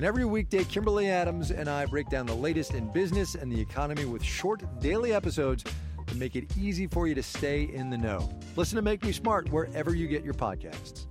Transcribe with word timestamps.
And 0.00 0.06
every 0.06 0.24
weekday, 0.24 0.64
Kimberly 0.64 1.10
Adams 1.10 1.50
and 1.50 1.68
I 1.68 1.84
break 1.84 2.08
down 2.08 2.24
the 2.24 2.34
latest 2.34 2.72
in 2.72 2.90
business 2.90 3.34
and 3.34 3.52
the 3.52 3.60
economy 3.60 4.06
with 4.06 4.24
short 4.24 4.62
daily 4.80 5.12
episodes 5.12 5.62
to 6.06 6.16
make 6.16 6.36
it 6.36 6.56
easy 6.56 6.86
for 6.86 7.06
you 7.06 7.14
to 7.14 7.22
stay 7.22 7.64
in 7.64 7.90
the 7.90 7.98
know. 7.98 8.30
Listen 8.56 8.76
to 8.76 8.82
Make 8.82 9.04
Me 9.04 9.12
Smart 9.12 9.50
wherever 9.50 9.94
you 9.94 10.08
get 10.08 10.24
your 10.24 10.32
podcasts. 10.32 11.04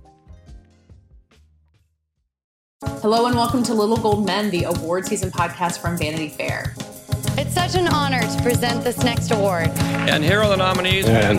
Hello 2.82 3.26
and 3.26 3.36
welcome 3.36 3.62
to 3.62 3.74
Little 3.74 3.96
Gold 3.96 4.26
Men, 4.26 4.50
the 4.50 4.64
award 4.64 5.06
season 5.06 5.30
podcast 5.30 5.78
from 5.78 5.96
Vanity 5.96 6.28
Fair. 6.28 6.74
It's 7.38 7.54
such 7.54 7.76
an 7.76 7.86
honor 7.86 8.22
to 8.22 8.42
present 8.42 8.82
this 8.82 8.98
next 9.04 9.30
award. 9.30 9.68
And 9.68 10.24
here 10.24 10.40
are 10.40 10.48
the 10.48 10.56
nominees. 10.56 11.06
And 11.06 11.38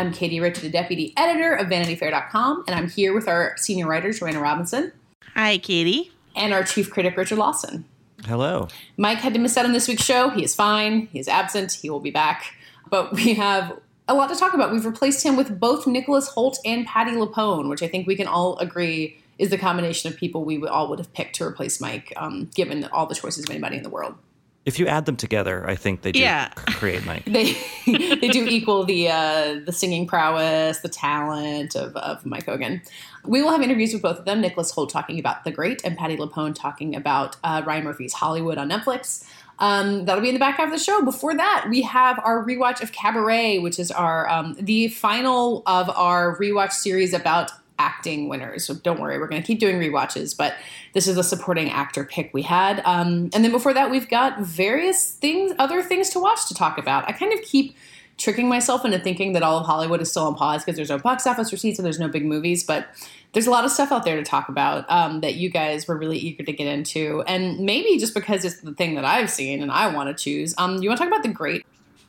I'm 0.00 0.14
Katie 0.14 0.40
Rich, 0.40 0.60
the 0.60 0.70
deputy 0.70 1.12
editor 1.18 1.52
of 1.52 1.66
VanityFair.com, 1.66 2.64
and 2.66 2.74
I'm 2.74 2.88
here 2.88 3.12
with 3.12 3.28
our 3.28 3.54
senior 3.58 3.86
writer, 3.86 4.10
Joanna 4.14 4.40
Robinson. 4.40 4.92
Hi, 5.34 5.58
Katie. 5.58 6.10
And 6.34 6.54
our 6.54 6.64
chief 6.64 6.88
critic, 6.88 7.18
Richard 7.18 7.36
Lawson. 7.36 7.84
Hello. 8.24 8.68
Mike 8.96 9.18
had 9.18 9.34
to 9.34 9.38
miss 9.38 9.58
out 9.58 9.66
on 9.66 9.72
this 9.72 9.88
week's 9.88 10.02
show. 10.02 10.30
He 10.30 10.42
is 10.42 10.54
fine. 10.54 11.08
He 11.12 11.18
is 11.18 11.28
absent. 11.28 11.72
He 11.72 11.90
will 11.90 12.00
be 12.00 12.10
back. 12.10 12.54
But 12.88 13.12
we 13.12 13.34
have 13.34 13.78
a 14.08 14.14
lot 14.14 14.30
to 14.30 14.36
talk 14.36 14.54
about. 14.54 14.72
We've 14.72 14.86
replaced 14.86 15.22
him 15.22 15.36
with 15.36 15.60
both 15.60 15.86
Nicholas 15.86 16.30
Hoult 16.30 16.56
and 16.64 16.86
Patti 16.86 17.10
LuPone, 17.10 17.68
which 17.68 17.82
I 17.82 17.86
think 17.86 18.06
we 18.06 18.16
can 18.16 18.26
all 18.26 18.56
agree 18.56 19.18
is 19.38 19.50
the 19.50 19.58
combination 19.58 20.10
of 20.10 20.18
people 20.18 20.46
we 20.46 20.66
all 20.66 20.88
would 20.88 20.98
have 20.98 21.12
picked 21.12 21.36
to 21.36 21.44
replace 21.44 21.78
Mike, 21.78 22.10
um, 22.16 22.48
given 22.54 22.84
all 22.84 23.04
the 23.04 23.14
choices 23.14 23.44
of 23.44 23.50
anybody 23.50 23.76
in 23.76 23.82
the 23.82 23.90
world. 23.90 24.14
If 24.70 24.78
you 24.78 24.86
add 24.86 25.04
them 25.04 25.16
together, 25.16 25.68
I 25.68 25.74
think 25.74 26.02
they 26.02 26.12
do 26.12 26.20
Yeah. 26.20 26.48
create 26.78 27.04
Mike. 27.04 27.24
they 27.36 27.54
they 27.86 28.28
do 28.28 28.46
equal 28.46 28.84
the 28.84 29.08
uh, 29.08 29.60
the 29.66 29.72
singing 29.72 30.06
prowess, 30.06 30.78
the 30.78 30.88
talent 30.88 31.74
of, 31.74 31.96
of 31.96 32.24
Mike 32.24 32.46
Hogan. 32.46 32.80
We 33.24 33.42
will 33.42 33.50
have 33.50 33.62
interviews 33.62 33.92
with 33.92 34.02
both 34.02 34.18
of 34.20 34.26
them. 34.26 34.40
Nicholas 34.40 34.72
Hoult 34.72 34.90
talking 34.90 35.18
about 35.18 35.42
The 35.42 35.50
Great, 35.50 35.82
and 35.84 35.98
Patti 35.98 36.16
LuPone 36.16 36.54
talking 36.54 36.94
about 36.94 37.34
uh, 37.42 37.62
Ryan 37.66 37.82
Murphy's 37.84 38.12
Hollywood 38.12 38.58
on 38.58 38.70
Netflix. 38.70 39.26
Um, 39.58 40.06
that'll 40.06 40.22
be 40.22 40.28
in 40.28 40.34
the 40.34 40.40
back 40.40 40.56
half 40.56 40.68
of 40.68 40.72
the 40.72 40.78
show. 40.82 41.02
Before 41.04 41.34
that, 41.36 41.66
we 41.68 41.82
have 41.82 42.18
our 42.20 42.42
rewatch 42.46 42.80
of 42.80 42.92
Cabaret, 42.92 43.58
which 43.58 43.78
is 43.80 43.90
our 43.90 44.26
um, 44.30 44.54
the 44.58 44.86
final 44.88 45.62
of 45.66 45.90
our 45.90 46.38
rewatch 46.38 46.72
series 46.72 47.12
about 47.12 47.50
acting 47.80 48.28
winners. 48.28 48.66
So 48.66 48.74
don't 48.74 49.00
worry, 49.00 49.18
we're 49.18 49.26
going 49.26 49.40
to 49.40 49.46
keep 49.46 49.58
doing 49.58 49.76
rewatches, 49.76 50.36
but 50.36 50.54
this 50.92 51.08
is 51.08 51.16
a 51.16 51.24
supporting 51.24 51.70
actor 51.70 52.04
pick 52.04 52.32
we 52.34 52.42
had. 52.42 52.82
Um, 52.84 53.30
and 53.32 53.42
then 53.42 53.50
before 53.50 53.72
that, 53.72 53.90
we've 53.90 54.08
got 54.08 54.38
various 54.40 55.12
things, 55.12 55.54
other 55.58 55.82
things 55.82 56.10
to 56.10 56.20
watch 56.20 56.46
to 56.48 56.54
talk 56.54 56.76
about. 56.76 57.08
I 57.08 57.12
kind 57.12 57.32
of 57.32 57.40
keep 57.40 57.74
tricking 58.18 58.50
myself 58.50 58.84
into 58.84 58.98
thinking 58.98 59.32
that 59.32 59.42
all 59.42 59.56
of 59.56 59.64
Hollywood 59.64 60.02
is 60.02 60.10
still 60.10 60.26
on 60.26 60.34
pause 60.34 60.62
because 60.62 60.76
there's 60.76 60.90
no 60.90 60.98
box 60.98 61.26
office 61.26 61.52
receipts 61.52 61.78
and 61.78 61.86
there's 61.86 61.98
no 61.98 62.08
big 62.08 62.26
movies, 62.26 62.62
but 62.62 62.86
there's 63.32 63.46
a 63.46 63.50
lot 63.50 63.64
of 63.64 63.70
stuff 63.70 63.90
out 63.90 64.04
there 64.04 64.16
to 64.16 64.22
talk 64.22 64.50
about 64.50 64.84
um, 64.90 65.22
that 65.22 65.36
you 65.36 65.48
guys 65.48 65.88
were 65.88 65.96
really 65.96 66.18
eager 66.18 66.44
to 66.44 66.52
get 66.52 66.66
into. 66.66 67.24
And 67.26 67.60
maybe 67.60 67.98
just 67.98 68.12
because 68.12 68.44
it's 68.44 68.60
the 68.60 68.74
thing 68.74 68.94
that 68.96 69.06
I've 69.06 69.30
seen 69.30 69.62
and 69.62 69.72
I 69.72 69.92
want 69.94 70.14
to 70.14 70.22
choose, 70.22 70.54
um, 70.58 70.82
you 70.82 70.90
want 70.90 70.98
to 70.98 71.04
talk 71.06 71.12
about 71.12 71.22
The 71.22 71.32
Great? 71.32 71.64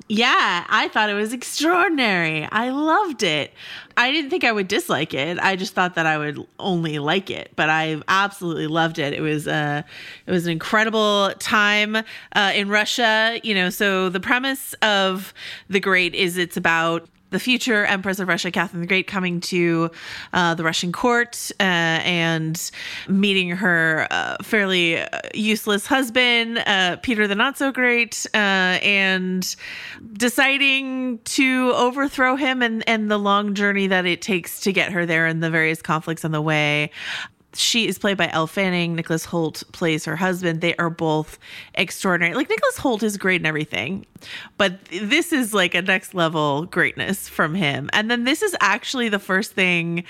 Yeah, 0.07 0.65
I 0.67 0.89
thought 0.89 1.09
it 1.09 1.13
was 1.13 1.31
extraordinary. 1.31 2.47
I 2.51 2.69
loved 2.69 3.23
it. 3.23 3.53
I 3.95 4.11
didn't 4.11 4.29
think 4.29 4.43
I 4.43 4.51
would 4.51 4.67
dislike 4.67 5.13
it. 5.13 5.39
I 5.39 5.55
just 5.55 5.73
thought 5.73 5.95
that 5.95 6.05
I 6.05 6.17
would 6.17 6.45
only 6.59 6.99
like 6.99 7.29
it, 7.29 7.51
but 7.55 7.69
I 7.69 8.01
absolutely 8.07 8.67
loved 8.67 8.99
it. 8.99 9.13
It 9.13 9.21
was 9.21 9.47
uh 9.47 9.83
it 10.25 10.31
was 10.31 10.45
an 10.45 10.51
incredible 10.51 11.31
time 11.39 11.97
uh, 12.35 12.51
in 12.53 12.69
Russia, 12.69 13.39
you 13.43 13.53
know, 13.53 13.69
so 13.69 14.09
the 14.09 14.19
premise 14.19 14.73
of 14.81 15.33
The 15.69 15.79
Great 15.79 16.13
is 16.15 16.37
it's 16.37 16.57
about 16.57 17.07
the 17.31 17.39
future 17.39 17.85
Empress 17.85 18.19
of 18.19 18.27
Russia, 18.27 18.51
Catherine 18.51 18.81
the 18.81 18.87
Great, 18.87 19.07
coming 19.07 19.41
to 19.41 19.89
uh, 20.33 20.53
the 20.53 20.63
Russian 20.63 20.91
court 20.91 21.51
uh, 21.59 21.63
and 21.63 22.71
meeting 23.07 23.49
her 23.49 24.07
uh, 24.11 24.37
fairly 24.43 24.99
uh, 24.99 25.07
useless 25.33 25.87
husband, 25.87 26.59
uh, 26.59 26.97
Peter 26.97 27.27
the 27.27 27.35
Not 27.35 27.57
So 27.57 27.71
Great, 27.71 28.27
uh, 28.33 28.37
and 28.37 29.55
deciding 30.13 31.19
to 31.19 31.71
overthrow 31.75 32.35
him 32.35 32.61
and, 32.61 32.87
and 32.87 33.09
the 33.09 33.17
long 33.17 33.55
journey 33.55 33.87
that 33.87 34.05
it 34.05 34.21
takes 34.21 34.59
to 34.61 34.73
get 34.73 34.91
her 34.91 35.05
there 35.05 35.25
and 35.25 35.41
the 35.41 35.49
various 35.49 35.81
conflicts 35.81 36.23
on 36.23 36.31
the 36.31 36.41
way 36.41 36.91
she 37.53 37.87
is 37.87 37.99
played 37.99 38.17
by 38.17 38.29
Elle 38.31 38.47
Fanning. 38.47 38.95
Nicholas 38.95 39.25
Hoult 39.25 39.63
plays 39.73 40.05
her 40.05 40.15
husband. 40.15 40.61
They 40.61 40.75
are 40.77 40.89
both 40.89 41.37
extraordinary. 41.75 42.33
Like 42.35 42.49
Nicholas 42.49 42.77
Hoult 42.77 43.03
is 43.03 43.17
great 43.17 43.41
in 43.41 43.45
everything, 43.45 44.05
but 44.57 44.83
this 44.85 45.33
is 45.33 45.53
like 45.53 45.75
a 45.75 45.81
next 45.81 46.13
level 46.13 46.65
greatness 46.65 47.27
from 47.27 47.55
him. 47.55 47.89
And 47.93 48.09
then 48.09 48.23
this 48.23 48.41
is 48.41 48.55
actually 48.61 49.09
the 49.09 49.19
first 49.19 49.51
thing 49.51 50.03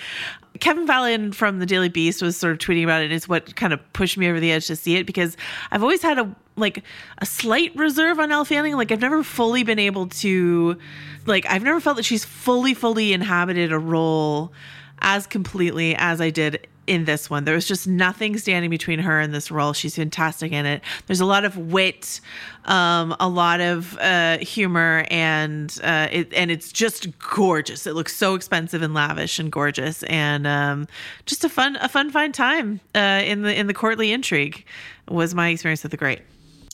Kevin 0.59 0.85
Fallon 0.85 1.31
from 1.31 1.59
the 1.59 1.66
Daily 1.66 1.90
Beast 1.90 2.22
was 2.22 2.38
sort 2.38 2.53
of 2.53 2.59
tweeting 2.59 2.84
about 2.84 3.01
it. 3.01 3.12
Is 3.12 3.28
what 3.28 3.56
kind 3.56 3.74
of 3.74 3.94
pushed 3.94 4.18
me 4.18 4.30
over 4.30 4.40
the 4.40 4.51
edge 4.51 4.68
to 4.68 4.75
see 4.75 4.96
it 4.97 5.06
because 5.06 5.35
I've 5.72 5.81
always 5.81 6.01
had 6.01 6.19
a 6.19 6.35
like 6.57 6.84
a 7.19 7.25
slight 7.25 7.75
reserve 7.75 8.19
on 8.19 8.31
Elle 8.31 8.46
Fanning. 8.46 8.75
Like 8.75 8.91
I've 8.91 9.01
never 9.01 9.24
fully 9.24 9.63
been 9.63 9.80
able 9.80 10.07
to, 10.07 10.78
like 11.25 11.46
I've 11.47 11.63
never 11.63 11.80
felt 11.80 11.97
that 11.97 12.06
she's 12.06 12.25
fully 12.25 12.74
fully 12.74 13.13
inhabited 13.13 13.72
a 13.72 13.80
role 13.80 14.51
as 15.00 15.25
completely 15.25 15.96
as 15.96 16.22
I 16.22 16.30
did 16.30 16.68
in 16.91 17.06
this 17.06 17.29
one. 17.29 17.46
There 17.46 17.56
was 17.56 17.66
just 17.66 17.88
nothing 17.88 18.38
standing 18.38 18.69
between 18.69 19.00
her 19.00 19.18
and 19.18 19.34
this 19.34 19.50
role. 19.50 19.72
She's 19.72 19.96
fantastic 19.96 20.52
in 20.52 20.66
it. 20.66 20.81
There's 21.07 21.22
a 21.22 21.25
lot 21.25 21.46
of 21.46 21.57
wit, 21.57 22.19
um, 22.66 23.16
a 23.18 23.29
lot 23.29 23.62
of 23.62 23.97
uh, 24.00 24.40
humor, 24.40 25.06
and 25.09 25.74
uh, 25.84 26.09
it, 26.12 26.34
and 26.34 26.51
it's 26.51 26.69
just 26.69 27.18
gorgeous. 27.18 27.88
It 27.88 27.94
looks 27.94 28.13
so 28.13 28.36
expensive 28.36 28.81
and 28.81 28.94
lavish 28.94 29.39
and 29.39 29.50
gorgeous, 29.50 30.04
and 30.04 30.45
um, 30.45 30.86
just 31.25 31.45
a 31.45 31.50
fun 31.50 31.77
a 31.77 31.88
fun 31.88 32.12
fine 32.12 32.33
time 32.33 32.81
uh, 32.94 33.21
in 33.24 33.44
the 33.44 33.57
in 33.57 33.68
the 33.68 33.74
courtly 33.74 34.12
intrigue 34.12 34.65
was 35.07 35.33
my 35.33 35.48
experience 35.48 35.83
with 35.83 35.92
the 35.92 35.98
great. 35.98 36.19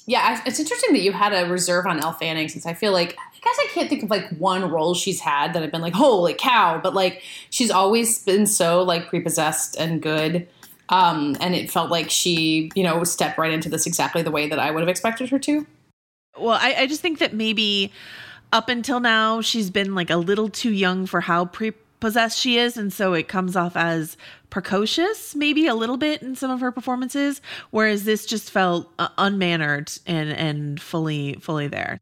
Yeah, 0.07 0.41
it's 0.47 0.59
interesting 0.59 0.94
that 0.94 1.01
you 1.01 1.12
had 1.12 1.31
a 1.31 1.47
reserve 1.47 1.86
on 1.86 2.00
Elle 2.00 2.13
Fanning 2.13 2.47
since 2.47 2.65
I 2.65 2.74
feel 2.74 2.91
like 2.91 3.18
guess 3.47 3.57
I 3.59 3.73
can't 3.73 3.89
think 3.89 4.03
of 4.03 4.09
like 4.09 4.29
one 4.38 4.69
role 4.69 4.94
she's 4.94 5.19
had 5.19 5.53
that 5.53 5.63
I've 5.63 5.71
been 5.71 5.81
like, 5.81 5.94
holy 5.94 6.33
cow, 6.33 6.79
but 6.81 6.94
like 6.94 7.23
she's 7.49 7.71
always 7.71 8.23
been 8.23 8.45
so 8.45 8.83
like 8.83 9.07
prepossessed 9.07 9.75
and 9.77 10.01
good. 10.01 10.47
Um, 10.89 11.35
and 11.39 11.53
it 11.55 11.69
felt 11.69 11.91
like 11.91 12.09
she, 12.09 12.71
you 12.75 12.83
know, 12.83 13.03
stepped 13.03 13.38
right 13.38 13.51
into 13.51 13.69
this 13.69 13.85
exactly 13.85 14.21
the 14.21 14.31
way 14.31 14.47
that 14.47 14.59
I 14.59 14.71
would 14.71 14.81
have 14.81 14.89
expected 14.89 15.29
her 15.29 15.39
to. 15.39 15.65
Well, 16.38 16.57
I, 16.61 16.75
I 16.79 16.88
just 16.88 17.01
think 17.01 17.19
that 17.19 17.33
maybe 17.33 17.91
up 18.53 18.69
until 18.69 18.99
now 18.99 19.41
she's 19.41 19.69
been 19.69 19.95
like 19.95 20.09
a 20.09 20.17
little 20.17 20.50
too 20.50 20.71
young 20.71 21.05
for 21.05 21.21
how 21.21 21.45
prepossessed 21.45 22.39
she 22.39 22.57
is, 22.57 22.77
and 22.77 22.93
so 22.93 23.13
it 23.13 23.27
comes 23.27 23.55
off 23.55 23.75
as 23.75 24.15
precocious, 24.50 25.35
maybe 25.35 25.67
a 25.67 25.75
little 25.75 25.97
bit 25.97 26.21
in 26.21 26.35
some 26.35 26.51
of 26.51 26.61
her 26.61 26.71
performances. 26.71 27.41
Whereas 27.71 28.05
this 28.05 28.25
just 28.25 28.50
felt 28.50 28.91
uh, 29.00 29.09
unmannered 29.17 29.91
and 30.05 30.29
and 30.29 30.81
fully 30.81 31.33
fully 31.41 31.67
there. 31.67 32.00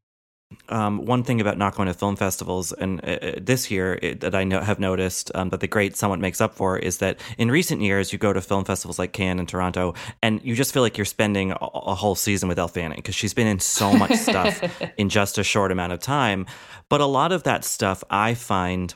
Um, 0.70 1.06
one 1.06 1.24
thing 1.24 1.42
about 1.42 1.58
not 1.58 1.76
going 1.76 1.88
to 1.88 1.94
film 1.94 2.16
festivals 2.16 2.72
and 2.72 3.04
uh, 3.04 3.18
uh, 3.22 3.32
this 3.42 3.72
year 3.72 4.00
it, 4.02 4.20
that 4.22 4.36
I 4.36 4.44
know, 4.44 4.62
have 4.62 4.80
noticed 4.80 5.32
um, 5.36 5.50
that 5.50 5.60
the 5.60 5.68
great 5.68 5.98
somewhat 5.98 6.20
makes 6.20 6.40
up 6.40 6.56
for 6.56 6.78
is 6.78 7.00
that 7.00 7.20
in 7.38 7.50
recent 7.50 7.82
years 7.82 8.14
you 8.14 8.20
go 8.20 8.32
to 8.32 8.42
film 8.42 8.64
festivals 8.64 9.00
like 9.00 9.12
Cannes 9.12 9.40
and 9.40 9.50
Toronto 9.50 9.94
and 10.22 10.42
you 10.44 10.56
just 10.56 10.74
feel 10.74 10.84
like 10.84 10.98
you're 10.98 11.06
spending 11.06 11.52
a, 11.52 11.56
a 11.56 11.96
whole 11.96 12.16
season 12.16 12.48
with 12.48 12.60
Elle 12.60 12.68
Fanning 12.68 12.98
because 12.98 13.16
she's 13.16 13.34
been 13.34 13.48
in 13.48 13.60
so 13.60 13.94
much 13.94 14.14
stuff 14.14 14.62
in 14.98 15.10
just 15.10 15.38
a 15.38 15.44
short 15.44 15.72
amount 15.72 15.94
of 15.94 16.00
time. 16.00 16.46
But 16.90 17.02
a 17.02 17.06
lot 17.06 17.32
of 17.32 17.44
that 17.44 17.66
stuff 17.66 18.04
I 18.10 18.34
find 18.36 18.94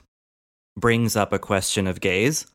brings 0.78 1.16
up 1.16 1.34
a 1.34 1.40
question 1.40 1.88
of 1.88 2.00
gaze 2.00 2.45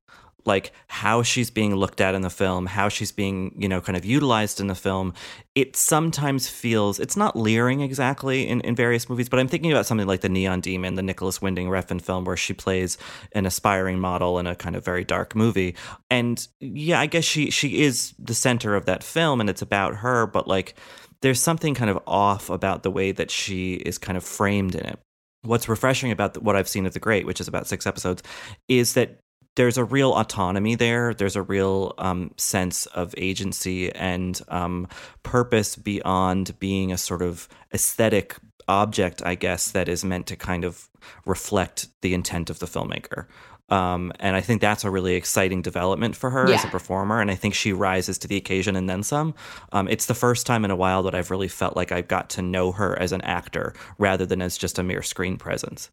like 0.47 0.73
how 0.89 1.23
she's 1.23 1.51
being 1.51 1.75
looked 1.75 2.01
at 2.01 2.15
in 2.15 2.23
the 2.23 2.31
film, 2.31 2.67
how 2.67 2.89
she's 2.89 3.13
being, 3.13 3.55
you 3.57 3.69
know, 3.69 3.81
kind 3.81 3.97
of 3.97 4.05
utilized 4.05 4.61
in 4.61 4.67
the 4.67 4.75
film, 4.75 5.15
it 5.55 5.77
sometimes 5.77 6.49
feels 6.49 7.01
it's 7.01 7.17
not 7.17 7.37
leering 7.37 7.81
exactly 7.81 8.47
in, 8.47 8.61
in 8.61 8.75
various 8.75 9.09
movies, 9.09 9.29
but 9.29 9.39
I'm 9.39 9.49
thinking 9.49 9.73
about 9.73 9.87
something 9.87 10.07
like 10.07 10.21
the 10.21 10.29
Neon 10.29 10.61
Demon, 10.61 10.95
the 10.95 11.03
Nicolas 11.03 11.41
Winding 11.41 11.69
Refn 11.69 12.01
film 12.01 12.25
where 12.25 12.37
she 12.37 12.53
plays 12.53 12.99
an 13.33 13.47
aspiring 13.47 13.99
model 13.99 14.39
in 14.39 14.47
a 14.47 14.55
kind 14.55 14.77
of 14.77 14.85
very 14.85 15.05
dark 15.05 15.35
movie. 15.35 15.75
And 16.11 16.47
yeah, 16.61 17.01
I 17.01 17.07
guess 17.07 17.25
she 17.25 17.51
she 17.51 17.83
is 17.83 18.15
the 18.19 18.35
center 18.35 18.75
of 18.75 18.87
that 18.87 19.03
film 19.03 19.41
and 19.41 19.49
it's 19.49 19.63
about 19.63 19.97
her, 19.97 20.27
but 20.27 20.47
like 20.47 20.75
there's 21.23 21.41
something 21.41 21.75
kind 21.75 21.91
of 21.91 21.99
off 22.07 22.51
about 22.51 22.83
the 22.83 22.91
way 22.91 23.11
that 23.11 23.31
she 23.31 23.75
is 23.75 23.97
kind 23.97 24.19
of 24.19 24.25
framed 24.25 24.75
in 24.75 24.85
it. 24.85 24.99
What's 25.43 25.69
refreshing 25.69 26.11
about 26.11 26.43
what 26.43 26.57
I've 26.57 26.69
seen 26.69 26.85
of 26.87 26.93
The 26.93 27.01
Great, 27.01 27.27
which 27.27 27.41
is 27.41 27.49
about 27.49 27.67
six 27.67 27.87
episodes, 27.87 28.23
is 28.69 28.95
that 28.95 29.21
there's 29.57 29.79
a 29.79 29.85
real 29.85 30.13
autonomy 30.13 30.75
there. 30.75 31.15
There's 31.15 31.37
a 31.37 31.43
real 31.43 31.95
um, 31.99 32.33
sense 32.37 32.87
of 32.87 33.15
agency 33.17 33.93
and 33.93 34.41
um, 34.49 34.89
purpose 35.23 35.77
beyond 35.77 36.59
being 36.59 36.93
a 36.93 36.99
sort 36.99 37.23
of 37.23 37.49
aesthetic 37.73 38.37
object, 38.67 39.23
I 39.25 39.35
guess, 39.35 39.71
that 39.73 39.89
is 39.89 40.05
meant 40.05 40.27
to 40.29 40.37
kind 40.37 40.65
of 40.65 40.89
reflect 41.25 41.89
the 42.01 42.15
intent 42.15 42.51
of 42.51 42.59
the 42.59 42.67
filmmaker. 42.67 43.27
Um, 43.71 44.13
and 44.21 44.37
I 44.37 44.41
think 44.41 44.61
that's 44.61 44.85
a 44.85 44.91
really 44.91 45.15
exciting 45.15 45.63
development 45.63 46.17
for 46.17 46.31
her 46.31 46.49
yeah. 46.49 46.57
as 46.57 46.65
a 46.65 46.69
performer. 46.69 47.21
And 47.21 47.31
I 47.31 47.35
think 47.35 47.55
she 47.55 47.73
rises 47.73 48.19
to 48.19 48.29
the 48.29 48.37
occasion 48.37 48.77
and 48.77 48.89
then 48.89 49.03
some. 49.03 49.35
Um, 49.73 49.89
it's 49.89 50.07
the 50.07 50.15
first 50.15 50.47
time 50.47 50.65
in 50.65 50.71
a 50.71 50.77
while 50.77 51.03
that 51.05 51.15
I've 51.15 51.31
really 51.31 51.49
felt 51.49 51.77
like 51.77 51.91
I've 51.91 52.09
got 52.09 52.31
to 52.31 52.43
know 52.43 52.73
her 52.73 52.99
as 52.99 53.13
an 53.13 53.23
actor 53.23 53.75
rather 53.99 54.27
than 54.27 54.43
as 54.43 54.59
just 54.59 54.79
a 54.79 54.83
mere 54.83 55.03
screen 55.03 55.39
presence. 55.39 55.91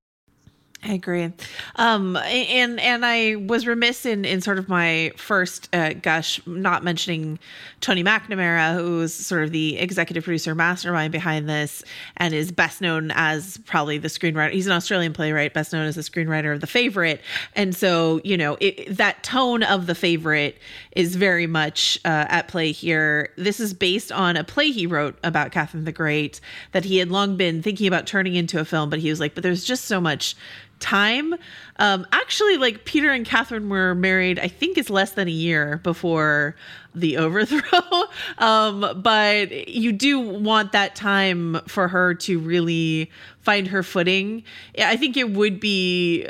I 0.84 0.94
agree. 0.94 1.32
Um, 1.76 2.16
and 2.18 2.80
and 2.80 3.06
I 3.06 3.36
was 3.36 3.68
remiss 3.68 4.04
in, 4.04 4.26
in 4.26 4.42
sort 4.42 4.58
of 4.58 4.68
my 4.68 5.12
first 5.16 5.70
uh, 5.74 5.94
gush 5.94 6.42
not 6.48 6.84
mentioning 6.84 7.38
Tony 7.82 8.04
McNamara, 8.04 8.74
who's 8.74 9.14
sort 9.14 9.44
of 9.44 9.52
the 9.52 9.78
executive 9.78 10.24
producer 10.24 10.56
mastermind 10.56 11.12
behind 11.12 11.48
this 11.48 11.84
and 12.18 12.34
is 12.34 12.52
best 12.52 12.82
known 12.82 13.12
as 13.14 13.58
probably 13.66 14.00
the 14.00 14.08
screenwriter. 14.08 14.52
He's 14.52 14.66
an 14.66 14.74
Australian 14.74 15.14
playwright, 15.14 15.54
best 15.54 15.72
known 15.72 15.86
as 15.86 15.96
the 15.96 16.02
screenwriter 16.02 16.52
of 16.52 16.62
The 16.62 16.68
Favorite. 16.68 17.22
And 17.56 17.76
so, 17.76 18.20
you 18.24 18.36
know, 18.36 18.58
it, 18.60 18.98
that 18.98 19.22
tone 19.22 19.62
of 19.62 19.86
The 19.86 19.96
Favorite 19.96 20.58
is 20.94 21.16
very 21.16 21.46
much 21.46 22.00
uh, 22.06 22.26
at 22.28 22.48
play 22.48 22.72
here. 22.72 23.30
This 23.38 23.60
is 23.60 23.76
based 23.76 24.12
on 24.12 24.36
a 24.36 24.44
play 24.44 24.72
he 24.72 24.88
wrote 24.88 25.16
about 25.24 25.52
Catherine 25.52 25.86
the 25.86 25.92
Great 25.92 26.42
that 26.72 26.86
he 26.86 26.98
had 26.98 27.10
long 27.10 27.38
been 27.38 27.62
thinking 27.62 27.86
about 27.88 28.08
turning 28.08 28.34
into 28.34 28.60
a 28.60 28.66
film, 28.66 28.90
but 28.90 28.98
he 28.98 29.12
was 29.12 29.20
like, 29.20 29.36
but 29.36 29.44
there's 29.44 29.64
just 29.64 29.86
so 29.86 30.02
much 30.02 30.36
time. 30.82 31.36
Um, 31.78 32.06
actually, 32.12 32.58
like 32.58 32.86
Peter 32.86 33.12
and 33.12 33.26
Catherine 33.26 33.70
were 33.70 33.96
married, 33.96 34.40
I 34.40 34.48
think 34.48 34.78
it's 34.78 34.90
less 34.90 35.12
than 35.12 35.28
a 35.28 35.32
year 35.32 35.80
before 35.84 36.56
the 36.94 37.18
overthrow. 37.26 38.04
um, 38.38 39.02
but 39.02 39.70
you 39.70 39.92
do 39.92 40.20
want 40.20 40.74
that 40.74 40.96
time 40.96 41.62
for 41.68 41.88
her 41.88 42.14
to 42.16 42.40
really 42.40 43.10
find 43.40 43.68
her 43.68 43.84
footing. 43.84 44.44
I 44.78 44.98
think 44.98 45.16
it 45.18 45.32
would 45.32 45.60
be. 45.60 46.28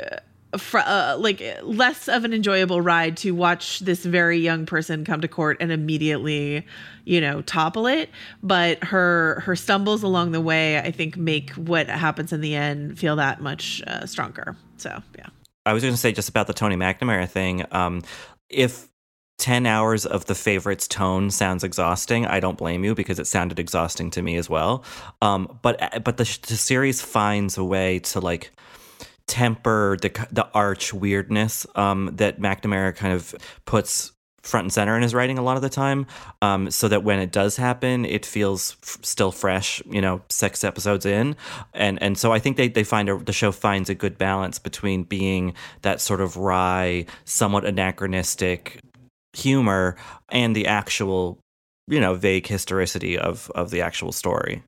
Fr- 0.58 0.78
uh, 0.78 1.16
like 1.18 1.42
less 1.62 2.08
of 2.08 2.24
an 2.24 2.34
enjoyable 2.34 2.82
ride 2.82 3.16
to 3.18 3.30
watch 3.30 3.78
this 3.80 4.04
very 4.04 4.38
young 4.38 4.66
person 4.66 5.04
come 5.04 5.22
to 5.22 5.28
court 5.28 5.56
and 5.60 5.72
immediately 5.72 6.66
you 7.04 7.20
know 7.20 7.40
topple 7.42 7.86
it. 7.86 8.10
But 8.42 8.84
her 8.84 9.40
her 9.46 9.56
stumbles 9.56 10.02
along 10.02 10.32
the 10.32 10.40
way 10.40 10.78
i 10.78 10.90
think 10.90 11.16
make 11.16 11.50
what 11.52 11.88
happens 11.88 12.32
in 12.32 12.40
the 12.40 12.54
end 12.54 12.98
feel 12.98 13.16
that 13.16 13.40
much 13.40 13.82
uh, 13.86 14.06
stronger. 14.06 14.56
So 14.76 15.02
yeah. 15.16 15.28
I 15.64 15.72
was 15.72 15.82
going 15.82 15.94
to 15.94 15.98
say 16.00 16.12
just 16.12 16.28
about 16.28 16.46
the 16.46 16.54
tony 16.54 16.76
mcnamara 16.76 17.28
thing 17.28 17.64
um, 17.70 18.02
if 18.50 18.88
10 19.38 19.66
hours 19.66 20.04
of 20.06 20.26
the 20.26 20.34
favorites 20.34 20.86
tone 20.86 21.30
sounds 21.30 21.64
exhausting 21.64 22.26
i 22.26 22.38
don't 22.38 22.58
blame 22.58 22.84
you 22.84 22.94
because 22.94 23.18
it 23.18 23.26
sounded 23.26 23.58
exhausting 23.58 24.10
to 24.10 24.22
me 24.22 24.36
as 24.36 24.50
well. 24.50 24.84
Um, 25.22 25.58
but 25.62 26.04
but 26.04 26.16
the, 26.18 26.38
the 26.46 26.56
series 26.56 27.00
finds 27.00 27.56
a 27.56 27.64
way 27.64 27.98
to 28.00 28.20
like 28.20 28.52
temper 29.32 29.96
the 30.02 30.10
the 30.30 30.46
arch 30.52 30.92
weirdness 30.92 31.66
um, 31.74 32.10
that 32.12 32.38
McNamara 32.38 32.94
kind 32.94 33.14
of 33.14 33.34
puts 33.64 34.12
front 34.42 34.66
and 34.66 34.72
center 34.72 34.94
in 34.94 35.02
his 35.02 35.14
writing 35.14 35.38
a 35.38 35.42
lot 35.42 35.56
of 35.56 35.62
the 35.62 35.70
time, 35.70 36.06
um, 36.42 36.70
so 36.70 36.86
that 36.88 37.02
when 37.02 37.18
it 37.18 37.32
does 37.32 37.56
happen, 37.56 38.04
it 38.04 38.26
feels 38.26 38.76
f- 38.82 38.98
still 39.00 39.32
fresh. 39.32 39.82
You 39.88 40.02
know, 40.02 40.20
six 40.28 40.64
episodes 40.64 41.06
in, 41.06 41.34
and 41.72 42.02
and 42.02 42.18
so 42.18 42.30
I 42.30 42.40
think 42.40 42.58
they 42.58 42.68
they 42.68 42.84
find 42.84 43.08
a, 43.08 43.16
the 43.16 43.32
show 43.32 43.52
finds 43.52 43.88
a 43.88 43.94
good 43.94 44.18
balance 44.18 44.58
between 44.58 45.04
being 45.04 45.54
that 45.80 46.02
sort 46.02 46.20
of 46.20 46.36
wry, 46.36 47.06
somewhat 47.24 47.64
anachronistic 47.64 48.82
humor 49.32 49.96
and 50.28 50.54
the 50.54 50.66
actual 50.66 51.38
you 51.88 52.00
know 52.00 52.14
vague 52.14 52.46
historicity 52.46 53.16
of 53.16 53.50
of 53.54 53.70
the 53.70 53.80
actual 53.80 54.12
story 54.12 54.62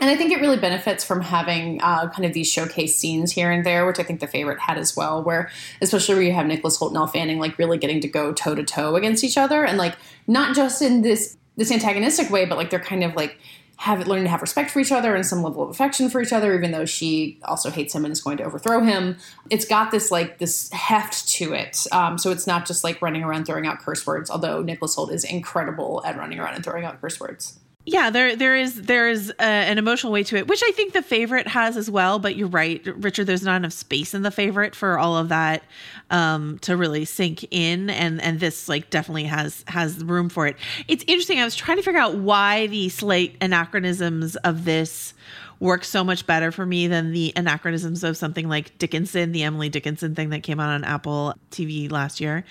and 0.00 0.08
I 0.10 0.16
think 0.16 0.32
it 0.32 0.40
really 0.40 0.56
benefits 0.56 1.04
from 1.04 1.20
having 1.20 1.80
uh, 1.82 2.08
kind 2.10 2.24
of 2.24 2.32
these 2.32 2.50
showcase 2.50 2.96
scenes 2.96 3.32
here 3.32 3.50
and 3.50 3.66
there, 3.66 3.84
which 3.86 3.98
I 3.98 4.04
think 4.04 4.20
the 4.20 4.26
favorite 4.26 4.60
had 4.60 4.78
as 4.78 4.96
well, 4.96 5.22
where 5.22 5.50
especially 5.80 6.14
where 6.14 6.24
you 6.24 6.32
have 6.32 6.46
Nicholas 6.46 6.78
Hoult 6.78 6.90
and 6.90 6.96
Elle 6.96 7.06
Fanning 7.08 7.38
like 7.38 7.58
really 7.58 7.78
getting 7.78 8.00
to 8.00 8.08
go 8.08 8.32
toe 8.32 8.54
to 8.54 8.62
toe 8.62 8.96
against 8.96 9.24
each 9.24 9.36
other, 9.36 9.64
and 9.64 9.78
like 9.78 9.96
not 10.26 10.54
just 10.54 10.82
in 10.82 11.02
this 11.02 11.36
this 11.56 11.72
antagonistic 11.72 12.30
way, 12.30 12.44
but 12.44 12.56
like 12.56 12.70
they're 12.70 12.78
kind 12.78 13.02
of 13.02 13.14
like 13.16 13.38
have 13.78 14.06
learning 14.08 14.24
to 14.24 14.30
have 14.30 14.42
respect 14.42 14.72
for 14.72 14.80
each 14.80 14.90
other 14.90 15.14
and 15.14 15.24
some 15.24 15.40
level 15.40 15.62
of 15.62 15.70
affection 15.70 16.10
for 16.10 16.20
each 16.20 16.32
other, 16.32 16.52
even 16.52 16.72
though 16.72 16.84
she 16.84 17.38
also 17.44 17.70
hates 17.70 17.94
him 17.94 18.04
and 18.04 18.10
is 18.10 18.20
going 18.20 18.36
to 18.36 18.42
overthrow 18.42 18.82
him. 18.82 19.16
It's 19.50 19.64
got 19.64 19.92
this 19.92 20.10
like 20.10 20.38
this 20.38 20.70
heft 20.72 21.28
to 21.30 21.54
it, 21.54 21.86
um, 21.90 22.18
so 22.18 22.30
it's 22.30 22.46
not 22.46 22.66
just 22.66 22.84
like 22.84 23.02
running 23.02 23.24
around 23.24 23.46
throwing 23.46 23.66
out 23.66 23.80
curse 23.80 24.06
words. 24.06 24.30
Although 24.30 24.62
Nicholas 24.62 24.94
Hoult 24.94 25.12
is 25.12 25.24
incredible 25.24 26.02
at 26.04 26.16
running 26.16 26.38
around 26.38 26.54
and 26.54 26.64
throwing 26.64 26.84
out 26.84 27.00
curse 27.00 27.18
words 27.18 27.58
yeah 27.88 28.10
there 28.10 28.36
there 28.36 28.54
is 28.54 28.82
there 28.82 29.08
is 29.08 29.30
a, 29.40 29.42
an 29.42 29.78
emotional 29.78 30.12
way 30.12 30.22
to 30.22 30.36
it 30.36 30.46
which 30.46 30.62
i 30.64 30.70
think 30.72 30.92
the 30.92 31.02
favorite 31.02 31.46
has 31.46 31.76
as 31.76 31.90
well 31.90 32.18
but 32.18 32.36
you're 32.36 32.48
right 32.48 32.86
richard 32.96 33.24
there's 33.24 33.42
not 33.42 33.56
enough 33.56 33.72
space 33.72 34.14
in 34.14 34.22
the 34.22 34.30
favorite 34.30 34.74
for 34.74 34.98
all 34.98 35.16
of 35.16 35.28
that 35.28 35.62
um, 36.10 36.58
to 36.60 36.76
really 36.76 37.04
sink 37.04 37.46
in 37.50 37.90
and 37.90 38.20
and 38.22 38.40
this 38.40 38.68
like 38.68 38.90
definitely 38.90 39.24
has 39.24 39.64
has 39.66 40.04
room 40.04 40.28
for 40.28 40.46
it 40.46 40.56
it's 40.86 41.04
interesting 41.06 41.40
i 41.40 41.44
was 41.44 41.56
trying 41.56 41.76
to 41.76 41.82
figure 41.82 42.00
out 42.00 42.14
why 42.14 42.66
the 42.68 42.88
slate 42.88 43.36
anachronisms 43.40 44.36
of 44.36 44.64
this 44.64 45.14
work 45.60 45.84
so 45.84 46.04
much 46.04 46.24
better 46.26 46.52
for 46.52 46.64
me 46.64 46.86
than 46.86 47.12
the 47.12 47.32
anachronisms 47.34 48.04
of 48.04 48.16
something 48.16 48.48
like 48.48 48.78
Dickinson, 48.78 49.32
the 49.32 49.42
Emily 49.42 49.68
Dickinson 49.68 50.14
thing 50.14 50.30
that 50.30 50.44
came 50.44 50.60
out 50.60 50.70
on 50.70 50.84
Apple 50.84 51.34
TV 51.50 51.90
last 51.90 52.20
year. 52.20 52.44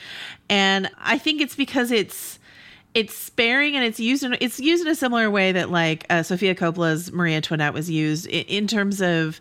And 0.50 0.90
I 1.00 1.18
think 1.18 1.40
it's 1.40 1.56
because 1.56 1.92
it's 1.92 2.38
it's 2.98 3.13
sparing 3.13 3.75
and 3.75 3.86
it's 3.86 4.00
used 4.00 4.24
in 4.24 4.36
it's 4.42 4.60
used 4.60 4.84
in 4.84 4.92
a 4.92 4.96
similar 4.96 5.30
way 5.30 5.51
that 5.51 5.70
like 5.70 6.04
uh, 6.10 6.24
Sofia 6.24 6.56
Coppola's 6.56 7.12
Marie 7.12 7.36
Antoinette 7.36 7.72
was 7.72 7.92
used 7.92 8.25
in, 8.25 8.44
in 8.46 8.66
terms 8.68 9.01
of 9.01 9.39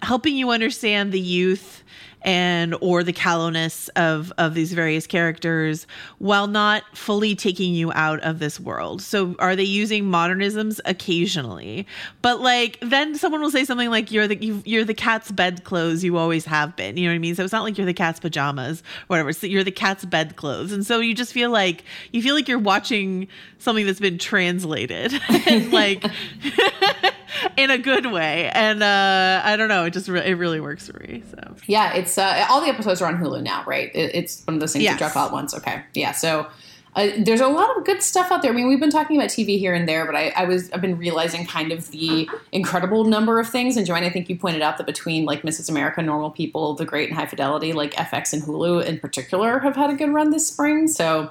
helping 0.00 0.34
you 0.34 0.48
understand 0.48 1.12
the 1.12 1.20
youth 1.20 1.84
and 2.24 2.74
or 2.80 3.04
the 3.04 3.12
callowness 3.12 3.88
of 3.90 4.32
of 4.38 4.54
these 4.54 4.72
various 4.72 5.06
characters 5.06 5.86
while 6.18 6.46
not 6.46 6.82
fully 6.96 7.34
taking 7.34 7.74
you 7.74 7.92
out 7.92 8.20
of 8.20 8.38
this 8.38 8.58
world. 8.58 9.02
So 9.02 9.36
are 9.38 9.54
they 9.54 9.64
using 9.64 10.04
modernisms 10.04 10.80
occasionally? 10.86 11.86
But 12.22 12.40
like 12.40 12.78
then 12.80 13.14
someone 13.14 13.42
will 13.42 13.50
say 13.50 13.64
something 13.64 13.90
like 13.90 14.10
you're 14.10 14.26
the 14.26 14.36
you 14.64 14.80
are 14.80 14.84
the 14.84 14.94
cat's 14.94 15.30
bedclothes 15.30 16.02
you 16.02 16.16
always 16.16 16.46
have 16.46 16.74
been. 16.74 16.96
You 16.96 17.04
know 17.04 17.12
what 17.12 17.16
I 17.16 17.18
mean? 17.18 17.34
So 17.34 17.44
it's 17.44 17.52
not 17.52 17.62
like 17.62 17.76
you're 17.76 17.86
the 17.86 17.94
cat's 17.94 18.18
pajamas, 18.18 18.82
whatever. 19.08 19.32
So 19.32 19.46
you're 19.46 19.64
the 19.64 19.70
cat's 19.70 20.04
bedclothes. 20.04 20.72
And 20.72 20.86
so 20.86 21.00
you 21.00 21.14
just 21.14 21.32
feel 21.32 21.50
like 21.50 21.84
you 22.12 22.22
feel 22.22 22.34
like 22.34 22.48
you're 22.48 22.58
watching 22.58 23.28
something 23.58 23.84
that's 23.84 24.00
been 24.00 24.18
translated 24.18 25.12
and 25.46 25.72
like 25.72 26.04
in 27.56 27.70
a 27.70 27.78
good 27.78 28.06
way. 28.06 28.50
And 28.50 28.82
uh, 28.82 29.42
I 29.44 29.56
don't 29.56 29.68
know, 29.68 29.84
it 29.84 29.92
just 29.92 30.08
re- 30.08 30.24
it 30.24 30.34
really 30.34 30.60
works 30.60 30.88
for 30.88 30.98
me. 31.00 31.22
So 31.30 31.56
yeah, 31.66 31.94
it's 31.94 32.18
uh, 32.18 32.46
all 32.48 32.60
the 32.60 32.68
episodes 32.68 33.00
are 33.02 33.06
on 33.06 33.18
Hulu 33.18 33.42
now, 33.42 33.64
right? 33.66 33.90
It, 33.94 34.14
it's 34.14 34.42
one 34.44 34.54
of 34.54 34.60
those 34.60 34.72
things 34.72 34.84
yes. 34.84 34.94
you 34.94 34.98
drop 34.98 35.16
out 35.16 35.32
once. 35.32 35.54
Okay, 35.54 35.82
yeah. 35.94 36.12
So 36.12 36.48
uh, 36.96 37.08
there's 37.18 37.40
a 37.40 37.48
lot 37.48 37.76
of 37.76 37.84
good 37.84 38.02
stuff 38.02 38.30
out 38.30 38.42
there. 38.42 38.52
I 38.52 38.54
mean, 38.54 38.68
we've 38.68 38.78
been 38.78 38.90
talking 38.90 39.16
about 39.16 39.28
TV 39.28 39.58
here 39.58 39.74
and 39.74 39.88
there, 39.88 40.06
but 40.06 40.14
I, 40.14 40.28
I, 40.36 40.44
was 40.44 40.70
I've 40.70 40.80
been 40.80 40.96
realizing 40.96 41.44
kind 41.44 41.72
of 41.72 41.90
the 41.90 42.28
incredible 42.52 43.04
number 43.04 43.40
of 43.40 43.48
things. 43.48 43.76
And 43.76 43.84
Joanne, 43.84 44.04
I 44.04 44.10
think 44.10 44.28
you 44.28 44.36
pointed 44.36 44.62
out 44.62 44.78
that 44.78 44.86
between 44.86 45.24
like 45.24 45.42
Mrs. 45.42 45.68
America, 45.68 46.02
Normal 46.02 46.30
People, 46.30 46.74
The 46.74 46.84
Great, 46.84 47.08
and 47.08 47.18
High 47.18 47.26
Fidelity, 47.26 47.72
like 47.72 47.94
FX 47.94 48.32
and 48.32 48.42
Hulu 48.42 48.84
in 48.84 49.00
particular 49.00 49.58
have 49.58 49.74
had 49.74 49.90
a 49.90 49.94
good 49.94 50.10
run 50.10 50.30
this 50.30 50.46
spring. 50.46 50.86
So 50.86 51.30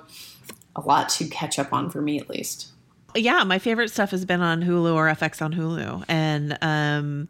a 0.76 0.82
lot 0.82 1.08
to 1.10 1.28
catch 1.28 1.58
up 1.58 1.72
on 1.72 1.90
for 1.90 2.02
me 2.02 2.20
at 2.20 2.30
least. 2.30 2.73
Yeah, 3.16 3.44
my 3.44 3.60
favorite 3.60 3.90
stuff 3.90 4.12
has 4.12 4.26
been 4.26 4.42
on 4.42 4.62
Hulu 4.62 4.94
or 4.94 5.08
FX 5.08 5.42
on 5.42 5.54
Hulu, 5.54 6.04
and 6.08 6.58
um, 6.62 7.30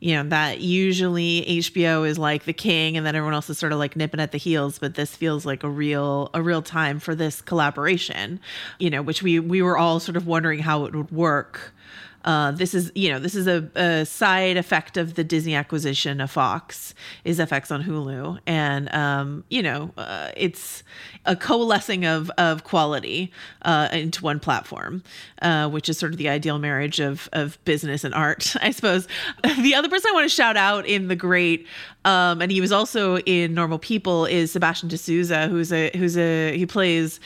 you 0.00 0.14
know 0.14 0.28
that 0.28 0.60
usually 0.60 1.44
HBO 1.48 2.06
is 2.06 2.18
like 2.18 2.44
the 2.44 2.52
king, 2.52 2.96
and 2.96 3.06
then 3.06 3.14
everyone 3.14 3.34
else 3.34 3.48
is 3.50 3.58
sort 3.58 3.72
of 3.72 3.78
like 3.78 3.96
nipping 3.96 4.20
at 4.20 4.32
the 4.32 4.38
heels. 4.38 4.78
But 4.78 4.94
this 4.94 5.14
feels 5.16 5.46
like 5.46 5.62
a 5.62 5.68
real 5.68 6.30
a 6.34 6.42
real 6.42 6.62
time 6.62 6.98
for 6.98 7.14
this 7.14 7.40
collaboration, 7.40 8.40
you 8.78 8.90
know, 8.90 9.02
which 9.02 9.22
we 9.22 9.38
we 9.38 9.62
were 9.62 9.78
all 9.78 10.00
sort 10.00 10.16
of 10.16 10.26
wondering 10.26 10.60
how 10.60 10.84
it 10.84 10.94
would 10.94 11.10
work 11.10 11.72
uh, 12.24 12.52
this 12.52 12.74
is, 12.74 12.92
you 12.94 13.10
know, 13.10 13.18
this 13.18 13.34
is 13.34 13.46
a, 13.46 13.68
a, 13.74 14.06
side 14.06 14.56
effect 14.56 14.96
of 14.96 15.14
the 15.14 15.24
Disney 15.24 15.54
acquisition 15.54 16.20
of 16.20 16.30
Fox 16.30 16.94
is 17.24 17.38
FX 17.38 17.72
on 17.72 17.82
Hulu, 17.82 18.38
and 18.46 18.92
um, 18.94 19.44
you 19.48 19.62
know, 19.62 19.90
uh, 19.96 20.30
it's 20.36 20.82
a 21.26 21.34
coalescing 21.34 22.04
of 22.04 22.30
of 22.38 22.64
quality 22.64 23.32
uh, 23.62 23.88
into 23.92 24.22
one 24.22 24.38
platform, 24.38 25.02
uh, 25.40 25.68
which 25.68 25.88
is 25.88 25.98
sort 25.98 26.12
of 26.12 26.18
the 26.18 26.28
ideal 26.28 26.58
marriage 26.58 27.00
of 27.00 27.28
of 27.32 27.58
business 27.64 28.04
and 28.04 28.14
art, 28.14 28.54
I 28.62 28.70
suppose. 28.70 29.08
the 29.60 29.74
other 29.74 29.88
person 29.88 30.10
I 30.10 30.14
want 30.14 30.24
to 30.24 30.34
shout 30.34 30.56
out 30.56 30.86
in 30.86 31.08
the 31.08 31.16
great, 31.16 31.66
um, 32.04 32.40
and 32.40 32.52
he 32.52 32.60
was 32.60 32.70
also 32.70 33.18
in 33.18 33.54
Normal 33.54 33.78
People, 33.78 34.26
is 34.26 34.52
Sebastian 34.52 34.88
de 34.88 34.98
Souza, 34.98 35.48
who's 35.48 35.72
a 35.72 35.90
who's 35.96 36.16
a 36.16 36.56
he 36.56 36.66
plays 36.66 37.18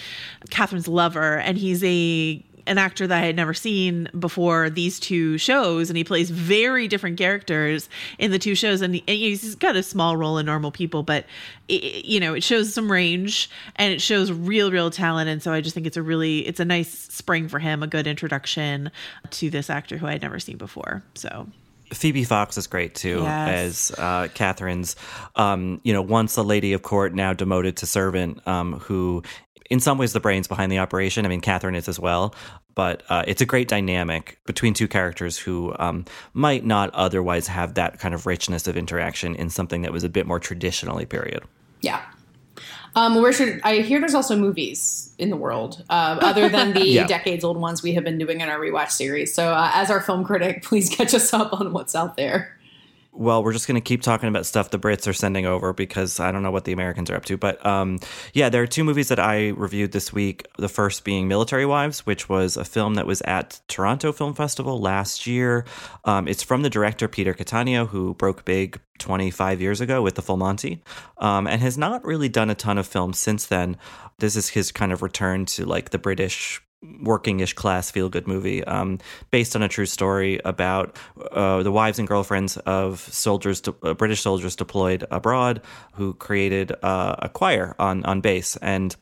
Catherine's 0.51 0.89
lover, 0.89 1.39
and 1.39 1.59
he's 1.59 1.85
a 1.85 2.43
an 2.67 2.79
actor 2.79 3.07
that 3.07 3.23
I 3.23 3.27
had 3.27 3.37
never 3.37 3.55
seen 3.55 4.09
before 4.19 4.71
these 4.71 4.99
two 5.01 5.39
shows, 5.39 5.91
and 5.91 5.97
he 5.97 6.05
plays 6.05 6.31
very 6.31 6.89
different 6.89 7.19
characters 7.19 7.89
in 8.19 8.31
the 8.31 8.39
two 8.39 8.55
shows. 8.55 8.81
And, 8.81 8.95
he, 8.95 9.05
and 9.07 9.17
he's 9.17 9.55
got 9.55 9.77
a 9.77 9.83
small 9.83 10.17
role 10.17 10.39
in 10.39 10.47
Normal 10.47 10.71
People, 10.71 11.03
but 11.03 11.27
it, 11.69 12.05
you 12.05 12.21
know, 12.21 12.35
it 12.35 12.43
shows 12.43 12.73
some 12.73 12.91
range 12.91 13.51
and 13.77 13.93
it 13.93 14.01
shows 14.01 14.33
real, 14.33 14.71
real 14.71 14.91
talent. 14.91 15.29
And 15.29 15.43
so 15.43 15.53
I 15.53 15.61
just 15.61 15.75
think 15.75 15.87
it's 15.87 15.97
a 15.97 16.03
really, 16.03 16.41
it's 16.41 16.61
a 16.61 16.65
nice 16.65 16.91
spring 16.91 17.49
for 17.49 17.59
him, 17.59 17.83
a 17.83 17.87
good 17.87 18.07
introduction 18.07 18.91
to 19.31 19.51
this 19.51 19.71
actor 19.71 19.99
who 19.99 20.07
I 20.07 20.13
had 20.13 20.23
never 20.23 20.39
seen 20.39 20.57
before. 20.57 21.03
So 21.15 21.49
Phoebe 21.93 22.25
Fox 22.25 22.59
is 22.59 22.67
great 22.67 22.95
too 22.95 23.21
yes. 23.23 23.91
as 23.93 23.99
uh, 23.99 24.29
Catherine's, 24.35 24.97
um, 25.37 25.81
you 25.85 25.93
know, 25.93 26.03
once 26.03 26.37
a 26.37 26.43
lady 26.43 26.73
of 26.73 26.83
court, 26.83 27.15
now 27.15 27.33
demoted 27.33 27.77
to 27.79 27.87
servant, 27.87 28.47
um, 28.47 28.81
who 28.81 29.23
in 29.71 29.81
some 29.81 29.99
ways 29.99 30.13
the 30.13 30.21
brains 30.21 30.49
behind 30.49 30.71
the 30.71 30.79
operation. 30.79 31.25
I 31.25 31.29
mean, 31.29 31.41
Catherine 31.41 31.75
is 31.75 31.89
as 31.89 31.99
well, 31.99 32.35
but 32.75 33.03
uh, 33.09 33.25
it's 33.27 33.41
a 33.41 33.47
great 33.47 33.69
dynamic 33.69 34.39
between 34.47 34.75
two 34.75 34.89
characters 34.89 35.39
who 35.39 35.75
um, 35.79 36.05
might 36.35 36.65
not 36.65 36.91
otherwise 36.91 37.47
have 37.49 37.75
that 37.75 37.99
kind 37.99 38.15
of 38.15 38.27
richness 38.27 38.69
of 38.69 38.77
interaction 38.77 39.35
in 39.35 39.51
something 39.51 39.83
that 39.83 39.93
was 39.93 40.05
a 40.05 40.09
bit 40.09 40.27
more 40.27 40.39
traditionally 40.39 41.07
period. 41.07 41.43
Yeah. 41.81 42.03
Um, 42.97 43.15
where 43.21 43.33
should 43.33 43.61
I 43.63 43.81
hear? 43.81 44.01
There's 44.01 44.15
also 44.15 44.37
movies 44.37 45.13
in 45.19 45.29
the 45.29 45.37
world 45.37 45.85
uh, 45.91 46.19
other 46.23 46.49
than 46.49 46.73
the 46.73 46.85
yeah. 46.87 47.07
decades 47.07 47.45
old 47.45 47.59
ones 47.59 47.83
we 47.83 47.93
have 47.93 48.05
been 48.05 48.19
doing 48.19 48.41
in 48.41 48.49
our 48.49 48.59
rewatch 48.59 48.91
series. 48.91 49.35
So, 49.35 49.51
uh, 49.53 49.71
as 49.75 49.91
our 49.91 50.01
film 50.01 50.25
critic, 50.25 50.63
please 50.65 50.89
catch 50.89 51.13
us 51.13 51.33
up 51.35 51.53
on 51.53 51.73
what's 51.73 51.95
out 51.95 52.17
there 52.17 52.57
well, 53.17 53.43
we're 53.43 53.53
just 53.53 53.67
going 53.67 53.77
to 53.77 53.81
keep 53.81 54.03
talking 54.03 54.29
about 54.29 54.47
stuff 54.47 54.71
the 54.71 54.79
Brits 54.79 55.09
are 55.09 55.13
sending 55.13 55.47
over 55.47 55.73
because 55.73 56.21
I 56.21 56.31
don't 56.33 56.43
know 56.43 56.51
what 56.51 56.65
the 56.65 56.73
Americans 56.73 57.11
are 57.11 57.17
up 57.17 57.25
to. 57.27 57.37
But 57.37 57.65
um, 57.65 57.99
yeah, 58.35 58.49
there 58.49 58.63
are 58.63 58.67
two 58.67 58.85
movies 58.85 59.09
that 59.09 59.19
I 59.19 59.49
reviewed 59.49 59.93
this 59.93 60.13
week. 60.13 60.47
The 60.59 60.69
first 60.69 61.05
being 61.05 61.29
Military 61.29 61.67
Wives, 61.67 62.05
which 62.07 62.29
was 62.29 62.57
a 62.57 62.65
film 62.65 62.95
that 62.95 63.07
was 63.07 63.23
at 63.23 63.61
Toronto 63.69 64.13
Film 64.13 64.35
Festival 64.35 64.81
last 64.81 65.27
year. 65.27 65.65
Um, 66.05 66.29
it's 66.29 66.43
from 66.43 66.63
the 66.63 66.71
director 66.71 67.09
Peter 67.09 67.35
Cattaneo, 67.35 67.89
who 67.89 68.15
broke 68.15 68.45
big 68.45 68.81
25 68.99 69.61
years 69.61 69.81
ago 69.81 70.03
with 70.03 70.15
The 70.15 70.23
Full 70.23 70.37
Monty 70.37 70.83
um, 71.19 71.47
and 71.47 71.61
has 71.61 71.77
not 71.77 72.05
really 72.05 72.29
done 72.29 72.51
a 72.51 72.55
ton 72.55 72.79
of 72.79 72.87
films 72.87 73.19
since 73.19 73.47
then. 73.47 73.77
This 74.19 74.37
is 74.37 74.51
his 74.51 74.73
kind 74.73 74.93
of 74.93 75.03
return 75.03 75.45
to 75.47 75.67
like 75.67 75.91
the 75.91 75.99
British 75.99 76.63
working-ish 76.83 77.55
class 77.55 77.91
feel-good 77.91 78.27
movie 78.27 78.63
um, 78.65 78.99
based 79.31 79.57
on 79.57 79.63
a 79.63 79.69
true 79.69 79.87
story 79.87 80.41
about 80.45 80.97
uh, 81.33 81.63
the 81.63 81.73
wives 81.73 81.99
and 81.99 82.07
girlfriends 82.07 82.57
of 82.59 83.01
soldiers, 83.01 83.61
de- 83.61 83.75
uh, 83.83 83.95
British 83.95 84.21
soldiers 84.21 84.57
deployed 84.57 85.05
abroad 85.11 85.63
who 85.95 86.15
created 86.15 86.73
uh, 86.83 87.17
a 87.19 87.29
choir 87.29 87.75
on 87.79 88.05
on 88.05 88.21
base, 88.21 88.57
and 88.57 88.95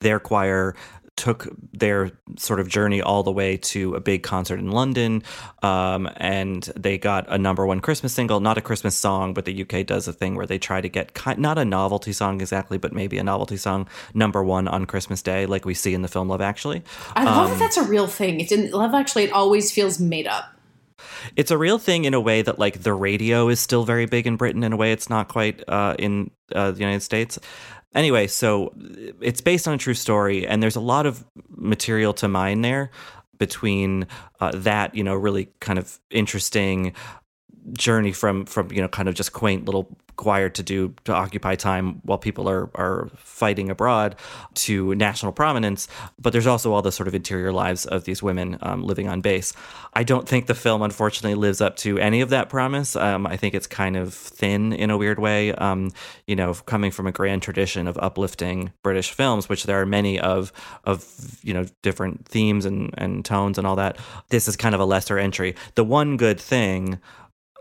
their 0.00 0.18
choir 0.18 0.74
took 1.18 1.48
their 1.72 2.12
sort 2.36 2.60
of 2.60 2.68
journey 2.68 3.02
all 3.02 3.22
the 3.22 3.32
way 3.32 3.56
to 3.56 3.94
a 3.94 4.00
big 4.00 4.22
concert 4.22 4.58
in 4.58 4.70
London. 4.70 5.22
Um, 5.62 6.08
and 6.16 6.62
they 6.76 6.96
got 6.96 7.26
a 7.28 7.36
number 7.36 7.66
one 7.66 7.80
Christmas 7.80 8.14
single, 8.14 8.40
not 8.40 8.56
a 8.56 8.60
Christmas 8.60 8.96
song, 8.96 9.34
but 9.34 9.44
the 9.44 9.62
UK 9.62 9.84
does 9.84 10.08
a 10.08 10.12
thing 10.12 10.36
where 10.36 10.46
they 10.46 10.58
try 10.58 10.80
to 10.80 10.88
get 10.88 11.14
kind, 11.14 11.38
not 11.38 11.58
a 11.58 11.64
novelty 11.64 12.12
song 12.12 12.40
exactly, 12.40 12.78
but 12.78 12.92
maybe 12.92 13.18
a 13.18 13.24
novelty 13.24 13.56
song 13.56 13.88
number 14.14 14.42
one 14.42 14.68
on 14.68 14.86
Christmas 14.86 15.20
Day, 15.20 15.44
like 15.44 15.64
we 15.64 15.74
see 15.74 15.92
in 15.92 16.02
the 16.02 16.08
film 16.08 16.28
Love 16.28 16.40
Actually. 16.40 16.82
I 17.16 17.24
love 17.24 17.50
um, 17.50 17.50
that 17.50 17.58
that's 17.58 17.76
a 17.76 17.82
real 17.82 18.06
thing. 18.06 18.40
It's 18.40 18.52
in 18.52 18.70
Love 18.70 18.94
Actually, 18.94 19.24
it 19.24 19.32
always 19.32 19.72
feels 19.72 19.98
made 19.98 20.28
up. 20.28 20.54
It's 21.36 21.50
a 21.50 21.58
real 21.58 21.78
thing 21.78 22.04
in 22.04 22.14
a 22.14 22.20
way 22.20 22.42
that 22.42 22.58
like 22.58 22.82
the 22.82 22.92
radio 22.92 23.48
is 23.48 23.60
still 23.60 23.84
very 23.84 24.06
big 24.06 24.26
in 24.26 24.36
Britain 24.36 24.62
in 24.62 24.72
a 24.72 24.76
way 24.76 24.92
it's 24.92 25.10
not 25.10 25.28
quite 25.28 25.62
uh, 25.68 25.94
in 25.98 26.30
uh, 26.54 26.70
the 26.70 26.80
United 26.80 27.02
States. 27.02 27.38
Anyway, 27.94 28.26
so 28.26 28.72
it's 29.20 29.40
based 29.40 29.66
on 29.66 29.74
a 29.74 29.78
true 29.78 29.94
story, 29.94 30.46
and 30.46 30.62
there's 30.62 30.76
a 30.76 30.80
lot 30.80 31.06
of 31.06 31.24
material 31.48 32.12
to 32.14 32.28
mine 32.28 32.60
there 32.62 32.90
between 33.38 34.06
uh, 34.40 34.52
that, 34.54 34.94
you 34.94 35.02
know, 35.02 35.14
really 35.14 35.48
kind 35.60 35.78
of 35.78 35.98
interesting 36.10 36.92
journey 37.72 38.12
from 38.12 38.44
from 38.46 38.70
you 38.72 38.80
know 38.80 38.88
kind 38.88 39.08
of 39.08 39.14
just 39.14 39.32
quaint 39.32 39.64
little 39.64 39.96
choir 40.16 40.48
to 40.48 40.64
do 40.64 40.92
to 41.04 41.12
occupy 41.12 41.54
time 41.54 42.00
while 42.04 42.18
people 42.18 42.48
are 42.48 42.70
are 42.74 43.08
fighting 43.16 43.70
abroad 43.70 44.16
to 44.54 44.94
national 44.96 45.32
prominence. 45.32 45.88
But 46.18 46.32
there's 46.32 46.46
also 46.46 46.72
all 46.72 46.82
the 46.82 46.92
sort 46.92 47.08
of 47.08 47.14
interior 47.14 47.52
lives 47.52 47.86
of 47.86 48.04
these 48.04 48.22
women 48.22 48.58
um, 48.62 48.82
living 48.82 49.08
on 49.08 49.20
base. 49.20 49.52
I 49.94 50.02
don't 50.02 50.28
think 50.28 50.46
the 50.46 50.54
film 50.54 50.82
unfortunately 50.82 51.36
lives 51.36 51.60
up 51.60 51.76
to 51.76 51.98
any 51.98 52.20
of 52.20 52.30
that 52.30 52.48
promise. 52.48 52.96
Um, 52.96 53.26
i 53.26 53.36
think 53.36 53.54
it's 53.54 53.66
kind 53.66 53.96
of 53.96 54.14
thin 54.14 54.72
in 54.72 54.90
a 54.90 54.96
weird 54.96 55.18
way. 55.18 55.52
Um, 55.52 55.92
you 56.26 56.36
know 56.36 56.54
coming 56.54 56.90
from 56.90 57.06
a 57.06 57.12
grand 57.12 57.42
tradition 57.42 57.86
of 57.86 57.96
uplifting 57.98 58.72
british 58.82 59.10
films 59.12 59.48
which 59.48 59.64
there 59.64 59.80
are 59.80 59.86
many 59.86 60.18
of 60.18 60.52
of 60.84 61.04
you 61.42 61.54
know 61.54 61.66
different 61.82 62.26
themes 62.26 62.64
and 62.64 62.94
and 62.98 63.24
tones 63.24 63.58
and 63.58 63.66
all 63.66 63.76
that 63.76 63.98
this 64.30 64.48
is 64.48 64.56
kind 64.56 64.74
of 64.74 64.80
a 64.80 64.84
lesser 64.84 65.18
entry. 65.18 65.54
The 65.74 65.84
one 65.84 66.16
good 66.16 66.40
thing 66.40 66.98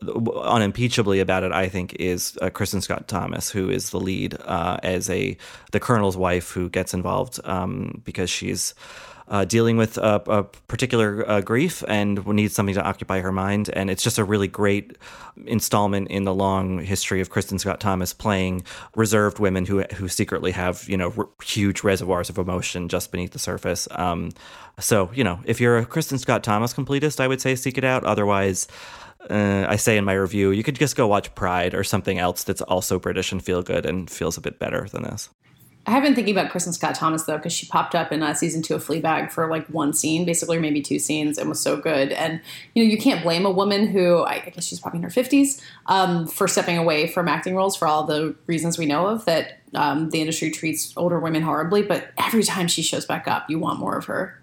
unimpeachably 0.03 1.19
about 1.19 1.43
it, 1.43 1.51
I 1.51 1.69
think, 1.69 1.95
is 1.95 2.37
uh, 2.41 2.49
Kristin 2.49 2.81
Scott 2.81 3.07
Thomas, 3.07 3.49
who 3.49 3.69
is 3.69 3.89
the 3.89 3.99
lead 3.99 4.37
uh, 4.45 4.77
as 4.83 5.09
a 5.09 5.37
the 5.71 5.79
colonel's 5.79 6.17
wife 6.17 6.51
who 6.51 6.69
gets 6.69 6.93
involved 6.93 7.39
um, 7.45 8.01
because 8.05 8.29
she's 8.29 8.73
uh, 9.29 9.43
dealing 9.43 9.75
with 9.75 9.97
a, 9.97 10.21
a 10.27 10.43
particular 10.43 11.29
uh, 11.29 11.41
grief 11.41 11.83
and 11.87 12.25
needs 12.27 12.53
something 12.53 12.75
to 12.75 12.83
occupy 12.83 13.19
her 13.19 13.31
mind. 13.31 13.69
And 13.73 13.89
it's 13.89 14.01
just 14.01 14.17
a 14.17 14.23
really 14.23 14.47
great 14.47 14.97
installment 15.45 16.09
in 16.09 16.23
the 16.23 16.33
long 16.33 16.79
history 16.79 17.19
of 17.19 17.29
Kristin 17.29 17.59
Scott 17.59 17.79
Thomas 17.79 18.13
playing 18.13 18.63
reserved 18.95 19.39
women 19.39 19.65
who 19.65 19.81
who 19.95 20.07
secretly 20.07 20.51
have 20.51 20.87
you 20.87 20.95
know 20.95 21.13
r- 21.17 21.27
huge 21.43 21.83
reservoirs 21.83 22.29
of 22.29 22.37
emotion 22.37 22.87
just 22.87 23.11
beneath 23.11 23.31
the 23.31 23.39
surface. 23.39 23.87
Um, 23.91 24.31
so 24.79 25.09
you 25.13 25.23
know, 25.23 25.39
if 25.43 25.59
you're 25.59 25.77
a 25.77 25.85
Kristin 25.85 26.19
Scott 26.19 26.43
Thomas 26.43 26.73
completist, 26.73 27.19
I 27.19 27.27
would 27.27 27.41
say 27.41 27.55
seek 27.55 27.77
it 27.77 27.83
out. 27.83 28.03
Otherwise 28.05 28.67
uh, 29.29 29.65
I 29.67 29.75
say 29.75 29.97
in 29.97 30.05
my 30.05 30.13
review, 30.13 30.51
you 30.51 30.63
could 30.63 30.75
just 30.75 30.95
go 30.95 31.07
watch 31.07 31.33
Pride 31.35 31.73
or 31.73 31.83
something 31.83 32.19
else 32.19 32.43
that's 32.43 32.61
also 32.61 32.99
British 32.99 33.31
and 33.31 33.43
feel 33.43 33.61
good 33.61 33.85
and 33.85 34.09
feels 34.09 34.37
a 34.37 34.41
bit 34.41 34.59
better 34.59 34.87
than 34.89 35.03
this. 35.03 35.29
I 35.87 35.91
have 35.91 36.03
been 36.03 36.15
thinking 36.15 36.37
about 36.37 36.51
Kristin 36.51 36.73
Scott 36.73 36.95
Thomas 36.95 37.23
though, 37.23 37.37
because 37.37 37.53
she 37.53 37.65
popped 37.65 37.95
up 37.95 38.11
in 38.11 38.21
uh, 38.21 38.33
season 38.33 38.61
two 38.61 38.75
of 38.75 38.85
Fleabag 38.85 39.31
for 39.31 39.49
like 39.49 39.65
one 39.67 39.93
scene, 39.93 40.25
basically, 40.25 40.57
or 40.57 40.59
maybe 40.59 40.81
two 40.81 40.99
scenes, 40.99 41.37
and 41.37 41.47
was 41.47 41.61
so 41.61 41.77
good. 41.77 42.11
And 42.11 42.41
you 42.73 42.83
know, 42.83 42.89
you 42.89 42.97
can't 42.97 43.23
blame 43.23 43.45
a 43.45 43.51
woman 43.51 43.87
who 43.87 44.21
I 44.25 44.39
guess 44.53 44.65
she's 44.65 44.81
probably 44.81 44.97
in 44.97 45.03
her 45.03 45.09
fifties 45.09 45.61
um, 45.85 46.27
for 46.27 46.45
stepping 46.45 46.77
away 46.77 47.07
from 47.07 47.29
acting 47.29 47.55
roles 47.55 47.77
for 47.77 47.87
all 47.87 48.03
the 48.03 48.35
reasons 48.47 48.77
we 48.77 48.85
know 48.85 49.07
of. 49.07 49.23
That 49.23 49.59
um, 49.75 50.09
the 50.09 50.19
industry 50.19 50.51
treats 50.51 50.93
older 50.97 51.21
women 51.21 51.41
horribly, 51.41 51.83
but 51.83 52.09
every 52.17 52.43
time 52.43 52.67
she 52.67 52.81
shows 52.81 53.05
back 53.05 53.25
up, 53.25 53.49
you 53.49 53.57
want 53.57 53.79
more 53.79 53.97
of 53.97 54.05
her. 54.05 54.41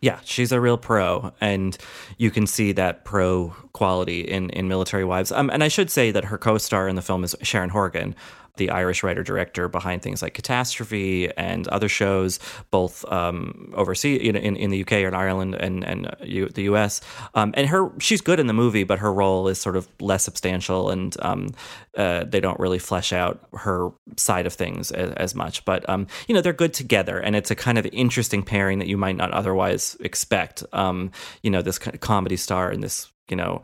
Yeah, 0.00 0.20
she's 0.24 0.52
a 0.52 0.60
real 0.60 0.76
pro, 0.76 1.32
and 1.40 1.76
you 2.18 2.30
can 2.30 2.46
see 2.46 2.72
that 2.72 3.04
pro 3.04 3.54
quality 3.72 4.20
in 4.20 4.50
in 4.50 4.68
Military 4.68 5.04
Wives. 5.04 5.32
Um, 5.32 5.48
and 5.50 5.64
I 5.64 5.68
should 5.68 5.90
say 5.90 6.10
that 6.10 6.26
her 6.26 6.36
co-star 6.36 6.88
in 6.88 6.96
the 6.96 7.02
film 7.02 7.24
is 7.24 7.34
Sharon 7.42 7.70
Horgan, 7.70 8.14
the 8.56 8.70
Irish 8.70 9.02
writer 9.02 9.22
director 9.22 9.68
behind 9.68 10.02
things 10.02 10.22
like 10.22 10.34
Catastrophe 10.34 11.30
and 11.36 11.66
other 11.68 11.88
shows, 11.88 12.38
both 12.70 13.04
um, 13.10 13.72
overseas, 13.74 14.22
know, 14.32 14.38
in, 14.38 14.56
in 14.56 14.70
the 14.70 14.82
UK 14.82 14.92
or 14.92 15.08
in 15.08 15.14
Ireland 15.14 15.54
and 15.54 15.84
and 15.84 16.06
uh, 16.06 16.14
U, 16.22 16.48
the 16.48 16.62
US. 16.64 17.00
Um, 17.34 17.52
and 17.56 17.66
her, 17.68 17.90
she's 17.98 18.20
good 18.20 18.38
in 18.38 18.46
the 18.46 18.52
movie, 18.52 18.84
but 18.84 18.98
her 19.00 19.12
role 19.12 19.48
is 19.48 19.60
sort 19.60 19.76
of 19.76 19.88
less 20.00 20.22
substantial, 20.22 20.90
and 20.90 21.16
um, 21.22 21.48
uh, 21.96 22.24
they 22.24 22.40
don't 22.40 22.58
really 22.60 22.78
flesh 22.78 23.12
out 23.12 23.40
her 23.54 23.90
side 24.16 24.46
of 24.46 24.52
things 24.52 24.92
as, 24.92 25.10
as 25.12 25.34
much. 25.34 25.64
But 25.64 25.88
um, 25.88 26.06
you 26.28 26.34
know, 26.34 26.40
they're 26.40 26.52
good 26.52 26.74
together, 26.74 27.18
and 27.18 27.34
it's 27.34 27.50
a 27.50 27.56
kind 27.56 27.78
of 27.78 27.86
interesting 27.86 28.42
pairing 28.42 28.78
that 28.78 28.88
you 28.88 28.96
might 28.96 29.16
not 29.16 29.32
otherwise 29.32 29.96
expect. 30.00 30.64
Um, 30.72 31.10
you 31.42 31.50
know, 31.50 31.62
this 31.62 31.78
kind 31.78 31.94
of 31.94 32.00
comedy 32.00 32.36
star 32.36 32.70
and 32.70 32.82
this 32.82 33.10
you 33.28 33.36
know 33.36 33.62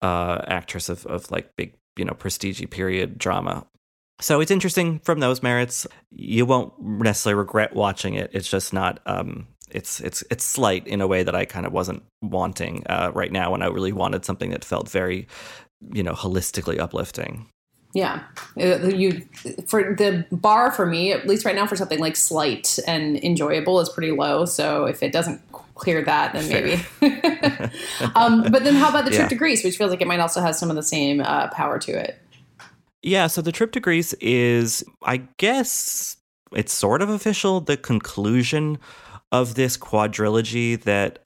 uh, 0.00 0.42
actress 0.46 0.88
of 0.88 1.06
of 1.06 1.30
like 1.30 1.54
big 1.56 1.74
you 1.96 2.04
know 2.04 2.14
prestige 2.14 2.62
period 2.70 3.18
drama 3.18 3.66
so 4.20 4.40
it's 4.40 4.50
interesting 4.50 5.00
from 5.00 5.20
those 5.20 5.42
merits. 5.42 5.86
You 6.10 6.46
won't 6.46 6.72
necessarily 6.80 7.38
regret 7.38 7.74
watching 7.74 8.14
it. 8.14 8.30
It's 8.32 8.48
just 8.48 8.72
not. 8.72 9.00
Um, 9.06 9.48
it's 9.70 10.00
it's 10.00 10.22
it's 10.30 10.44
slight 10.44 10.86
in 10.86 11.00
a 11.00 11.06
way 11.06 11.22
that 11.22 11.34
I 11.34 11.44
kind 11.44 11.66
of 11.66 11.72
wasn't 11.72 12.02
wanting 12.20 12.84
uh, 12.88 13.10
right 13.14 13.32
now 13.32 13.50
when 13.52 13.62
I 13.62 13.66
really 13.66 13.92
wanted 13.92 14.24
something 14.24 14.50
that 14.50 14.64
felt 14.64 14.88
very, 14.90 15.26
you 15.92 16.02
know, 16.02 16.12
holistically 16.12 16.78
uplifting. 16.78 17.46
Yeah, 17.94 18.22
uh, 18.58 18.86
you 18.86 19.22
for 19.66 19.94
the 19.94 20.24
bar 20.32 20.72
for 20.72 20.86
me, 20.86 21.12
at 21.12 21.26
least 21.26 21.44
right 21.44 21.54
now, 21.54 21.66
for 21.66 21.76
something 21.76 21.98
like 21.98 22.16
slight 22.16 22.78
and 22.86 23.22
enjoyable 23.22 23.80
is 23.80 23.88
pretty 23.90 24.12
low. 24.12 24.46
So 24.46 24.86
if 24.86 25.02
it 25.02 25.12
doesn't 25.12 25.42
clear 25.74 26.02
that, 26.02 26.32
then 26.32 26.48
maybe. 26.48 26.82
um, 28.14 28.44
but 28.50 28.64
then, 28.64 28.76
how 28.76 28.88
about 28.88 29.04
the 29.04 29.10
trip 29.10 29.22
Yeah. 29.24 29.28
to 29.28 29.34
Greece, 29.34 29.62
which 29.62 29.76
feels 29.76 29.90
like 29.90 30.00
it 30.00 30.06
might 30.06 30.20
also 30.20 30.40
have 30.40 30.56
some 30.56 30.70
of 30.70 30.76
the 30.76 30.82
same 30.82 31.20
uh, 31.20 31.48
power 31.48 31.78
to 31.80 31.92
it? 31.92 32.18
Yeah, 33.02 33.26
so 33.26 33.42
the 33.42 33.52
trip 33.52 33.72
to 33.72 33.80
Greece 33.80 34.12
is, 34.14 34.84
I 35.02 35.18
guess, 35.36 36.16
it's 36.52 36.72
sort 36.72 37.02
of 37.02 37.08
official, 37.08 37.60
the 37.60 37.76
conclusion 37.76 38.78
of 39.32 39.54
this 39.54 39.76
quadrilogy 39.76 40.80
that 40.82 41.20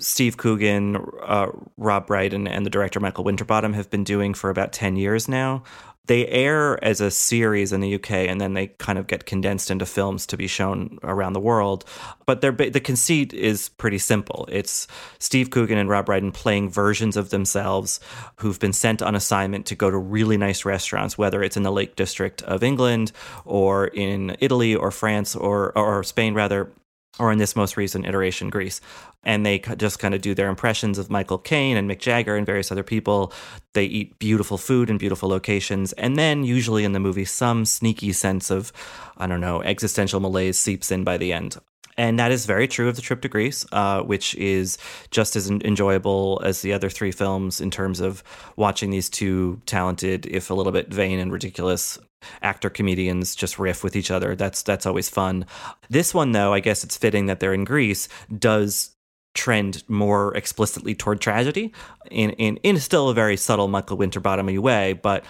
Steve 0.00 0.36
Coogan, 0.36 0.96
uh, 1.22 1.48
Rob 1.76 2.06
Brydon, 2.06 2.46
and 2.46 2.64
the 2.64 2.70
director 2.70 3.00
Michael 3.00 3.24
Winterbottom 3.24 3.72
have 3.72 3.90
been 3.90 4.04
doing 4.04 4.34
for 4.34 4.50
about 4.50 4.72
10 4.72 4.96
years 4.96 5.28
now. 5.28 5.62
They 6.08 6.26
air 6.26 6.82
as 6.82 7.00
a 7.00 7.10
series 7.10 7.72
in 7.72 7.80
the 7.80 7.94
UK 7.94 8.10
and 8.10 8.40
then 8.40 8.54
they 8.54 8.68
kind 8.78 8.98
of 8.98 9.06
get 9.06 9.26
condensed 9.26 9.70
into 9.70 9.86
films 9.86 10.26
to 10.26 10.36
be 10.36 10.46
shown 10.46 10.98
around 11.02 11.34
the 11.34 11.40
world. 11.40 11.84
But 12.26 12.40
the 12.40 12.80
conceit 12.82 13.32
is 13.32 13.68
pretty 13.68 13.98
simple. 13.98 14.48
It's 14.50 14.88
Steve 15.18 15.50
Coogan 15.50 15.78
and 15.78 15.88
Rob 15.88 16.06
Brydon 16.06 16.32
playing 16.32 16.70
versions 16.70 17.16
of 17.16 17.30
themselves 17.30 18.00
who've 18.36 18.58
been 18.58 18.72
sent 18.72 19.02
on 19.02 19.14
assignment 19.14 19.66
to 19.66 19.74
go 19.74 19.90
to 19.90 19.96
really 19.96 20.36
nice 20.36 20.64
restaurants, 20.64 21.16
whether 21.16 21.42
it's 21.42 21.56
in 21.56 21.62
the 21.62 21.72
Lake 21.72 21.94
District 21.94 22.42
of 22.42 22.62
England 22.62 23.12
or 23.44 23.86
in 23.86 24.36
Italy 24.40 24.74
or 24.74 24.90
France 24.90 25.36
or, 25.36 25.76
or 25.76 26.02
Spain, 26.02 26.34
rather, 26.34 26.72
or 27.18 27.32
in 27.32 27.38
this 27.38 27.56
most 27.56 27.76
recent 27.76 28.06
iteration, 28.06 28.50
Greece. 28.50 28.80
And 29.24 29.44
they 29.44 29.58
just 29.58 29.98
kind 29.98 30.14
of 30.14 30.20
do 30.20 30.34
their 30.34 30.48
impressions 30.48 30.98
of 30.98 31.10
Michael 31.10 31.38
Caine 31.38 31.76
and 31.76 31.90
Mick 31.90 31.98
Jagger 31.98 32.36
and 32.36 32.46
various 32.46 32.70
other 32.70 32.82
people. 32.82 33.32
They 33.72 33.84
eat 33.84 34.18
beautiful 34.18 34.58
food 34.58 34.90
in 34.90 34.98
beautiful 34.98 35.28
locations. 35.28 35.92
And 35.94 36.16
then, 36.16 36.44
usually 36.44 36.84
in 36.84 36.92
the 36.92 37.00
movie, 37.00 37.24
some 37.24 37.64
sneaky 37.64 38.12
sense 38.12 38.50
of, 38.50 38.72
I 39.16 39.26
don't 39.26 39.40
know, 39.40 39.62
existential 39.62 40.20
malaise 40.20 40.58
seeps 40.58 40.90
in 40.90 41.04
by 41.04 41.16
the 41.18 41.32
end. 41.32 41.58
And 41.98 42.18
that 42.18 42.30
is 42.30 42.46
very 42.46 42.68
true 42.68 42.88
of 42.88 42.96
the 42.96 43.02
trip 43.02 43.20
to 43.22 43.28
Greece, 43.28 43.66
uh, 43.72 44.02
which 44.02 44.34
is 44.36 44.78
just 45.10 45.34
as 45.34 45.50
enjoyable 45.50 46.40
as 46.44 46.62
the 46.62 46.72
other 46.72 46.88
three 46.88 47.10
films 47.10 47.60
in 47.60 47.70
terms 47.70 47.98
of 48.00 48.22
watching 48.56 48.90
these 48.90 49.10
two 49.10 49.60
talented, 49.66 50.24
if 50.26 50.48
a 50.48 50.54
little 50.54 50.72
bit 50.72 50.94
vain 50.94 51.18
and 51.18 51.32
ridiculous, 51.32 51.98
actor 52.40 52.70
comedians 52.70 53.34
just 53.34 53.58
riff 53.58 53.82
with 53.82 53.96
each 53.96 54.12
other. 54.12 54.36
That's 54.36 54.62
that's 54.62 54.86
always 54.86 55.08
fun. 55.08 55.44
This 55.90 56.14
one, 56.14 56.32
though, 56.32 56.54
I 56.54 56.60
guess 56.60 56.84
it's 56.84 56.96
fitting 56.96 57.26
that 57.26 57.40
they're 57.40 57.52
in 57.52 57.64
Greece. 57.64 58.08
Does 58.36 58.94
trend 59.34 59.84
more 59.88 60.34
explicitly 60.36 60.94
toward 60.94 61.20
tragedy 61.20 61.72
in 62.10 62.30
in 62.30 62.56
in 62.58 62.78
still 62.78 63.08
a 63.08 63.14
very 63.14 63.36
subtle 63.36 63.68
Michael 63.68 63.96
Winterbottom 63.96 64.46
way, 64.62 64.94
but 64.94 65.24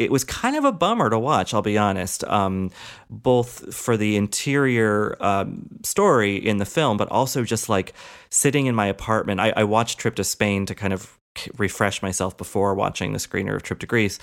it 0.00 0.10
was 0.10 0.24
kind 0.24 0.56
of 0.56 0.64
a 0.64 0.72
bummer 0.72 1.10
to 1.10 1.18
watch. 1.18 1.52
I'll 1.52 1.62
be 1.62 1.76
honest, 1.76 2.24
um, 2.24 2.70
both 3.10 3.74
for 3.74 3.96
the 3.96 4.16
interior 4.16 5.16
um, 5.20 5.68
story 5.82 6.36
in 6.36 6.56
the 6.56 6.64
film, 6.64 6.96
but 6.96 7.08
also 7.10 7.44
just 7.44 7.68
like 7.68 7.92
sitting 8.30 8.66
in 8.66 8.74
my 8.74 8.86
apartment. 8.86 9.40
I, 9.40 9.52
I 9.54 9.64
watched 9.64 9.98
Trip 9.98 10.14
to 10.16 10.24
Spain 10.24 10.64
to 10.66 10.74
kind 10.74 10.94
of 10.94 11.18
refresh 11.58 12.02
myself 12.02 12.36
before 12.36 12.74
watching 12.74 13.12
the 13.12 13.18
screener 13.18 13.54
of 13.54 13.62
Trip 13.62 13.78
to 13.80 13.86
Greece, 13.86 14.18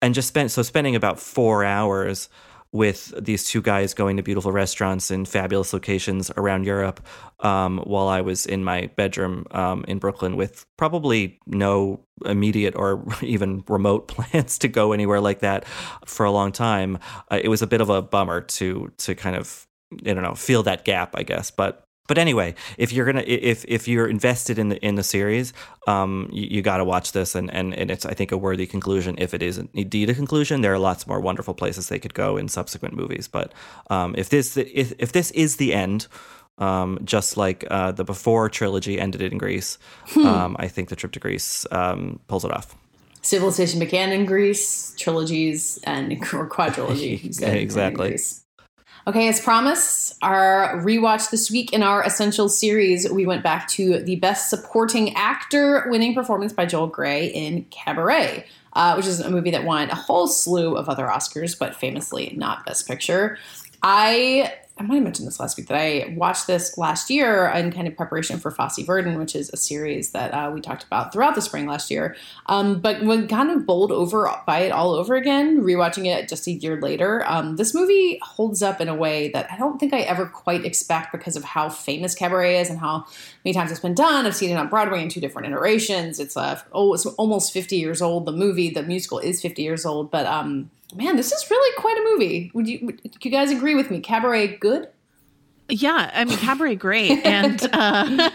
and 0.00 0.14
just 0.14 0.28
spent 0.28 0.52
so 0.52 0.62
spending 0.62 0.94
about 0.94 1.18
four 1.18 1.64
hours 1.64 2.28
with 2.72 3.14
these 3.18 3.44
two 3.44 3.62
guys 3.62 3.94
going 3.94 4.16
to 4.16 4.22
beautiful 4.22 4.52
restaurants 4.52 5.10
in 5.10 5.24
fabulous 5.24 5.72
locations 5.72 6.30
around 6.36 6.64
Europe 6.64 7.00
um, 7.40 7.78
while 7.78 8.08
I 8.08 8.20
was 8.20 8.44
in 8.46 8.62
my 8.62 8.90
bedroom 8.96 9.46
um, 9.52 9.84
in 9.88 9.98
Brooklyn 9.98 10.36
with 10.36 10.66
probably 10.76 11.38
no 11.46 12.00
immediate 12.24 12.74
or 12.76 13.04
even 13.22 13.64
remote 13.68 14.08
plans 14.08 14.58
to 14.58 14.68
go 14.68 14.92
anywhere 14.92 15.20
like 15.20 15.40
that 15.40 15.66
for 16.06 16.26
a 16.26 16.30
long 16.30 16.52
time. 16.52 16.98
Uh, 17.30 17.40
it 17.42 17.48
was 17.48 17.62
a 17.62 17.66
bit 17.66 17.80
of 17.80 17.88
a 17.88 18.02
bummer 18.02 18.40
to 18.42 18.92
to 18.98 19.14
kind 19.14 19.36
of 19.36 19.66
I 20.04 20.12
don't 20.12 20.22
know 20.22 20.34
feel 20.34 20.62
that 20.64 20.84
gap, 20.84 21.14
I 21.14 21.22
guess, 21.22 21.50
but. 21.50 21.84
But 22.08 22.18
anyway, 22.18 22.54
if 22.78 22.92
you're 22.92 23.06
gonna 23.06 23.22
if 23.26 23.64
if 23.68 23.86
you're 23.86 24.08
invested 24.08 24.58
in 24.58 24.70
the 24.70 24.84
in 24.84 24.96
the 24.96 25.02
series, 25.04 25.52
um, 25.86 26.28
you, 26.32 26.48
you 26.50 26.62
got 26.62 26.78
to 26.78 26.84
watch 26.84 27.12
this, 27.12 27.34
and, 27.36 27.48
and 27.54 27.72
and 27.74 27.90
it's 27.90 28.04
I 28.04 28.14
think 28.14 28.32
a 28.32 28.36
worthy 28.36 28.66
conclusion. 28.66 29.14
If 29.18 29.34
it 29.34 29.42
is 29.42 29.58
indeed 29.74 30.10
a 30.10 30.14
conclusion, 30.14 30.62
there 30.62 30.72
are 30.72 30.78
lots 30.78 31.06
more 31.06 31.20
wonderful 31.20 31.54
places 31.54 31.88
they 31.88 31.98
could 32.00 32.14
go 32.14 32.36
in 32.36 32.48
subsequent 32.48 32.94
movies. 32.96 33.28
But 33.28 33.52
um, 33.90 34.14
if 34.18 34.28
this 34.30 34.56
if 34.56 34.92
if 34.98 35.12
this 35.12 35.30
is 35.32 35.56
the 35.56 35.74
end, 35.74 36.08
um, 36.56 36.98
just 37.04 37.36
like 37.36 37.64
uh, 37.70 37.92
the 37.92 38.04
before 38.04 38.48
trilogy 38.48 38.98
ended 38.98 39.22
in 39.22 39.38
Greece, 39.38 39.78
Hmm. 40.08 40.26
um, 40.26 40.56
I 40.58 40.66
think 40.68 40.88
the 40.88 40.96
trip 40.96 41.12
to 41.12 41.20
Greece 41.20 41.66
um, 41.70 42.20
pulls 42.26 42.44
it 42.44 42.50
off. 42.50 42.74
Civilization 43.20 43.80
began 43.80 44.12
in 44.12 44.24
Greece, 44.24 44.94
trilogies 44.96 45.78
and 45.84 46.12
or 46.32 46.48
quadrilogy. 46.48 47.22
exactly. 47.42 48.16
Okay, 49.08 49.26
as 49.28 49.40
promised, 49.40 50.18
our 50.20 50.82
rewatch 50.82 51.30
this 51.30 51.50
week 51.50 51.72
in 51.72 51.82
our 51.82 52.04
Essential 52.04 52.46
series, 52.46 53.10
we 53.10 53.24
went 53.24 53.42
back 53.42 53.66
to 53.68 54.00
the 54.00 54.16
Best 54.16 54.50
Supporting 54.50 55.14
Actor 55.14 55.86
winning 55.88 56.14
performance 56.14 56.52
by 56.52 56.66
Joel 56.66 56.88
Grey 56.88 57.28
in 57.28 57.64
Cabaret, 57.70 58.44
uh, 58.74 58.92
which 58.96 59.06
is 59.06 59.20
a 59.20 59.30
movie 59.30 59.50
that 59.50 59.64
won 59.64 59.88
a 59.88 59.94
whole 59.94 60.26
slew 60.26 60.76
of 60.76 60.90
other 60.90 61.06
Oscars, 61.06 61.58
but 61.58 61.74
famously 61.74 62.34
not 62.36 62.66
Best 62.66 62.86
Picture. 62.86 63.38
I 63.82 64.52
I 64.78 64.84
might 64.84 64.96
have 64.96 65.04
mentioned 65.04 65.26
this 65.26 65.40
last 65.40 65.56
week 65.56 65.66
that 65.68 65.76
I 65.76 66.14
watched 66.16 66.46
this 66.46 66.78
last 66.78 67.10
year 67.10 67.48
in 67.48 67.72
kind 67.72 67.88
of 67.88 67.96
preparation 67.96 68.38
for 68.38 68.52
Fosse 68.52 68.78
Verdon, 68.78 69.18
which 69.18 69.34
is 69.34 69.50
a 69.52 69.56
series 69.56 70.10
that 70.10 70.32
uh, 70.32 70.52
we 70.54 70.60
talked 70.60 70.84
about 70.84 71.12
throughout 71.12 71.34
the 71.34 71.42
spring 71.42 71.66
last 71.66 71.90
year. 71.90 72.14
Um, 72.46 72.78
but 72.78 73.02
when 73.02 73.26
kind 73.26 73.50
of 73.50 73.66
bowled 73.66 73.90
over 73.90 74.32
by 74.46 74.60
it 74.60 74.70
all 74.70 74.94
over 74.94 75.16
again, 75.16 75.62
rewatching 75.62 76.06
it 76.06 76.28
just 76.28 76.46
a 76.46 76.52
year 76.52 76.80
later, 76.80 77.24
um, 77.26 77.56
this 77.56 77.74
movie 77.74 78.20
holds 78.22 78.62
up 78.62 78.80
in 78.80 78.88
a 78.88 78.94
way 78.94 79.30
that 79.30 79.50
I 79.50 79.56
don't 79.56 79.78
think 79.80 79.92
I 79.92 80.00
ever 80.00 80.26
quite 80.26 80.64
expect 80.64 81.10
because 81.10 81.34
of 81.34 81.42
how 81.42 81.68
famous 81.68 82.14
Cabaret 82.14 82.60
is 82.60 82.70
and 82.70 82.78
how 82.78 83.04
many 83.44 83.54
times 83.54 83.72
it's 83.72 83.80
been 83.80 83.94
done. 83.94 84.26
I've 84.26 84.36
seen 84.36 84.50
it 84.50 84.56
on 84.56 84.68
Broadway 84.68 85.02
in 85.02 85.08
two 85.08 85.20
different 85.20 85.48
iterations. 85.48 86.20
It's 86.20 86.36
uh, 86.36 86.60
oh, 86.72 86.94
it's 86.94 87.04
almost 87.04 87.52
50 87.52 87.76
years 87.76 88.00
old. 88.00 88.26
The 88.26 88.32
movie, 88.32 88.70
the 88.70 88.84
musical, 88.84 89.18
is 89.18 89.42
50 89.42 89.60
years 89.60 89.84
old, 89.84 90.12
but 90.12 90.26
um, 90.26 90.70
man, 90.94 91.16
this 91.16 91.32
is 91.32 91.50
really 91.50 91.80
quite 91.80 91.98
a 91.98 92.04
movie. 92.04 92.50
Would 92.54 92.68
you 92.68 92.78
would 92.82 93.24
you 93.24 93.30
guys 93.30 93.50
agree 93.50 93.74
with 93.74 93.90
me? 93.90 94.00
Cabaret, 94.00 94.58
good. 94.58 94.88
Yeah, 95.68 96.10
I 96.14 96.24
mean 96.24 96.38
Cabaret 96.38 96.76
great 96.76 97.24
and 97.26 97.62
uh 97.72 98.30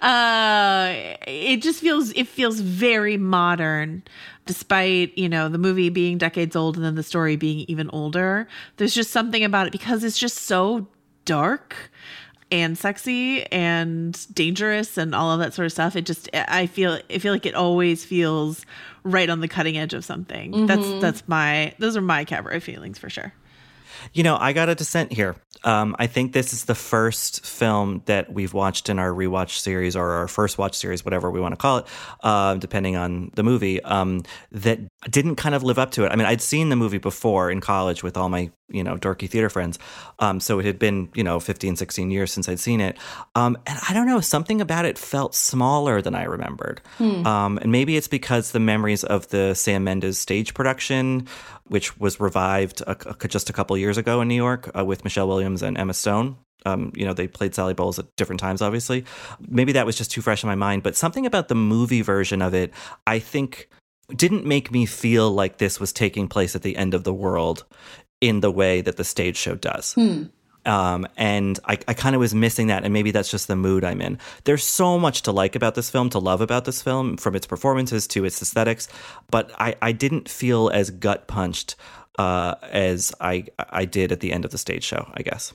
uh 0.02 0.94
it 1.26 1.60
just 1.60 1.80
feels 1.80 2.12
it 2.12 2.28
feels 2.28 2.60
very 2.60 3.16
modern 3.18 4.02
despite, 4.46 5.16
you 5.16 5.28
know, 5.28 5.48
the 5.48 5.58
movie 5.58 5.90
being 5.90 6.18
decades 6.18 6.56
old 6.56 6.76
and 6.76 6.84
then 6.84 6.94
the 6.94 7.02
story 7.02 7.36
being 7.36 7.64
even 7.68 7.90
older. 7.92 8.48
There's 8.78 8.94
just 8.94 9.10
something 9.10 9.44
about 9.44 9.66
it 9.66 9.72
because 9.72 10.02
it's 10.02 10.18
just 10.18 10.38
so 10.38 10.88
dark 11.24 11.90
and 12.52 12.76
sexy 12.76 13.44
and 13.52 14.26
dangerous 14.34 14.96
and 14.98 15.14
all 15.14 15.30
of 15.32 15.38
that 15.40 15.54
sort 15.54 15.66
of 15.66 15.72
stuff. 15.72 15.96
It 15.96 16.02
just 16.06 16.28
I 16.34 16.66
feel 16.66 16.98
I 17.10 17.18
feel 17.18 17.32
like 17.32 17.46
it 17.46 17.54
always 17.54 18.04
feels 18.04 18.64
right 19.04 19.30
on 19.30 19.40
the 19.40 19.48
cutting 19.48 19.78
edge 19.78 19.94
of 19.94 20.04
something. 20.04 20.66
That's 20.66 20.86
Mhm. 20.86 21.00
that's 21.00 21.22
my 21.28 21.72
those 21.78 21.96
are 21.96 22.00
my 22.02 22.24
cabaret 22.24 22.60
feelings 22.60 22.98
for 22.98 23.08
sure. 23.10 23.32
You 24.12 24.22
know, 24.22 24.36
I 24.36 24.52
got 24.52 24.68
a 24.68 24.74
dissent 24.74 25.12
here. 25.12 25.36
Um, 25.64 25.94
I 25.98 26.06
think 26.06 26.32
this 26.32 26.52
is 26.52 26.64
the 26.64 26.74
first 26.74 27.44
film 27.44 28.02
that 28.06 28.32
we've 28.32 28.54
watched 28.54 28.88
in 28.88 28.98
our 28.98 29.10
rewatch 29.10 29.58
series 29.58 29.94
or 29.94 30.12
our 30.12 30.28
first 30.28 30.56
watch 30.56 30.74
series, 30.74 31.04
whatever 31.04 31.30
we 31.30 31.40
want 31.40 31.52
to 31.52 31.56
call 31.56 31.78
it, 31.78 31.86
uh, 32.22 32.54
depending 32.54 32.96
on 32.96 33.30
the 33.34 33.42
movie, 33.42 33.82
um, 33.82 34.22
that 34.52 34.78
didn't 35.10 35.36
kind 35.36 35.54
of 35.54 35.62
live 35.62 35.78
up 35.78 35.90
to 35.92 36.04
it. 36.04 36.12
I 36.12 36.16
mean, 36.16 36.26
I'd 36.26 36.40
seen 36.40 36.70
the 36.70 36.76
movie 36.76 36.98
before 36.98 37.50
in 37.50 37.60
college 37.60 38.02
with 38.02 38.16
all 38.16 38.30
my, 38.30 38.50
you 38.68 38.82
know, 38.82 38.96
dorky 38.96 39.28
theater 39.28 39.50
friends. 39.50 39.78
Um, 40.18 40.40
so 40.40 40.58
it 40.60 40.64
had 40.64 40.78
been, 40.78 41.10
you 41.14 41.24
know, 41.24 41.40
15, 41.40 41.76
16 41.76 42.10
years 42.10 42.32
since 42.32 42.48
I'd 42.48 42.60
seen 42.60 42.80
it. 42.80 42.96
Um, 43.34 43.58
and 43.66 43.78
I 43.86 43.92
don't 43.92 44.06
know, 44.06 44.20
something 44.20 44.62
about 44.62 44.86
it 44.86 44.96
felt 44.96 45.34
smaller 45.34 46.00
than 46.00 46.14
I 46.14 46.24
remembered. 46.24 46.80
Hmm. 46.96 47.26
Um, 47.26 47.58
and 47.58 47.70
maybe 47.70 47.96
it's 47.96 48.08
because 48.08 48.52
the 48.52 48.60
memories 48.60 49.04
of 49.04 49.28
the 49.28 49.54
Sam 49.54 49.84
Mendes 49.84 50.18
stage 50.18 50.54
production, 50.54 51.26
which 51.70 51.96
was 51.98 52.18
revived 52.18 52.80
a, 52.82 52.96
a- 53.08 53.28
just 53.28 53.48
a 53.48 53.52
couple 53.52 53.78
years 53.78 53.96
ago 53.96 54.20
in 54.20 54.26
New 54.26 54.34
York 54.34 54.68
uh, 54.76 54.84
with 54.84 55.04
Michelle 55.04 55.28
Williams 55.28 55.62
and 55.62 55.78
Emma 55.78 55.94
Stone. 55.94 56.36
Um, 56.66 56.92
you 56.96 57.06
know, 57.06 57.14
they 57.14 57.28
played 57.28 57.54
Sally 57.54 57.74
Bowles 57.74 57.98
at 58.00 58.14
different 58.16 58.40
times, 58.40 58.60
obviously. 58.60 59.04
Maybe 59.48 59.72
that 59.72 59.86
was 59.86 59.96
just 59.96 60.10
too 60.10 60.20
fresh 60.20 60.42
in 60.42 60.48
my 60.48 60.56
mind, 60.56 60.82
but 60.82 60.96
something 60.96 61.26
about 61.26 61.46
the 61.46 61.54
movie 61.54 62.02
version 62.02 62.42
of 62.42 62.54
it, 62.54 62.72
I 63.06 63.20
think, 63.20 63.68
didn't 64.14 64.44
make 64.44 64.72
me 64.72 64.84
feel 64.84 65.30
like 65.30 65.58
this 65.58 65.78
was 65.78 65.92
taking 65.92 66.26
place 66.26 66.56
at 66.56 66.62
the 66.62 66.76
end 66.76 66.92
of 66.92 67.04
the 67.04 67.14
world 67.14 67.64
in 68.20 68.40
the 68.40 68.50
way 68.50 68.80
that 68.80 68.96
the 68.96 69.04
stage 69.04 69.36
show 69.36 69.54
does. 69.54 69.94
Hmm. 69.94 70.24
Um, 70.66 71.06
and 71.16 71.58
I, 71.64 71.78
I 71.88 71.94
kind 71.94 72.14
of 72.14 72.20
was 72.20 72.34
missing 72.34 72.66
that, 72.66 72.84
and 72.84 72.92
maybe 72.92 73.10
that's 73.10 73.30
just 73.30 73.48
the 73.48 73.56
mood 73.56 73.84
I'm 73.84 74.00
in. 74.00 74.18
There's 74.44 74.64
so 74.64 74.98
much 74.98 75.22
to 75.22 75.32
like 75.32 75.56
about 75.56 75.74
this 75.74 75.90
film, 75.90 76.10
to 76.10 76.18
love 76.18 76.40
about 76.40 76.64
this 76.64 76.82
film, 76.82 77.16
from 77.16 77.34
its 77.34 77.46
performances 77.46 78.06
to 78.08 78.24
its 78.24 78.40
aesthetics, 78.42 78.88
but 79.30 79.50
I, 79.58 79.76
I 79.80 79.92
didn't 79.92 80.28
feel 80.28 80.68
as 80.70 80.90
gut 80.90 81.26
punched 81.26 81.76
uh, 82.18 82.56
as 82.62 83.12
I 83.20 83.46
I 83.58 83.84
did 83.84 84.12
at 84.12 84.20
the 84.20 84.32
end 84.32 84.44
of 84.44 84.50
the 84.50 84.58
stage 84.58 84.84
show. 84.84 85.10
I 85.14 85.22
guess. 85.22 85.54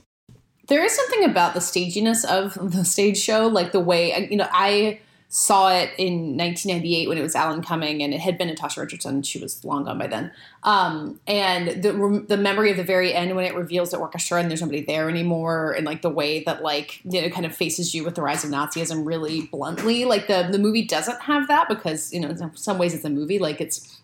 There 0.68 0.84
is 0.84 0.92
something 0.92 1.24
about 1.24 1.54
the 1.54 1.60
staginess 1.60 2.24
of 2.24 2.54
the 2.72 2.84
stage 2.84 3.18
show, 3.18 3.46
like 3.46 3.72
the 3.72 3.80
way 3.80 4.28
you 4.30 4.36
know 4.36 4.48
I 4.50 5.00
saw 5.28 5.70
it 5.70 5.90
in 5.98 6.36
1998 6.36 7.08
when 7.08 7.18
it 7.18 7.22
was 7.22 7.34
Alan 7.34 7.62
Cumming, 7.62 8.02
and 8.02 8.14
it 8.14 8.20
had 8.20 8.38
been 8.38 8.48
Natasha 8.48 8.80
Richardson. 8.80 9.22
She 9.22 9.38
was 9.38 9.64
long 9.64 9.84
gone 9.84 9.98
by 9.98 10.06
then. 10.06 10.30
Um, 10.62 11.20
and 11.26 11.82
the 11.82 12.24
the 12.26 12.36
memory 12.36 12.70
of 12.70 12.76
the 12.76 12.84
very 12.84 13.12
end 13.12 13.34
when 13.34 13.44
it 13.44 13.54
reveals 13.54 13.90
the 13.90 13.96
orchestra 13.96 14.40
and 14.40 14.50
there's 14.50 14.62
nobody 14.62 14.84
there 14.84 15.08
anymore, 15.08 15.72
and 15.72 15.84
like 15.84 16.02
the 16.02 16.10
way 16.10 16.44
that 16.44 16.62
like 16.62 17.00
you 17.04 17.20
know 17.20 17.28
kind 17.30 17.46
of 17.46 17.54
faces 17.54 17.94
you 17.94 18.04
with 18.04 18.14
the 18.14 18.22
rise 18.22 18.44
of 18.44 18.50
Nazism 18.50 19.04
really 19.04 19.42
bluntly. 19.42 20.04
Like 20.04 20.28
the 20.28 20.48
the 20.50 20.58
movie 20.58 20.84
doesn't 20.84 21.20
have 21.22 21.48
that 21.48 21.68
because 21.68 22.12
you 22.12 22.20
know 22.20 22.28
in 22.28 22.56
some 22.56 22.78
ways 22.78 22.94
it's 22.94 23.04
a 23.04 23.10
movie. 23.10 23.38
Like 23.38 23.60
it's 23.60 24.00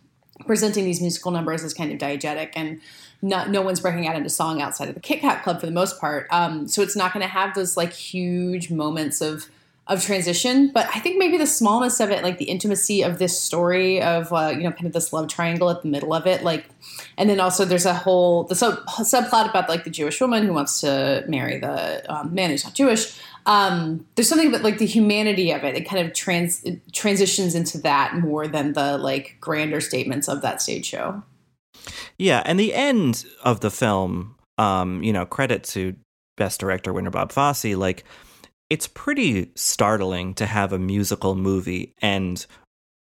presenting 0.46 0.84
these 0.84 1.00
musical 1.00 1.30
numbers 1.30 1.62
as 1.62 1.72
kind 1.72 1.92
of 1.92 1.98
diegetic 1.98 2.50
and 2.56 2.80
not, 3.24 3.50
no 3.50 3.62
one's 3.62 3.78
breaking 3.78 4.08
out 4.08 4.16
into 4.16 4.28
song 4.28 4.60
outside 4.60 4.88
of 4.88 4.94
the 4.94 5.00
Kit 5.00 5.20
Kat 5.20 5.44
Club 5.44 5.60
for 5.60 5.66
the 5.66 5.72
most 5.72 6.00
part. 6.00 6.26
Um, 6.30 6.66
so 6.66 6.82
it's 6.82 6.96
not 6.96 7.12
going 7.12 7.22
to 7.22 7.28
have 7.28 7.54
those 7.54 7.76
like 7.76 7.92
huge 7.92 8.70
moments 8.70 9.20
of 9.20 9.48
of 9.86 10.02
transition. 10.02 10.70
But 10.72 10.88
I 10.94 11.00
think 11.00 11.18
maybe 11.18 11.36
the 11.36 11.46
smallness 11.46 12.00
of 12.00 12.10
it, 12.10 12.22
like 12.22 12.38
the 12.38 12.44
intimacy 12.46 13.02
of 13.02 13.18
this 13.18 13.40
story 13.40 14.00
of 14.00 14.32
uh, 14.32 14.52
you 14.54 14.62
know 14.62 14.72
kind 14.72 14.86
of 14.86 14.92
this 14.92 15.12
love 15.12 15.28
triangle 15.28 15.70
at 15.70 15.82
the 15.82 15.88
middle 15.88 16.14
of 16.14 16.26
it, 16.26 16.44
like, 16.44 16.66
and 17.18 17.28
then 17.28 17.40
also 17.40 17.64
there's 17.64 17.86
a 17.86 17.94
whole 17.94 18.44
the 18.44 18.54
sub- 18.54 18.84
subplot 18.86 19.50
about 19.50 19.68
like 19.68 19.84
the 19.84 19.90
Jewish 19.90 20.20
woman 20.20 20.44
who 20.44 20.52
wants 20.52 20.80
to 20.80 21.24
marry 21.28 21.58
the 21.58 22.04
um, 22.12 22.34
man 22.34 22.50
who's 22.50 22.64
not 22.64 22.74
Jewish. 22.74 23.18
Um, 23.44 24.06
there's 24.14 24.28
something 24.28 24.48
about 24.48 24.62
like 24.62 24.78
the 24.78 24.86
humanity 24.86 25.50
of 25.50 25.64
it. 25.64 25.74
It 25.74 25.88
kind 25.88 26.06
of 26.06 26.14
trans 26.14 26.62
it 26.62 26.80
transitions 26.92 27.54
into 27.54 27.78
that 27.78 28.16
more 28.16 28.46
than 28.46 28.74
the 28.74 28.98
like 28.98 29.36
grander 29.40 29.80
statements 29.80 30.28
of 30.28 30.42
that 30.42 30.62
stage 30.62 30.86
show. 30.86 31.22
Yeah, 32.18 32.42
and 32.44 32.60
the 32.60 32.72
end 32.72 33.24
of 33.42 33.60
the 33.60 33.70
film, 33.70 34.36
um, 34.58 35.02
you 35.02 35.12
know, 35.12 35.26
credit 35.26 35.64
to 35.64 35.96
best 36.36 36.60
director 36.60 36.92
winner 36.92 37.10
Bob 37.10 37.32
Fosse, 37.32 37.74
like 37.74 38.04
it's 38.72 38.86
pretty 38.86 39.50
startling 39.54 40.32
to 40.32 40.46
have 40.46 40.72
a 40.72 40.78
musical 40.78 41.34
movie 41.34 41.94
end 42.00 42.46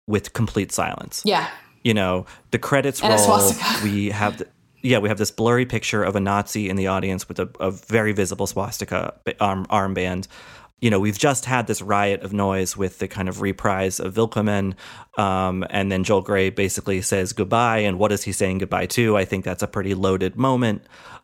with 0.06 0.34
complete 0.34 0.70
silence. 0.70 1.22
Yeah. 1.24 1.50
You 1.82 1.94
know, 1.94 2.26
the 2.52 2.60
credits 2.60 3.02
and 3.02 3.14
roll. 3.14 3.54
We 3.84 4.10
have 4.10 4.40
the, 4.40 4.48
yeah, 4.82 4.98
we 4.98 5.08
have 5.08 5.18
this 5.18 5.32
blurry 5.32 5.66
picture 5.66 6.04
of 6.04 6.18
a 6.18 6.20
Nazi 6.20 6.68
in 6.68 6.76
the 6.76 6.88
audience 6.88 7.30
with 7.30 7.40
a, 7.40 7.50
a 7.62 7.72
very 7.72 8.12
visible 8.12 8.48
swastika 8.48 9.14
arm, 9.40 9.66
armband. 9.68 10.28
You 10.82 10.90
know, 10.90 11.00
we've 11.00 11.18
just 11.18 11.46
had 11.46 11.68
this 11.68 11.82
riot 11.82 12.22
of 12.22 12.34
noise 12.34 12.76
with 12.76 13.00
the 13.00 13.08
kind 13.08 13.30
of 13.30 13.42
reprise 13.42 14.00
of 14.00 14.18
Willkommen, 14.18 14.76
um, 15.18 15.66
and 15.70 15.90
then 15.92 16.04
Joel 16.04 16.22
Grey 16.22 16.50
basically 16.50 17.02
says 17.02 17.32
goodbye. 17.32 17.80
And 17.80 17.98
what 17.98 18.12
is 18.12 18.24
he 18.24 18.34
saying 18.34 18.58
goodbye 18.58 18.88
to? 18.88 19.16
I 19.16 19.24
think 19.24 19.46
that's 19.46 19.64
a 19.64 19.68
pretty 19.68 19.94
loaded 19.94 20.36
moment. 20.36 20.84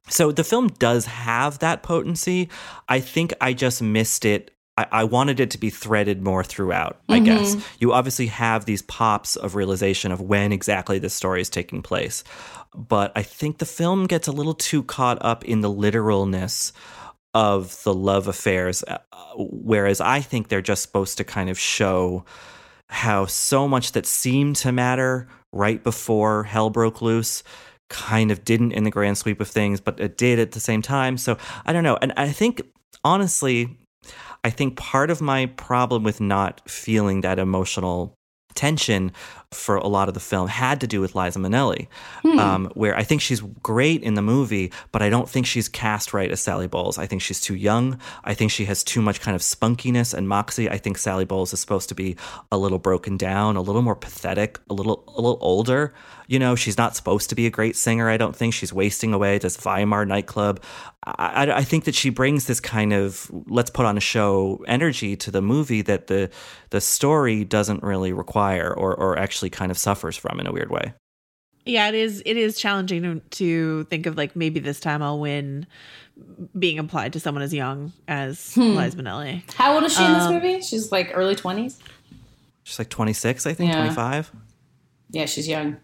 So 0.09 0.31
the 0.31 0.45
film 0.45 0.67
does 0.67 1.05
have 1.05 1.59
that 1.59 1.83
potency. 1.83 2.49
I 2.87 3.01
think 3.01 3.33
I 3.41 3.53
just 3.53 3.81
missed 3.81 4.23
it. 4.25 4.51
I, 4.77 4.87
I 4.91 5.03
wanted 5.03 5.41
it 5.41 5.51
to 5.51 5.57
be 5.57 5.69
threaded 5.69 6.23
more 6.23 6.45
throughout, 6.45 7.01
I 7.09 7.17
mm-hmm. 7.17 7.25
guess. 7.25 7.57
You 7.79 7.91
obviously 7.91 8.27
have 8.27 8.63
these 8.63 8.81
pops 8.81 9.35
of 9.35 9.55
realization 9.55 10.13
of 10.13 10.21
when 10.21 10.53
exactly 10.53 10.97
this 10.97 11.13
story 11.13 11.41
is 11.41 11.49
taking 11.49 11.81
place. 11.81 12.23
But 12.73 13.11
I 13.17 13.23
think 13.23 13.57
the 13.57 13.65
film 13.65 14.07
gets 14.07 14.29
a 14.29 14.31
little 14.31 14.53
too 14.53 14.83
caught 14.83 15.17
up 15.21 15.43
in 15.43 15.59
the 15.59 15.69
literalness 15.69 16.71
of 17.33 17.81
the 17.83 17.93
love 17.93 18.27
affairs, 18.27 18.83
uh, 18.87 18.97
whereas 19.35 20.01
I 20.01 20.21
think 20.21 20.47
they're 20.47 20.61
just 20.61 20.81
supposed 20.81 21.17
to 21.17 21.23
kind 21.23 21.49
of 21.49 21.57
show 21.57 22.25
how 22.89 23.25
so 23.25 23.67
much 23.67 23.93
that 23.93 24.05
seemed 24.05 24.57
to 24.57 24.71
matter 24.71 25.27
right 25.53 25.81
before 25.83 26.43
hell 26.43 26.69
broke 26.69 27.01
loose 27.01 27.43
kind 27.89 28.31
of 28.31 28.43
didn't 28.43 28.71
in 28.71 28.83
the 28.83 28.89
grand 28.89 29.17
sweep 29.17 29.39
of 29.41 29.47
things, 29.47 29.81
but 29.81 29.99
it 29.99 30.17
did 30.17 30.39
at 30.39 30.51
the 30.51 30.59
same 30.59 30.81
time. 30.81 31.17
So 31.17 31.37
I 31.65 31.73
don't 31.73 31.83
know. 31.83 31.97
And 32.01 32.13
I 32.17 32.29
think, 32.29 32.61
honestly, 33.03 33.77
I 34.43 34.49
think 34.49 34.77
part 34.77 35.11
of 35.11 35.21
my 35.21 35.45
problem 35.45 36.03
with 36.03 36.21
not 36.21 36.69
feeling 36.69 37.21
that 37.21 37.37
emotional 37.37 38.15
tension 38.55 39.11
for 39.51 39.75
a 39.75 39.87
lot 39.87 40.07
of 40.07 40.13
the 40.13 40.19
film 40.19 40.47
had 40.47 40.79
to 40.79 40.87
do 40.87 41.01
with 41.01 41.13
Liza 41.13 41.37
Minnelli, 41.37 41.87
hmm. 42.21 42.39
um, 42.39 42.71
where 42.73 42.95
I 42.95 43.03
think 43.03 43.21
she's 43.21 43.41
great 43.41 44.01
in 44.01 44.13
the 44.13 44.21
movie, 44.21 44.71
but 44.93 45.01
I 45.01 45.09
don't 45.09 45.27
think 45.27 45.45
she's 45.45 45.67
cast 45.67 46.13
right 46.13 46.31
as 46.31 46.39
Sally 46.39 46.67
Bowles. 46.67 46.97
I 46.97 47.05
think 47.05 47.21
she's 47.21 47.41
too 47.41 47.55
young. 47.55 47.99
I 48.23 48.33
think 48.33 48.51
she 48.51 48.65
has 48.65 48.81
too 48.81 49.01
much 49.01 49.19
kind 49.19 49.35
of 49.35 49.41
spunkiness 49.41 50.13
and 50.13 50.29
moxie. 50.29 50.69
I 50.69 50.77
think 50.77 50.97
Sally 50.97 51.25
Bowles 51.25 51.51
is 51.51 51.59
supposed 51.59 51.89
to 51.89 51.95
be 51.95 52.15
a 52.49 52.57
little 52.57 52.79
broken 52.79 53.17
down, 53.17 53.57
a 53.57 53.61
little 53.61 53.81
more 53.81 53.95
pathetic, 53.95 54.57
a 54.69 54.73
little 54.73 55.03
a 55.09 55.19
little 55.21 55.39
older. 55.41 55.93
You 56.27 56.39
know, 56.39 56.55
she's 56.55 56.77
not 56.77 56.95
supposed 56.95 57.27
to 57.29 57.35
be 57.35 57.45
a 57.45 57.49
great 57.49 57.75
singer. 57.75 58.09
I 58.09 58.15
don't 58.15 58.35
think 58.35 58.53
she's 58.53 58.71
wasting 58.71 59.13
away 59.13 59.35
at 59.35 59.41
this 59.41 59.57
Weimar 59.57 60.05
nightclub. 60.05 60.61
I, 61.03 61.45
I, 61.45 61.57
I 61.57 61.63
think 61.63 61.85
that 61.85 61.95
she 61.95 62.09
brings 62.09 62.45
this 62.47 62.59
kind 62.59 62.93
of 62.93 63.29
let's 63.47 63.69
put 63.69 63.85
on 63.85 63.97
a 63.97 64.01
show 64.01 64.63
energy 64.67 65.15
to 65.17 65.31
the 65.31 65.41
movie 65.41 65.81
that 65.81 66.07
the 66.07 66.29
the 66.69 66.79
story 66.79 67.43
doesn't 67.43 67.83
really 67.83 68.13
require 68.13 68.73
or 68.73 68.95
or 68.95 69.17
actually 69.17 69.40
actually 69.41 69.49
kind 69.49 69.71
of 69.71 69.77
suffers 69.77 70.15
from 70.15 70.39
in 70.39 70.45
a 70.45 70.51
weird 70.51 70.69
way. 70.69 70.93
Yeah, 71.65 71.89
it 71.89 71.95
is. 71.95 72.21
It 72.25 72.37
is 72.37 72.59
challenging 72.59 73.01
to, 73.03 73.19
to 73.19 73.83
think 73.85 74.05
of 74.05 74.17
like 74.17 74.35
maybe 74.35 74.59
this 74.59 74.79
time 74.79 75.01
I'll 75.01 75.19
win 75.19 75.65
being 76.57 76.77
applied 76.77 77.13
to 77.13 77.19
someone 77.19 77.43
as 77.43 77.53
young 77.53 77.91
as 78.07 78.53
hmm. 78.53 78.75
Liza 78.75 78.97
Minnelli. 78.97 79.51
How 79.53 79.73
old 79.75 79.83
is 79.83 79.93
she 79.93 80.03
um, 80.03 80.11
in 80.11 80.13
this 80.13 80.27
um, 80.27 80.33
movie? 80.33 80.61
She's 80.61 80.91
like 80.91 81.11
early 81.13 81.35
twenties. 81.35 81.79
She's 82.63 82.77
like 82.77 82.89
twenty 82.89 83.13
six, 83.13 83.47
I 83.47 83.53
think, 83.53 83.71
yeah. 83.71 83.77
twenty 83.77 83.95
five. 83.95 84.31
Yeah, 85.09 85.25
she's 85.25 85.47
young. 85.47 85.77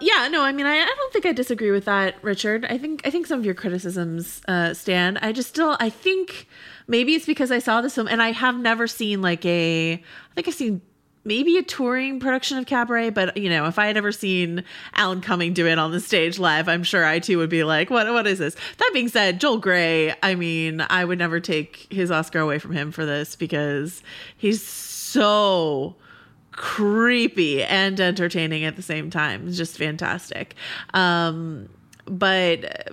Yeah, 0.00 0.28
no, 0.28 0.42
I 0.42 0.52
mean, 0.52 0.64
I, 0.64 0.76
I 0.76 0.86
don't 0.86 1.12
think 1.12 1.26
I 1.26 1.32
disagree 1.32 1.70
with 1.70 1.84
that, 1.84 2.22
Richard. 2.22 2.64
I 2.64 2.78
think 2.78 3.02
I 3.04 3.10
think 3.10 3.26
some 3.26 3.38
of 3.38 3.44
your 3.44 3.54
criticisms 3.54 4.40
uh, 4.48 4.72
stand. 4.74 5.18
I 5.20 5.32
just 5.32 5.48
still, 5.48 5.76
I 5.78 5.90
think 5.90 6.48
maybe 6.86 7.14
it's 7.14 7.26
because 7.26 7.50
I 7.50 7.58
saw 7.58 7.80
this 7.80 7.94
film 7.94 8.08
and 8.08 8.22
I 8.22 8.32
have 8.32 8.58
never 8.58 8.86
seen 8.86 9.20
like 9.20 9.44
a. 9.44 9.94
I 9.94 10.34
think 10.34 10.48
I've 10.48 10.54
seen 10.54 10.80
maybe 11.24 11.56
a 11.58 11.62
touring 11.62 12.18
production 12.20 12.58
of 12.58 12.66
Cabaret, 12.66 13.10
but 13.10 13.36
you 13.36 13.50
know, 13.50 13.66
if 13.66 13.78
I 13.78 13.86
had 13.86 13.96
ever 13.96 14.12
seen 14.12 14.64
Alan 14.94 15.20
Cumming 15.20 15.52
do 15.52 15.66
it 15.66 15.78
on 15.78 15.92
the 15.92 16.00
stage 16.00 16.38
live, 16.38 16.68
I'm 16.68 16.82
sure 16.82 17.04
I 17.04 17.18
too 17.18 17.38
would 17.38 17.50
be 17.50 17.64
like, 17.64 17.90
what 17.90 18.06
what 18.12 18.26
is 18.26 18.38
this? 18.38 18.56
That 18.78 18.90
being 18.92 19.08
said, 19.08 19.40
Joel 19.40 19.58
Grey, 19.58 20.14
I 20.22 20.34
mean, 20.34 20.84
I 20.88 21.04
would 21.04 21.18
never 21.18 21.40
take 21.40 21.86
his 21.90 22.10
Oscar 22.10 22.40
away 22.40 22.58
from 22.58 22.72
him 22.72 22.90
for 22.92 23.04
this 23.04 23.36
because 23.36 24.02
he's 24.36 24.62
so 24.62 25.96
creepy 26.52 27.62
and 27.62 28.00
entertaining 28.00 28.64
at 28.64 28.76
the 28.76 28.82
same 28.82 29.10
time. 29.10 29.48
It's 29.48 29.56
just 29.56 29.76
fantastic. 29.76 30.54
Um 30.94 31.68
but 32.06 32.90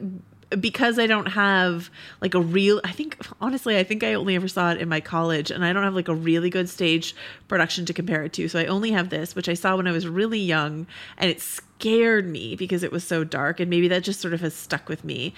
because 0.60 0.98
I 0.98 1.08
don't 1.08 1.28
have 1.28 1.90
like 2.22 2.34
a 2.34 2.40
real 2.40 2.80
I 2.84 2.92
think 2.92 3.18
honestly 3.42 3.78
I 3.78 3.84
think 3.84 4.04
I 4.04 4.14
only 4.14 4.36
ever 4.36 4.48
saw 4.48 4.72
it 4.72 4.80
in 4.80 4.88
my 4.88 5.02
college 5.02 5.52
and 5.52 5.66
I 5.66 5.74
don't 5.74 5.84
have 5.84 5.96
like 5.96 6.08
a 6.08 6.16
really 6.16 6.50
good 6.50 6.70
stage 6.70 7.16
production 7.48 7.86
to 7.86 7.94
compare 7.94 8.24
it 8.24 8.34
to. 8.34 8.48
So 8.48 8.60
I 8.60 8.66
only 8.66 8.92
have 8.92 9.10
this 9.10 9.36
which 9.36 9.50
I 9.50 9.54
saw 9.54 9.76
when 9.76 9.88
I 9.88 9.92
was 9.92 10.08
really 10.08 10.40
young 10.40 10.88
and 11.18 11.30
it 11.30 11.42
scared 11.42 12.28
me 12.28 12.56
because 12.56 12.84
it 12.84 12.92
was 12.92 13.04
so 13.04 13.24
dark 13.24 13.60
and 13.60 13.70
maybe 13.70 13.88
that 13.90 14.04
just 14.04 14.22
sort 14.22 14.34
of 14.34 14.42
has 14.42 14.54
stuck 14.54 14.88
with 14.88 15.04
me. 15.04 15.34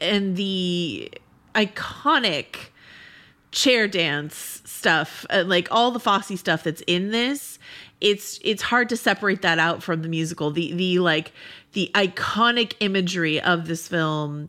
And 0.00 0.36
the 0.36 1.12
iconic 1.54 2.56
chair 3.52 3.86
dance 3.86 4.62
stuff, 4.64 5.24
uh, 5.30 5.44
like 5.46 5.68
all 5.70 5.90
the 5.92 6.00
Fosse 6.00 6.38
stuff 6.38 6.64
that's 6.64 6.82
in 6.86 7.10
this, 7.10 7.58
it's 8.00 8.40
it's 8.42 8.62
hard 8.62 8.88
to 8.88 8.96
separate 8.96 9.42
that 9.42 9.58
out 9.60 9.82
from 9.82 10.02
the 10.02 10.08
musical. 10.08 10.50
The 10.50 10.72
the 10.72 10.98
like 10.98 11.32
the 11.72 11.90
iconic 11.94 12.74
imagery 12.80 13.40
of 13.40 13.66
this 13.66 13.88
film 13.88 14.48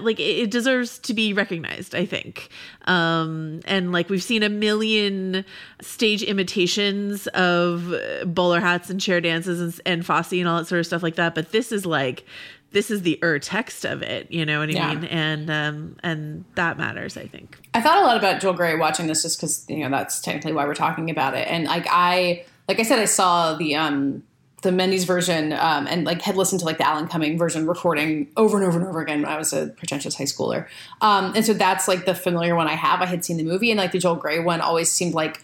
like 0.00 0.18
it 0.18 0.50
deserves 0.50 0.98
to 0.98 1.14
be 1.14 1.32
recognized 1.32 1.94
i 1.94 2.04
think. 2.04 2.48
Um 2.86 3.60
and 3.64 3.92
like 3.92 4.08
we've 4.08 4.22
seen 4.22 4.42
a 4.42 4.48
million 4.48 5.44
stage 5.80 6.22
imitations 6.22 7.26
of 7.28 7.94
bowler 8.26 8.60
hats 8.60 8.90
and 8.90 9.00
chair 9.00 9.20
dances 9.20 9.60
and, 9.60 9.80
and 9.86 10.06
Fosse 10.06 10.32
and 10.32 10.48
all 10.48 10.58
that 10.58 10.66
sort 10.66 10.80
of 10.80 10.86
stuff 10.86 11.02
like 11.02 11.14
that 11.16 11.34
but 11.34 11.52
this 11.52 11.70
is 11.70 11.86
like 11.86 12.24
this 12.72 12.90
is 12.90 13.02
the 13.02 13.18
ur 13.22 13.38
text 13.38 13.84
of 13.84 14.02
it 14.02 14.30
you 14.32 14.44
know 14.44 14.58
what 14.58 14.68
i 14.68 14.72
yeah. 14.72 14.94
mean? 14.94 15.04
And 15.04 15.50
um 15.50 15.96
and 16.02 16.44
that 16.56 16.76
matters 16.76 17.16
i 17.16 17.26
think. 17.26 17.58
I 17.74 17.80
thought 17.80 17.98
a 17.98 18.04
lot 18.04 18.16
about 18.16 18.40
joel 18.40 18.54
grey 18.54 18.76
watching 18.76 19.06
this 19.06 19.22
just 19.22 19.38
because 19.38 19.64
you 19.68 19.84
know 19.84 19.90
that's 19.90 20.20
technically 20.20 20.54
why 20.54 20.66
we're 20.66 20.74
talking 20.74 21.08
about 21.08 21.34
it. 21.34 21.46
And 21.48 21.64
like 21.64 21.86
i 21.88 22.44
like 22.66 22.80
i 22.80 22.82
said 22.82 22.98
i 22.98 23.04
saw 23.04 23.54
the 23.54 23.76
um 23.76 24.24
the 24.62 24.72
Mendes 24.72 25.04
version 25.04 25.52
um, 25.52 25.86
and 25.86 26.04
like 26.04 26.22
had 26.22 26.36
listened 26.36 26.60
to 26.60 26.66
like 26.66 26.78
the 26.78 26.86
Alan 26.86 27.08
Cumming 27.08 27.36
version 27.36 27.66
recording 27.66 28.28
over 28.36 28.56
and 28.56 28.66
over 28.66 28.78
and 28.78 28.88
over 28.88 29.00
again 29.00 29.22
when 29.22 29.30
I 29.30 29.36
was 29.36 29.52
a 29.52 29.66
pretentious 29.68 30.16
high 30.16 30.24
schooler. 30.24 30.66
Um, 31.00 31.32
and 31.34 31.44
so 31.44 31.52
that's 31.52 31.88
like 31.88 32.06
the 32.06 32.14
familiar 32.14 32.54
one 32.54 32.68
I 32.68 32.74
have. 32.74 33.02
I 33.02 33.06
had 33.06 33.24
seen 33.24 33.36
the 33.36 33.44
movie 33.44 33.70
and 33.70 33.78
like 33.78 33.92
the 33.92 33.98
Joel 33.98 34.16
Grey 34.16 34.38
one 34.38 34.60
always 34.60 34.90
seemed 34.90 35.14
like 35.14 35.42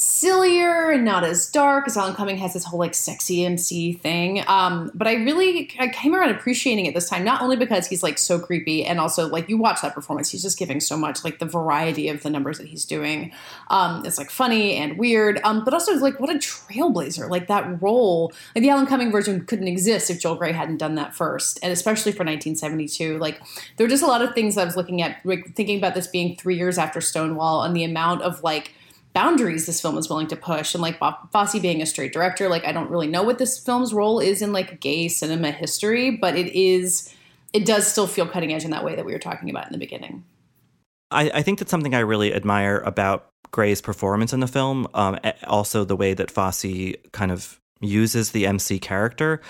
sillier 0.00 0.90
and 0.90 1.04
not 1.04 1.24
as 1.24 1.46
dark 1.46 1.86
as 1.86 1.94
Alan 1.94 2.14
Cumming 2.14 2.38
has 2.38 2.54
this 2.54 2.64
whole 2.64 2.78
like 2.78 2.94
sexy 2.94 3.44
MC 3.44 3.92
thing. 3.92 4.42
Um, 4.46 4.90
but 4.94 5.06
I 5.06 5.12
really 5.12 5.70
I 5.78 5.88
came 5.88 6.14
around 6.14 6.30
appreciating 6.30 6.86
it 6.86 6.94
this 6.94 7.10
time, 7.10 7.22
not 7.22 7.42
only 7.42 7.56
because 7.56 7.86
he's 7.86 8.02
like 8.02 8.16
so 8.16 8.38
creepy 8.38 8.82
and 8.82 8.98
also 8.98 9.28
like 9.28 9.50
you 9.50 9.58
watch 9.58 9.82
that 9.82 9.94
performance, 9.94 10.30
he's 10.30 10.40
just 10.40 10.58
giving 10.58 10.80
so 10.80 10.96
much, 10.96 11.22
like 11.22 11.38
the 11.38 11.44
variety 11.44 12.08
of 12.08 12.22
the 12.22 12.30
numbers 12.30 12.56
that 12.56 12.66
he's 12.66 12.86
doing. 12.86 13.30
Um, 13.68 14.02
it's 14.06 14.16
like 14.16 14.30
funny 14.30 14.76
and 14.76 14.96
weird, 14.96 15.38
um, 15.44 15.66
but 15.66 15.74
also 15.74 15.92
like 15.96 16.18
what 16.18 16.30
a 16.30 16.38
trailblazer. 16.38 17.28
Like 17.28 17.48
that 17.48 17.82
role, 17.82 18.32
like 18.54 18.62
the 18.62 18.70
Alan 18.70 18.86
Cumming 18.86 19.12
version 19.12 19.44
couldn't 19.44 19.68
exist 19.68 20.08
if 20.08 20.18
Joel 20.18 20.36
Grey 20.36 20.52
hadn't 20.52 20.78
done 20.78 20.94
that 20.94 21.14
first. 21.14 21.58
And 21.62 21.74
especially 21.74 22.12
for 22.12 22.24
1972. 22.24 23.18
Like 23.18 23.38
there 23.76 23.84
were 23.84 23.90
just 23.90 24.02
a 24.02 24.06
lot 24.06 24.22
of 24.22 24.34
things 24.34 24.56
I 24.56 24.64
was 24.64 24.76
looking 24.76 25.02
at, 25.02 25.20
like 25.26 25.54
thinking 25.54 25.76
about 25.76 25.94
this 25.94 26.06
being 26.06 26.36
three 26.36 26.56
years 26.56 26.78
after 26.78 27.02
Stonewall 27.02 27.64
and 27.64 27.76
the 27.76 27.84
amount 27.84 28.22
of 28.22 28.42
like 28.42 28.72
boundaries 29.12 29.66
this 29.66 29.80
film 29.80 29.98
is 29.98 30.08
willing 30.08 30.28
to 30.28 30.36
push 30.36 30.74
and 30.74 30.82
like 30.82 30.98
Fosse 31.32 31.58
being 31.58 31.82
a 31.82 31.86
straight 31.86 32.12
director 32.12 32.48
like 32.48 32.64
I 32.64 32.72
don't 32.72 32.90
really 32.90 33.08
know 33.08 33.22
what 33.22 33.38
this 33.38 33.58
film's 33.58 33.92
role 33.92 34.20
is 34.20 34.40
in 34.42 34.52
like 34.52 34.80
gay 34.80 35.08
cinema 35.08 35.50
history 35.50 36.10
but 36.10 36.36
it 36.36 36.54
is 36.56 37.12
it 37.52 37.66
does 37.66 37.86
still 37.86 38.06
feel 38.06 38.26
cutting 38.26 38.52
edge 38.52 38.64
in 38.64 38.70
that 38.70 38.84
way 38.84 38.94
that 38.94 39.04
we 39.04 39.12
were 39.12 39.18
talking 39.18 39.50
about 39.50 39.66
in 39.66 39.72
the 39.72 39.78
beginning. 39.78 40.24
I, 41.10 41.30
I 41.34 41.42
think 41.42 41.58
that's 41.58 41.70
something 41.70 41.94
I 41.94 42.00
really 42.00 42.32
admire 42.32 42.78
about 42.78 43.28
Grey's 43.50 43.80
performance 43.80 44.32
in 44.32 44.40
the 44.40 44.46
film 44.46 44.86
um, 44.94 45.18
also 45.46 45.84
the 45.84 45.96
way 45.96 46.14
that 46.14 46.30
Fosse 46.30 46.94
kind 47.12 47.32
of 47.32 47.58
uses 47.80 48.30
the 48.30 48.46
MC 48.46 48.78
character 48.78 49.40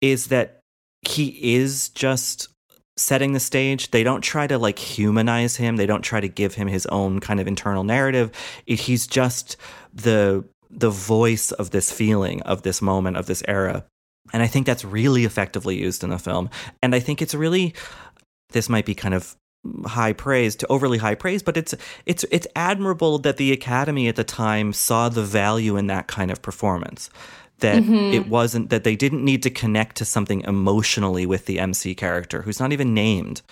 is 0.00 0.28
that 0.28 0.60
he 1.02 1.54
is 1.54 1.90
just 1.90 2.48
setting 2.96 3.32
the 3.32 3.40
stage. 3.40 3.90
They 3.90 4.04
don't 4.04 4.20
try 4.20 4.46
to 4.46 4.58
like 4.58 4.78
humanize 4.78 5.56
him. 5.56 5.76
They 5.76 5.86
don't 5.86 6.02
try 6.02 6.20
to 6.20 6.28
give 6.28 6.54
him 6.54 6.68
his 6.68 6.86
own 6.86 7.20
kind 7.20 7.40
of 7.40 7.46
internal 7.46 7.84
narrative. 7.84 8.30
It, 8.66 8.80
he's 8.80 9.06
just 9.06 9.56
the 9.92 10.44
the 10.70 10.90
voice 10.90 11.52
of 11.52 11.70
this 11.70 11.92
feeling, 11.92 12.40
of 12.42 12.62
this 12.62 12.80
moment, 12.80 13.16
of 13.16 13.26
this 13.26 13.42
era. 13.46 13.84
And 14.32 14.42
I 14.42 14.46
think 14.46 14.66
that's 14.66 14.84
really 14.84 15.24
effectively 15.24 15.78
used 15.78 16.02
in 16.02 16.10
the 16.10 16.18
film. 16.18 16.48
And 16.82 16.94
I 16.94 17.00
think 17.00 17.20
it's 17.20 17.34
really 17.34 17.74
this 18.52 18.68
might 18.68 18.86
be 18.86 18.94
kind 18.94 19.14
of 19.14 19.36
high 19.84 20.12
praise 20.12 20.56
to 20.56 20.66
overly 20.68 20.98
high 20.98 21.14
praise, 21.14 21.42
but 21.42 21.56
it's 21.56 21.74
it's 22.06 22.24
it's 22.30 22.46
admirable 22.56 23.18
that 23.18 23.36
the 23.36 23.52
Academy 23.52 24.08
at 24.08 24.16
the 24.16 24.24
time 24.24 24.72
saw 24.72 25.08
the 25.08 25.22
value 25.22 25.76
in 25.76 25.86
that 25.86 26.06
kind 26.06 26.30
of 26.30 26.42
performance 26.42 27.10
that 27.62 27.82
mm-hmm. 27.82 28.12
it 28.12 28.28
wasn't 28.28 28.70
that 28.70 28.84
they 28.84 28.94
didn't 28.94 29.24
need 29.24 29.42
to 29.42 29.50
connect 29.50 29.96
to 29.96 30.04
something 30.04 30.42
emotionally 30.42 31.26
with 31.26 31.46
the 31.46 31.58
MC 31.58 31.94
character 31.94 32.42
who's 32.42 32.60
not 32.60 32.72
even 32.72 32.94
named. 32.94 33.42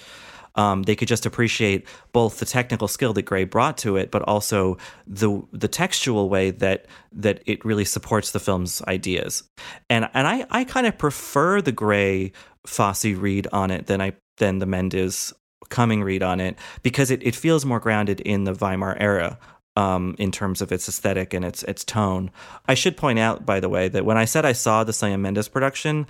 Um, 0.56 0.82
they 0.82 0.96
could 0.96 1.08
just 1.08 1.26
appreciate 1.26 1.86
both 2.12 2.38
the 2.38 2.44
technical 2.44 2.88
skill 2.88 3.12
that 3.12 3.22
Grey 3.22 3.44
brought 3.44 3.78
to 3.78 3.96
it, 3.96 4.10
but 4.10 4.22
also 4.22 4.76
the 5.06 5.40
the 5.52 5.68
textual 5.68 6.28
way 6.28 6.50
that 6.50 6.86
that 7.12 7.42
it 7.46 7.64
really 7.64 7.84
supports 7.84 8.32
the 8.32 8.40
film's 8.40 8.82
ideas. 8.82 9.44
And 9.88 10.08
and 10.12 10.26
I, 10.26 10.46
I 10.50 10.64
kind 10.64 10.86
of 10.86 10.98
prefer 10.98 11.62
the 11.62 11.72
Grey 11.72 12.32
Fosse 12.66 13.06
read 13.06 13.46
on 13.52 13.70
it 13.70 13.86
than 13.86 14.00
I 14.00 14.12
than 14.38 14.58
the 14.58 14.66
Mendes 14.66 15.32
Cumming 15.68 16.02
read 16.02 16.22
on 16.22 16.40
it 16.40 16.58
because 16.82 17.12
it, 17.12 17.22
it 17.22 17.36
feels 17.36 17.64
more 17.64 17.78
grounded 17.78 18.20
in 18.20 18.42
the 18.42 18.54
Weimar 18.54 18.96
era 18.98 19.38
um, 19.80 20.14
in 20.18 20.30
terms 20.30 20.60
of 20.60 20.72
its 20.72 20.88
aesthetic 20.88 21.32
and 21.32 21.44
its 21.44 21.62
its 21.64 21.84
tone. 21.84 22.30
I 22.68 22.74
should 22.74 22.96
point 22.96 23.18
out, 23.18 23.46
by 23.46 23.60
the 23.60 23.68
way, 23.68 23.88
that 23.88 24.04
when 24.04 24.18
I 24.18 24.26
said 24.26 24.44
I 24.44 24.52
saw 24.52 24.84
the 24.84 24.92
Sam 24.92 25.22
Mendes 25.22 25.48
production, 25.48 26.06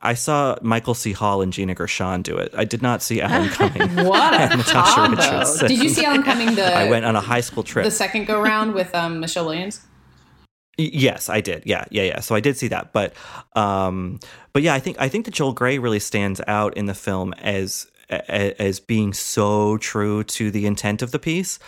I 0.00 0.14
saw 0.14 0.56
Michael 0.62 0.94
C. 0.94 1.12
Hall 1.12 1.42
and 1.42 1.52
Gina 1.52 1.74
Gershon 1.74 2.22
do 2.22 2.36
it. 2.38 2.52
I 2.56 2.64
did 2.64 2.80
not 2.80 3.02
see 3.02 3.20
Alan 3.20 3.48
Cumming. 3.58 4.06
what 4.06 4.34
a 4.34 4.56
Natasha 4.56 5.10
Richardson. 5.10 5.68
Did 5.68 5.82
you 5.82 5.90
see 5.90 6.04
Alan 6.04 6.22
Cumming? 6.22 6.54
The 6.54 6.64
I 6.64 6.88
went 6.88 7.04
on 7.04 7.16
a 7.16 7.20
high 7.20 7.42
school 7.42 7.62
trip. 7.62 7.84
The 7.84 7.90
second 7.90 8.26
go 8.26 8.40
round 8.40 8.72
with 8.72 8.94
um, 8.94 9.20
Michelle 9.20 9.44
Williams. 9.44 9.86
Yes, 10.78 11.28
I 11.28 11.42
did. 11.42 11.64
Yeah, 11.66 11.84
yeah, 11.90 12.04
yeah. 12.04 12.20
So 12.20 12.34
I 12.34 12.40
did 12.40 12.56
see 12.56 12.68
that, 12.68 12.94
but, 12.94 13.12
um, 13.54 14.18
but 14.54 14.62
yeah, 14.62 14.72
I 14.72 14.78
think 14.78 14.96
I 14.98 15.08
think 15.08 15.26
that 15.26 15.34
Joel 15.34 15.52
Grey 15.52 15.78
really 15.78 15.98
stands 15.98 16.40
out 16.46 16.74
in 16.74 16.86
the 16.86 16.94
film 16.94 17.34
as 17.34 17.86
as 18.10 18.80
being 18.80 19.12
so 19.12 19.76
true 19.78 20.24
to 20.24 20.50
the 20.50 20.66
intent 20.66 21.02
of 21.02 21.12
the 21.12 21.18
piece 21.18 21.58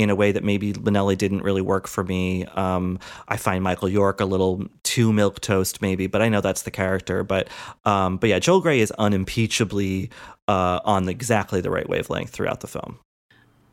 in 0.00 0.10
a 0.10 0.14
way 0.14 0.32
that 0.32 0.42
maybe 0.42 0.72
Minnelli 0.72 1.16
didn't 1.16 1.42
really 1.42 1.60
work 1.60 1.86
for 1.86 2.02
me. 2.04 2.44
Um, 2.46 2.98
I 3.28 3.36
find 3.36 3.62
Michael 3.62 3.88
York 3.88 4.20
a 4.20 4.24
little 4.24 4.64
too 4.82 5.12
milk 5.12 5.40
toast, 5.40 5.82
maybe, 5.82 6.06
but 6.06 6.22
I 6.22 6.28
know 6.28 6.40
that's 6.40 6.62
the 6.62 6.70
character. 6.70 7.22
But 7.22 7.48
um, 7.84 8.16
but 8.16 8.30
yeah, 8.30 8.38
Joel 8.38 8.60
Grey 8.60 8.80
is 8.80 8.92
unimpeachably 8.98 10.10
uh, 10.48 10.80
on 10.84 11.08
exactly 11.08 11.60
the 11.60 11.70
right 11.70 11.88
wavelength 11.88 12.30
throughout 12.30 12.60
the 12.60 12.66
film 12.66 12.98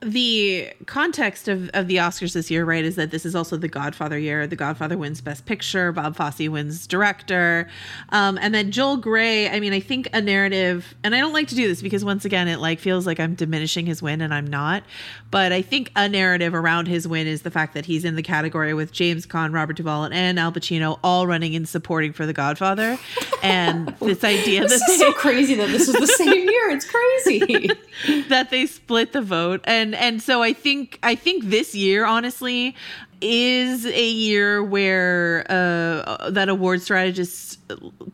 the 0.02 0.72
context 0.86 1.48
of, 1.48 1.70
of 1.74 1.88
the 1.88 1.98
Oscars 1.98 2.34
this 2.34 2.52
year, 2.52 2.66
right, 2.66 2.86
is 2.86 2.96
that 2.98 3.10
this 3.10 3.26
is 3.26 3.36
also 3.36 3.58
the 3.58 3.68
Godfather 3.68 4.18
year. 4.18 4.46
The 4.46 4.56
Godfather 4.56 4.96
wins 4.96 5.22
Best 5.22 5.46
Picture, 5.48 5.92
Bob 5.92 6.16
Fosse 6.16 6.48
wins 6.50 6.86
Director, 6.86 7.68
um, 8.10 8.38
and 8.40 8.54
then 8.54 8.72
Joel 8.72 8.98
Grey. 8.98 9.50
I 9.50 9.60
mean, 9.60 9.74
I 9.74 9.80
think 9.80 10.08
a 10.14 10.22
narrative, 10.22 10.94
and 11.04 11.16
I 11.16 11.20
don't 11.20 11.34
like 11.34 11.48
to 11.48 11.56
do 11.56 11.68
this 11.68 11.82
because 11.82 12.06
once 12.06 12.26
again, 12.26 12.48
it 12.48 12.60
like 12.60 12.80
feels 12.80 13.08
like 13.08 13.20
I'm 13.20 13.34
diminishing 13.34 13.88
his 13.88 14.02
win, 14.02 14.22
and 14.22 14.34
I'm 14.34 14.46
not. 14.46 14.84
But 15.32 15.52
I 15.52 15.64
think 15.64 15.92
a 15.96 16.08
narrative 16.08 16.54
around 16.54 16.88
his 16.88 17.08
win 17.08 17.26
is 17.26 17.42
the 17.42 17.52
fact 17.52 17.74
that 17.74 17.86
he's 17.86 18.06
in 18.06 18.16
the 18.16 18.24
category 18.24 18.76
with 18.76 18.92
James 18.92 19.26
Caan, 19.26 19.52
Robert 19.52 19.78
Duvall, 19.78 20.06
and 20.06 20.40
Al 20.40 20.52
Pacino 20.52 21.00
all 21.04 21.26
running 21.26 21.54
in 21.54 21.66
supporting 21.66 22.14
for 22.14 22.28
the 22.28 22.34
Godfather, 22.34 23.00
and 23.42 23.88
this 24.00 24.24
idea 24.24 24.62
this 24.62 24.80
that 24.80 24.92
is 24.92 25.00
they, 25.00 25.06
so 25.06 25.12
crazy 25.14 25.56
that 25.56 25.70
this 25.70 25.88
is 25.88 25.96
the 25.96 26.08
same 26.08 26.48
year. 26.48 26.70
It's 26.70 26.86
crazy 26.86 27.70
that 28.30 28.52
they 28.52 28.68
split 28.68 29.14
the 29.14 29.22
vote 29.24 29.62
and 29.64 29.87
and 29.88 29.96
and 29.96 30.22
so 30.22 30.44
I 30.44 30.54
think 30.54 31.00
I 31.04 31.16
think 31.16 31.46
this 31.46 31.74
year, 31.74 32.06
honestly, 32.06 32.76
is 33.22 33.86
a 33.86 34.10
year 34.10 34.64
where 34.64 35.46
uh, 35.50 36.30
that 36.30 36.50
award 36.50 36.82
strategists 36.82 37.58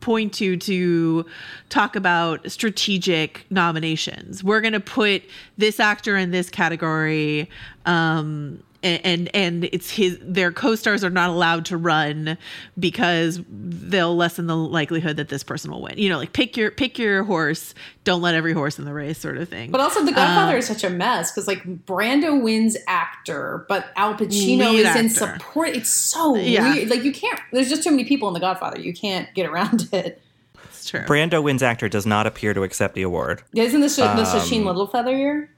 point 0.00 0.32
to 0.34 0.56
to 0.56 1.26
talk 1.70 1.96
about 1.96 2.48
strategic 2.50 3.46
nominations. 3.50 4.44
We're 4.44 4.60
going 4.60 4.74
to 4.74 4.80
put 4.80 5.22
this 5.58 5.80
actor 5.80 6.16
in 6.16 6.30
this 6.30 6.48
category. 6.48 7.50
Um, 7.86 8.62
and 8.84 9.34
and 9.34 9.64
it's 9.64 9.90
his 9.90 10.18
their 10.20 10.52
co-stars 10.52 11.02
are 11.02 11.10
not 11.10 11.30
allowed 11.30 11.64
to 11.66 11.76
run 11.76 12.36
because 12.78 13.40
they'll 13.48 14.14
lessen 14.14 14.46
the 14.46 14.56
likelihood 14.56 15.16
that 15.16 15.28
this 15.28 15.42
person 15.42 15.70
will 15.70 15.82
win. 15.82 15.96
You 15.96 16.08
know, 16.08 16.18
like 16.18 16.32
pick 16.32 16.56
your 16.56 16.70
pick 16.70 16.98
your 16.98 17.24
horse, 17.24 17.74
don't 18.04 18.22
let 18.22 18.34
every 18.34 18.52
horse 18.52 18.78
in 18.78 18.84
the 18.84 18.92
race 18.92 19.18
sort 19.18 19.38
of 19.38 19.48
thing. 19.48 19.70
But 19.70 19.80
also 19.80 20.04
The 20.04 20.12
Godfather 20.12 20.52
um, 20.52 20.58
is 20.58 20.66
such 20.66 20.84
a 20.84 20.90
mess 20.90 21.32
cuz 21.32 21.46
like 21.48 21.64
Brando 21.86 22.40
wins 22.40 22.76
actor, 22.86 23.64
but 23.68 23.86
Al 23.96 24.14
Pacino 24.14 24.74
is 24.74 24.86
actor. 24.86 25.00
in 25.00 25.10
support. 25.10 25.68
It's 25.70 25.90
so 25.90 26.36
yeah. 26.36 26.74
weird. 26.74 26.90
Like 26.90 27.04
you 27.04 27.12
can't 27.12 27.40
there's 27.52 27.68
just 27.68 27.82
too 27.82 27.90
many 27.90 28.04
people 28.04 28.28
in 28.28 28.34
The 28.34 28.40
Godfather. 28.40 28.78
You 28.78 28.92
can't 28.92 29.32
get 29.34 29.46
around 29.46 29.88
it. 29.92 30.20
It's 30.64 30.90
true. 30.90 31.00
Brando 31.00 31.42
wins 31.42 31.62
actor 31.62 31.88
does 31.88 32.04
not 32.04 32.26
appear 32.26 32.52
to 32.52 32.62
accept 32.62 32.94
the 32.94 33.02
award. 33.02 33.42
Isn't 33.54 33.80
this 33.80 33.98
um, 33.98 34.16
the 34.16 34.24
Sacheen 34.24 34.64
Littlefeather 34.64 35.16
year? 35.16 35.50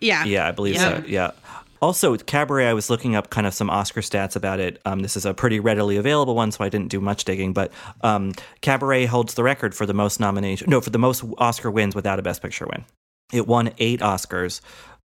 Yeah. 0.00 0.24
Yeah, 0.24 0.48
I 0.48 0.52
believe 0.52 0.78
so. 0.78 1.02
Yeah. 1.06 1.32
Also, 1.80 2.16
Cabaret, 2.16 2.66
I 2.66 2.74
was 2.74 2.90
looking 2.90 3.14
up 3.14 3.30
kind 3.30 3.46
of 3.46 3.54
some 3.54 3.70
Oscar 3.70 4.00
stats 4.00 4.36
about 4.36 4.60
it. 4.60 4.80
Um, 4.84 5.00
this 5.00 5.16
is 5.16 5.24
a 5.24 5.32
pretty 5.32 5.60
readily 5.60 5.96
available 5.96 6.34
one, 6.34 6.52
so 6.52 6.62
I 6.62 6.68
didn't 6.68 6.88
do 6.88 7.00
much 7.00 7.24
digging. 7.24 7.52
But 7.52 7.72
um, 8.02 8.32
Cabaret 8.60 9.06
holds 9.06 9.34
the 9.34 9.42
record 9.42 9.74
for 9.74 9.86
the 9.86 9.94
most 9.94 10.20
nomination, 10.20 10.68
no, 10.68 10.80
for 10.80 10.90
the 10.90 10.98
most 10.98 11.24
Oscar 11.38 11.70
wins 11.70 11.94
without 11.94 12.18
a 12.18 12.22
Best 12.22 12.42
Picture 12.42 12.66
win. 12.70 12.84
It 13.32 13.46
won 13.46 13.72
eight 13.78 14.00
Oscars, 14.00 14.60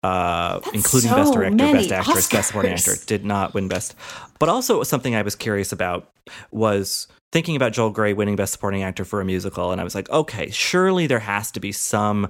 uh, 0.02 0.60
including 0.72 1.10
so 1.10 1.16
Best 1.16 1.32
Director, 1.32 1.56
Best 1.56 1.92
Actress, 1.92 2.26
Oscars. 2.26 2.32
Best 2.32 2.48
Supporting 2.48 2.72
Actor. 2.72 2.94
Did 3.06 3.24
not 3.24 3.52
win 3.52 3.66
Best. 3.66 3.96
But 4.38 4.48
also, 4.48 4.82
something 4.82 5.14
I 5.14 5.22
was 5.22 5.34
curious 5.34 5.72
about 5.72 6.10
was 6.52 7.08
thinking 7.32 7.56
about 7.56 7.72
Joel 7.72 7.90
Grey 7.90 8.12
winning 8.12 8.36
Best 8.36 8.52
Supporting 8.52 8.82
Actor 8.82 9.04
for 9.06 9.20
a 9.20 9.24
musical, 9.24 9.72
and 9.72 9.80
I 9.80 9.84
was 9.84 9.94
like, 9.94 10.08
okay, 10.10 10.50
surely 10.50 11.06
there 11.06 11.18
has 11.18 11.50
to 11.52 11.60
be 11.60 11.72
some 11.72 12.28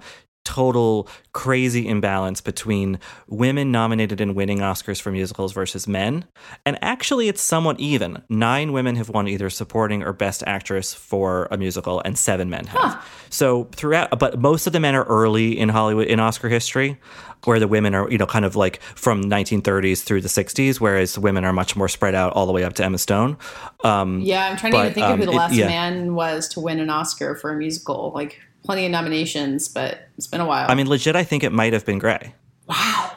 total 0.50 1.06
crazy 1.32 1.86
imbalance 1.86 2.40
between 2.40 2.98
women 3.28 3.70
nominated 3.70 4.20
and 4.20 4.34
winning 4.34 4.58
Oscars 4.58 5.00
for 5.00 5.12
musicals 5.12 5.52
versus 5.52 5.86
men. 5.86 6.24
And 6.66 6.76
actually, 6.82 7.28
it's 7.28 7.40
somewhat 7.40 7.78
even. 7.78 8.20
Nine 8.28 8.72
women 8.72 8.96
have 8.96 9.08
won 9.08 9.28
either 9.28 9.48
supporting 9.48 10.02
or 10.02 10.12
best 10.12 10.42
actress 10.48 10.92
for 10.92 11.46
a 11.52 11.56
musical, 11.56 12.02
and 12.04 12.18
seven 12.18 12.50
men 12.50 12.66
have. 12.66 12.94
Huh. 12.94 13.00
So 13.28 13.68
throughout, 13.70 14.18
but 14.18 14.40
most 14.40 14.66
of 14.66 14.72
the 14.72 14.80
men 14.80 14.96
are 14.96 15.04
early 15.04 15.56
in 15.56 15.68
Hollywood 15.68 16.08
in 16.08 16.18
Oscar 16.18 16.48
history. 16.48 16.98
Where 17.44 17.58
the 17.58 17.68
women 17.68 17.94
are, 17.94 18.10
you 18.10 18.18
know, 18.18 18.26
kind 18.26 18.44
of 18.44 18.54
like 18.54 18.82
from 18.82 19.24
1930s 19.24 20.02
through 20.02 20.20
the 20.20 20.28
60s, 20.28 20.78
whereas 20.78 21.18
women 21.18 21.42
are 21.46 21.54
much 21.54 21.74
more 21.74 21.88
spread 21.88 22.14
out 22.14 22.34
all 22.34 22.44
the 22.44 22.52
way 22.52 22.64
up 22.64 22.74
to 22.74 22.84
Emma 22.84 22.98
Stone. 22.98 23.38
Um, 23.82 24.20
yeah, 24.20 24.50
I'm 24.50 24.58
trying 24.58 24.72
to 24.72 24.78
but, 24.78 24.92
think 24.92 25.06
um, 25.06 25.14
of 25.14 25.18
who 25.20 25.24
the 25.24 25.32
last 25.32 25.52
it, 25.54 25.60
yeah. 25.60 25.66
man 25.66 26.14
was 26.14 26.48
to 26.48 26.60
win 26.60 26.80
an 26.80 26.90
Oscar 26.90 27.34
for 27.36 27.50
a 27.50 27.56
musical. 27.56 28.12
Like 28.14 28.42
plenty 28.64 28.86
of 28.86 28.92
nominations, 28.92 29.68
but 29.68 30.08
it's 30.16 30.26
been 30.26 30.40
a 30.40 30.46
while. 30.46 30.70
I 30.70 30.74
mean, 30.74 30.88
legit, 30.88 31.16
I 31.16 31.24
think 31.24 31.44
it 31.44 31.52
might 31.52 31.72
have 31.72 31.84
been 31.84 31.98
Grey. 31.98 32.34
Wow. 32.66 33.16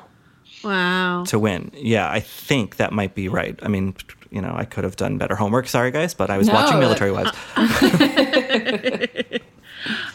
Wow. 0.64 1.24
To 1.28 1.40
win. 1.40 1.72
Yeah, 1.76 2.10
I 2.10 2.20
think 2.22 2.78
that 2.78 2.94
might 2.94 3.16
be 3.16 3.28
right. 3.28 3.60
I 3.62 3.68
mean, 3.68 3.96
you 4.32 4.42
know, 4.42 4.54
I 4.56 4.66
could 4.66 4.84
have 4.84 4.96
done 4.96 5.18
better 5.18 5.36
homework. 5.36 5.68
Sorry, 5.68 5.92
guys, 5.92 6.14
but 6.14 6.30
I 6.30 6.38
was 6.38 6.48
no, 6.48 6.54
watching 6.54 6.80
Military 6.80 7.12
Wives. 7.12 7.32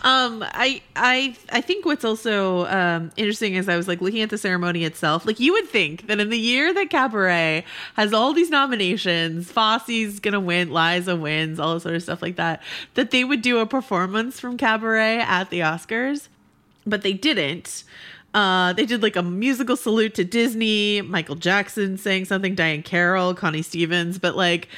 Um, 0.09 0.43
I 0.43 0.81
I 0.97 1.37
I 1.53 1.61
think 1.61 1.85
what's 1.85 2.03
also 2.03 2.65
um, 2.69 3.11
interesting 3.19 3.57
is 3.57 3.69
I 3.69 3.77
was 3.77 3.87
like 3.87 4.01
looking 4.01 4.23
at 4.23 4.31
the 4.31 4.39
ceremony 4.39 4.85
itself. 4.85 5.27
Like 5.27 5.39
you 5.39 5.53
would 5.53 5.69
think 5.69 6.07
that 6.07 6.19
in 6.19 6.31
the 6.31 6.39
year 6.39 6.73
that 6.73 6.89
Cabaret 6.89 7.63
has 7.95 8.15
all 8.15 8.33
these 8.33 8.49
nominations, 8.49 9.53
Fosse's 9.53 10.19
gonna 10.19 10.41
win, 10.41 10.73
Liza 10.73 11.15
wins, 11.15 11.61
all 11.61 11.75
this 11.75 11.83
sort 11.83 11.95
of 11.95 12.03
stuff 12.03 12.23
like 12.23 12.37
that, 12.37 12.63
that 12.95 13.11
they 13.11 13.23
would 13.23 13.43
do 13.43 13.59
a 13.59 13.67
performance 13.67 14.41
from 14.41 14.57
Cabaret 14.57 15.19
at 15.19 15.51
the 15.51 15.61
Oscars, 15.61 16.29
but 16.87 17.03
they 17.03 17.13
didn't. 17.13 17.85
Uh, 18.33 18.73
they 18.73 18.87
did 18.87 19.03
like 19.03 19.17
a 19.17 19.23
musical 19.23 19.77
salute 19.77 20.15
to 20.15 20.25
Disney. 20.25 21.03
Michael 21.03 21.35
Jackson 21.35 21.99
saying 21.99 22.25
something, 22.25 22.57
Diahann 22.57 22.83
Carroll, 22.83 23.35
Connie 23.35 23.61
Stevens, 23.61 24.19
but 24.19 24.35
like 24.35 24.69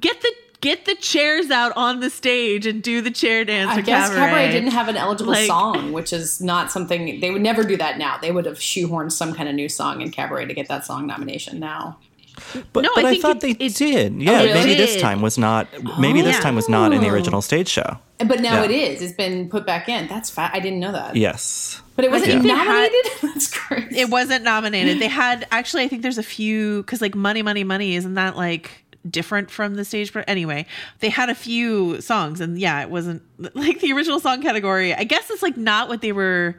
get 0.00 0.20
the 0.22 0.32
get 0.62 0.86
the 0.86 0.94
chairs 0.94 1.50
out 1.50 1.72
on 1.76 2.00
the 2.00 2.08
stage 2.08 2.64
and 2.64 2.82
do 2.82 3.02
the 3.02 3.10
chair 3.10 3.44
dance. 3.44 3.70
I 3.72 3.82
guess 3.82 4.08
cabaret. 4.08 4.26
Cabaret 4.30 4.52
didn't 4.52 4.70
have 4.70 4.88
an 4.88 4.96
eligible 4.96 5.32
Like- 5.32 5.46
song, 5.46 5.92
which 5.92 6.12
is 6.14 6.40
not 6.40 6.72
something 6.72 7.20
they 7.20 7.30
would 7.30 7.42
never 7.42 7.62
do 7.64 7.76
that 7.76 7.98
now. 7.98 8.16
They 8.16 8.32
would 8.32 8.46
have 8.46 8.58
shoehorned 8.58 9.12
some 9.12 9.34
kind 9.34 9.48
of 9.48 9.54
new 9.54 9.68
song 9.68 10.00
in 10.00 10.10
Cabaret 10.10 10.46
to 10.46 10.54
get 10.54 10.68
that 10.68 10.86
song 10.86 11.06
nomination 11.06 11.60
now. 11.60 11.98
But, 12.72 12.80
No, 12.84 12.90
but 12.94 13.04
I 13.04 13.10
I, 13.10 13.18
thought 13.20 13.36
it- 13.36 13.58
they 13.58 13.66
it- 13.66 13.74
did. 13.74 14.14
Yeah, 14.22 14.32
oh, 14.40 14.44
really? 14.44 14.54
maybe 14.54 14.74
this 14.74 15.00
time 15.00 15.20
was 15.20 15.36
not. 15.36 15.68
Maybe 15.98 16.22
this 16.22 16.36
yeah. 16.36 16.40
time 16.40 16.54
was 16.56 16.66
not 16.68 16.92
in 16.94 17.02
the 17.02 17.08
Oh. 17.08 17.12
original 17.12 17.42
stage 17.42 17.68
show. 17.68 17.98
But 18.26 18.40
now 18.40 18.62
Yeah. 18.62 18.64
it 18.64 18.70
is. 18.70 19.02
It's 19.02 19.12
been 19.12 19.48
put 19.50 19.66
back 19.66 19.88
in. 19.88 20.08
That's 20.08 20.30
fat. 20.30 20.50
I 20.54 20.60
didn't 20.60 20.80
know 20.80 20.92
that. 20.92 21.14
Yes. 21.14 21.80
But 21.94 22.06
it 22.06 22.10
wasn't 22.10 22.30
think 22.30 22.44
even 22.44 22.56
they 22.56 22.62
had- 22.64 22.66
nominated. 22.66 23.12
That's 23.22 23.48
crazy. 23.54 23.98
It 23.98 24.08
wasn't 24.08 24.44
nominated. 24.44 24.98
They 24.98 25.08
had 25.08 25.46
actually, 25.50 25.82
I 25.82 25.88
think 25.88 26.00
there's 26.02 26.16
a 26.18 26.22
few 26.22 26.82
because 26.82 27.02
like 27.02 27.14
Money, 27.14 27.42
Money, 27.42 27.64
Money 27.64 27.96
isn't 27.96 28.14
that 28.14 28.34
like 28.36 28.81
different 29.08 29.50
from 29.50 29.74
the 29.74 29.84
stage? 29.84 30.12
But 30.12 30.24
anyway, 30.28 30.66
they 31.00 31.08
had 31.08 31.30
a 31.30 31.34
few 31.34 32.00
songs, 32.00 32.40
and 32.40 32.58
yeah, 32.58 32.80
it 32.82 32.90
wasn't 32.90 33.22
like 33.54 33.80
the 33.80 33.92
original 33.92 34.20
song 34.20 34.42
category. 34.42 34.94
I 34.94 35.04
guess 35.04 35.30
it's 35.30 35.42
like 35.42 35.56
not 35.56 35.88
what 35.88 36.00
they 36.00 36.12
were 36.12 36.56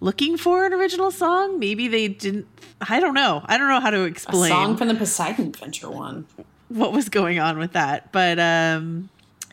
looking 0.00 0.36
for 0.36 0.66
an 0.66 0.72
original 0.72 1.10
song. 1.10 1.58
Maybe 1.58 1.88
they 1.88 2.08
didn't. 2.08 2.46
I 2.88 3.00
don't 3.00 3.14
know. 3.14 3.42
I 3.46 3.56
don't 3.56 3.68
know 3.68 3.80
how 3.80 3.90
to 3.90 4.02
explain. 4.02 4.42
a 4.42 4.44
explain 4.44 4.50
song 4.50 4.76
from 4.76 4.88
the 4.88 4.94
Poseidon 4.94 5.48
Adventure 5.48 5.90
one. 5.90 6.26
what 6.68 6.92
was 6.92 7.08
going 7.08 7.38
on 7.38 7.58
with 7.58 7.72
that, 7.72 8.12
but 8.12 8.38
um, 8.38 9.08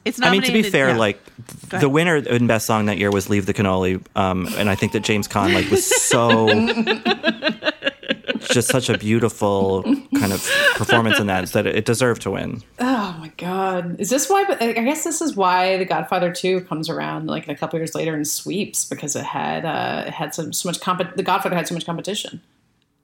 it's 0.05 0.19
not. 0.19 0.29
I 0.29 0.31
mean, 0.31 0.41
to 0.43 0.51
be 0.51 0.63
fair, 0.63 0.89
yeah. 0.89 0.97
like 0.97 1.19
the 1.69 1.89
winner 1.89 2.17
in 2.17 2.47
best 2.47 2.65
song 2.65 2.85
that 2.85 2.97
year 2.97 3.11
was 3.11 3.29
"Leave 3.29 3.45
the 3.45 3.53
Cannoli," 3.53 4.03
um, 4.15 4.47
and 4.57 4.69
I 4.69 4.75
think 4.75 4.93
that 4.93 5.01
James 5.01 5.27
Caan 5.27 5.53
like 5.53 5.69
was 5.69 5.85
so 5.85 6.47
just 8.49 8.67
such 8.69 8.89
a 8.89 8.97
beautiful 8.97 9.83
kind 9.83 10.33
of 10.33 10.45
performance 10.75 11.19
in 11.19 11.27
that 11.27 11.47
that 11.53 11.65
it 11.65 11.85
deserved 11.85 12.21
to 12.23 12.31
win. 12.31 12.61
Oh 12.79 13.15
my 13.19 13.31
god! 13.37 13.99
Is 13.99 14.09
this 14.09 14.29
why? 14.29 14.45
I 14.59 14.73
guess 14.73 15.03
this 15.03 15.21
is 15.21 15.35
why 15.35 15.77
The 15.77 15.85
Godfather 15.85 16.33
Two 16.33 16.61
comes 16.61 16.89
around 16.89 17.27
like 17.27 17.47
a 17.47 17.55
couple 17.55 17.79
years 17.79 17.95
later 17.95 18.13
and 18.15 18.27
sweeps 18.27 18.85
because 18.85 19.15
it 19.15 19.23
had 19.25 19.65
uh, 19.65 20.03
it 20.07 20.13
had 20.13 20.33
some 20.35 20.53
so 20.53 20.67
much 20.69 20.79
comp. 20.81 21.15
The 21.15 21.23
Godfather 21.23 21.55
had 21.55 21.67
so 21.67 21.73
much 21.75 21.85
competition. 21.85 22.41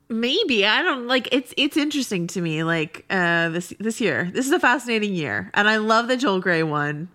maybe 0.08 0.66
i 0.68 0.84
don't 0.84 1.08
like 1.08 1.28
it's 1.32 1.52
it's 1.58 1.76
interesting 1.78 2.28
to 2.28 2.40
me 2.40 2.64
like 2.64 3.04
uh 3.10 3.50
this 3.50 3.74
this 3.80 4.00
year 4.00 4.30
this 4.34 4.46
is 4.46 4.52
a 4.52 4.60
fascinating 4.60 5.14
year 5.16 5.50
and 5.56 5.68
i 5.68 5.78
love 5.78 6.08
the 6.08 6.16
joel 6.16 6.40
grey 6.40 6.62
one 6.62 7.08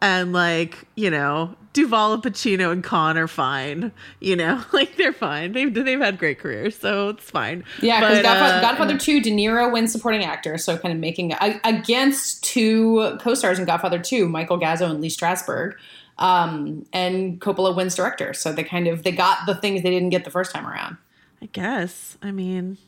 and 0.00 0.32
like 0.32 0.84
you 0.94 1.10
know 1.10 1.52
Duvall 1.78 2.18
Pacino 2.18 2.72
and 2.72 2.82
Caan 2.82 3.14
are 3.16 3.28
fine 3.28 3.92
you 4.18 4.34
know 4.34 4.64
like 4.72 4.96
they're 4.96 5.12
fine 5.12 5.52
they've 5.52 5.72
they've 5.72 6.00
had 6.00 6.18
great 6.18 6.40
careers 6.40 6.76
so 6.76 7.10
it's 7.10 7.30
fine 7.30 7.62
Yeah, 7.80 8.00
because 8.00 8.22
Godfather, 8.22 8.54
uh, 8.54 8.60
Godfather 8.60 8.98
Two, 8.98 9.20
De 9.20 9.30
Niro 9.30 9.72
wins 9.72 9.92
supporting 9.92 10.24
actor, 10.24 10.58
so 10.58 10.76
kind 10.76 10.92
of 10.92 10.98
making 10.98 11.34
against 11.64 12.42
two 12.42 13.16
co-stars 13.20 13.60
in 13.60 13.64
Godfather 13.64 14.00
Two, 14.00 14.28
Michael 14.28 14.58
Gazzo 14.58 14.90
and 14.90 15.00
Lee 15.00 15.08
Strasberg, 15.08 15.74
um, 16.18 16.84
and 16.92 17.40
Coppola 17.40 17.76
wins 17.76 17.94
director. 17.94 18.34
So 18.34 18.52
they 18.52 18.64
kind 18.64 18.88
of 18.88 19.04
they 19.04 19.12
got 19.12 19.46
the 19.46 19.54
things 19.54 19.82
they 19.82 19.90
didn't 19.90 20.10
get 20.10 20.24
the 20.24 20.30
first 20.30 20.52
time 20.52 20.66
around. 20.66 20.96
I 21.40 21.46
guess. 21.46 22.18
I 22.22 22.32
mean, 22.32 22.78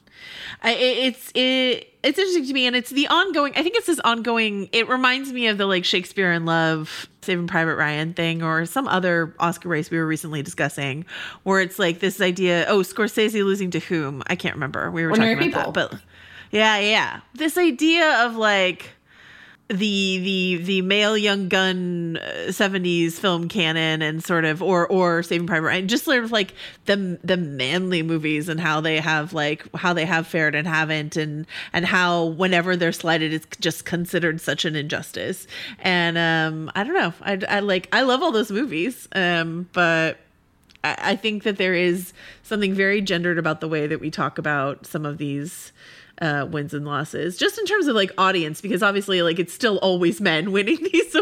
I, 0.62 0.72
it's 0.72 1.30
it, 1.34 1.94
it's 2.02 2.18
interesting 2.18 2.46
to 2.46 2.52
me, 2.52 2.66
and 2.66 2.74
it's 2.74 2.90
the 2.90 3.06
ongoing. 3.08 3.52
I 3.56 3.62
think 3.62 3.76
it's 3.76 3.86
this 3.86 4.00
ongoing. 4.00 4.68
It 4.72 4.88
reminds 4.88 5.32
me 5.32 5.46
of 5.46 5.58
the 5.58 5.66
like 5.66 5.84
Shakespeare 5.84 6.32
in 6.32 6.44
Love, 6.44 7.08
Saving 7.22 7.46
Private 7.46 7.76
Ryan 7.76 8.14
thing, 8.14 8.42
or 8.42 8.66
some 8.66 8.88
other 8.88 9.34
Oscar 9.38 9.68
race 9.68 9.90
we 9.90 9.98
were 9.98 10.06
recently 10.06 10.42
discussing, 10.42 11.04
where 11.42 11.60
it's 11.60 11.78
like 11.78 12.00
this 12.00 12.20
idea. 12.20 12.64
Oh, 12.68 12.78
Scorsese 12.78 13.44
losing 13.44 13.70
to 13.72 13.78
whom? 13.78 14.22
I 14.26 14.36
can't 14.36 14.54
remember. 14.54 14.90
We 14.90 15.04
were 15.04 15.10
Ordinary 15.10 15.34
talking 15.34 15.52
about 15.52 15.74
that, 15.74 15.90
but 15.90 16.00
yeah, 16.50 16.78
yeah, 16.78 17.20
this 17.34 17.58
idea 17.58 18.24
of 18.24 18.36
like 18.36 18.90
the 19.70 20.18
the 20.18 20.64
the 20.64 20.82
male 20.82 21.16
young 21.16 21.48
gun 21.48 22.18
uh, 22.20 22.48
70s 22.48 23.12
film 23.12 23.48
canon 23.48 24.02
and 24.02 24.22
sort 24.24 24.44
of 24.44 24.60
or 24.60 24.86
or 24.88 25.22
saving 25.22 25.46
private 25.46 25.66
ryan 25.66 25.86
just 25.86 26.04
sort 26.04 26.24
of 26.24 26.32
like 26.32 26.54
the 26.86 27.20
the 27.22 27.36
manly 27.36 28.02
movies 28.02 28.48
and 28.48 28.58
how 28.58 28.80
they 28.80 28.98
have 28.98 29.32
like 29.32 29.64
how 29.76 29.92
they 29.92 30.04
have 30.04 30.26
fared 30.26 30.56
and 30.56 30.66
haven't 30.66 31.16
and 31.16 31.46
and 31.72 31.86
how 31.86 32.24
whenever 32.24 32.74
they're 32.74 32.90
slighted 32.90 33.32
it's 33.32 33.46
just 33.58 33.84
considered 33.84 34.40
such 34.40 34.64
an 34.64 34.74
injustice. 34.74 35.46
And 35.78 36.18
um 36.18 36.70
i 36.74 36.82
don't 36.82 36.94
know. 36.94 37.12
I, 37.20 37.38
I 37.48 37.60
like 37.60 37.88
i 37.92 38.02
love 38.02 38.22
all 38.22 38.32
those 38.32 38.50
movies 38.50 39.08
um 39.14 39.68
but 39.72 40.18
I 40.82 40.96
I 40.98 41.16
think 41.16 41.44
that 41.44 41.58
there 41.58 41.74
is 41.74 42.12
something 42.42 42.74
very 42.74 43.00
gendered 43.00 43.38
about 43.38 43.60
the 43.60 43.68
way 43.68 43.86
that 43.86 44.00
we 44.00 44.10
talk 44.10 44.38
about 44.38 44.86
some 44.86 45.06
of 45.06 45.18
these 45.18 45.72
uh, 46.20 46.46
wins 46.50 46.74
and 46.74 46.86
losses, 46.86 47.36
just 47.36 47.58
in 47.58 47.66
terms 47.66 47.86
of 47.86 47.94
like 47.94 48.12
audience, 48.18 48.60
because 48.60 48.82
obviously, 48.82 49.22
like 49.22 49.38
it's 49.38 49.52
still 49.52 49.78
always 49.78 50.20
men 50.20 50.52
winning 50.52 50.78
these 50.92 51.16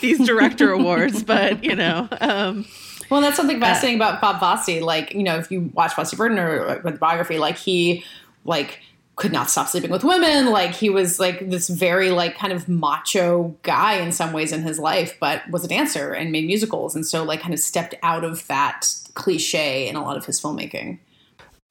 these 0.00 0.26
director 0.26 0.70
awards, 0.70 1.22
but 1.22 1.64
you 1.64 1.74
know, 1.74 2.08
um, 2.20 2.66
Well, 3.10 3.20
that's 3.20 3.36
something 3.36 3.60
fascinating 3.60 3.98
about 3.98 4.20
Bob 4.20 4.40
Fosse. 4.40 4.80
Like, 4.80 5.14
you 5.14 5.22
know, 5.22 5.36
if 5.36 5.50
you 5.50 5.70
watch 5.74 5.92
Fosse 5.94 6.12
Verdon 6.12 6.38
or 6.38 6.80
with 6.84 6.98
biography, 6.98 7.38
like 7.38 7.56
he 7.56 8.04
like 8.44 8.80
could 9.16 9.32
not 9.32 9.48
stop 9.48 9.68
sleeping 9.68 9.90
with 9.90 10.04
women. 10.04 10.50
Like 10.50 10.74
he 10.74 10.90
was 10.90 11.20
like 11.20 11.48
this 11.48 11.68
very 11.68 12.10
like 12.10 12.36
kind 12.36 12.52
of 12.52 12.68
macho 12.68 13.56
guy 13.62 13.94
in 13.94 14.12
some 14.12 14.32
ways 14.32 14.52
in 14.52 14.62
his 14.62 14.78
life, 14.78 15.16
but 15.20 15.48
was 15.50 15.64
a 15.64 15.68
dancer 15.68 16.12
and 16.12 16.32
made 16.32 16.46
musicals, 16.46 16.94
and 16.94 17.06
so 17.06 17.24
like 17.24 17.40
kind 17.40 17.54
of 17.54 17.60
stepped 17.60 17.94
out 18.02 18.24
of 18.24 18.46
that 18.48 18.92
cliche 19.14 19.86
in 19.86 19.96
a 19.96 20.02
lot 20.02 20.16
of 20.16 20.24
his 20.24 20.40
filmmaking. 20.40 20.98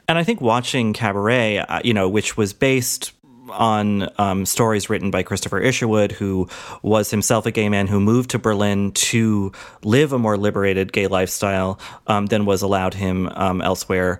And 0.08 0.18
I 0.18 0.24
think 0.24 0.42
watching 0.42 0.94
Cabaret, 0.94 1.60
uh, 1.60 1.82
you 1.84 1.94
know, 1.94 2.10
which 2.10 2.36
was 2.38 2.54
based 2.54 3.14
on 3.50 4.10
um, 4.18 4.46
stories 4.46 4.90
written 4.90 5.12
by 5.12 5.24
Christopher 5.24 5.60
Isherwood, 5.60 6.12
who 6.12 6.48
was 6.82 7.12
himself 7.12 7.46
a 7.46 7.52
gay 7.52 7.70
man 7.70 7.88
who 7.88 8.00
moved 8.00 8.30
to 8.32 8.40
Berlin 8.40 8.92
to 8.94 9.52
live 9.84 10.14
a 10.14 10.20
more 10.20 10.38
liberated 10.38 10.94
gay 10.94 11.08
lifestyle 11.08 11.80
um, 12.08 12.28
than 12.28 12.46
was 12.46 12.62
allowed 12.62 12.94
him 12.94 13.28
um, 13.30 13.62
elsewhere. 13.62 14.20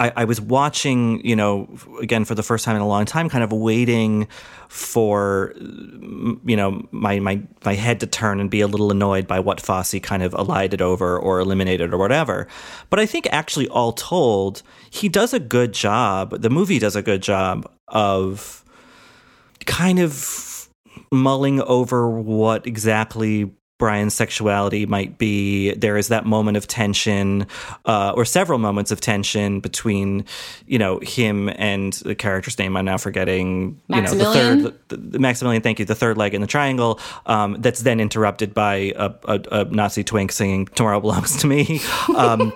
I, 0.00 0.12
I 0.16 0.24
was 0.24 0.40
watching, 0.40 1.24
you 1.26 1.34
know, 1.34 1.68
again 2.00 2.24
for 2.24 2.34
the 2.34 2.42
first 2.42 2.64
time 2.64 2.76
in 2.76 2.82
a 2.82 2.86
long 2.86 3.04
time, 3.04 3.28
kind 3.28 3.42
of 3.42 3.52
waiting 3.52 4.28
for, 4.68 5.54
you 5.56 6.56
know, 6.56 6.86
my 6.90 7.18
my 7.20 7.42
my 7.64 7.74
head 7.74 8.00
to 8.00 8.06
turn 8.06 8.38
and 8.38 8.50
be 8.50 8.60
a 8.60 8.66
little 8.66 8.90
annoyed 8.90 9.26
by 9.26 9.40
what 9.40 9.60
Fosse 9.60 9.98
kind 10.02 10.22
of 10.22 10.34
elided 10.34 10.82
over 10.82 11.18
or 11.18 11.40
eliminated 11.40 11.92
or 11.92 11.98
whatever. 11.98 12.46
But 12.90 13.00
I 13.00 13.06
think 13.06 13.28
actually, 13.32 13.66
all 13.68 13.92
told, 13.92 14.62
he 14.90 15.08
does 15.08 15.32
a 15.32 15.40
good 15.40 15.72
job. 15.72 16.40
The 16.40 16.50
movie 16.50 16.78
does 16.78 16.96
a 16.96 17.02
good 17.02 17.22
job 17.22 17.70
of 17.88 18.64
kind 19.66 19.98
of 19.98 20.68
mulling 21.10 21.60
over 21.62 22.08
what 22.08 22.66
exactly 22.66 23.50
Brian's 23.78 24.14
sexuality 24.14 24.86
might 24.86 25.18
be. 25.18 25.72
There 25.72 25.96
is 25.96 26.08
that 26.08 26.26
moment 26.26 26.56
of 26.56 26.66
tension, 26.66 27.46
uh, 27.84 28.12
or 28.16 28.24
several 28.24 28.58
moments 28.58 28.90
of 28.90 29.00
tension 29.00 29.60
between, 29.60 30.24
you 30.66 30.78
know, 30.78 30.98
him 30.98 31.48
and 31.50 31.92
the 31.92 32.16
character's 32.16 32.58
name. 32.58 32.76
I'm 32.76 32.84
now 32.84 32.98
forgetting. 32.98 33.80
You 33.88 34.02
know, 34.02 34.10
the 34.10 34.16
Maximilian? 34.16 34.62
third, 34.62 34.78
the, 34.88 34.96
the 34.96 35.18
Maximilian. 35.20 35.62
Thank 35.62 35.78
you. 35.78 35.84
The 35.84 35.94
third 35.94 36.18
leg 36.18 36.34
in 36.34 36.40
the 36.40 36.48
triangle. 36.48 36.98
Um, 37.26 37.56
that's 37.60 37.82
then 37.82 38.00
interrupted 38.00 38.52
by 38.52 38.92
a, 38.96 39.14
a, 39.24 39.40
a 39.52 39.64
Nazi 39.66 40.02
twink 40.02 40.32
singing 40.32 40.66
"Tomorrow 40.66 41.00
Belongs 41.00 41.36
to 41.38 41.46
Me." 41.46 41.80
Um, 42.16 42.52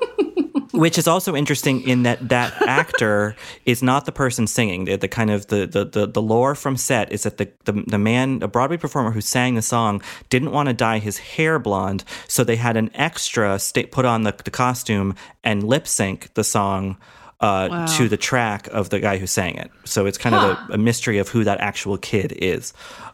which 0.72 0.98
is 0.98 1.06
also 1.06 1.36
interesting 1.36 1.82
in 1.86 2.02
that 2.02 2.28
that 2.28 2.60
actor 2.66 3.36
is 3.64 3.82
not 3.82 4.04
the 4.04 4.12
person 4.12 4.46
singing. 4.46 4.84
The, 4.86 4.96
the 4.96 5.08
kind 5.08 5.30
of 5.30 5.46
the, 5.48 5.66
the 5.66 5.84
the 5.84 6.06
the 6.06 6.22
lore 6.22 6.54
from 6.54 6.76
set 6.76 7.12
is 7.12 7.22
that 7.22 7.36
the, 7.38 7.50
the 7.64 7.84
the 7.86 7.98
man, 7.98 8.42
a 8.42 8.48
Broadway 8.48 8.76
performer 8.76 9.10
who 9.10 9.20
sang 9.20 9.54
the 9.54 9.62
song, 9.62 10.02
didn't 10.30 10.50
want 10.50 10.68
to 10.68 10.72
dye 10.72 10.98
his 10.98 11.18
hair 11.18 11.58
blonde, 11.58 12.04
so 12.28 12.42
they 12.44 12.56
had 12.56 12.76
an 12.76 12.90
extra 12.94 13.58
sta 13.58 13.86
put 13.86 14.04
on 14.04 14.22
the, 14.22 14.34
the 14.44 14.50
costume 14.50 15.14
and 15.44 15.62
lip 15.62 15.86
sync 15.86 16.32
the 16.34 16.44
song. 16.44 16.96
Uh, 17.40 17.66
Wow. 17.68 17.86
To 17.86 18.08
the 18.08 18.16
track 18.16 18.68
of 18.68 18.90
the 18.90 19.00
guy 19.00 19.18
who 19.18 19.26
sang 19.26 19.56
it, 19.56 19.68
so 19.82 20.06
it's 20.06 20.16
kind 20.16 20.32
of 20.36 20.42
a, 20.70 20.74
a 20.74 20.78
mystery 20.78 21.18
of 21.18 21.28
who 21.28 21.42
that 21.42 21.58
actual 21.58 21.98
kid 21.98 22.30
is. 22.38 22.72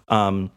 Um, 0.08 0.50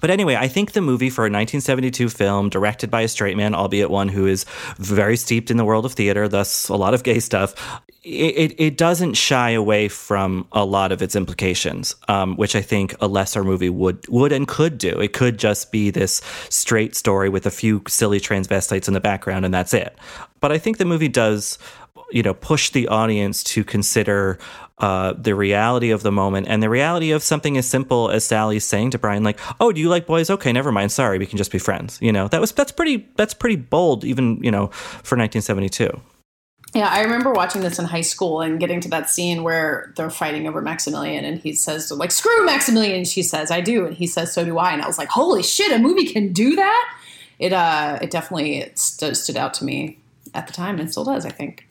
but 0.00 0.10
anyway, 0.10 0.36
I 0.36 0.48
think 0.48 0.72
the 0.72 0.80
movie 0.80 1.10
for 1.10 1.22
a 1.22 1.30
1972 1.30 2.08
film 2.08 2.48
directed 2.48 2.90
by 2.90 3.02
a 3.02 3.08
straight 3.08 3.36
man, 3.36 3.54
albeit 3.54 3.90
one 3.90 4.08
who 4.08 4.26
is 4.26 4.44
very 4.78 5.16
steeped 5.16 5.50
in 5.50 5.56
the 5.56 5.64
world 5.64 5.84
of 5.84 5.92
theater, 5.92 6.28
thus 6.28 6.68
a 6.68 6.76
lot 6.76 6.94
of 6.94 7.02
gay 7.02 7.20
stuff, 7.20 7.54
it, 8.02 8.54
it 8.58 8.78
doesn't 8.78 9.14
shy 9.14 9.50
away 9.50 9.88
from 9.88 10.46
a 10.52 10.64
lot 10.64 10.90
of 10.90 11.02
its 11.02 11.14
implications, 11.14 11.94
um, 12.08 12.34
which 12.36 12.56
I 12.56 12.62
think 12.62 12.94
a 13.00 13.06
lesser 13.06 13.44
movie 13.44 13.68
would 13.68 14.08
would 14.08 14.32
and 14.32 14.48
could 14.48 14.78
do. 14.78 15.00
It 15.00 15.12
could 15.12 15.38
just 15.38 15.70
be 15.70 15.90
this 15.90 16.22
straight 16.48 16.96
story 16.96 17.28
with 17.28 17.44
a 17.44 17.50
few 17.50 17.82
silly 17.88 18.18
transvestites 18.18 18.88
in 18.88 18.94
the 18.94 19.00
background, 19.00 19.44
and 19.44 19.52
that's 19.52 19.74
it. 19.74 19.96
But 20.40 20.50
I 20.50 20.58
think 20.58 20.78
the 20.78 20.86
movie 20.86 21.08
does, 21.08 21.58
you 22.10 22.22
know, 22.22 22.32
push 22.32 22.70
the 22.70 22.88
audience 22.88 23.44
to 23.44 23.64
consider 23.64 24.38
uh, 24.80 25.12
the 25.12 25.34
reality 25.34 25.90
of 25.90 26.02
the 26.02 26.12
moment 26.12 26.48
and 26.48 26.62
the 26.62 26.70
reality 26.70 27.10
of 27.10 27.22
something 27.22 27.56
as 27.56 27.68
simple 27.68 28.10
as 28.10 28.24
Sally 28.24 28.58
saying 28.58 28.90
to 28.92 28.98
Brian, 28.98 29.22
like, 29.22 29.38
"Oh, 29.60 29.72
do 29.72 29.80
you 29.80 29.88
like 29.88 30.06
boys? 30.06 30.30
Okay, 30.30 30.52
never 30.52 30.72
mind. 30.72 30.90
Sorry, 30.92 31.18
we 31.18 31.26
can 31.26 31.38
just 31.38 31.52
be 31.52 31.58
friends." 31.58 31.98
You 32.00 32.12
know, 32.12 32.28
that 32.28 32.40
was 32.40 32.52
that's 32.52 32.72
pretty 32.72 33.08
that's 33.16 33.34
pretty 33.34 33.56
bold, 33.56 34.04
even 34.04 34.42
you 34.42 34.50
know, 34.50 34.68
for 34.68 35.16
1972. 35.16 36.00
Yeah, 36.72 36.88
I 36.88 37.02
remember 37.02 37.32
watching 37.32 37.62
this 37.62 37.78
in 37.80 37.84
high 37.84 38.00
school 38.00 38.40
and 38.40 38.60
getting 38.60 38.80
to 38.80 38.88
that 38.90 39.10
scene 39.10 39.42
where 39.42 39.92
they're 39.96 40.10
fighting 40.10 40.46
over 40.46 40.62
Maximilian, 40.62 41.24
and 41.24 41.40
he 41.40 41.52
says, 41.52 41.90
like, 41.90 42.12
screw 42.12 42.46
Maximilian. 42.46 43.04
She 43.04 43.24
says, 43.24 43.50
I 43.50 43.60
do. 43.60 43.86
And 43.86 43.96
he 43.96 44.06
says, 44.06 44.32
so 44.32 44.44
do 44.44 44.56
I. 44.56 44.72
And 44.72 44.80
I 44.80 44.86
was 44.86 44.96
like, 44.96 45.08
holy 45.08 45.42
shit, 45.42 45.72
a 45.72 45.78
movie 45.78 46.06
can 46.06 46.32
do 46.32 46.54
that? 46.54 46.98
It, 47.40 47.52
uh, 47.52 47.98
it 48.00 48.10
definitely 48.10 48.70
st- 48.76 49.16
stood 49.16 49.36
out 49.36 49.52
to 49.54 49.64
me 49.64 49.98
at 50.32 50.46
the 50.46 50.52
time 50.52 50.78
and 50.78 50.88
still 50.88 51.04
does, 51.04 51.26
I 51.26 51.30
think. 51.30 51.69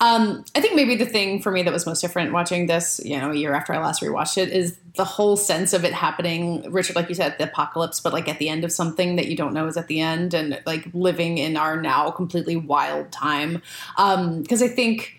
Um, 0.00 0.44
I 0.54 0.60
think 0.60 0.74
maybe 0.74 0.96
the 0.96 1.06
thing 1.06 1.40
for 1.40 1.50
me 1.50 1.62
that 1.62 1.72
was 1.72 1.86
most 1.86 2.00
different 2.00 2.32
watching 2.32 2.66
this, 2.66 3.00
you 3.04 3.18
know, 3.18 3.30
a 3.30 3.34
year 3.34 3.54
after 3.54 3.72
I 3.72 3.78
last 3.78 4.02
rewatched 4.02 4.38
it, 4.38 4.50
is 4.50 4.78
the 4.96 5.04
whole 5.04 5.36
sense 5.36 5.72
of 5.72 5.84
it 5.84 5.92
happening. 5.92 6.70
Richard, 6.70 6.96
like 6.96 7.08
you 7.08 7.14
said, 7.14 7.36
the 7.38 7.44
apocalypse, 7.44 8.00
but 8.00 8.12
like 8.12 8.28
at 8.28 8.38
the 8.38 8.48
end 8.48 8.64
of 8.64 8.72
something 8.72 9.16
that 9.16 9.26
you 9.28 9.36
don't 9.36 9.54
know 9.54 9.66
is 9.66 9.76
at 9.76 9.88
the 9.88 10.00
end, 10.00 10.34
and 10.34 10.60
like 10.66 10.86
living 10.92 11.38
in 11.38 11.56
our 11.56 11.80
now 11.80 12.10
completely 12.10 12.56
wild 12.56 13.10
time. 13.12 13.62
Because 13.96 14.62
um, 14.62 14.68
I 14.68 14.68
think 14.68 15.15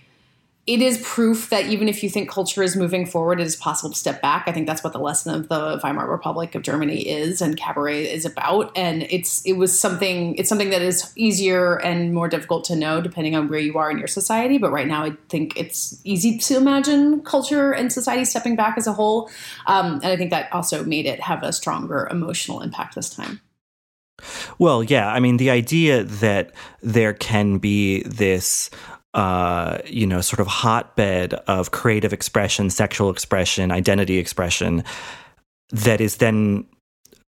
it 0.68 0.82
is 0.82 0.98
proof 1.02 1.50
that 1.50 1.68
even 1.68 1.88
if 1.88 2.04
you 2.04 2.10
think 2.10 2.30
culture 2.30 2.62
is 2.62 2.76
moving 2.76 3.06
forward, 3.06 3.40
it 3.40 3.48
is 3.48 3.56
possible 3.56 3.90
to 3.90 3.98
step 3.98 4.22
back. 4.22 4.44
I 4.48 4.52
think 4.52 4.68
that's 4.68 4.84
what 4.84 4.92
the 4.92 5.00
lesson 5.00 5.34
of 5.34 5.48
the 5.48 5.80
Weimar 5.82 6.10
Republic 6.10 6.56
of 6.56 6.62
Germany 6.62 7.08
is 7.08 7.42
and 7.42 7.56
cabaret 7.56 8.04
is 8.04 8.26
about. 8.26 8.78
And 8.78 9.04
it's 9.04 9.42
it 9.44 9.54
was 9.54 9.78
something 9.80 10.36
it's 10.36 10.50
something 10.50 10.70
that 10.72 10.82
is 10.82 11.14
easier 11.16 11.78
and 11.78 12.14
more 12.14 12.28
difficult 12.28 12.66
to 12.66 12.76
know 12.76 13.00
depending 13.00 13.34
on 13.34 13.48
where 13.48 13.60
you 13.60 13.78
are 13.78 13.90
in 13.90 13.98
your 13.98 14.10
society. 14.10 14.58
But 14.58 14.72
right 14.72 14.88
now, 14.88 15.06
I 15.06 15.14
think 15.30 15.56
it's 15.56 16.02
easy 16.04 16.38
to 16.38 16.58
imagine 16.58 17.22
culture 17.22 17.72
and 17.72 17.92
society 17.92 18.26
stepping 18.26 18.58
back 18.58 18.78
as 18.78 18.88
a 18.88 18.94
whole. 18.94 19.30
Um, 19.68 19.94
and 20.04 20.08
I 20.08 20.18
think 20.18 20.32
that 20.32 20.52
also 20.54 20.84
made 20.84 21.06
it 21.06 21.22
have 21.22 21.44
a 21.44 21.54
stronger 21.54 22.10
emotional 22.12 22.62
impact 22.62 22.96
this 22.96 23.10
time. 23.10 23.40
Well, 24.58 24.84
yeah. 24.84 25.08
I 25.08 25.20
mean, 25.20 25.38
the 25.38 25.52
idea 25.52 26.04
that 26.04 26.52
there 26.82 27.14
can 27.14 27.60
be 27.60 28.02
this 28.04 28.70
uh, 29.18 29.80
you 29.84 30.06
know, 30.06 30.22
sort 30.22 30.40
of 30.40 30.46
hotbed 30.46 31.34
of 31.48 31.72
creative 31.72 32.14
expression, 32.14 32.70
sexual 32.70 33.10
expression, 33.10 33.72
identity 33.72 34.20
expression 34.20 34.84
that 35.72 36.00
is 36.00 36.18
then 36.18 36.64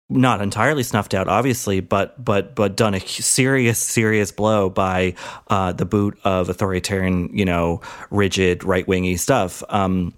not 0.10 0.42
entirely 0.42 0.82
snuffed 0.82 1.14
out, 1.14 1.28
obviously, 1.28 1.82
but 1.82 2.24
but 2.24 2.56
but 2.56 2.78
done 2.78 2.94
a 2.94 3.02
serious 3.02 3.80
serious 3.80 4.32
blow 4.32 4.70
by 4.70 5.14
uh, 5.50 5.74
the 5.74 5.84
boot 5.84 6.18
of 6.24 6.48
authoritarian, 6.48 7.30
you 7.38 7.44
know, 7.44 7.82
rigid 8.12 8.64
right 8.64 8.88
wingy 8.88 9.18
stuff. 9.18 9.62
Um, 9.68 10.14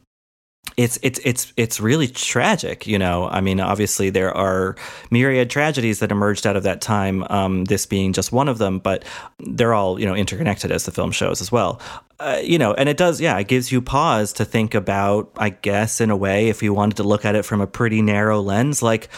it's 0.77 0.99
it's 1.01 1.19
it's 1.23 1.53
it's 1.55 1.79
really 1.79 2.07
tragic, 2.07 2.85
you 2.85 2.99
know. 2.99 3.29
I 3.29 3.39
mean, 3.39 3.59
obviously 3.59 4.09
there 4.09 4.35
are 4.35 4.75
myriad 5.09 5.49
tragedies 5.49 5.99
that 5.99 6.11
emerged 6.11 6.45
out 6.45 6.57
of 6.57 6.63
that 6.63 6.81
time. 6.81 7.25
Um, 7.29 7.65
this 7.65 7.85
being 7.85 8.11
just 8.11 8.31
one 8.31 8.49
of 8.49 8.57
them, 8.57 8.79
but 8.79 9.05
they're 9.39 9.73
all 9.73 9.99
you 9.99 10.05
know 10.05 10.15
interconnected 10.15 10.71
as 10.71 10.85
the 10.85 10.91
film 10.91 11.11
shows 11.11 11.39
as 11.39 11.51
well. 11.51 11.79
Uh, 12.19 12.39
you 12.43 12.57
know, 12.57 12.73
and 12.73 12.87
it 12.87 12.95
does, 12.95 13.19
yeah, 13.19 13.37
it 13.37 13.47
gives 13.47 13.71
you 13.71 13.81
pause 13.81 14.33
to 14.33 14.45
think 14.45 14.73
about. 14.73 15.31
I 15.37 15.49
guess 15.49 16.01
in 16.01 16.09
a 16.09 16.15
way, 16.15 16.49
if 16.49 16.61
you 16.61 16.73
wanted 16.73 16.97
to 16.97 17.03
look 17.03 17.25
at 17.25 17.35
it 17.35 17.43
from 17.43 17.61
a 17.61 17.67
pretty 17.67 18.01
narrow 18.01 18.41
lens, 18.41 18.81
like 18.81 19.09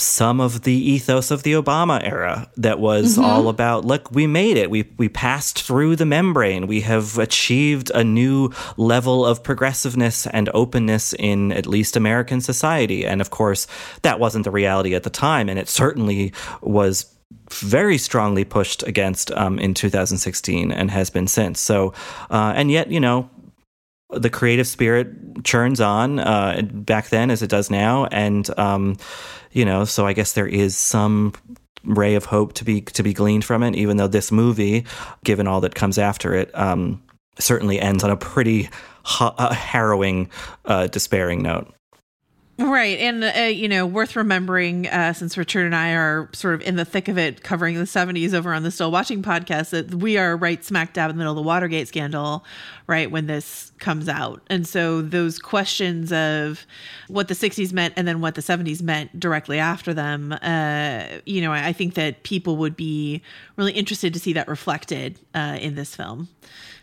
some 0.00 0.40
of 0.40 0.62
the 0.62 0.72
ethos 0.72 1.30
of 1.30 1.42
the 1.42 1.52
Obama 1.52 2.02
era 2.02 2.50
that 2.56 2.78
was 2.78 3.14
mm-hmm. 3.14 3.24
all 3.24 3.48
about 3.48 3.84
look 3.84 4.10
we 4.10 4.26
made 4.26 4.56
it. 4.56 4.70
We 4.70 4.90
we 4.96 5.08
passed 5.08 5.62
through 5.62 5.96
the 5.96 6.06
membrane. 6.06 6.66
We 6.66 6.80
have 6.82 7.18
achieved 7.18 7.90
a 7.94 8.04
new 8.04 8.50
level 8.76 9.24
of 9.24 9.42
progressiveness 9.42 10.26
and 10.26 10.48
openness 10.54 11.12
in 11.14 11.52
at 11.52 11.66
least 11.66 11.96
American 11.96 12.40
society. 12.40 13.06
And 13.06 13.20
of 13.20 13.30
course 13.30 13.66
that 14.02 14.18
wasn't 14.18 14.44
the 14.44 14.50
reality 14.50 14.94
at 14.94 15.02
the 15.02 15.10
time 15.10 15.48
and 15.48 15.58
it 15.58 15.68
certainly 15.68 16.32
was 16.62 17.14
very 17.50 17.98
strongly 17.98 18.44
pushed 18.44 18.82
against 18.84 19.30
um, 19.32 19.58
in 19.58 19.74
2016 19.74 20.72
and 20.72 20.90
has 20.90 21.10
been 21.10 21.26
since. 21.26 21.60
So 21.60 21.94
uh, 22.30 22.52
and 22.56 22.70
yet 22.70 22.90
you 22.90 23.00
know 23.00 23.30
the 24.12 24.30
creative 24.30 24.66
spirit 24.66 25.08
churns 25.44 25.80
on 25.80 26.18
uh, 26.18 26.62
back 26.62 27.08
then 27.08 27.30
as 27.30 27.42
it 27.42 27.50
does 27.50 27.70
now. 27.70 28.06
And 28.06 28.48
um, 28.58 28.96
you 29.52 29.64
know, 29.64 29.84
so 29.84 30.06
I 30.06 30.12
guess 30.12 30.32
there 30.32 30.46
is 30.46 30.76
some 30.76 31.32
ray 31.84 32.14
of 32.14 32.26
hope 32.26 32.52
to 32.54 32.64
be 32.64 32.82
to 32.82 33.02
be 33.02 33.12
gleaned 33.12 33.44
from 33.44 33.62
it, 33.62 33.74
even 33.74 33.96
though 33.96 34.08
this 34.08 34.30
movie, 34.30 34.84
given 35.24 35.46
all 35.46 35.60
that 35.62 35.74
comes 35.74 35.98
after 35.98 36.34
it, 36.34 36.50
um, 36.56 37.02
certainly 37.38 37.80
ends 37.80 38.04
on 38.04 38.10
a 38.10 38.16
pretty 38.16 38.68
ha- 39.02 39.52
harrowing, 39.52 40.30
uh, 40.64 40.86
despairing 40.88 41.42
note. 41.42 41.72
Right. 42.60 42.98
And, 42.98 43.24
uh, 43.24 43.40
you 43.44 43.68
know, 43.68 43.86
worth 43.86 44.16
remembering, 44.16 44.86
uh, 44.86 45.14
since 45.14 45.38
Richard 45.38 45.64
and 45.64 45.74
I 45.74 45.92
are 45.92 46.28
sort 46.34 46.52
of 46.52 46.60
in 46.60 46.76
the 46.76 46.84
thick 46.84 47.08
of 47.08 47.16
it 47.16 47.42
covering 47.42 47.76
the 47.76 47.86
70s 47.86 48.34
over 48.34 48.52
on 48.52 48.64
the 48.64 48.70
Still 48.70 48.90
Watching 48.90 49.22
podcast, 49.22 49.70
that 49.70 49.94
we 49.94 50.18
are 50.18 50.36
right 50.36 50.62
smack 50.62 50.92
dab 50.92 51.08
in 51.08 51.16
the 51.16 51.20
middle 51.20 51.32
of 51.32 51.36
the 51.36 51.42
Watergate 51.42 51.88
scandal, 51.88 52.44
right, 52.86 53.10
when 53.10 53.28
this 53.28 53.72
comes 53.78 54.10
out. 54.10 54.42
And 54.50 54.68
so 54.68 55.00
those 55.00 55.38
questions 55.38 56.12
of 56.12 56.66
what 57.08 57.28
the 57.28 57.34
60s 57.34 57.72
meant 57.72 57.94
and 57.96 58.06
then 58.06 58.20
what 58.20 58.34
the 58.34 58.42
70s 58.42 58.82
meant 58.82 59.18
directly 59.18 59.58
after 59.58 59.94
them, 59.94 60.32
uh, 60.42 61.04
you 61.24 61.40
know, 61.40 61.52
I 61.52 61.72
think 61.72 61.94
that 61.94 62.24
people 62.24 62.58
would 62.58 62.76
be 62.76 63.22
really 63.56 63.72
interested 63.72 64.12
to 64.12 64.20
see 64.20 64.34
that 64.34 64.48
reflected 64.48 65.18
uh, 65.34 65.56
in 65.58 65.76
this 65.76 65.96
film. 65.96 66.28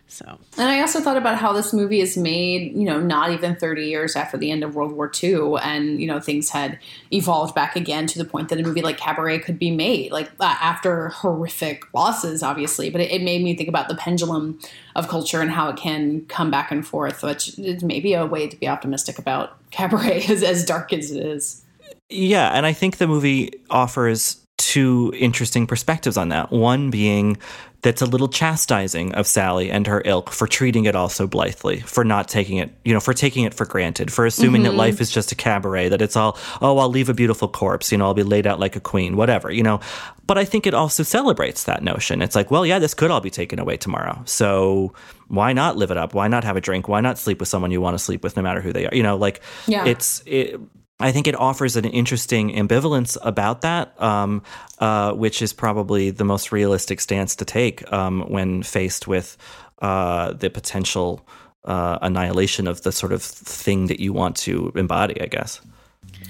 So, 0.10 0.40
and 0.58 0.70
I 0.70 0.80
also 0.80 1.02
thought 1.02 1.18
about 1.18 1.38
how 1.38 1.52
this 1.52 1.74
movie 1.74 2.00
is 2.00 2.16
made, 2.16 2.74
you 2.74 2.86
know, 2.86 3.00
not 3.00 3.32
even 3.32 3.58
30 3.58 3.86
years 3.86 4.16
after 4.16 4.38
the 4.38 4.50
end 4.52 4.64
of 4.64 4.74
World 4.74 4.94
War 4.94 5.12
II, 5.22 5.56
and 5.62 6.00
you 6.00 6.08
know 6.08 6.22
things 6.22 6.50
had 6.50 6.80
evolved 7.12 7.54
back 7.54 7.76
again 7.76 8.08
to 8.08 8.18
the 8.18 8.24
point 8.24 8.48
that 8.50 8.60
a 8.60 8.64
movie 8.64 8.82
like 8.82 8.98
Cabaret 8.98 9.40
could 9.40 9.60
be 9.60 9.70
made, 9.70 10.14
like 10.14 10.32
uh, 10.40 10.56
after 10.62 11.10
horrific 11.10 11.84
losses, 11.94 12.42
obviously. 12.42 12.90
But 12.90 13.02
it, 13.02 13.12
it, 13.12 13.22
made 13.22 13.44
me 13.44 13.54
think 13.54 13.68
about 13.68 13.90
the 13.90 13.96
pendulum 13.96 14.60
of 14.96 15.10
culture 15.10 15.42
and 15.42 15.52
how 15.52 15.68
it 15.70 15.76
can 15.76 16.26
come 16.28 16.50
back 16.50 16.72
and 16.72 16.88
forth, 16.88 17.22
which 17.22 17.60
is 17.60 17.84
maybe 17.84 18.14
a 18.14 18.26
way 18.26 18.48
to 18.48 18.56
be 18.56 18.68
optimistic 18.68 19.20
about 19.20 19.58
Cabaret, 19.72 20.26
as 20.30 20.42
as 20.42 20.64
dark 20.64 20.94
as 20.94 21.12
it 21.12 21.26
is. 21.26 21.66
Yeah, 22.10 22.52
and 22.56 22.66
I 22.66 22.72
think 22.72 22.98
the 22.98 23.08
movie 23.08 23.52
offers 23.70 24.42
two 24.68 25.14
interesting 25.16 25.66
perspectives 25.66 26.18
on 26.18 26.28
that. 26.28 26.52
One 26.52 26.90
being 26.90 27.38
that's 27.84 28.02
a 28.02 28.06
little 28.06 28.28
chastising 28.28 29.14
of 29.14 29.26
Sally 29.26 29.72
and 29.72 29.88
her 29.88 30.02
ilk 30.04 30.30
for 30.30 30.46
treating 30.46 30.84
it 30.84 30.96
all 30.96 31.08
so 31.08 31.26
blithely, 31.26 31.80
for 31.80 32.04
not 32.04 32.28
taking 32.28 32.58
it, 32.58 32.74
you 32.84 32.94
know, 32.94 33.00
for 33.00 33.14
taking 33.14 33.46
it 33.46 33.54
for 33.54 33.66
granted, 33.66 34.12
for 34.12 34.26
assuming 34.26 34.64
mm-hmm. 34.64 34.72
that 34.72 34.78
life 34.78 35.00
is 35.00 35.10
just 35.10 35.32
a 35.32 35.36
cabaret, 35.36 35.88
that 35.88 36.02
it's 36.02 36.18
all, 36.18 36.38
oh, 36.62 36.80
I'll 36.80 36.90
leave 36.90 37.08
a 37.08 37.14
beautiful 37.14 37.48
corpse, 37.48 37.92
you 37.92 37.98
know, 37.98 38.06
I'll 38.06 38.14
be 38.14 38.24
laid 38.24 38.46
out 38.46 38.60
like 38.60 38.76
a 38.76 38.82
queen, 38.82 39.16
whatever, 39.16 39.50
you 39.52 39.64
know. 39.64 39.80
But 40.26 40.38
I 40.38 40.44
think 40.44 40.68
it 40.68 40.74
also 40.74 41.04
celebrates 41.04 41.64
that 41.64 41.82
notion. 41.82 42.22
It's 42.22 42.36
like, 42.36 42.52
well, 42.52 42.66
yeah, 42.66 42.80
this 42.80 42.94
could 42.94 43.10
all 43.10 43.22
be 43.22 43.30
taken 43.30 43.60
away 43.60 43.78
tomorrow. 43.78 44.22
So 44.26 44.94
why 45.30 45.54
not 45.54 45.78
live 45.78 45.92
it 45.92 45.98
up? 45.98 46.14
Why 46.14 46.28
not 46.28 46.44
have 46.44 46.58
a 46.58 46.62
drink? 46.62 46.90
Why 46.90 47.00
not 47.00 47.18
sleep 47.18 47.40
with 47.40 47.48
someone 47.48 47.72
you 47.72 47.80
want 47.80 47.94
to 47.94 48.04
sleep 48.04 48.22
with, 48.22 48.36
no 48.36 48.42
matter 48.42 48.60
who 48.60 48.74
they 48.74 48.88
are? 48.88 48.94
You 48.94 49.04
know, 49.04 49.16
like 49.16 49.42
yeah. 49.66 49.86
it's, 49.86 50.24
it, 50.26 50.60
I 51.00 51.12
think 51.12 51.28
it 51.28 51.36
offers 51.36 51.76
an 51.76 51.86
interesting 51.86 52.52
ambivalence 52.56 53.18
about 53.22 53.62
that, 53.62 54.00
um, 54.02 54.42
uh, 54.80 55.14
which 55.14 55.42
is 55.42 55.54
probably 55.54 56.10
the 56.10 56.24
most 56.24 56.52
realistic 56.52 57.00
stance 57.02 57.36
to 57.36 57.46
take 57.46 57.92
um, 57.94 58.22
when 58.30 58.64
faced 58.64 59.08
with 59.08 59.38
uh, 59.80 60.34
the 60.34 60.50
potential 60.50 61.28
uh, 61.66 62.00
annihilation 62.02 62.68
of 62.68 62.82
the 62.82 62.92
sort 62.92 63.12
of 63.12 63.22
thing 63.22 63.88
that 63.88 64.00
you 64.00 64.12
want 64.12 64.38
to 64.38 64.72
embody, 64.76 65.22
I 65.22 65.28
guess. 65.28 65.62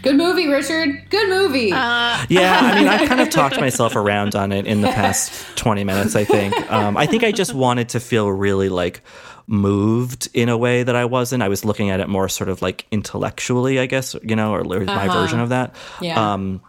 Good 0.01 0.15
movie, 0.15 0.47
Richard. 0.47 1.09
Good 1.09 1.29
movie. 1.29 1.71
Uh, 1.71 2.25
yeah, 2.29 2.59
I 2.61 2.79
mean, 2.79 2.87
I 2.87 3.07
kind 3.07 3.21
of 3.21 3.29
talked 3.29 3.59
myself 3.59 3.95
around 3.95 4.35
on 4.35 4.51
it 4.51 4.67
in 4.67 4.81
the 4.81 4.89
past 4.89 5.55
20 5.55 5.83
minutes, 5.83 6.15
I 6.15 6.23
think. 6.23 6.55
Um, 6.71 6.97
I 6.97 7.05
think 7.05 7.23
I 7.23 7.31
just 7.31 7.53
wanted 7.53 7.89
to 7.89 7.99
feel 7.99 8.29
really 8.29 8.69
like 8.69 9.01
moved 9.47 10.29
in 10.33 10.49
a 10.49 10.57
way 10.57 10.83
that 10.83 10.95
I 10.95 11.05
wasn't. 11.05 11.41
I 11.41 11.47
was 11.47 11.63
looking 11.63 11.89
at 11.89 11.99
it 11.99 12.09
more 12.09 12.29
sort 12.29 12.49
of 12.49 12.61
like 12.61 12.85
intellectually, 12.91 13.79
I 13.79 13.85
guess, 13.85 14.15
you 14.21 14.35
know, 14.35 14.51
or, 14.53 14.61
or 14.61 14.83
uh-huh. 14.83 14.95
my 14.95 15.07
version 15.07 15.39
of 15.39 15.49
that. 15.49 15.75
Yeah. 16.01 16.33
Um, 16.33 16.61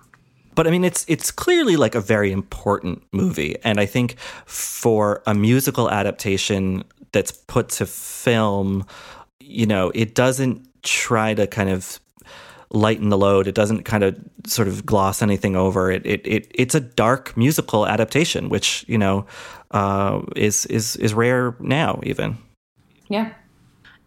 but 0.54 0.66
I 0.66 0.70
mean, 0.70 0.84
it's 0.84 1.04
it's 1.08 1.30
clearly 1.30 1.76
like 1.76 1.94
a 1.94 2.00
very 2.00 2.32
important 2.32 3.02
movie, 3.12 3.56
and 3.62 3.78
I 3.78 3.86
think 3.86 4.18
for 4.44 5.22
a 5.24 5.32
musical 5.32 5.88
adaptation 5.88 6.82
that's 7.12 7.30
put 7.30 7.68
to 7.68 7.86
film, 7.86 8.84
you 9.38 9.66
know, 9.66 9.92
it 9.94 10.16
doesn't 10.16 10.66
try 10.82 11.34
to 11.34 11.46
kind 11.46 11.70
of 11.70 12.00
lighten 12.70 13.08
the 13.08 13.16
load. 13.16 13.46
It 13.46 13.54
doesn't 13.54 13.84
kind 13.84 14.02
of 14.02 14.18
sort 14.46 14.66
of 14.66 14.84
gloss 14.84 15.22
anything 15.22 15.54
over. 15.54 15.92
It 15.92 16.04
it, 16.04 16.26
it 16.26 16.50
it's 16.52 16.74
a 16.74 16.80
dark 16.80 17.36
musical 17.36 17.86
adaptation, 17.86 18.48
which 18.48 18.84
you 18.88 18.98
know 18.98 19.26
uh, 19.70 20.22
is 20.34 20.66
is 20.66 20.96
is 20.96 21.14
rare 21.14 21.54
now 21.60 22.00
even. 22.02 22.36
Yeah. 23.08 23.32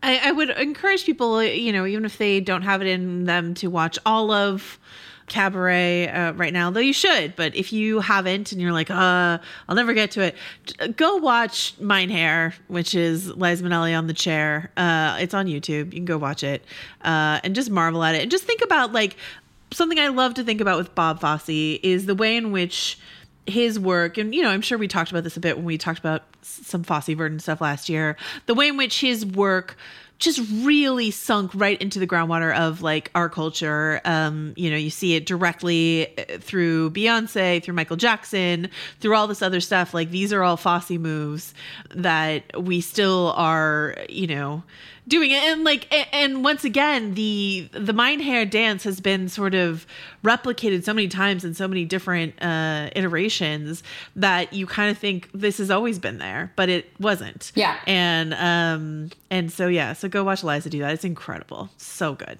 I, 0.03 0.29
I 0.29 0.31
would 0.31 0.49
encourage 0.49 1.05
people, 1.05 1.43
you 1.43 1.71
know, 1.71 1.85
even 1.85 2.05
if 2.05 2.17
they 2.17 2.39
don't 2.39 2.63
have 2.63 2.81
it 2.81 2.87
in 2.87 3.25
them 3.25 3.53
to 3.55 3.67
watch 3.67 3.99
all 4.05 4.31
of 4.31 4.79
Cabaret 5.27 6.09
uh, 6.09 6.33
right 6.33 6.51
now, 6.51 6.71
though 6.71 6.79
you 6.79 6.93
should. 6.93 7.35
But 7.35 7.55
if 7.55 7.71
you 7.71 7.99
haven't 7.99 8.51
and 8.51 8.59
you're 8.59 8.73
like, 8.73 8.89
uh, 8.89 9.37
I'll 9.69 9.75
never 9.75 9.93
get 9.93 10.11
to 10.11 10.21
it, 10.21 10.97
go 10.97 11.17
watch 11.17 11.75
Mein 11.79 12.09
Herr, 12.09 12.53
which 12.67 12.95
is 12.95 13.29
Liza 13.29 13.63
Minnelli 13.63 13.97
on 13.97 14.07
the 14.07 14.13
chair. 14.13 14.71
Uh, 14.75 15.17
it's 15.19 15.33
on 15.33 15.45
YouTube. 15.45 15.85
You 15.85 15.99
can 15.99 16.05
go 16.05 16.17
watch 16.17 16.43
it 16.43 16.65
uh, 17.03 17.39
and 17.43 17.55
just 17.55 17.69
marvel 17.69 18.03
at 18.03 18.15
it. 18.15 18.21
And 18.23 18.31
just 18.31 18.43
think 18.43 18.61
about 18.61 18.91
like 18.91 19.15
something 19.71 19.99
I 19.99 20.09
love 20.09 20.33
to 20.33 20.43
think 20.43 20.59
about 20.61 20.77
with 20.77 20.93
Bob 20.95 21.21
Fosse 21.21 21.49
is 21.49 22.07
the 22.07 22.15
way 22.15 22.35
in 22.35 22.51
which 22.51 22.99
his 23.47 23.79
work, 23.79 24.17
and 24.17 24.33
you 24.33 24.43
know, 24.43 24.49
I'm 24.49 24.61
sure 24.61 24.77
we 24.77 24.87
talked 24.87 25.11
about 25.11 25.23
this 25.23 25.37
a 25.37 25.39
bit 25.39 25.57
when 25.57 25.65
we 25.65 25.77
talked 25.77 25.99
about 25.99 26.23
some 26.41 26.83
Fosse 26.83 27.07
Verdon 27.07 27.39
stuff 27.39 27.61
last 27.61 27.89
year, 27.89 28.17
the 28.45 28.53
way 28.53 28.67
in 28.67 28.77
which 28.77 28.99
his 29.01 29.25
work 29.25 29.77
just 30.21 30.39
really 30.63 31.09
sunk 31.09 31.49
right 31.55 31.81
into 31.81 31.97
the 31.97 32.05
groundwater 32.05 32.55
of 32.55 32.83
like 32.83 33.09
our 33.15 33.27
culture. 33.27 33.99
Um, 34.05 34.53
you 34.55 34.69
know, 34.69 34.77
you 34.77 34.91
see 34.91 35.15
it 35.15 35.25
directly 35.25 36.15
uh, 36.17 36.37
through 36.37 36.91
Beyonce, 36.91 37.61
through 37.61 37.73
Michael 37.73 37.97
Jackson, 37.97 38.69
through 38.99 39.15
all 39.15 39.25
this 39.25 39.41
other 39.41 39.59
stuff. 39.59 39.95
Like 39.95 40.11
these 40.11 40.31
are 40.31 40.43
all 40.43 40.57
Fosse 40.57 40.91
moves 40.91 41.55
that 41.95 42.43
we 42.61 42.81
still 42.81 43.33
are, 43.35 43.97
you 44.09 44.27
know, 44.27 44.63
doing 45.11 45.31
it. 45.31 45.43
And 45.43 45.63
like 45.63 45.87
and 46.13 46.43
once 46.43 46.63
again 46.63 47.13
the 47.13 47.69
the 47.73 47.93
Mein 47.93 48.21
Herr 48.21 48.45
dance 48.45 48.83
has 48.85 48.99
been 48.99 49.27
sort 49.29 49.53
of 49.53 49.85
replicated 50.23 50.83
so 50.83 50.93
many 50.93 51.09
times 51.09 51.43
in 51.43 51.53
so 51.53 51.67
many 51.67 51.85
different 51.85 52.41
uh 52.41 52.89
iterations 52.95 53.83
that 54.15 54.53
you 54.53 54.65
kind 54.65 54.89
of 54.89 54.97
think 54.97 55.29
this 55.33 55.57
has 55.57 55.69
always 55.69 55.99
been 55.99 56.17
there 56.17 56.51
but 56.55 56.69
it 56.69 56.89
wasn't. 56.99 57.51
Yeah. 57.53 57.77
And 57.85 58.33
um 58.33 59.11
and 59.29 59.51
so 59.51 59.67
yeah 59.67 59.93
so 59.93 60.07
go 60.07 60.23
watch 60.23 60.43
eliza 60.43 60.69
do 60.69 60.79
that. 60.79 60.93
It's 60.93 61.05
incredible. 61.05 61.69
So 61.77 62.15
good 62.15 62.39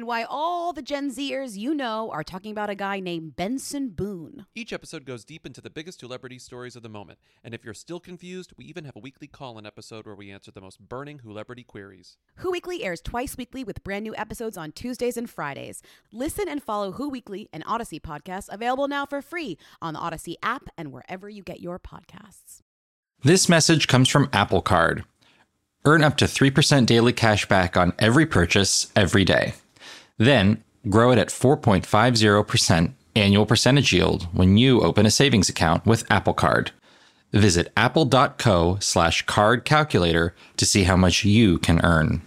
And 0.00 0.06
why 0.06 0.22
all 0.22 0.72
the 0.72 0.80
Gen 0.80 1.10
Zers 1.10 1.58
you 1.58 1.74
know 1.74 2.10
are 2.10 2.24
talking 2.24 2.52
about 2.52 2.70
a 2.70 2.74
guy 2.74 3.00
named 3.00 3.36
Benson 3.36 3.90
Boone. 3.90 4.46
Each 4.54 4.72
episode 4.72 5.04
goes 5.04 5.26
deep 5.26 5.44
into 5.44 5.60
the 5.60 5.68
biggest 5.68 6.00
celebrity 6.00 6.38
stories 6.38 6.74
of 6.74 6.82
the 6.82 6.88
moment. 6.88 7.18
And 7.44 7.52
if 7.52 7.66
you're 7.66 7.74
still 7.74 8.00
confused, 8.00 8.54
we 8.56 8.64
even 8.64 8.86
have 8.86 8.96
a 8.96 9.00
weekly 9.00 9.26
call 9.26 9.58
in 9.58 9.66
episode 9.66 10.06
where 10.06 10.14
we 10.14 10.30
answer 10.30 10.50
the 10.50 10.62
most 10.62 10.80
burning 10.80 11.20
celebrity 11.20 11.64
queries. 11.64 12.16
Who 12.36 12.50
Weekly 12.50 12.82
airs 12.82 13.02
twice 13.02 13.36
weekly 13.36 13.62
with 13.62 13.84
brand 13.84 14.04
new 14.04 14.16
episodes 14.16 14.56
on 14.56 14.72
Tuesdays 14.72 15.18
and 15.18 15.28
Fridays. 15.28 15.82
Listen 16.10 16.48
and 16.48 16.62
follow 16.62 16.92
Who 16.92 17.10
Weekly 17.10 17.50
and 17.52 17.62
Odyssey 17.66 18.00
podcasts 18.00 18.48
available 18.50 18.88
now 18.88 19.04
for 19.04 19.20
free 19.20 19.58
on 19.82 19.92
the 19.92 20.00
Odyssey 20.00 20.38
app 20.42 20.70
and 20.78 20.92
wherever 20.92 21.28
you 21.28 21.42
get 21.42 21.60
your 21.60 21.78
podcasts. 21.78 22.60
This 23.22 23.50
message 23.50 23.86
comes 23.86 24.08
from 24.08 24.30
Apple 24.32 24.62
Card. 24.62 25.04
Earn 25.84 26.02
up 26.02 26.16
to 26.16 26.24
3% 26.24 26.86
daily 26.86 27.12
cash 27.12 27.46
back 27.46 27.76
on 27.76 27.92
every 27.98 28.24
purchase 28.24 28.90
every 28.96 29.26
day. 29.26 29.52
Then 30.20 30.62
grow 30.88 31.12
it 31.12 31.18
at 31.18 31.28
4.50% 31.28 32.92
annual 33.16 33.46
percentage 33.46 33.92
yield 33.92 34.24
when 34.34 34.58
you 34.58 34.82
open 34.82 35.06
a 35.06 35.10
savings 35.10 35.48
account 35.48 35.86
with 35.86 36.04
Apple 36.10 36.34
Card. 36.34 36.72
Visit 37.32 37.72
apple.co 37.74 38.76
slash 38.80 39.24
card 39.24 39.64
calculator 39.64 40.34
to 40.58 40.66
see 40.66 40.82
how 40.82 40.96
much 40.96 41.24
you 41.24 41.58
can 41.58 41.80
earn. 41.82 42.20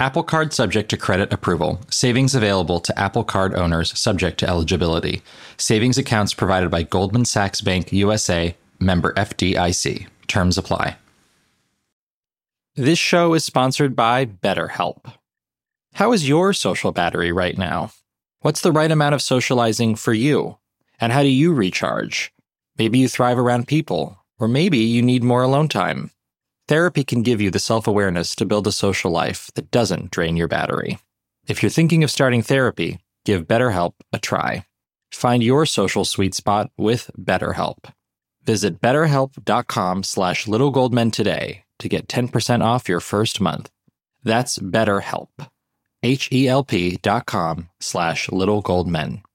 Apple 0.00 0.22
Card 0.22 0.54
subject 0.54 0.88
to 0.88 0.96
credit 0.96 1.30
approval. 1.30 1.80
Savings 1.90 2.34
available 2.34 2.80
to 2.80 2.98
Apple 2.98 3.24
Card 3.24 3.54
owners 3.54 3.98
subject 3.98 4.38
to 4.38 4.48
eligibility. 4.48 5.20
Savings 5.58 5.98
accounts 5.98 6.32
provided 6.32 6.70
by 6.70 6.84
Goldman 6.84 7.26
Sachs 7.26 7.60
Bank 7.60 7.92
USA, 7.92 8.56
member 8.78 9.12
FDIC. 9.12 10.06
Terms 10.26 10.56
apply. 10.56 10.96
This 12.76 12.98
show 12.98 13.34
is 13.34 13.44
sponsored 13.44 13.94
by 13.94 14.24
BetterHelp. 14.24 15.12
How 15.98 16.12
is 16.12 16.28
your 16.28 16.52
social 16.52 16.92
battery 16.92 17.32
right 17.32 17.58
now? 17.58 17.90
What's 18.42 18.60
the 18.60 18.70
right 18.70 18.92
amount 18.92 19.16
of 19.16 19.20
socializing 19.20 19.96
for 19.96 20.14
you? 20.14 20.58
And 21.00 21.12
how 21.12 21.24
do 21.24 21.28
you 21.28 21.52
recharge? 21.52 22.32
Maybe 22.78 23.00
you 23.00 23.08
thrive 23.08 23.36
around 23.36 23.66
people, 23.66 24.16
or 24.38 24.46
maybe 24.46 24.78
you 24.78 25.02
need 25.02 25.24
more 25.24 25.42
alone 25.42 25.66
time. 25.66 26.12
Therapy 26.68 27.02
can 27.02 27.24
give 27.24 27.40
you 27.40 27.50
the 27.50 27.58
self 27.58 27.88
awareness 27.88 28.36
to 28.36 28.46
build 28.46 28.68
a 28.68 28.70
social 28.70 29.10
life 29.10 29.50
that 29.56 29.72
doesn't 29.72 30.12
drain 30.12 30.36
your 30.36 30.46
battery. 30.46 31.00
If 31.48 31.64
you're 31.64 31.78
thinking 31.78 32.04
of 32.04 32.12
starting 32.12 32.42
therapy, 32.42 33.00
give 33.24 33.48
BetterHelp 33.48 33.94
a 34.12 34.20
try. 34.20 34.66
Find 35.10 35.42
your 35.42 35.66
social 35.66 36.04
sweet 36.04 36.32
spot 36.32 36.70
with 36.78 37.10
BetterHelp. 37.18 37.92
Visit 38.44 38.80
betterhelp.com 38.80 40.04
slash 40.04 40.44
littlegoldmen 40.44 41.12
today 41.12 41.64
to 41.80 41.88
get 41.88 42.06
10% 42.06 42.62
off 42.62 42.88
your 42.88 43.00
first 43.00 43.40
month. 43.40 43.68
That's 44.22 44.60
BetterHelp. 44.60 45.30
H-E-L-P 46.02 46.98
dot 47.02 47.26
com 47.26 47.68
slash 47.78 48.28
littlegoldmen. 48.28 49.27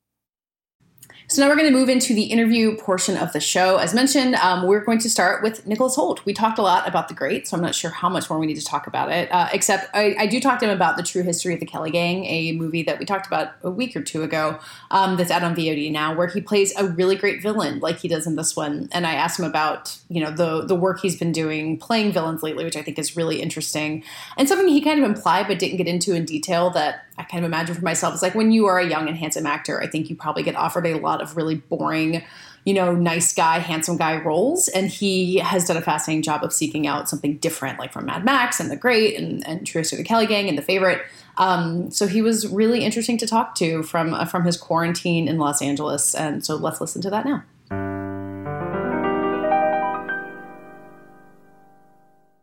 So 1.28 1.42
now 1.42 1.50
we're 1.50 1.56
going 1.56 1.72
to 1.72 1.78
move 1.78 1.90
into 1.90 2.14
the 2.14 2.24
interview 2.24 2.76
portion 2.78 3.16
of 3.16 3.32
the 3.32 3.40
show. 3.40 3.78
As 3.78 3.94
mentioned, 3.94 4.36
um, 4.36 4.68
we're 4.68 4.84
going 4.84 5.00
to 5.00 5.10
start 5.10 5.42
with 5.42 5.66
Nicholas 5.66 5.96
Hoult. 5.96 6.24
We 6.26 6.34
talked 6.34 6.60
a 6.60 6.62
lot 6.62 6.88
about 6.88 7.08
The 7.08 7.14
Great, 7.14 7.48
so 7.48 7.56
I'm 7.56 7.64
not 7.64 7.74
sure 7.74 7.92
how 7.92 8.10
much 8.10 8.30
more 8.30 8.38
we 8.38 8.46
need 8.46 8.60
to 8.60 8.66
talk 8.66 8.88
about 8.88 9.10
it. 9.10 9.32
Uh, 9.32 9.48
except 9.54 9.90
I, 9.96 10.16
I, 10.20 10.28
do 10.28 10.42
talk 10.42 10.60
to 10.60 10.66
him 10.66 10.72
about 10.72 10.98
the 10.98 11.04
true 11.04 11.24
history 11.24 11.54
of 11.54 11.62
the 11.62 11.66
Kelly 11.66 11.92
Gang, 11.92 12.26
a 12.26 12.52
movie 12.52 12.84
that 12.84 13.00
we 13.00 13.06
talked 13.06 13.26
about 13.26 13.54
a 13.64 13.72
week 13.72 13.96
or 13.96 14.02
two 14.02 14.22
ago 14.22 14.60
um, 14.92 15.16
that's 15.16 15.32
out 15.32 15.44
on 15.44 15.56
VOD 15.56 15.92
now, 15.92 16.14
where 16.14 16.28
he 16.28 16.42
plays 16.42 16.76
a 16.78 16.86
really 16.86 17.16
great 17.16 17.42
villain 17.42 17.80
like 17.80 18.00
he 18.00 18.10
does 18.10 18.28
in 18.28 18.36
this 18.36 18.56
one. 18.56 18.90
And 18.92 19.08
I 19.08 19.14
asked 19.14 19.40
him 19.40 19.46
about 19.46 19.98
you 20.10 20.22
know 20.22 20.30
the 20.30 20.66
the 20.66 20.76
work 20.76 21.00
he's 21.00 21.18
been 21.18 21.32
doing 21.32 21.78
playing 21.78 22.12
villains 22.12 22.44
lately, 22.44 22.66
which 22.66 22.76
I 22.76 22.82
think 22.82 23.00
is 23.00 23.16
really 23.16 23.42
interesting 23.42 24.04
and 24.38 24.48
something 24.48 24.68
he 24.68 24.82
kind 24.82 25.02
of 25.02 25.10
implied 25.10 25.48
but 25.48 25.60
didn't 25.60 25.78
get 25.78 25.88
into 25.88 26.14
in 26.14 26.26
detail 26.26 26.70
that 26.72 27.06
I 27.18 27.24
kind 27.24 27.44
of 27.44 27.50
imagine 27.50 27.76
for 27.76 27.84
myself. 27.84 28.14
It's 28.14 28.24
like 28.24 28.36
when 28.36 28.52
you 28.52 28.66
are 28.66 28.80
a 28.80 28.88
young 28.88 29.08
and 29.08 29.18
handsome 29.18 29.46
actor, 29.46 29.82
I 29.82 29.88
think 29.88 30.10
you 30.10 30.16
probably 30.16 30.44
get 30.44 30.56
offered 30.56 30.86
a 30.86 30.96
lot 30.96 31.22
of 31.22 31.38
really 31.38 31.56
boring, 31.56 32.24
you 32.66 32.74
know, 32.74 32.94
nice 32.96 33.34
guy, 33.34 33.60
handsome 33.60 33.98
guy 33.98 34.18
roles. 34.18 34.68
And 34.70 34.88
he 34.88 35.38
has 35.38 35.66
done 35.66 35.78
a 35.78 35.82
fascinating 35.82 36.24
job 36.24 36.44
of 36.44 36.52
seeking 36.52 36.88
out 36.88 37.10
something 37.10 37.38
different, 37.38 37.78
like 37.78 37.94
from 37.94 38.06
Mad 38.06 38.26
Max 38.26 38.60
and 38.60 38.72
The 38.72 38.76
Great 38.76 39.18
and, 39.18 39.46
and 39.48 39.66
True 39.66 39.80
History 39.80 39.98
of 39.98 40.04
the 40.04 40.08
Kelly 40.08 40.26
Gang 40.26 40.50
and 40.50 40.58
The 40.58 40.64
Favorite. 40.64 41.04
Um, 41.38 41.92
so 41.92 42.08
he 42.08 42.22
was 42.22 42.48
really 42.48 42.84
interesting 42.84 43.18
to 43.20 43.28
talk 43.28 43.56
to 43.56 43.84
from 43.84 44.14
uh, 44.14 44.26
from 44.26 44.46
his 44.46 44.58
quarantine 44.58 45.28
in 45.28 45.38
Los 45.38 45.62
Angeles. 45.62 46.14
And 46.16 46.46
so 46.46 46.56
let's 46.56 46.80
listen 46.82 47.02
to 47.04 47.10
that 47.10 47.26
now. 47.26 48.03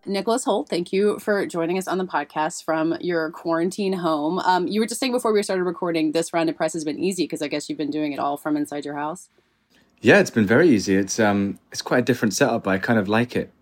Nicholas 0.06 0.44
Hoult, 0.44 0.68
thank 0.68 0.92
you 0.92 1.18
for 1.18 1.44
joining 1.46 1.76
us 1.76 1.86
on 1.86 1.98
the 1.98 2.06
podcast 2.06 2.64
from 2.64 2.96
your 3.00 3.30
quarantine 3.30 3.92
home. 3.92 4.38
Um, 4.38 4.66
you 4.66 4.80
were 4.80 4.86
just 4.86 4.98
saying 4.98 5.12
before 5.12 5.32
we 5.32 5.42
started 5.42 5.64
recording, 5.64 6.12
this 6.12 6.32
round 6.32 6.48
of 6.48 6.56
press 6.56 6.72
has 6.72 6.84
been 6.84 6.98
easy 6.98 7.24
because 7.24 7.42
I 7.42 7.48
guess 7.48 7.68
you've 7.68 7.78
been 7.78 7.90
doing 7.90 8.12
it 8.12 8.18
all 8.18 8.36
from 8.36 8.56
inside 8.56 8.84
your 8.84 8.96
house. 8.96 9.28
Yeah, 10.00 10.18
it's 10.18 10.30
been 10.30 10.46
very 10.46 10.70
easy. 10.70 10.96
It's 10.96 11.20
um, 11.20 11.58
it's 11.70 11.82
quite 11.82 11.98
a 11.98 12.02
different 12.02 12.32
setup. 12.32 12.64
But 12.64 12.70
I 12.70 12.78
kind 12.78 12.98
of 12.98 13.08
like 13.08 13.36
it. 13.36 13.52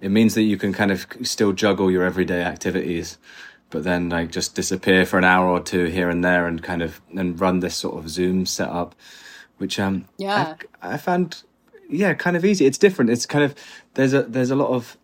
It 0.00 0.10
means 0.10 0.34
that 0.34 0.42
you 0.42 0.56
can 0.56 0.72
kind 0.72 0.92
of 0.92 1.06
still 1.22 1.52
juggle 1.52 1.90
your 1.90 2.04
everyday 2.04 2.42
activities, 2.42 3.18
but 3.70 3.82
then 3.82 4.08
like 4.08 4.30
just 4.30 4.54
disappear 4.54 5.04
for 5.04 5.18
an 5.18 5.24
hour 5.24 5.48
or 5.48 5.60
two 5.60 5.86
here 5.86 6.08
and 6.08 6.24
there, 6.24 6.46
and 6.46 6.62
kind 6.62 6.82
of 6.82 7.00
and 7.16 7.40
run 7.40 7.60
this 7.60 7.74
sort 7.74 7.96
of 7.96 8.08
Zoom 8.08 8.46
setup, 8.46 8.94
which 9.58 9.80
um, 9.80 10.06
yeah, 10.18 10.54
I, 10.80 10.94
I 10.94 10.96
found 10.96 11.42
yeah 11.88 12.14
kind 12.14 12.36
of 12.36 12.44
easy. 12.44 12.64
It's 12.66 12.78
different. 12.78 13.10
It's 13.10 13.26
kind 13.26 13.44
of 13.44 13.56
there's 13.94 14.14
a 14.14 14.22
there's 14.22 14.52
a 14.52 14.56
lot 14.56 14.70
of 14.70 14.96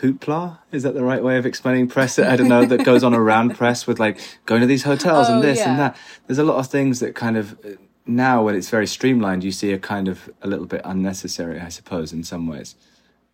hoopla 0.00 0.58
is 0.72 0.82
that 0.82 0.94
the 0.94 1.04
right 1.04 1.22
way 1.22 1.36
of 1.36 1.46
explaining 1.46 1.88
press 1.88 2.18
i 2.18 2.36
don't 2.36 2.48
know 2.48 2.64
that 2.64 2.84
goes 2.84 3.02
on 3.02 3.14
around 3.14 3.54
press 3.56 3.86
with 3.86 3.98
like 3.98 4.18
going 4.46 4.60
to 4.60 4.66
these 4.66 4.84
hotels 4.84 5.28
oh, 5.28 5.34
and 5.34 5.42
this 5.42 5.58
yeah. 5.58 5.70
and 5.70 5.78
that 5.78 5.96
there's 6.26 6.38
a 6.38 6.44
lot 6.44 6.56
of 6.56 6.66
things 6.66 7.00
that 7.00 7.14
kind 7.14 7.36
of 7.36 7.52
uh, 7.64 7.70
now 8.06 8.42
when 8.42 8.54
it's 8.54 8.70
very 8.70 8.86
streamlined 8.86 9.44
you 9.44 9.52
see 9.52 9.72
a 9.72 9.78
kind 9.78 10.08
of 10.08 10.30
a 10.42 10.46
little 10.46 10.66
bit 10.66 10.80
unnecessary 10.84 11.60
i 11.60 11.68
suppose 11.68 12.12
in 12.12 12.22
some 12.22 12.46
ways 12.46 12.74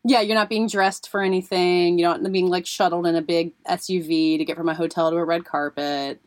yeah 0.04 0.20
you're 0.20 0.34
not 0.34 0.48
being 0.48 0.66
dressed 0.66 1.08
for 1.08 1.22
anything 1.22 1.98
you're 1.98 2.08
not 2.08 2.32
being 2.32 2.48
like 2.48 2.66
shuttled 2.66 3.06
in 3.06 3.14
a 3.14 3.22
big 3.22 3.52
suv 3.68 4.38
to 4.38 4.44
get 4.44 4.56
from 4.56 4.68
a 4.68 4.74
hotel 4.74 5.10
to 5.10 5.16
a 5.16 5.24
red 5.24 5.44
carpet 5.44 6.20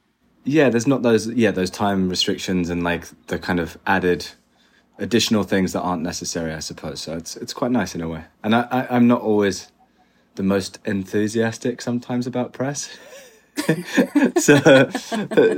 yeah, 0.47 0.69
there's 0.69 0.87
not 0.87 1.01
those 1.01 1.27
yeah 1.27 1.51
those 1.51 1.69
time 1.69 2.09
restrictions 2.09 2.69
and 2.69 2.81
like 2.83 3.05
the 3.27 3.37
kind 3.37 3.59
of 3.59 3.77
added 3.85 4.27
additional 4.97 5.43
things 5.43 5.73
that 5.73 5.81
aren't 5.81 6.03
necessary, 6.03 6.53
I 6.53 6.59
suppose. 6.59 7.01
So 7.01 7.17
it's 7.17 7.35
it's 7.35 7.53
quite 7.53 7.71
nice 7.71 7.93
in 7.93 8.01
a 8.01 8.07
way. 8.07 8.23
And 8.43 8.55
I, 8.55 8.61
I 8.71 8.95
I'm 8.95 9.07
not 9.07 9.21
always 9.21 9.71
the 10.37 10.43
most 10.43 10.79
enthusiastic 10.85 11.81
sometimes 11.81 12.25
about 12.25 12.53
press. 12.53 12.97
so 14.37 14.89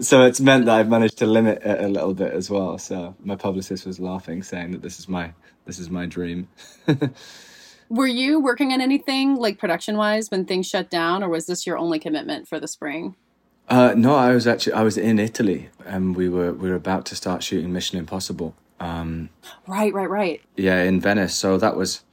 so 0.02 0.24
it's 0.24 0.40
meant 0.40 0.66
that 0.66 0.76
I've 0.80 0.90
managed 0.90 1.18
to 1.20 1.26
limit 1.26 1.62
it 1.64 1.84
a 1.84 1.88
little 1.88 2.14
bit 2.14 2.34
as 2.34 2.50
well. 2.50 2.78
So 2.78 3.16
my 3.24 3.36
publicist 3.36 3.86
was 3.86 4.00
laughing, 4.00 4.42
saying 4.42 4.72
that 4.72 4.82
this 4.82 5.00
is 5.00 5.08
my 5.08 5.34
this 5.66 5.80
is 5.80 5.90
my 5.90 6.06
dream. 6.06 6.48
Were 7.90 8.08
you 8.08 8.40
working 8.40 8.72
on 8.72 8.82
anything 8.82 9.36
like 9.36 9.58
production 9.58 9.98
wise 9.98 10.30
when 10.30 10.46
things 10.46 10.68
shut 10.68 10.90
down, 10.90 11.24
or 11.24 11.30
was 11.30 11.48
this 11.48 11.66
your 11.68 11.78
only 11.78 12.00
commitment 12.00 12.48
for 12.48 12.60
the 12.60 12.68
spring? 12.68 13.16
Uh, 13.68 13.94
no, 13.96 14.16
I 14.16 14.34
was 14.34 14.48
actually 14.48 14.74
I 14.74 14.84
was 14.84 14.98
in 14.98 15.20
Italy, 15.20 15.70
and 15.86 16.16
we 16.16 16.30
were 16.30 16.54
we 16.54 16.70
were 16.70 16.76
about 16.76 17.06
to 17.08 17.16
start 17.16 17.44
shooting 17.44 17.74
Mission 17.74 18.00
Impossible. 18.00 18.56
Um, 18.80 19.30
right, 19.68 19.94
right, 19.94 20.10
right. 20.10 20.42
Yeah, 20.56 20.84
in 20.84 21.02
Venice. 21.02 21.36
So 21.36 21.58
that 21.58 21.76
was, 21.76 22.04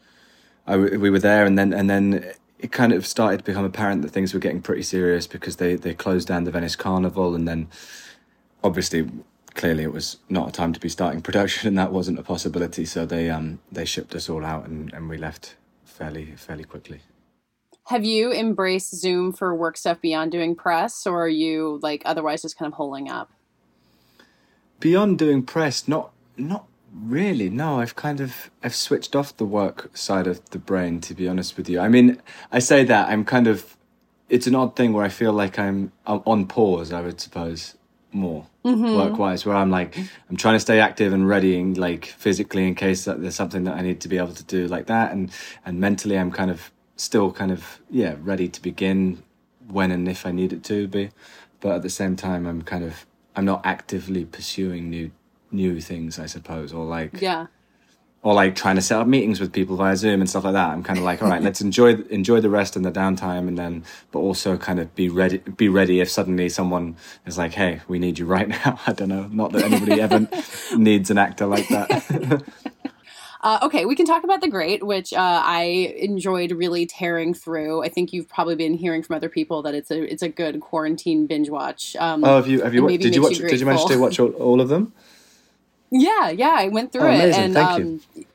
I 0.66 0.76
we 0.76 1.10
were 1.10 1.18
there, 1.18 1.46
and 1.46 1.58
then 1.58 1.72
and 1.72 1.88
then 1.88 2.32
it 2.58 2.72
kind 2.72 2.92
of 2.92 3.06
started 3.06 3.38
to 3.38 3.44
become 3.44 3.64
apparent 3.64 4.02
that 4.02 4.10
things 4.10 4.32
were 4.32 4.40
getting 4.40 4.62
pretty 4.62 4.82
serious 4.82 5.26
because 5.26 5.56
they 5.56 5.74
they 5.76 5.94
closed 5.94 6.28
down 6.28 6.44
the 6.44 6.50
Venice 6.50 6.76
Carnival, 6.76 7.34
and 7.34 7.46
then 7.46 7.68
obviously 8.64 9.08
clearly 9.54 9.82
it 9.84 9.92
was 9.92 10.18
not 10.28 10.48
a 10.48 10.52
time 10.52 10.72
to 10.72 10.80
be 10.80 10.88
starting 10.88 11.20
production, 11.28 11.68
and 11.68 11.78
that 11.78 11.92
wasn't 11.92 12.18
a 12.18 12.22
possibility. 12.22 12.84
So 12.84 13.06
they 13.06 13.30
um 13.30 13.60
they 13.70 13.84
shipped 13.84 14.14
us 14.14 14.28
all 14.28 14.44
out, 14.44 14.66
and 14.66 14.92
and 14.92 15.08
we 15.08 15.18
left 15.18 15.56
fairly 15.84 16.34
fairly 16.36 16.64
quickly. 16.64 17.00
Have 17.88 18.04
you 18.04 18.32
embraced 18.32 18.96
Zoom 18.96 19.32
for 19.32 19.54
work 19.54 19.76
stuff 19.76 20.00
beyond 20.00 20.32
doing 20.32 20.56
press, 20.56 21.06
or 21.06 21.24
are 21.24 21.28
you 21.28 21.78
like 21.82 22.02
otherwise 22.04 22.42
just 22.42 22.58
kind 22.58 22.72
of 22.72 22.76
holding 22.76 23.08
up? 23.08 23.30
Beyond 24.80 25.18
doing 25.18 25.42
press, 25.42 25.86
not 25.86 26.12
not 26.36 26.66
really. 27.04 27.50
No, 27.50 27.80
I've 27.80 27.96
kind 27.96 28.20
of 28.20 28.50
I've 28.62 28.74
switched 28.74 29.14
off 29.14 29.36
the 29.36 29.44
work 29.44 29.96
side 29.96 30.26
of 30.26 30.48
the 30.50 30.58
brain. 30.58 31.00
To 31.02 31.14
be 31.14 31.28
honest 31.28 31.56
with 31.56 31.68
you, 31.68 31.80
I 31.80 31.88
mean, 31.88 32.20
I 32.52 32.58
say 32.58 32.84
that 32.84 33.08
I'm 33.08 33.24
kind 33.24 33.46
of. 33.46 33.76
It's 34.28 34.48
an 34.48 34.56
odd 34.56 34.74
thing 34.74 34.92
where 34.92 35.04
I 35.04 35.08
feel 35.08 35.32
like 35.32 35.56
I'm, 35.56 35.92
I'm 36.04 36.20
on 36.26 36.48
pause. 36.48 36.92
I 36.92 37.00
would 37.00 37.20
suppose 37.20 37.76
more 38.12 38.46
mm-hmm. 38.64 38.96
work 38.96 39.18
wise, 39.18 39.46
where 39.46 39.54
I'm 39.54 39.70
like 39.70 39.96
I'm 40.28 40.36
trying 40.36 40.56
to 40.56 40.60
stay 40.60 40.80
active 40.80 41.12
and 41.12 41.28
readying 41.28 41.74
like 41.74 42.06
physically 42.06 42.66
in 42.66 42.74
case 42.74 43.04
that 43.04 43.20
there's 43.20 43.36
something 43.36 43.64
that 43.64 43.76
I 43.76 43.82
need 43.82 44.00
to 44.00 44.08
be 44.08 44.16
able 44.16 44.34
to 44.34 44.44
do 44.44 44.66
like 44.66 44.86
that, 44.86 45.12
and 45.12 45.30
and 45.64 45.78
mentally 45.80 46.18
I'm 46.18 46.32
kind 46.32 46.50
of 46.50 46.72
still 46.96 47.30
kind 47.30 47.52
of 47.52 47.80
yeah 47.90 48.16
ready 48.20 48.48
to 48.48 48.62
begin 48.62 49.22
when 49.68 49.90
and 49.90 50.08
if 50.08 50.26
I 50.26 50.32
need 50.32 50.52
it 50.52 50.64
to 50.64 50.88
be, 50.88 51.10
but 51.60 51.76
at 51.76 51.82
the 51.82 51.90
same 51.90 52.16
time 52.16 52.46
I'm 52.46 52.62
kind 52.62 52.84
of 52.84 53.06
I'm 53.36 53.44
not 53.44 53.60
actively 53.64 54.24
pursuing 54.24 54.90
new 54.90 55.10
new 55.50 55.80
things 55.80 56.18
I 56.18 56.26
suppose 56.26 56.72
or 56.72 56.84
like 56.84 57.20
yeah 57.20 57.46
or 58.26 58.34
like 58.34 58.56
trying 58.56 58.74
to 58.74 58.82
set 58.82 58.98
up 59.00 59.06
meetings 59.06 59.38
with 59.38 59.52
people 59.52 59.76
via 59.76 59.96
Zoom 59.96 60.20
and 60.20 60.28
stuff 60.28 60.42
like 60.42 60.54
that. 60.54 60.70
I'm 60.70 60.82
kind 60.82 60.98
of 60.98 61.04
like, 61.04 61.22
all 61.22 61.28
right, 61.28 61.40
let's 61.40 61.60
enjoy 61.60 61.94
enjoy 62.10 62.40
the 62.40 62.50
rest 62.50 62.74
and 62.74 62.84
the 62.84 62.90
downtime, 62.90 63.46
and 63.46 63.56
then, 63.56 63.84
but 64.10 64.18
also 64.18 64.56
kind 64.56 64.80
of 64.80 64.92
be 64.96 65.08
ready 65.08 65.38
be 65.38 65.68
ready 65.68 66.00
if 66.00 66.10
suddenly 66.10 66.48
someone 66.48 66.96
is 67.24 67.38
like, 67.38 67.52
hey, 67.52 67.82
we 67.86 68.00
need 68.00 68.18
you 68.18 68.26
right 68.26 68.48
now. 68.64 68.80
I 68.84 68.94
don't 68.94 69.10
know, 69.10 69.28
not 69.28 69.52
that 69.52 69.62
anybody 69.62 70.00
ever 70.00 70.28
needs 70.76 71.08
an 71.08 71.18
actor 71.18 71.46
like 71.46 71.68
that. 71.68 72.42
Uh, 73.42 73.60
okay, 73.62 73.84
we 73.84 73.94
can 73.94 74.06
talk 74.06 74.24
about 74.24 74.40
The 74.40 74.48
Great, 74.48 74.84
which 74.84 75.12
uh, 75.12 75.40
I 75.44 75.94
enjoyed 75.98 76.50
really 76.50 76.84
tearing 76.84 77.32
through. 77.32 77.84
I 77.84 77.88
think 77.88 78.12
you've 78.12 78.28
probably 78.28 78.56
been 78.56 78.74
hearing 78.74 79.04
from 79.04 79.14
other 79.14 79.28
people 79.28 79.62
that 79.62 79.72
it's 79.72 79.92
a 79.92 80.02
it's 80.02 80.22
a 80.22 80.28
good 80.28 80.60
quarantine 80.60 81.28
binge 81.28 81.48
watch. 81.48 81.94
Um, 81.94 82.24
oh, 82.24 82.36
have 82.36 82.48
you 82.48 82.62
have 82.62 82.74
you 82.74 82.88
did 82.98 83.14
you 83.14 83.22
watch 83.22 83.38
you 83.38 83.46
did 83.48 83.60
you 83.60 83.66
manage 83.66 83.84
to 83.86 83.98
watch 83.98 84.18
all, 84.18 84.30
all 84.30 84.60
of 84.60 84.68
them? 84.68 84.92
Yeah, 85.90 86.30
yeah, 86.30 86.54
I 86.56 86.68
went 86.68 86.92
through 86.92 87.08
oh, 87.08 87.10
it, 87.10 87.34
and 87.34 87.54
Thank 87.54 87.68
um, 87.68 88.00
you. 88.14 88.26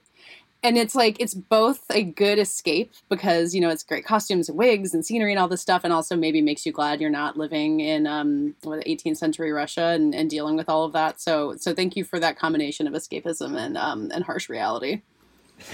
and 0.64 0.78
it's 0.78 0.96
like 0.96 1.20
it's 1.20 1.34
both 1.34 1.84
a 1.92 2.04
good 2.04 2.40
escape 2.40 2.92
because 3.10 3.54
you 3.54 3.62
know 3.62 3.70
it's 3.70 3.84
great 3.84 4.06
costumes 4.06 4.48
and 4.48 4.58
wigs 4.58 4.94
and 4.94 5.06
scenery 5.06 5.32
and 5.32 5.40
all 5.40 5.48
this 5.48 5.62
stuff, 5.62 5.82
and 5.84 5.92
also 5.92 6.16
maybe 6.16 6.42
makes 6.42 6.66
you 6.66 6.72
glad 6.72 7.02
you're 7.02 7.10
not 7.10 7.38
living 7.38 7.80
in 7.82 8.08
um, 8.08 8.56
what 8.64 8.84
18th 8.86 9.18
century 9.18 9.52
Russia 9.52 9.88
and, 9.88 10.16
and 10.16 10.30
dealing 10.30 10.56
with 10.56 10.70
all 10.70 10.86
of 10.86 10.94
that. 10.94 11.20
So, 11.20 11.56
so 11.58 11.74
thank 11.74 11.96
you 11.96 12.04
for 12.04 12.20
that 12.20 12.38
combination 12.38 12.88
of 12.88 12.94
escapism 12.94 13.58
and 13.58 13.78
um, 13.78 14.10
and 14.14 14.24
harsh 14.24 14.50
reality. 14.50 15.02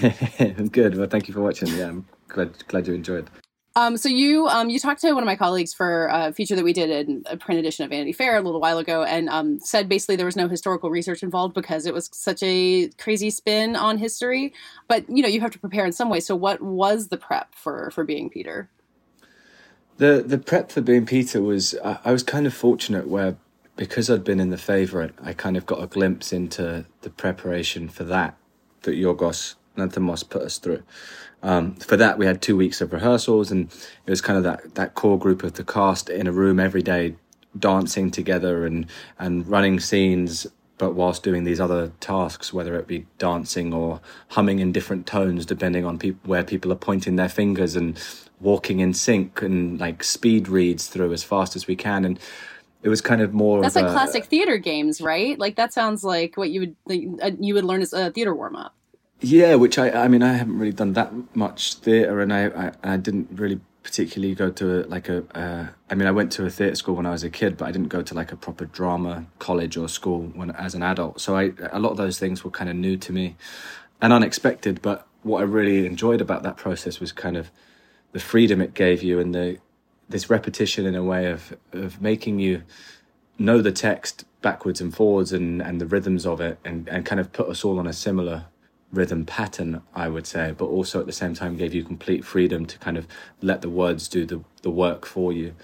good. 0.70 0.96
Well, 0.96 1.08
thank 1.08 1.28
you 1.28 1.34
for 1.34 1.40
watching. 1.40 1.68
Yeah, 1.68 1.88
I'm 1.88 2.06
glad 2.28 2.66
glad 2.66 2.86
you 2.86 2.94
enjoyed. 2.94 3.30
Um, 3.78 3.96
so 3.96 4.08
you 4.08 4.48
um, 4.48 4.70
you 4.70 4.80
talked 4.80 5.02
to 5.02 5.12
one 5.12 5.22
of 5.22 5.26
my 5.28 5.36
colleagues 5.36 5.72
for 5.72 6.08
a 6.10 6.32
feature 6.32 6.56
that 6.56 6.64
we 6.64 6.72
did 6.72 6.90
in 6.90 7.22
a 7.26 7.36
print 7.36 7.60
edition 7.60 7.84
of 7.84 7.90
Vanity 7.90 8.12
Fair 8.12 8.36
a 8.36 8.40
little 8.40 8.60
while 8.60 8.78
ago, 8.78 9.04
and 9.04 9.28
um, 9.28 9.60
said 9.60 9.88
basically 9.88 10.16
there 10.16 10.26
was 10.26 10.34
no 10.34 10.48
historical 10.48 10.90
research 10.90 11.22
involved 11.22 11.54
because 11.54 11.86
it 11.86 11.94
was 11.94 12.10
such 12.12 12.42
a 12.42 12.88
crazy 12.98 13.30
spin 13.30 13.76
on 13.76 13.96
history. 13.96 14.52
But 14.88 15.08
you 15.08 15.22
know 15.22 15.28
you 15.28 15.40
have 15.42 15.52
to 15.52 15.60
prepare 15.60 15.86
in 15.86 15.92
some 15.92 16.08
way. 16.08 16.18
So 16.18 16.34
what 16.34 16.60
was 16.60 17.06
the 17.06 17.16
prep 17.16 17.54
for 17.54 17.92
for 17.92 18.02
being 18.02 18.28
Peter? 18.28 18.68
The 19.98 20.24
the 20.26 20.38
prep 20.38 20.72
for 20.72 20.80
being 20.80 21.06
Peter 21.06 21.40
was 21.40 21.76
I, 21.84 22.00
I 22.06 22.10
was 22.10 22.24
kind 22.24 22.48
of 22.48 22.54
fortunate 22.54 23.06
where 23.06 23.36
because 23.76 24.10
I'd 24.10 24.24
been 24.24 24.40
in 24.40 24.50
the 24.50 24.58
favourite, 24.58 25.14
I 25.22 25.34
kind 25.34 25.56
of 25.56 25.66
got 25.66 25.80
a 25.80 25.86
glimpse 25.86 26.32
into 26.32 26.84
the 27.02 27.10
preparation 27.10 27.88
for 27.88 28.02
that 28.02 28.36
that 28.82 28.96
Yorgos 28.96 29.54
Lanthimos 29.78 30.28
put 30.28 30.42
us 30.42 30.58
through. 30.58 30.82
Um, 31.42 31.76
for 31.76 31.96
that, 31.96 32.18
we 32.18 32.26
had 32.26 32.42
two 32.42 32.56
weeks 32.56 32.80
of 32.80 32.92
rehearsals, 32.92 33.50
and 33.50 33.70
it 34.06 34.10
was 34.10 34.20
kind 34.20 34.36
of 34.36 34.44
that 34.44 34.74
that 34.74 34.94
core 34.94 35.18
group 35.18 35.42
of 35.42 35.54
the 35.54 35.64
cast 35.64 36.10
in 36.10 36.26
a 36.26 36.32
room 36.32 36.58
every 36.58 36.82
day, 36.82 37.14
dancing 37.58 38.10
together 38.10 38.66
and 38.66 38.86
and 39.18 39.46
running 39.46 39.78
scenes, 39.78 40.46
but 40.78 40.94
whilst 40.94 41.22
doing 41.22 41.44
these 41.44 41.60
other 41.60 41.92
tasks, 42.00 42.52
whether 42.52 42.76
it 42.76 42.86
be 42.86 43.06
dancing 43.18 43.72
or 43.72 44.00
humming 44.28 44.58
in 44.58 44.72
different 44.72 45.06
tones, 45.06 45.46
depending 45.46 45.84
on 45.84 45.98
pe- 45.98 46.10
where 46.24 46.42
people 46.42 46.72
are 46.72 46.76
pointing 46.76 47.16
their 47.16 47.28
fingers, 47.28 47.76
and 47.76 48.00
walking 48.40 48.80
in 48.80 48.94
sync 48.94 49.42
and 49.42 49.78
like 49.80 50.02
speed 50.02 50.48
reads 50.48 50.88
through 50.88 51.12
as 51.12 51.22
fast 51.22 51.54
as 51.54 51.66
we 51.66 51.76
can, 51.76 52.04
and 52.04 52.18
it 52.82 52.88
was 52.88 53.00
kind 53.00 53.20
of 53.20 53.32
more. 53.32 53.60
That's 53.60 53.76
like 53.76 53.86
a, 53.86 53.92
classic 53.92 54.24
theater 54.26 54.56
games, 54.56 55.00
right? 55.00 55.38
Like 55.38 55.56
that 55.56 55.72
sounds 55.72 56.04
like 56.04 56.36
what 56.36 56.50
you 56.50 56.60
would 56.60 56.76
like, 56.86 57.04
uh, 57.22 57.30
you 57.38 57.54
would 57.54 57.64
learn 57.64 57.82
as 57.82 57.92
a 57.92 58.10
theater 58.10 58.34
warm 58.34 58.56
up. 58.56 58.74
Yeah, 59.20 59.56
which 59.56 59.78
I 59.78 59.90
I 59.90 60.08
mean 60.08 60.22
I 60.22 60.34
haven't 60.34 60.58
really 60.58 60.72
done 60.72 60.92
that 60.92 61.12
much 61.34 61.74
theatre, 61.74 62.20
and 62.20 62.32
I, 62.32 62.46
I 62.46 62.72
I 62.94 62.96
didn't 62.96 63.28
really 63.32 63.60
particularly 63.82 64.34
go 64.34 64.50
to 64.50 64.80
a, 64.80 64.86
like 64.86 65.08
a. 65.08 65.24
Uh, 65.36 65.68
I 65.90 65.94
mean 65.96 66.06
I 66.06 66.12
went 66.12 66.30
to 66.32 66.46
a 66.46 66.50
theatre 66.50 66.76
school 66.76 66.94
when 66.94 67.06
I 67.06 67.10
was 67.10 67.24
a 67.24 67.30
kid, 67.30 67.56
but 67.56 67.66
I 67.66 67.72
didn't 67.72 67.88
go 67.88 68.02
to 68.02 68.14
like 68.14 68.30
a 68.30 68.36
proper 68.36 68.66
drama 68.66 69.26
college 69.40 69.76
or 69.76 69.88
school 69.88 70.30
when 70.34 70.52
as 70.52 70.74
an 70.74 70.82
adult. 70.84 71.20
So 71.20 71.36
I 71.36 71.52
a 71.72 71.80
lot 71.80 71.90
of 71.90 71.96
those 71.96 72.18
things 72.18 72.44
were 72.44 72.50
kind 72.50 72.70
of 72.70 72.76
new 72.76 72.96
to 72.98 73.12
me, 73.12 73.36
and 74.00 74.12
unexpected. 74.12 74.80
But 74.82 75.06
what 75.24 75.40
I 75.40 75.44
really 75.44 75.84
enjoyed 75.84 76.20
about 76.20 76.44
that 76.44 76.56
process 76.56 77.00
was 77.00 77.10
kind 77.10 77.36
of 77.36 77.50
the 78.12 78.20
freedom 78.20 78.60
it 78.60 78.74
gave 78.74 79.02
you 79.02 79.18
and 79.18 79.34
the 79.34 79.58
this 80.08 80.30
repetition 80.30 80.86
in 80.86 80.94
a 80.94 81.02
way 81.02 81.26
of 81.26 81.56
of 81.72 82.00
making 82.00 82.38
you 82.38 82.62
know 83.38 83.60
the 83.62 83.72
text 83.72 84.24
backwards 84.42 84.80
and 84.80 84.94
forwards 84.94 85.32
and 85.32 85.60
and 85.60 85.80
the 85.80 85.86
rhythms 85.86 86.24
of 86.24 86.40
it 86.40 86.58
and 86.64 86.88
and 86.88 87.04
kind 87.04 87.20
of 87.20 87.32
put 87.32 87.48
us 87.48 87.64
all 87.64 87.80
on 87.80 87.86
a 87.86 87.92
similar 87.92 88.46
rhythm 88.92 89.24
pattern, 89.26 89.82
I 89.94 90.08
would 90.08 90.26
say, 90.26 90.54
but 90.56 90.66
also 90.66 91.00
at 91.00 91.06
the 91.06 91.12
same 91.12 91.34
time 91.34 91.56
gave 91.56 91.74
you 91.74 91.84
complete 91.84 92.24
freedom 92.24 92.66
to 92.66 92.78
kind 92.78 92.96
of 92.96 93.06
let 93.42 93.62
the 93.62 93.68
words 93.68 94.08
do 94.08 94.24
the, 94.24 94.42
the 94.62 94.70
work 94.70 95.04
for 95.04 95.32
you. 95.32 95.54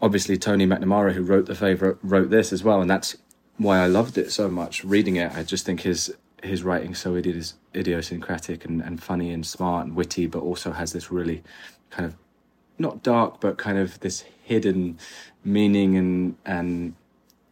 Obviously, 0.00 0.36
Tony 0.36 0.66
McNamara, 0.66 1.12
who 1.12 1.22
wrote 1.22 1.46
the 1.46 1.54
favorite, 1.54 1.98
wrote 2.02 2.30
this 2.30 2.52
as 2.52 2.64
well, 2.64 2.80
and 2.80 2.90
that's 2.90 3.16
why 3.56 3.78
I 3.78 3.86
loved 3.86 4.18
it 4.18 4.30
so 4.30 4.48
much. 4.48 4.84
Reading 4.84 5.16
it, 5.16 5.32
I 5.32 5.42
just 5.42 5.66
think 5.66 5.82
his 5.82 6.14
his 6.42 6.64
writing 6.64 6.92
so 6.92 7.14
it 7.14 7.24
is 7.24 7.54
idiosyncratic 7.72 8.64
and, 8.64 8.80
and 8.80 9.00
funny 9.00 9.30
and 9.30 9.46
smart 9.46 9.86
and 9.86 9.94
witty, 9.94 10.26
but 10.26 10.40
also 10.40 10.72
has 10.72 10.92
this 10.92 11.12
really 11.12 11.40
kind 11.90 12.04
of 12.04 12.16
not 12.78 13.00
dark, 13.04 13.40
but 13.40 13.58
kind 13.58 13.78
of 13.78 14.00
this 14.00 14.24
hidden 14.42 14.98
meaning 15.44 15.96
and 15.96 16.36
and 16.44 16.94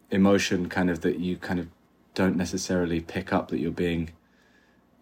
emotion, 0.09 0.67
kind 0.67 0.89
of 0.89 1.01
that 1.01 1.19
you 1.19 1.37
kind 1.37 1.59
of 1.59 1.67
don't 2.13 2.35
necessarily 2.35 2.99
pick 2.99 3.31
up 3.31 3.47
that 3.47 3.59
you're 3.59 3.71
being 3.71 4.09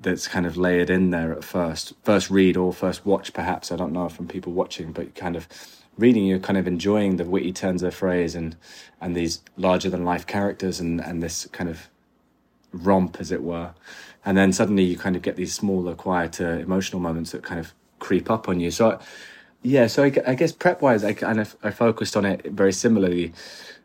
that's 0.02 0.28
kind 0.28 0.46
of 0.46 0.58
layered 0.58 0.90
in 0.90 1.12
there 1.12 1.32
at 1.34 1.44
first 1.44 1.94
first 2.04 2.30
read 2.30 2.58
or 2.58 2.74
first 2.74 3.06
watch 3.06 3.34
perhaps. 3.34 3.72
I 3.72 3.76
don't 3.76 3.94
know 3.94 4.10
from 4.10 4.28
people 4.28 4.54
watching 4.54 4.92
but 4.92 5.16
kind 5.16 5.36
of 5.36 5.48
reading 5.98 6.26
you're 6.26 6.40
kind 6.40 6.58
of 6.58 6.68
enjoying 6.68 7.18
the 7.18 7.26
witty 7.26 7.52
turns 7.52 7.84
of 7.84 7.94
phrase 7.94 8.36
and 8.36 8.56
and 9.02 9.16
these 9.16 9.42
larger 9.58 9.90
than 9.90 10.06
life 10.06 10.26
characters 10.26 10.80
and 10.80 11.02
and 11.02 11.22
this 11.22 11.48
kind 11.48 11.70
of 11.70 11.90
romp 12.72 13.18
as 13.20 13.32
it 13.32 13.44
were. 13.44 13.74
And 14.26 14.38
then 14.38 14.54
suddenly 14.54 14.84
you 14.84 14.98
kind 14.98 15.16
of 15.16 15.22
get 15.22 15.36
these 15.36 15.54
smaller 15.54 15.96
quieter 15.96 16.60
emotional 16.60 17.02
moments 17.02 17.32
that 17.32 17.44
kind 17.44 17.60
of 17.60 17.74
creep 18.00 18.30
up 18.30 18.48
on 18.48 18.60
you. 18.60 18.72
So 18.72 18.92
I, 18.92 19.00
yeah 19.62 19.88
so 19.88 20.04
i, 20.04 20.14
I 20.26 20.36
guess 20.36 20.52
prep 20.52 20.82
wise 20.82 21.04
i 21.04 21.14
kind 21.14 21.40
of 21.40 21.56
i 21.64 21.72
focused 21.72 22.16
on 22.16 22.26
it 22.26 22.46
very 22.46 22.74
similarly 22.74 23.34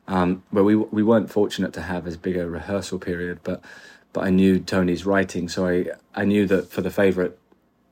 um, 0.06 0.42
where 0.50 0.62
we 0.64 0.76
we 0.76 1.02
weren't 1.02 1.30
fortunate 1.30 1.72
to 1.72 1.82
have 1.82 2.06
as 2.06 2.16
big 2.18 2.36
a 2.36 2.48
rehearsal 2.48 2.98
period 2.98 3.40
but 3.42 3.62
but 4.14 4.24
I 4.24 4.30
knew 4.30 4.60
Tony's 4.60 5.04
writing, 5.04 5.50
so 5.50 5.66
I 5.66 5.86
I 6.14 6.24
knew 6.24 6.46
that 6.46 6.70
for 6.70 6.80
the 6.80 6.90
favorite 6.90 7.38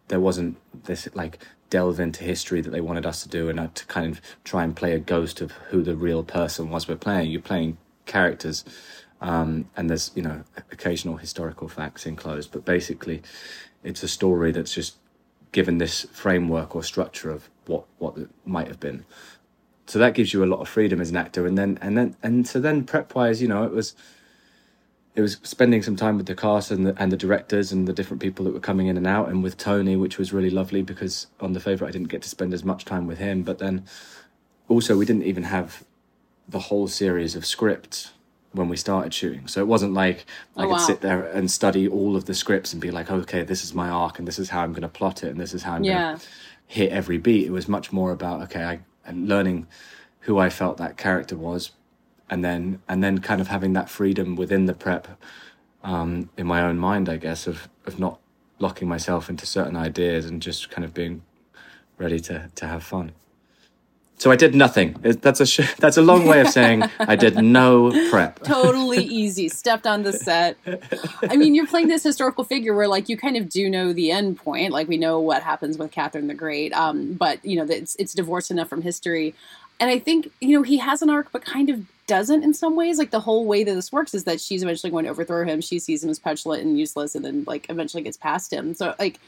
there 0.09 0.21
wasn't 0.21 0.57
this 0.85 1.07
like 1.15 1.39
delve 1.69 2.01
into 2.01 2.25
history 2.25 2.61
that 2.61 2.71
they 2.71 2.81
wanted 2.81 3.05
us 3.05 3.23
to 3.23 3.29
do 3.29 3.49
and 3.49 3.59
uh, 3.59 3.69
to 3.75 3.85
kind 3.87 4.11
of 4.11 4.21
try 4.45 4.63
and 4.63 4.77
play 4.77 4.93
a 4.93 4.99
ghost 4.99 5.41
of 5.41 5.53
who 5.71 5.83
the 5.83 5.97
real 5.97 6.23
person 6.23 6.71
was 6.71 6.87
we're 6.87 6.97
playing. 6.97 7.31
You're 7.31 7.43
playing 7.43 7.77
characters. 8.07 8.65
Um, 9.21 9.69
and 9.77 9.89
there's 9.89 10.11
you 10.15 10.23
know 10.23 10.45
occasional 10.71 11.17
historical 11.17 11.69
facts 11.69 12.07
enclosed, 12.07 12.53
but 12.53 12.65
basically, 12.65 13.23
it's 13.83 14.03
a 14.03 14.09
story 14.09 14.53
that's 14.53 14.75
just 14.75 14.97
given 15.51 15.79
this 15.79 16.07
framework 16.13 16.75
or 16.77 16.83
structure 16.83 17.31
of 17.31 17.51
what 17.67 17.85
what 17.99 18.17
might 18.45 18.69
have 18.69 18.81
been. 18.81 19.05
So 19.87 19.99
that 19.99 20.15
gives 20.15 20.33
you 20.33 20.45
a 20.45 20.47
lot 20.47 20.61
of 20.61 20.69
freedom 20.69 21.01
as 21.01 21.11
an 21.11 21.17
actor, 21.17 21.47
and 21.47 21.59
then 21.59 21.79
and 21.83 21.97
then 21.97 22.17
and 22.23 22.47
so 22.47 22.61
then 22.61 22.85
prep 22.85 23.15
wise, 23.15 23.43
you 23.43 23.49
know, 23.49 23.65
it 23.65 23.73
was 23.73 23.95
it 25.15 25.21
was 25.21 25.39
spending 25.43 25.83
some 25.83 25.97
time 25.97 26.17
with 26.17 26.27
the 26.27 26.35
cast 26.35 26.71
and 26.71 26.87
the, 26.87 26.95
and 26.99 27.13
the 27.13 27.17
directors 27.17 27.73
and 27.73 27.87
the 27.87 27.93
different 27.93 28.23
people 28.23 28.45
that 28.47 28.55
were 28.55 28.61
coming 28.61 28.87
in 28.87 28.97
and 28.97 29.07
out, 29.07 29.29
and 29.29 29.43
with 29.43 29.57
Tony, 29.59 29.97
which 29.97 30.19
was 30.19 30.33
really 30.33 30.51
lovely 30.51 30.83
because 30.83 31.27
on 31.41 31.53
the 31.53 31.61
favorite 31.61 31.89
I 31.89 31.93
didn't 31.93 32.09
get 32.09 32.23
to 32.23 32.29
spend 32.29 32.55
as 32.55 32.65
much 32.65 32.85
time 32.85 33.07
with 33.07 33.19
him, 33.19 33.43
but 33.43 33.59
then 33.59 33.85
also 34.69 34.97
we 34.97 35.05
didn't 35.07 35.25
even 35.25 35.45
have 35.45 35.85
the 36.49 36.61
whole 36.61 36.89
series 36.89 37.37
of 37.37 37.47
scripts 37.47 38.13
when 38.53 38.69
we 38.69 38.77
started 38.77 39.15
shooting. 39.15 39.47
So 39.49 39.61
it 39.61 39.67
wasn't 39.67 39.95
like 39.95 40.27
oh, 40.57 40.63
I 40.63 40.65
Oh, 40.65 40.69
could 40.69 40.79
wow. 40.79 40.87
sit 40.87 41.01
there 41.01 41.25
and 41.25 41.51
study 41.51 41.89
all 41.89 42.17
of 42.17 42.27
the 42.27 42.35
scripts 42.35 42.73
and 42.73 42.83
be 42.83 42.91
like, 42.91 43.11
okay, 43.11 43.43
this 43.43 43.65
is 43.65 43.75
my 43.75 43.89
arc 43.89 44.19
and 44.19 44.29
this 44.29 44.39
is 44.39 44.51
how 44.51 44.63
I'm 44.63 44.73
going 44.73 44.83
to 44.83 44.89
plot 44.89 45.25
it 45.25 45.29
and 45.31 45.41
this 45.41 45.55
is 45.55 45.63
how 45.65 45.75
I'm 45.75 45.85
Yeah. 45.85 46.03
going 46.11 46.19
to 46.21 46.27
hit 46.67 46.93
every 46.93 47.19
beat. 47.19 47.47
It 47.47 47.53
was 47.53 47.69
much 47.69 47.93
more 47.93 48.13
about 48.13 48.43
okay, 48.45 48.65
I 48.65 48.81
and 49.05 49.29
learning 49.29 49.67
who 50.21 50.39
I 50.39 50.51
felt 50.51 50.77
that 50.79 50.97
character 50.97 51.37
was, 51.37 51.73
and 52.33 52.43
then 52.43 52.81
and 52.89 53.05
then 53.05 53.19
kind 53.19 53.43
of 53.43 53.49
having 53.49 53.75
that 53.75 53.91
freedom 53.91 54.37
within 54.37 54.65
the 54.65 54.73
prep 54.73 55.07
um, 55.85 56.31
in 56.39 56.47
my 56.47 56.63
own 56.63 56.79
mind, 56.79 57.09
I 57.11 57.19
guess, 57.19 57.47
of 57.47 57.69
of 57.87 58.01
not 58.01 58.19
locking 58.59 58.89
myself 58.89 59.29
into 59.29 59.45
certain 59.45 59.77
ideas 59.77 60.25
and 60.25 60.41
just 60.41 60.71
kind 60.71 60.85
of 60.85 60.95
being 60.95 61.23
ready 61.99 62.19
to 62.21 62.49
to 62.55 62.67
have 62.67 62.83
fun. 62.83 63.13
So 64.17 64.31
I 64.31 64.37
did 64.37 64.55
nothing. 64.55 64.97
That's 65.03 65.41
a 65.41 65.47
sh- 65.47 65.75
that's 65.79 65.99
a 65.99 66.03
long 66.03 66.27
way 66.27 66.41
of 66.41 66.49
saying 66.49 66.85
I 67.01 67.17
did 67.17 67.37
no 67.37 67.91
prep. 68.09 68.43
totally 68.45 69.05
easy. 69.05 69.51
Stepped 69.51 69.87
on 69.87 70.03
the 70.03 70.13
set. 70.15 70.57
I 71.29 71.37
mean, 71.37 71.55
you're 71.55 71.67
playing 71.67 71.89
this 71.89 72.05
historical 72.05 72.45
figure 72.45 72.73
where, 72.75 72.89
like, 72.89 73.09
you 73.09 73.17
kind 73.17 73.37
of 73.37 73.49
do 73.49 73.69
know 73.69 73.93
the 73.93 74.11
end 74.11 74.39
point. 74.39 74.73
Like, 74.73 74.87
we 74.87 74.97
know 74.97 75.19
what 75.19 75.43
happens 75.43 75.77
with 75.77 75.91
Catherine 75.91 76.29
the 76.29 76.35
Great. 76.35 76.73
Um, 76.73 77.15
but 77.15 77.45
you 77.45 77.57
know, 77.57 77.67
it's 77.69 77.95
it's 77.97 78.15
divorced 78.15 78.51
enough 78.51 78.69
from 78.69 78.81
history. 78.81 79.35
And 79.81 79.91
I 79.91 79.99
think 79.99 80.31
you 80.41 80.57
know 80.57 80.63
he 80.63 80.77
has 80.79 81.03
an 81.03 81.11
arc, 81.11 81.33
but 81.33 81.45
kind 81.45 81.69
of 81.69 81.85
doesn't 82.15 82.43
in 82.43 82.53
some 82.55 82.75
ways. 82.77 82.99
Like 82.99 83.11
the 83.11 83.25
whole 83.29 83.45
way 83.53 83.65
that 83.65 83.75
this 83.75 83.91
works 83.91 84.13
is 84.15 84.25
that 84.25 84.39
she's 84.41 84.63
eventually 84.63 84.91
going 84.91 85.05
to 85.07 85.11
overthrow 85.11 85.45
him. 85.45 85.61
She 85.61 85.79
sees 85.79 86.05
him 86.05 86.11
as 86.11 86.19
petulant 86.19 86.63
and 86.63 86.79
useless, 86.79 87.15
and 87.15 87.25
then 87.25 87.45
like 87.53 87.65
eventually 87.71 88.03
gets 88.03 88.17
past 88.17 88.53
him. 88.53 88.75
So 88.75 88.95
like. 88.99 89.19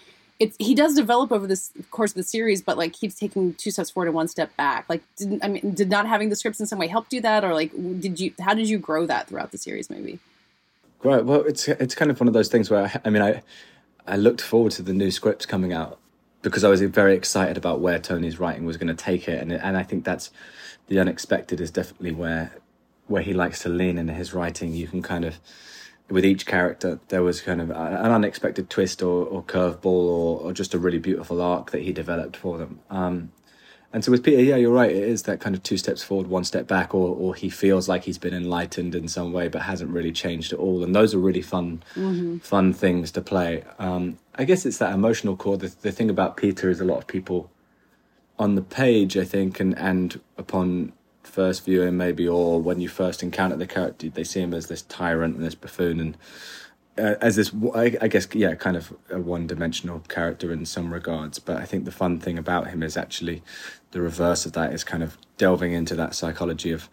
It's, 0.41 0.57
he 0.59 0.75
does 0.75 0.97
develop 0.97 1.31
over 1.31 1.47
this 1.47 1.71
course 1.93 2.11
of 2.11 2.17
the 2.17 2.25
series, 2.25 2.61
but 2.61 2.77
like 2.77 2.93
keeps 2.93 3.15
taking 3.15 3.55
two 3.55 3.71
steps 3.71 3.91
forward 3.93 4.09
and 4.09 4.17
one 4.17 4.27
step 4.27 4.51
back. 4.57 4.85
Like, 4.89 5.03
didn't 5.17 5.45
I 5.45 5.49
mean, 5.49 5.75
did 5.75 5.89
not 5.89 6.09
having 6.09 6.29
the 6.29 6.35
scripts 6.35 6.59
in 6.59 6.67
some 6.67 6.81
way 6.81 6.89
help 6.89 7.09
do 7.09 7.21
that, 7.21 7.45
or 7.45 7.55
like, 7.55 7.71
did 8.01 8.19
you? 8.19 8.33
How 8.41 8.53
did 8.53 8.69
you 8.69 8.79
grow 8.79 9.07
that 9.07 9.29
throughout 9.29 9.53
the 9.53 9.59
series? 9.59 9.89
Maybe. 9.89 10.19
Right. 11.05 11.25
Well, 11.25 11.43
it's 11.51 11.69
it's 11.69 11.95
kind 11.95 12.11
of 12.11 12.19
one 12.19 12.27
of 12.27 12.35
those 12.35 12.49
things 12.49 12.69
where 12.69 12.83
I, 12.87 13.01
I 13.05 13.11
mean, 13.11 13.23
I 13.23 13.43
I 14.09 14.17
looked 14.17 14.41
forward 14.41 14.73
to 14.73 14.83
the 14.83 14.93
new 14.93 15.13
scripts 15.13 15.47
coming 15.47 15.73
out 15.73 16.01
because 16.43 16.65
I 16.65 16.69
was 16.69 16.81
very 16.83 17.15
excited 17.15 17.57
about 17.57 17.79
where 17.79 18.01
Tony's 18.01 18.41
writing 18.41 18.65
was 18.67 18.77
going 18.77 18.95
to 18.95 19.05
take 19.05 19.29
it, 19.29 19.41
and 19.41 19.53
and 19.53 19.77
I 19.77 19.85
think 19.85 20.05
that's 20.05 20.33
the 20.89 20.99
unexpected 20.99 21.61
is 21.61 21.71
definitely 21.71 22.11
where 22.11 22.51
where 23.07 23.23
he 23.23 23.33
likes 23.35 23.61
to 23.63 23.69
lean 23.69 23.99
in 23.99 24.09
his 24.09 24.33
writing. 24.35 24.73
You 24.73 24.87
can 24.89 25.03
kind 25.03 25.25
of 25.25 25.39
with 26.11 26.25
each 26.25 26.45
character 26.45 27.01
there 27.09 27.23
was 27.23 27.41
kind 27.41 27.61
of 27.63 27.71
an 27.71 27.77
unexpected 28.13 28.69
twist 28.69 29.03
or, 29.03 29.25
or 29.27 29.43
curveball 29.43 29.87
or, 29.87 30.41
or 30.41 30.53
just 30.53 30.75
a 30.75 30.79
really 30.79 30.99
beautiful 30.99 31.41
arc 31.41 31.71
that 31.71 31.81
he 31.83 31.93
developed 31.93 32.37
for 32.37 32.59
them. 32.59 32.79
Um, 32.91 33.33
and 33.91 34.05
so 34.05 34.11
with 34.11 34.25
Peter, 34.25 34.43
yeah, 34.43 34.57
you're 34.57 34.73
right. 34.73 34.91
It 34.91 35.05
is 35.05 35.23
that 35.23 35.41
kind 35.41 35.55
of 35.55 35.63
two 35.63 35.77
steps 35.79 36.03
forward, 36.03 36.27
one 36.27 36.43
step 36.45 36.67
back, 36.67 36.93
or 36.95 37.15
or 37.15 37.35
he 37.37 37.49
feels 37.49 37.89
like 37.89 38.03
he's 38.05 38.19
been 38.19 38.35
enlightened 38.35 38.93
in 38.95 39.07
some 39.07 39.33
way, 39.33 39.47
but 39.49 39.63
hasn't 39.63 39.91
really 39.93 40.11
changed 40.11 40.53
at 40.53 40.59
all. 40.59 40.83
And 40.83 40.95
those 40.97 41.15
are 41.15 41.19
really 41.19 41.43
fun, 41.43 41.81
Mhm. 41.95 42.43
fun 42.43 42.73
things 42.73 43.13
to 43.13 43.23
play. 43.23 43.63
Um, 43.79 44.19
I 44.35 44.45
guess 44.45 44.67
it's 44.67 44.79
that 44.79 44.93
emotional 44.93 45.37
core. 45.37 45.57
The, 45.57 45.73
the 45.83 45.93
thing 45.93 46.11
about 46.11 46.37
Peter 46.37 46.69
is 46.71 46.81
a 46.81 46.85
lot 46.85 46.99
of 46.99 47.07
people 47.07 47.51
on 48.37 48.57
the 48.57 48.63
page, 48.63 49.17
I 49.17 49.25
think, 49.25 49.61
and 49.61 49.79
and 49.79 50.21
upon 50.37 50.93
first 51.35 51.65
viewing 51.65 51.97
maybe, 51.97 52.29
or 52.29 52.61
when 52.61 52.81
you 52.81 52.89
first 52.89 53.23
encounter 53.23 53.57
the 53.57 53.67
character, 53.67 54.09
they 54.09 54.25
see 54.25 54.41
him 54.41 54.55
as 54.55 54.69
this 54.69 54.83
tyrant 54.83 55.37
and 55.37 55.45
this 55.45 55.57
buffoon 55.57 55.99
and 56.01 56.17
uh, 56.97 57.17
as 57.21 57.35
this, 57.35 57.51
I, 57.75 57.97
I 58.01 58.07
guess, 58.07 58.29
yeah, 58.35 58.55
kind 58.55 58.77
of 58.77 58.95
a 59.11 59.19
one-dimensional 59.19 60.01
character 60.09 60.53
in 60.53 60.65
some 60.65 60.93
regards. 60.93 61.41
But 61.41 61.57
I 61.57 61.65
think 61.65 61.87
the 61.87 61.91
fun 61.91 62.21
thing 62.21 62.39
about 62.39 62.69
him 62.69 62.85
is 62.85 62.97
actually 62.97 63.43
the 63.91 64.01
reverse 64.01 64.47
of 64.47 64.53
that 64.53 64.73
is 64.73 64.85
kind 64.85 65.03
of 65.03 65.19
delving 65.37 65.73
into 65.73 65.97
that 65.97 66.15
psychology 66.15 66.71
of 66.71 66.89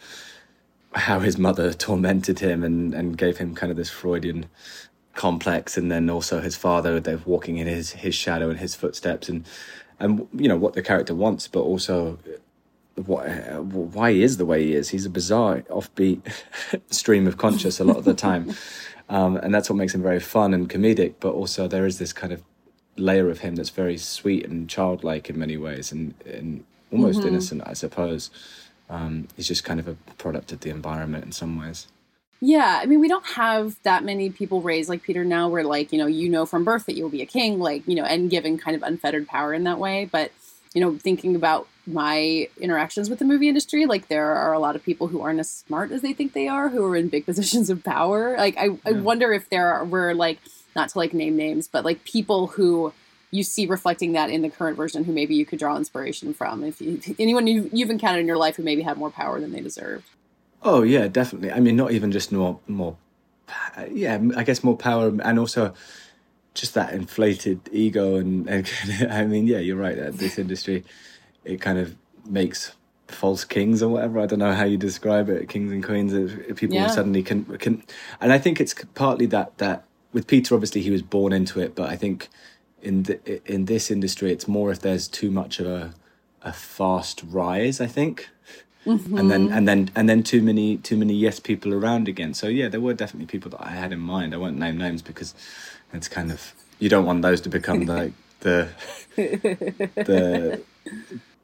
how 0.93 1.19
his 1.19 1.37
mother 1.37 1.71
tormented 1.71 2.39
him 2.39 2.63
and 2.63 2.95
and 2.95 3.17
gave 3.17 3.37
him 3.37 3.53
kind 3.53 3.71
of 3.71 3.77
this 3.77 3.91
Freudian 3.91 4.47
complex, 5.13 5.77
and 5.77 5.91
then 5.91 6.09
also 6.09 6.41
his 6.41 6.55
father, 6.55 6.99
they're 6.99 7.21
walking 7.25 7.57
in 7.57 7.67
his 7.67 7.91
his 7.91 8.15
shadow 8.15 8.49
and 8.49 8.59
his 8.59 8.73
footsteps, 8.73 9.29
and 9.29 9.45
and 9.99 10.27
you 10.33 10.47
know 10.47 10.57
what 10.57 10.73
the 10.73 10.81
character 10.81 11.13
wants, 11.13 11.47
but 11.47 11.61
also 11.61 12.17
what 13.07 13.27
uh, 13.27 13.61
why 13.61 14.11
he 14.13 14.23
is 14.23 14.37
the 14.37 14.45
way 14.45 14.63
he 14.63 14.73
is. 14.73 14.89
He's 14.89 15.05
a 15.05 15.09
bizarre, 15.09 15.61
offbeat 15.69 16.21
stream 16.89 17.27
of 17.27 17.37
conscious 17.37 17.79
a 17.79 17.83
lot 17.83 17.97
of 17.97 18.05
the 18.05 18.13
time, 18.13 18.53
um, 19.09 19.37
and 19.37 19.53
that's 19.53 19.69
what 19.69 19.75
makes 19.75 19.93
him 19.93 20.01
very 20.01 20.19
fun 20.19 20.53
and 20.53 20.69
comedic. 20.69 21.15
But 21.19 21.31
also 21.33 21.67
there 21.67 21.85
is 21.85 21.99
this 21.99 22.13
kind 22.13 22.33
of 22.33 22.43
layer 22.97 23.29
of 23.29 23.39
him 23.39 23.55
that's 23.55 23.69
very 23.69 23.97
sweet 23.97 24.45
and 24.45 24.69
childlike 24.69 25.29
in 25.29 25.39
many 25.39 25.57
ways, 25.57 25.91
and, 25.91 26.13
and 26.25 26.63
almost 26.91 27.21
Mhm. 27.21 27.27
innocent, 27.27 27.61
I 27.65 27.73
suppose. 27.73 28.29
Um, 28.89 29.27
he's 29.37 29.47
just 29.47 29.63
kind 29.63 29.79
of 29.79 29.87
a 29.87 29.93
product 30.17 30.51
of 30.51 30.59
the 30.59 30.69
environment 30.69 31.23
in 31.23 31.31
some 31.31 31.57
ways. 31.57 31.87
Yeah, 32.43 32.79
I 32.81 32.87
mean, 32.87 32.99
we 32.99 33.07
don't 33.07 33.25
have 33.25 33.77
that 33.83 34.03
many 34.03 34.29
people 34.31 34.61
raised 34.61 34.89
like 34.89 35.03
Peter 35.03 35.23
now, 35.23 35.47
where 35.47 35.63
like 35.63 35.93
you 35.93 35.99
know, 35.99 36.07
you 36.07 36.27
know 36.27 36.45
from 36.45 36.63
birth 36.65 36.87
that 36.87 36.95
you'll 36.95 37.09
be 37.09 37.21
a 37.21 37.25
king, 37.27 37.59
like 37.59 37.83
you 37.87 37.95
know, 37.95 38.03
and 38.03 38.29
given 38.29 38.57
kind 38.57 38.75
of 38.75 38.81
unfettered 38.83 39.27
power 39.27 39.53
in 39.53 39.63
that 39.65 39.77
way. 39.77 40.09
But 40.11 40.31
you 40.73 40.81
know, 40.81 40.97
thinking 40.97 41.35
about 41.35 41.67
my 41.85 42.47
interactions 42.59 43.09
with 43.09 43.19
the 43.19 43.25
movie 43.25 43.47
industry, 43.47 43.85
like 43.85 44.07
there 44.07 44.31
are 44.35 44.53
a 44.53 44.59
lot 44.59 44.75
of 44.75 44.83
people 44.83 45.07
who 45.07 45.21
aren't 45.21 45.39
as 45.39 45.49
smart 45.49 45.91
as 45.91 46.01
they 46.01 46.13
think 46.13 46.33
they 46.33 46.47
are, 46.47 46.69
who 46.69 46.85
are 46.85 46.95
in 46.95 47.09
big 47.09 47.25
positions 47.31 47.69
of 47.69 47.83
power. 47.83 48.37
Like 48.37 48.55
I, 48.57 48.77
I 48.85 48.93
wonder 48.93 49.33
if 49.33 49.49
there 49.49 49.73
are, 49.73 49.85
were 49.85 50.13
like 50.13 50.39
not 50.75 50.89
to 50.89 50.97
like 50.97 51.13
name 51.13 51.35
names, 51.35 51.67
but 51.67 51.83
like 51.83 52.03
people 52.03 52.47
who 52.47 52.93
you 53.31 53.43
see 53.43 53.65
reflecting 53.65 54.11
that 54.11 54.29
in 54.29 54.41
the 54.41 54.49
current 54.49 54.77
version, 54.77 55.03
who 55.05 55.13
maybe 55.13 55.35
you 55.35 55.45
could 55.45 55.59
draw 55.59 55.75
inspiration 55.77 56.33
from. 56.33 56.63
If, 56.63 56.81
you, 56.81 56.99
anyone 57.17 57.47
you, 57.47 57.69
you've 57.73 57.89
encountered 57.89 58.19
in 58.19 58.27
your 58.27 58.37
life 58.37 58.57
who 58.57 58.63
maybe 58.63 58.81
had 58.81 58.97
more 58.97 59.09
power 59.09 59.39
than 59.39 59.51
they 59.51 59.61
deserved. 59.61 60.05
Oh 60.63 60.83
yeah, 60.83 61.07
definitely. 61.07 61.51
I 61.51 61.59
mean, 61.59 61.75
not 61.75 61.91
even 61.91 62.11
just 62.11 62.31
more 62.31 62.59
more, 62.67 62.95
yeah. 63.89 64.19
I 64.35 64.43
guess 64.43 64.63
more 64.63 64.77
power 64.77 65.11
and 65.23 65.39
also 65.39 65.73
just 66.53 66.73
that 66.73 66.93
inflated 66.93 67.61
ego 67.71 68.15
and, 68.15 68.47
and 68.49 68.67
I 69.11 69.25
mean, 69.25 69.47
yeah, 69.47 69.59
you're 69.59 69.77
right. 69.77 69.95
That 69.97 70.17
this 70.17 70.37
industry, 70.39 70.83
it 71.45 71.61
kind 71.61 71.77
of 71.79 71.95
makes 72.25 72.73
false 73.07 73.43
kings 73.45 73.83
or 73.83 73.89
whatever. 73.89 74.19
I 74.19 74.25
don't 74.25 74.39
know 74.39 74.53
how 74.53 74.65
you 74.65 74.77
describe 74.77 75.29
it, 75.29 75.49
kings 75.49 75.71
and 75.71 75.83
queens. 75.83 76.13
People 76.55 76.77
Yeah. 76.77 76.87
suddenly 76.87 77.23
can 77.23 77.45
can, 77.57 77.83
and 78.21 78.33
I 78.33 78.39
think 78.39 78.61
it's 78.61 78.75
partly 78.95 79.25
that 79.27 79.57
that 79.59 79.85
with 80.13 80.27
Peter, 80.27 80.55
obviously 80.55 80.81
he 80.81 80.91
was 80.91 81.01
born 81.01 81.33
into 81.33 81.59
it, 81.61 81.75
but 81.75 81.89
I 81.89 81.95
think 81.95 82.29
in 82.81 83.03
the, 83.03 83.53
in 83.53 83.65
this 83.65 83.91
industry, 83.91 84.31
it's 84.31 84.47
more 84.47 84.71
if 84.71 84.81
there's 84.81 85.07
too 85.07 85.31
much 85.31 85.59
of 85.59 85.67
a 85.67 85.93
a 86.43 86.53
fast 86.53 87.23
rise. 87.27 87.81
I 87.81 87.87
think 87.87 88.29
and 89.17 89.31
then 89.31 89.49
Mhm. 89.49 89.57
and 89.57 89.67
then 89.67 89.91
and 89.95 90.09
then 90.09 90.23
too 90.23 90.41
many 90.41 90.77
too 90.77 90.97
many 90.97 91.13
yes 91.13 91.39
people 91.39 91.73
around 91.73 92.07
again. 92.07 92.33
So 92.33 92.47
yeah, 92.47 92.69
there 92.69 92.81
were 92.81 92.93
definitely 92.95 93.27
people 93.27 93.51
that 93.51 93.61
I 93.65 93.71
had 93.71 93.93
in 93.93 93.99
mind. 93.99 94.33
I 94.33 94.37
won't 94.37 94.57
name 94.57 94.77
names 94.77 95.01
because 95.01 95.35
it's 95.93 96.07
kind 96.07 96.31
of 96.31 96.53
you 96.79 96.89
don't 96.89 97.05
want 97.05 97.21
those 97.21 97.41
to 97.41 97.49
become 97.49 97.85
like 97.85 98.13
the 98.41 98.69
the 99.15 100.61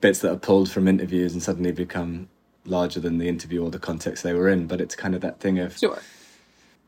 bits 0.02 0.20
that 0.20 0.32
are 0.32 0.38
pulled 0.38 0.70
from 0.70 0.88
interviews 0.88 1.34
and 1.34 1.42
suddenly 1.44 1.72
become 1.72 2.30
larger 2.66 3.00
than 3.00 3.18
the 3.18 3.28
interview 3.30 3.64
or 3.64 3.70
the 3.72 3.80
context 3.80 4.24
they 4.24 4.34
were 4.34 4.50
in. 4.50 4.68
But 4.68 4.82
it's 4.82 4.96
kind 4.96 5.16
of 5.16 5.22
that 5.22 5.40
thing 5.40 5.60
of 5.60 5.78
Sure. 5.78 6.00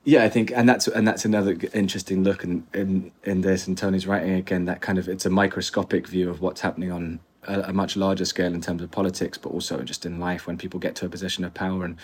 yeah, 0.04 0.24
I 0.24 0.30
think, 0.30 0.52
and 0.56 0.68
that's 0.68 0.88
and 0.88 1.08
that's 1.08 1.26
another 1.26 1.58
interesting 1.74 2.24
look 2.24 2.44
in 2.44 2.66
in 2.74 3.12
in 3.24 3.42
this. 3.42 3.68
And 3.68 3.78
Tony's 3.78 4.08
writing 4.08 4.34
again 4.34 4.66
that 4.66 4.82
kind 4.82 4.98
of 4.98 5.08
it's 5.08 5.26
a 5.26 5.30
microscopic 5.30 6.08
view 6.08 6.30
of 6.30 6.42
what's 6.42 6.62
happening 6.62 6.92
on 6.92 7.20
a, 7.44 7.62
a 7.62 7.74
much 7.74 7.96
larger 7.96 8.26
scale 8.26 8.54
in 8.54 8.62
terms 8.62 8.82
of 8.82 8.92
politics, 8.92 9.38
but 9.38 9.50
also 9.52 9.82
just 9.84 10.06
in 10.06 10.20
life 10.20 10.48
when 10.48 10.58
people 10.58 10.80
get 10.80 10.96
to 10.96 11.06
a 11.06 11.10
position 11.10 11.44
of 11.44 11.54
power, 11.54 11.86
and 11.86 11.98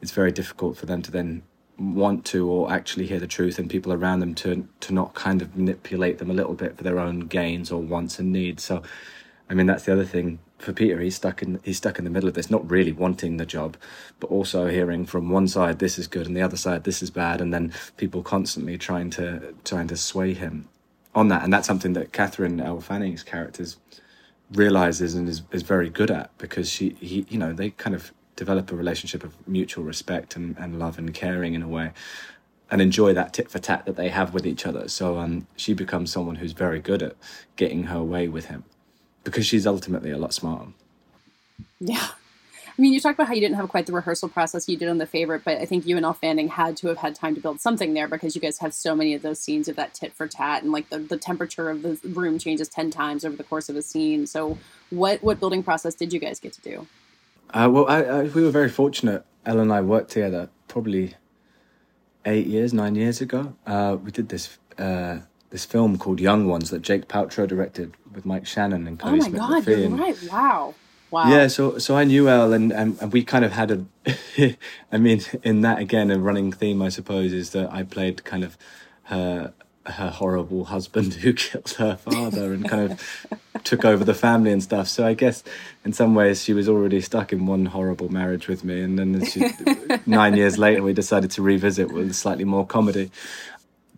it's 0.00 0.12
very 0.12 0.32
difficult 0.32 0.76
for 0.76 0.86
them 0.86 1.02
to 1.02 1.10
then 1.10 1.42
want 1.78 2.24
to 2.26 2.48
or 2.48 2.70
actually 2.72 3.06
hear 3.06 3.20
the 3.20 3.26
truth, 3.26 3.58
and 3.58 3.70
people 3.70 3.92
around 3.92 4.20
them 4.20 4.34
to 4.36 4.68
to 4.80 4.92
not 4.92 5.14
kind 5.14 5.42
of 5.42 5.56
manipulate 5.56 6.18
them 6.18 6.30
a 6.30 6.34
little 6.34 6.54
bit 6.54 6.76
for 6.76 6.84
their 6.84 6.98
own 6.98 7.20
gains 7.20 7.70
or 7.70 7.80
wants 7.80 8.18
and 8.18 8.32
needs. 8.32 8.64
So, 8.64 8.82
I 9.48 9.54
mean, 9.54 9.66
that's 9.66 9.84
the 9.84 9.92
other 9.92 10.04
thing 10.04 10.38
for 10.58 10.72
Peter. 10.72 11.00
He's 11.00 11.16
stuck 11.16 11.42
in 11.42 11.60
he's 11.64 11.76
stuck 11.78 11.98
in 11.98 12.04
the 12.04 12.10
middle 12.10 12.28
of 12.28 12.34
this, 12.34 12.50
not 12.50 12.68
really 12.70 12.92
wanting 12.92 13.36
the 13.36 13.46
job, 13.46 13.76
but 14.20 14.28
also 14.28 14.66
hearing 14.66 15.06
from 15.06 15.30
one 15.30 15.48
side 15.48 15.78
this 15.78 15.98
is 15.98 16.06
good 16.06 16.26
and 16.26 16.36
the 16.36 16.42
other 16.42 16.56
side 16.56 16.84
this 16.84 17.02
is 17.02 17.10
bad, 17.10 17.40
and 17.40 17.52
then 17.54 17.72
people 17.96 18.22
constantly 18.22 18.76
trying 18.78 19.10
to 19.10 19.54
trying 19.64 19.88
to 19.88 19.96
sway 19.96 20.34
him 20.34 20.68
on 21.14 21.28
that. 21.28 21.44
And 21.44 21.52
that's 21.52 21.66
something 21.66 21.92
that 21.94 22.12
Catherine 22.12 22.60
Elle 22.60 22.80
Fanning's 22.80 23.22
characters 23.22 23.76
realizes 24.52 25.14
and 25.14 25.28
is, 25.28 25.42
is 25.52 25.62
very 25.62 25.90
good 25.90 26.10
at 26.10 26.36
because 26.38 26.70
she 26.70 26.90
he 27.00 27.26
you 27.28 27.38
know 27.38 27.52
they 27.52 27.70
kind 27.70 27.94
of 27.94 28.12
develop 28.38 28.70
a 28.70 28.76
relationship 28.76 29.24
of 29.24 29.34
mutual 29.48 29.84
respect 29.84 30.36
and, 30.36 30.56
and 30.58 30.78
love 30.78 30.96
and 30.96 31.12
caring 31.12 31.54
in 31.54 31.62
a 31.62 31.68
way 31.68 31.92
and 32.70 32.80
enjoy 32.80 33.12
that 33.12 33.32
tit 33.32 33.50
for 33.50 33.58
tat 33.58 33.84
that 33.84 33.96
they 33.96 34.08
have 34.10 34.32
with 34.32 34.46
each 34.46 34.64
other. 34.64 34.88
So 34.88 35.18
um, 35.18 35.46
she 35.56 35.74
becomes 35.74 36.12
someone 36.12 36.36
who's 36.36 36.52
very 36.52 36.80
good 36.80 37.02
at 37.02 37.16
getting 37.56 37.84
her 37.84 38.02
way 38.02 38.28
with 38.28 38.46
him 38.46 38.64
because 39.24 39.44
she's 39.44 39.66
ultimately 39.66 40.10
a 40.10 40.18
lot 40.18 40.32
smarter. 40.32 40.72
Yeah. 41.80 42.08
I 42.66 42.80
mean, 42.80 42.92
you 42.92 43.00
talked 43.00 43.18
about 43.18 43.26
how 43.26 43.34
you 43.34 43.40
didn't 43.40 43.56
have 43.56 43.68
quite 43.68 43.86
the 43.86 43.92
rehearsal 43.92 44.28
process 44.28 44.68
you 44.68 44.76
did 44.76 44.88
on 44.88 44.98
The 44.98 45.06
Favorite, 45.06 45.42
but 45.44 45.58
I 45.58 45.64
think 45.64 45.84
you 45.84 45.96
and 45.96 46.06
Elle 46.06 46.12
Fanning 46.12 46.46
had 46.46 46.76
to 46.76 46.86
have 46.86 46.98
had 46.98 47.16
time 47.16 47.34
to 47.34 47.40
build 47.40 47.60
something 47.60 47.92
there 47.92 48.06
because 48.06 48.36
you 48.36 48.40
guys 48.40 48.58
have 48.58 48.72
so 48.72 48.94
many 48.94 49.14
of 49.14 49.22
those 49.22 49.40
scenes 49.40 49.66
of 49.66 49.74
that 49.74 49.94
tit 49.94 50.12
for 50.14 50.28
tat, 50.28 50.62
and 50.62 50.70
like 50.70 50.88
the, 50.88 51.00
the 51.00 51.16
temperature 51.16 51.70
of 51.70 51.82
the 51.82 51.98
room 52.04 52.38
changes 52.38 52.68
ten 52.68 52.92
times 52.92 53.24
over 53.24 53.34
the 53.34 53.42
course 53.42 53.68
of 53.68 53.74
a 53.74 53.82
scene. 53.82 54.28
So, 54.28 54.58
what 54.90 55.20
what 55.24 55.40
building 55.40 55.64
process 55.64 55.96
did 55.96 56.12
you 56.12 56.20
guys 56.20 56.38
get 56.38 56.52
to 56.52 56.60
do? 56.60 56.86
Uh, 57.50 57.68
well, 57.70 57.86
I, 57.88 58.02
I, 58.02 58.22
we 58.24 58.42
were 58.42 58.50
very 58.50 58.68
fortunate. 58.68 59.24
Elle 59.46 59.60
and 59.60 59.72
I 59.72 59.80
worked 59.80 60.10
together 60.10 60.50
probably 60.66 61.14
eight 62.26 62.46
years, 62.46 62.72
nine 62.74 62.94
years 62.94 63.20
ago. 63.20 63.54
Uh, 63.66 63.96
we 64.02 64.10
did 64.10 64.28
this 64.28 64.58
uh, 64.78 65.20
this 65.50 65.64
film 65.64 65.98
called 65.98 66.20
Young 66.20 66.46
Ones 66.46 66.70
that 66.70 66.82
Jake 66.82 67.08
Paltrow 67.08 67.46
directed 67.48 67.94
with 68.12 68.26
Mike 68.26 68.46
Shannon 68.46 68.86
and 68.86 68.98
Cody 68.98 69.14
oh 69.14 69.16
my 69.22 69.28
Smith 69.28 69.40
god, 69.40 69.66
you're 69.66 69.78
and- 69.86 69.98
right! 69.98 70.28
Wow, 70.30 70.74
wow. 71.10 71.30
Yeah, 71.30 71.48
so 71.48 71.78
so 71.78 71.96
I 71.96 72.04
knew 72.04 72.28
Elle, 72.28 72.52
and, 72.52 72.72
and, 72.72 72.98
and 73.00 73.12
we 73.12 73.24
kind 73.24 73.44
of 73.44 73.52
had 73.52 73.70
a. 73.70 74.56
I 74.92 74.98
mean, 74.98 75.22
in 75.42 75.62
that 75.62 75.78
again, 75.78 76.10
a 76.10 76.18
running 76.18 76.52
theme, 76.52 76.82
I 76.82 76.90
suppose, 76.90 77.32
is 77.32 77.50
that 77.50 77.72
I 77.72 77.82
played 77.82 78.24
kind 78.24 78.44
of 78.44 78.58
her 79.04 79.54
her 79.92 80.10
horrible 80.10 80.66
husband 80.66 81.14
who 81.14 81.32
killed 81.34 81.70
her 81.72 81.96
father 81.96 82.52
and 82.52 82.68
kind 82.68 82.92
of 82.92 83.64
took 83.64 83.84
over 83.84 84.04
the 84.04 84.14
family 84.14 84.52
and 84.52 84.62
stuff. 84.62 84.88
So 84.88 85.06
I 85.06 85.14
guess 85.14 85.42
in 85.84 85.92
some 85.92 86.14
ways 86.14 86.42
she 86.42 86.52
was 86.52 86.68
already 86.68 87.00
stuck 87.00 87.32
in 87.32 87.46
one 87.46 87.66
horrible 87.66 88.08
marriage 88.08 88.48
with 88.48 88.64
me, 88.64 88.80
and 88.80 88.98
then 88.98 89.24
she, 89.24 89.50
nine 90.06 90.36
years 90.36 90.58
later 90.58 90.82
we 90.82 90.92
decided 90.92 91.30
to 91.32 91.42
revisit 91.42 91.92
with 91.92 92.14
slightly 92.14 92.44
more 92.44 92.66
comedy. 92.66 93.10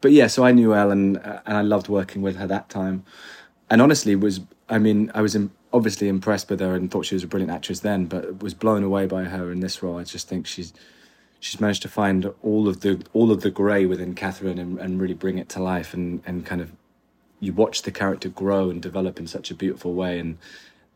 But 0.00 0.12
yeah, 0.12 0.28
so 0.28 0.44
I 0.44 0.52
knew 0.52 0.74
Elle, 0.74 0.90
and 0.90 1.16
and 1.18 1.56
I 1.56 1.62
loved 1.62 1.88
working 1.88 2.22
with 2.22 2.36
her 2.36 2.46
that 2.46 2.68
time 2.68 3.04
and 3.70 3.80
honestly 3.80 4.14
was 4.14 4.40
i 4.68 4.78
mean 4.78 5.10
i 5.14 5.22
was 5.22 5.36
obviously 5.72 6.08
impressed 6.08 6.50
with 6.50 6.60
her 6.60 6.74
and 6.74 6.90
thought 6.90 7.06
she 7.06 7.14
was 7.14 7.22
a 7.22 7.26
brilliant 7.26 7.52
actress 7.52 7.80
then 7.80 8.04
but 8.04 8.42
was 8.42 8.52
blown 8.52 8.82
away 8.82 9.06
by 9.06 9.24
her 9.24 9.50
in 9.50 9.60
this 9.60 9.82
role 9.82 9.98
i 9.98 10.04
just 10.04 10.28
think 10.28 10.46
she's 10.46 10.74
she's 11.40 11.60
managed 11.60 11.82
to 11.82 11.88
find 11.88 12.32
all 12.42 12.68
of 12.68 12.80
the 12.80 13.02
all 13.12 13.32
of 13.32 13.40
the 13.40 13.50
gray 13.50 13.86
within 13.86 14.14
catherine 14.14 14.58
and, 14.58 14.78
and 14.78 15.00
really 15.00 15.14
bring 15.14 15.38
it 15.38 15.48
to 15.48 15.62
life 15.62 15.92
and 15.94 16.22
and 16.26 16.46
kind 16.46 16.60
of 16.60 16.70
you 17.40 17.52
watch 17.52 17.82
the 17.82 17.90
character 17.90 18.28
grow 18.28 18.68
and 18.70 18.82
develop 18.82 19.18
in 19.18 19.26
such 19.26 19.50
a 19.50 19.54
beautiful 19.54 19.94
way 19.94 20.18
and 20.18 20.36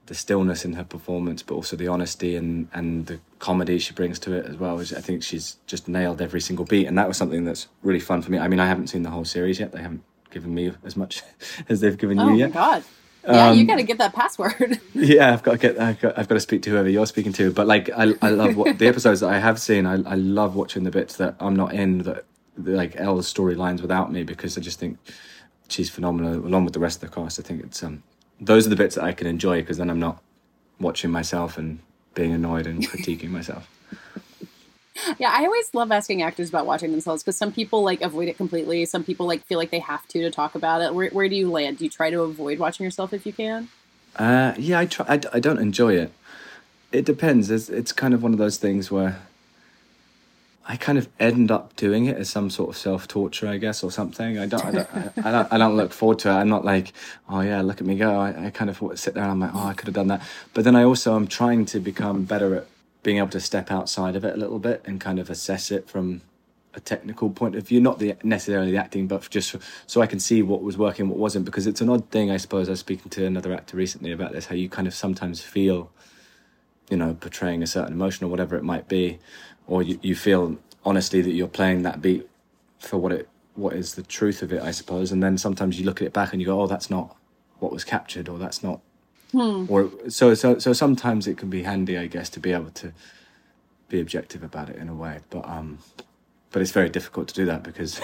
the 0.06 0.14
stillness 0.14 0.66
in 0.66 0.74
her 0.74 0.84
performance 0.84 1.42
but 1.42 1.54
also 1.54 1.76
the 1.76 1.88
honesty 1.88 2.36
and 2.36 2.68
and 2.74 3.06
the 3.06 3.18
comedy 3.38 3.78
she 3.78 3.94
brings 3.94 4.18
to 4.18 4.34
it 4.34 4.44
as 4.44 4.56
well 4.56 4.78
i 4.78 4.84
think 4.84 5.22
she's 5.22 5.56
just 5.66 5.88
nailed 5.88 6.20
every 6.20 6.40
single 6.42 6.66
beat. 6.66 6.86
And 6.86 6.98
that 6.98 7.08
was 7.08 7.16
something 7.16 7.44
that's 7.44 7.68
really 7.82 8.00
fun 8.00 8.20
for 8.22 8.30
me. 8.30 8.38
I 8.38 8.46
mean 8.48 8.60
i 8.60 8.66
haven't 8.66 8.88
seen 8.88 9.02
the 9.02 9.10
whole 9.10 9.24
series 9.24 9.58
yet. 9.58 9.72
They 9.72 9.80
haven't 9.80 10.02
given 10.30 10.54
me 10.54 10.72
as 10.84 10.94
much 10.96 11.22
as 11.70 11.80
they've 11.80 11.96
given 11.96 12.18
Oh 12.18 12.24
you 12.26 12.30
my 12.32 12.36
yet. 12.36 12.52
God. 12.52 12.84
Yeah, 13.26 13.52
you 13.52 13.60
Um, 13.62 13.66
got 13.66 13.76
to 13.76 13.82
get 13.82 13.98
that 13.98 14.12
password. 14.14 14.80
yeah, 14.94 15.32
I've 15.32 15.42
got 15.42 15.52
to 15.52 15.58
get. 15.58 15.80
I've 15.80 16.00
got, 16.00 16.18
I've 16.18 16.28
got 16.28 16.34
to 16.34 16.40
speak 16.40 16.62
to 16.62 16.70
whoever 16.70 16.88
you're 16.88 17.06
speaking 17.06 17.32
to. 17.34 17.50
But 17.52 17.66
like, 17.66 17.90
I, 17.90 18.14
I 18.22 18.30
love 18.30 18.56
what 18.56 18.78
the 18.78 18.86
episodes 18.86 19.20
that 19.20 19.30
I 19.30 19.38
have 19.38 19.60
seen. 19.60 19.86
I, 19.86 19.94
I 20.10 20.14
love 20.16 20.54
watching 20.56 20.84
the 20.84 20.90
bits 20.90 21.16
that 21.16 21.36
I'm 21.40 21.56
not 21.56 21.72
in. 21.74 21.98
That 21.98 22.24
like 22.56 22.96
Elle's 22.96 23.32
storylines 23.32 23.80
without 23.82 24.12
me 24.12 24.22
because 24.24 24.56
I 24.58 24.60
just 24.60 24.78
think 24.78 24.98
she's 25.68 25.90
phenomenal 25.90 26.46
along 26.46 26.64
with 26.64 26.74
the 26.74 26.80
rest 26.80 27.02
of 27.02 27.10
the 27.10 27.14
cast. 27.14 27.38
I 27.40 27.42
think 27.42 27.64
it's 27.64 27.82
um 27.82 28.02
those 28.40 28.66
are 28.66 28.70
the 28.70 28.76
bits 28.76 28.96
that 28.96 29.04
I 29.04 29.12
can 29.12 29.26
enjoy 29.26 29.60
because 29.60 29.78
then 29.78 29.90
I'm 29.90 30.00
not 30.00 30.22
watching 30.78 31.10
myself 31.10 31.56
and 31.58 31.78
being 32.14 32.32
annoyed 32.32 32.66
and 32.66 32.82
critiquing 32.88 33.30
myself. 33.30 33.68
Yeah, 35.18 35.32
I 35.32 35.44
always 35.44 35.72
love 35.74 35.92
asking 35.92 36.22
actors 36.22 36.48
about 36.48 36.66
watching 36.66 36.90
themselves 36.90 37.22
because 37.22 37.36
some 37.36 37.52
people 37.52 37.82
like 37.82 38.00
avoid 38.00 38.28
it 38.28 38.36
completely. 38.36 38.84
Some 38.84 39.04
people 39.04 39.26
like 39.26 39.44
feel 39.44 39.58
like 39.58 39.70
they 39.70 39.78
have 39.80 40.06
to 40.08 40.22
to 40.22 40.30
talk 40.30 40.54
about 40.54 40.82
it. 40.82 40.94
Where, 40.94 41.10
where 41.10 41.28
do 41.28 41.36
you 41.36 41.50
land? 41.50 41.78
Do 41.78 41.84
you 41.84 41.90
try 41.90 42.10
to 42.10 42.22
avoid 42.22 42.58
watching 42.58 42.84
yourself 42.84 43.12
if 43.12 43.26
you 43.26 43.32
can? 43.32 43.68
Uh, 44.16 44.54
yeah, 44.56 44.80
I 44.80 44.86
try. 44.86 45.06
I 45.08 45.40
don't 45.40 45.58
enjoy 45.58 45.94
it. 45.94 46.12
It 46.92 47.04
depends. 47.04 47.50
It's, 47.50 47.68
it's 47.68 47.92
kind 47.92 48.14
of 48.14 48.22
one 48.22 48.32
of 48.32 48.38
those 48.38 48.56
things 48.56 48.90
where 48.90 49.20
I 50.66 50.76
kind 50.76 50.96
of 50.96 51.08
end 51.20 51.50
up 51.50 51.76
doing 51.76 52.06
it 52.06 52.16
as 52.16 52.30
some 52.30 52.48
sort 52.48 52.70
of 52.70 52.76
self 52.76 53.06
torture, 53.06 53.48
I 53.48 53.58
guess, 53.58 53.82
or 53.82 53.90
something. 53.90 54.38
I 54.38 54.46
don't. 54.46 54.64
I 54.64 54.70
don't, 54.70 54.88
I, 54.94 55.12
I 55.28 55.32
don't. 55.32 55.52
I 55.52 55.58
don't 55.58 55.76
look 55.76 55.92
forward 55.92 56.20
to 56.20 56.30
it. 56.30 56.34
I'm 56.34 56.48
not 56.48 56.64
like, 56.64 56.92
oh 57.28 57.40
yeah, 57.40 57.60
look 57.60 57.80
at 57.80 57.86
me 57.86 57.96
go. 57.96 58.18
I, 58.18 58.46
I 58.46 58.50
kind 58.50 58.70
of 58.70 58.80
sit 58.98 59.14
there 59.14 59.24
and 59.24 59.32
I'm 59.32 59.40
like, 59.40 59.54
oh, 59.54 59.66
I 59.66 59.74
could 59.74 59.88
have 59.88 59.94
done 59.94 60.08
that. 60.08 60.22
But 60.54 60.64
then 60.64 60.74
I 60.74 60.84
also 60.84 61.16
am 61.16 61.26
trying 61.26 61.66
to 61.66 61.80
become 61.80 62.24
better 62.24 62.54
at 62.54 62.66
being 63.04 63.18
able 63.18 63.28
to 63.28 63.40
step 63.40 63.70
outside 63.70 64.16
of 64.16 64.24
it 64.24 64.34
a 64.34 64.36
little 64.36 64.58
bit 64.58 64.82
and 64.84 65.00
kind 65.00 65.20
of 65.20 65.30
assess 65.30 65.70
it 65.70 65.88
from 65.88 66.22
a 66.74 66.80
technical 66.80 67.30
point 67.30 67.54
of 67.54 67.68
view, 67.68 67.80
not 67.80 68.00
the 68.00 68.16
necessarily 68.24 68.72
the 68.72 68.76
acting, 68.76 69.06
but 69.06 69.30
just 69.30 69.54
so 69.86 70.02
I 70.02 70.06
can 70.06 70.18
see 70.18 70.42
what 70.42 70.62
was 70.62 70.76
working, 70.76 71.08
what 71.08 71.18
wasn't. 71.18 71.44
Because 71.44 71.68
it's 71.68 71.80
an 71.80 71.88
odd 71.88 72.10
thing, 72.10 72.32
I 72.32 72.36
suppose. 72.36 72.68
I 72.68 72.72
was 72.72 72.80
speaking 72.80 73.10
to 73.10 73.24
another 73.24 73.52
actor 73.52 73.76
recently 73.76 74.10
about 74.10 74.32
this, 74.32 74.46
how 74.46 74.56
you 74.56 74.68
kind 74.68 74.88
of 74.88 74.94
sometimes 74.94 75.40
feel, 75.40 75.92
you 76.90 76.96
know, 76.96 77.14
portraying 77.14 77.62
a 77.62 77.66
certain 77.68 77.92
emotion 77.92 78.26
or 78.26 78.28
whatever 78.28 78.56
it 78.56 78.64
might 78.64 78.88
be, 78.88 79.20
or 79.68 79.82
you, 79.82 80.00
you 80.02 80.16
feel 80.16 80.58
honestly 80.84 81.20
that 81.20 81.32
you're 81.32 81.46
playing 81.46 81.82
that 81.82 82.02
beat 82.02 82.28
for 82.80 82.98
what 82.98 83.12
it 83.12 83.28
what 83.54 83.74
is 83.74 83.94
the 83.94 84.02
truth 84.02 84.42
of 84.42 84.52
it, 84.52 84.60
I 84.60 84.72
suppose. 84.72 85.12
And 85.12 85.22
then 85.22 85.38
sometimes 85.38 85.78
you 85.78 85.84
look 85.84 86.00
at 86.00 86.06
it 86.06 86.12
back 86.12 86.32
and 86.32 86.42
you 86.42 86.46
go, 86.46 86.60
oh, 86.60 86.66
that's 86.66 86.90
not 86.90 87.16
what 87.60 87.70
was 87.70 87.84
captured, 87.84 88.28
or 88.28 88.38
that's 88.38 88.64
not 88.64 88.80
Hmm. 89.34 89.66
or 89.68 89.90
so 90.08 90.34
so 90.34 90.60
so 90.60 90.72
sometimes 90.72 91.26
it 91.26 91.36
can 91.36 91.50
be 91.50 91.64
handy 91.64 91.98
i 91.98 92.06
guess 92.06 92.30
to 92.30 92.38
be 92.38 92.52
able 92.52 92.70
to 92.70 92.92
be 93.88 94.00
objective 94.00 94.44
about 94.44 94.70
it 94.70 94.76
in 94.76 94.88
a 94.88 94.94
way 94.94 95.18
but 95.28 95.44
um 95.48 95.78
but 96.52 96.62
it's 96.62 96.70
very 96.70 96.88
difficult 96.88 97.26
to 97.26 97.34
do 97.34 97.44
that 97.46 97.64
because 97.64 98.00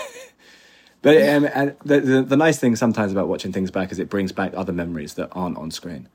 but 1.03 1.17
um, 1.29 1.49
and 1.55 1.77
the, 1.85 2.01
the 2.01 2.23
the 2.23 2.37
nice 2.37 2.59
thing 2.59 2.75
sometimes 2.75 3.13
about 3.13 3.29
watching 3.29 3.53
things 3.53 3.71
back 3.71 3.93
is 3.93 4.01
it 4.01 4.11
brings 4.11 4.33
back 4.33 4.53
other 4.57 4.73
memories 4.73 5.15
that 5.15 5.29
aren't 5.31 5.57
on 5.57 5.71
screen 5.71 6.09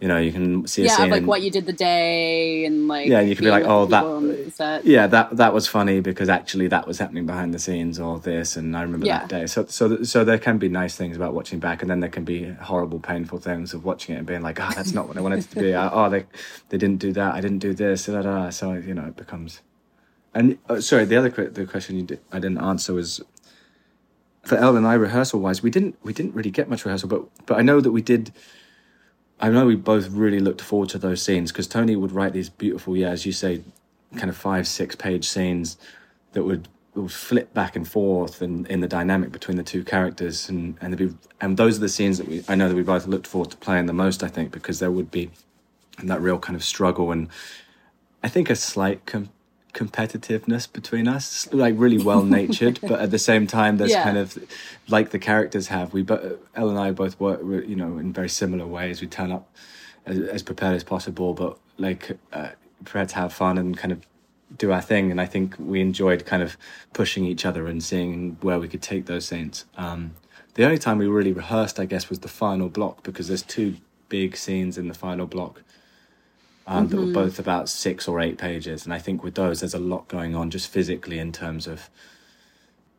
you 0.00 0.08
know 0.08 0.18
you 0.18 0.32
can 0.32 0.66
see 0.66 0.82
a 0.82 0.86
yeah, 0.86 1.04
like 1.04 1.24
what 1.24 1.40
you 1.40 1.50
did 1.50 1.66
the 1.66 1.72
day 1.72 2.64
and 2.64 2.88
like 2.88 3.08
yeah 3.08 3.20
you 3.20 3.34
can 3.36 3.44
be 3.44 3.50
like 3.50 3.64
oh 3.64 3.86
the 3.86 3.96
people 3.96 4.14
on 4.16 4.28
the 4.28 4.52
that 4.58 4.84
yeah 4.84 5.06
that 5.06 5.36
that 5.36 5.54
was 5.54 5.66
funny 5.68 6.00
because 6.00 6.28
actually 6.28 6.66
that 6.66 6.86
was 6.86 6.98
happening 6.98 7.26
behind 7.26 7.54
the 7.54 7.58
scenes 7.58 7.98
or 8.00 8.18
this 8.18 8.56
and 8.56 8.76
i 8.76 8.82
remember 8.82 9.06
Yeah. 9.06 9.20
that 9.20 9.28
day 9.28 9.46
so 9.46 9.66
so 9.66 10.02
so 10.02 10.24
there 10.24 10.38
can 10.38 10.58
be 10.58 10.68
nice 10.68 10.96
things 10.96 11.16
about 11.16 11.32
watching 11.32 11.58
back 11.60 11.80
and 11.80 11.90
then 11.90 12.00
there 12.00 12.10
can 12.10 12.24
be 12.24 12.50
horrible 12.54 12.98
painful 12.98 13.38
things 13.38 13.72
of 13.72 13.84
watching 13.84 14.14
it 14.14 14.18
and 14.18 14.26
being 14.26 14.42
like 14.42 14.58
oh 14.60 14.70
that's 14.74 14.92
not 14.92 15.06
what 15.08 15.16
i 15.16 15.20
wanted 15.20 15.38
it 15.40 15.50
to 15.50 15.60
be 15.60 15.74
oh 15.74 16.10
they 16.10 16.26
they 16.70 16.78
didn't 16.78 16.98
do 16.98 17.12
that 17.12 17.34
i 17.34 17.40
didn't 17.40 17.60
do 17.60 17.72
this 17.72 18.06
da, 18.06 18.14
da, 18.14 18.22
da. 18.22 18.50
so 18.50 18.72
you 18.72 18.94
know 18.94 19.06
it 19.06 19.16
becomes 19.16 19.60
and 20.34 20.58
uh, 20.68 20.80
sorry 20.80 21.04
the 21.04 21.16
other 21.16 21.30
que- 21.30 21.50
the 21.50 21.64
question 21.66 21.94
you 21.96 22.02
did, 22.02 22.20
i 22.32 22.38
didn't 22.40 22.58
answer 22.58 22.92
was 22.92 23.22
for 24.44 24.56
Elle 24.56 24.76
and 24.76 24.86
I 24.86 24.92
rehearsal 24.92 25.40
wise, 25.40 25.62
we 25.62 25.70
didn't 25.70 25.96
we 26.02 26.12
didn't 26.12 26.34
really 26.34 26.50
get 26.50 26.68
much 26.68 26.84
rehearsal, 26.84 27.08
but 27.08 27.22
but 27.46 27.58
I 27.58 27.62
know 27.62 27.80
that 27.80 27.92
we 27.92 28.02
did. 28.02 28.30
I 29.44 29.50
know 29.50 29.66
we 29.66 29.76
both 29.76 30.08
really 30.08 30.40
looked 30.40 30.62
forward 30.62 30.88
to 30.90 30.98
those 30.98 31.20
scenes 31.20 31.52
because 31.52 31.66
Tony 31.66 31.96
would 31.96 32.12
write 32.12 32.32
these 32.32 32.48
beautiful, 32.48 32.96
yeah, 32.96 33.10
as 33.10 33.26
you 33.26 33.32
say, 33.32 33.60
kind 34.16 34.30
of 34.30 34.38
five 34.38 34.66
six 34.66 34.96
page 34.96 35.28
scenes 35.28 35.76
that 36.32 36.44
would 36.44 36.66
would 36.94 37.12
flip 37.12 37.52
back 37.52 37.76
and 37.76 37.86
forth 37.86 38.40
and 38.40 38.66
in 38.68 38.80
the 38.80 38.88
dynamic 38.88 39.32
between 39.32 39.58
the 39.58 39.62
two 39.62 39.84
characters 39.84 40.48
and 40.48 40.78
and 40.80 40.96
be, 40.96 41.12
and 41.42 41.58
those 41.58 41.76
are 41.76 41.80
the 41.80 41.90
scenes 41.90 42.16
that 42.16 42.26
we 42.26 42.42
I 42.48 42.54
know 42.54 42.70
that 42.70 42.74
we 42.74 42.82
both 42.82 43.06
looked 43.06 43.26
forward 43.26 43.50
to 43.50 43.58
playing 43.58 43.84
the 43.84 43.92
most. 43.92 44.22
I 44.22 44.28
think 44.28 44.50
because 44.50 44.78
there 44.78 44.90
would 44.90 45.10
be 45.10 45.30
that 46.02 46.22
real 46.22 46.38
kind 46.38 46.56
of 46.56 46.64
struggle 46.64 47.12
and 47.12 47.28
I 48.22 48.28
think 48.30 48.48
a 48.48 48.56
slight 48.56 49.04
com- 49.04 49.28
competitiveness 49.74 50.70
between 50.72 51.06
us, 51.08 51.52
like 51.52 51.74
really 51.76 51.98
well 52.02 52.24
natured, 52.24 52.78
but 52.80 53.00
at 53.00 53.10
the 53.10 53.18
same 53.18 53.46
time, 53.46 53.76
there's 53.76 53.90
Yeah. 53.90 54.02
kind 54.04 54.16
of 54.16 54.38
like 54.88 55.10
the 55.10 55.18
characters 55.18 55.66
have. 55.68 55.92
We, 55.92 56.02
but 56.02 56.40
Elle 56.54 56.70
and 56.70 56.78
I 56.78 56.92
both 56.92 57.18
work, 57.20 57.40
you 57.42 57.76
know, 57.76 57.98
in 57.98 58.12
very 58.12 58.28
similar 58.28 58.66
ways. 58.66 59.00
We 59.00 59.06
turn 59.06 59.30
up 59.32 59.48
as, 60.06 60.18
as 60.20 60.42
prepared 60.42 60.74
as 60.76 60.84
possible, 60.84 61.34
but 61.34 61.58
like 61.76 62.16
uh, 62.32 62.50
prepared 62.84 63.08
to 63.10 63.14
have 63.16 63.32
fun 63.32 63.58
and 63.58 63.76
kind 63.76 63.92
of 63.92 64.06
do 64.56 64.72
our 64.72 64.80
thing. 64.82 65.10
And 65.10 65.20
I 65.20 65.26
think 65.26 65.56
we 65.58 65.80
enjoyed 65.80 66.24
kind 66.24 66.42
of 66.42 66.56
pushing 66.92 67.24
each 67.24 67.44
other 67.44 67.66
and 67.66 67.82
seeing 67.82 68.36
where 68.40 68.58
we 68.58 68.68
could 68.68 68.82
take 68.82 69.06
those 69.06 69.26
scenes. 69.26 69.64
Um, 69.76 70.14
the 70.54 70.64
only 70.64 70.78
time 70.78 70.98
we 70.98 71.06
really 71.08 71.32
rehearsed, 71.32 71.80
I 71.80 71.84
guess, 71.84 72.08
was 72.08 72.20
the 72.20 72.28
final 72.28 72.68
block 72.68 73.02
because 73.02 73.26
there's 73.28 73.42
two 73.42 73.76
big 74.08 74.36
scenes 74.36 74.78
in 74.78 74.86
the 74.86 74.94
final 74.94 75.26
block 75.26 75.62
um, 76.66 76.88
that 76.88 76.96
were 76.96 77.02
Mhm. 77.04 77.12
both 77.12 77.38
about 77.38 77.68
six 77.68 78.08
or 78.08 78.20
eight 78.20 78.38
pages. 78.38 78.84
And 78.84 78.94
I 78.94 78.98
think 78.98 79.22
with 79.22 79.34
those, 79.34 79.60
there's 79.60 79.74
a 79.74 79.78
lot 79.78 80.08
going 80.08 80.34
on 80.34 80.50
just 80.50 80.68
physically 80.68 81.18
in 81.18 81.30
terms 81.32 81.66
of 81.66 81.90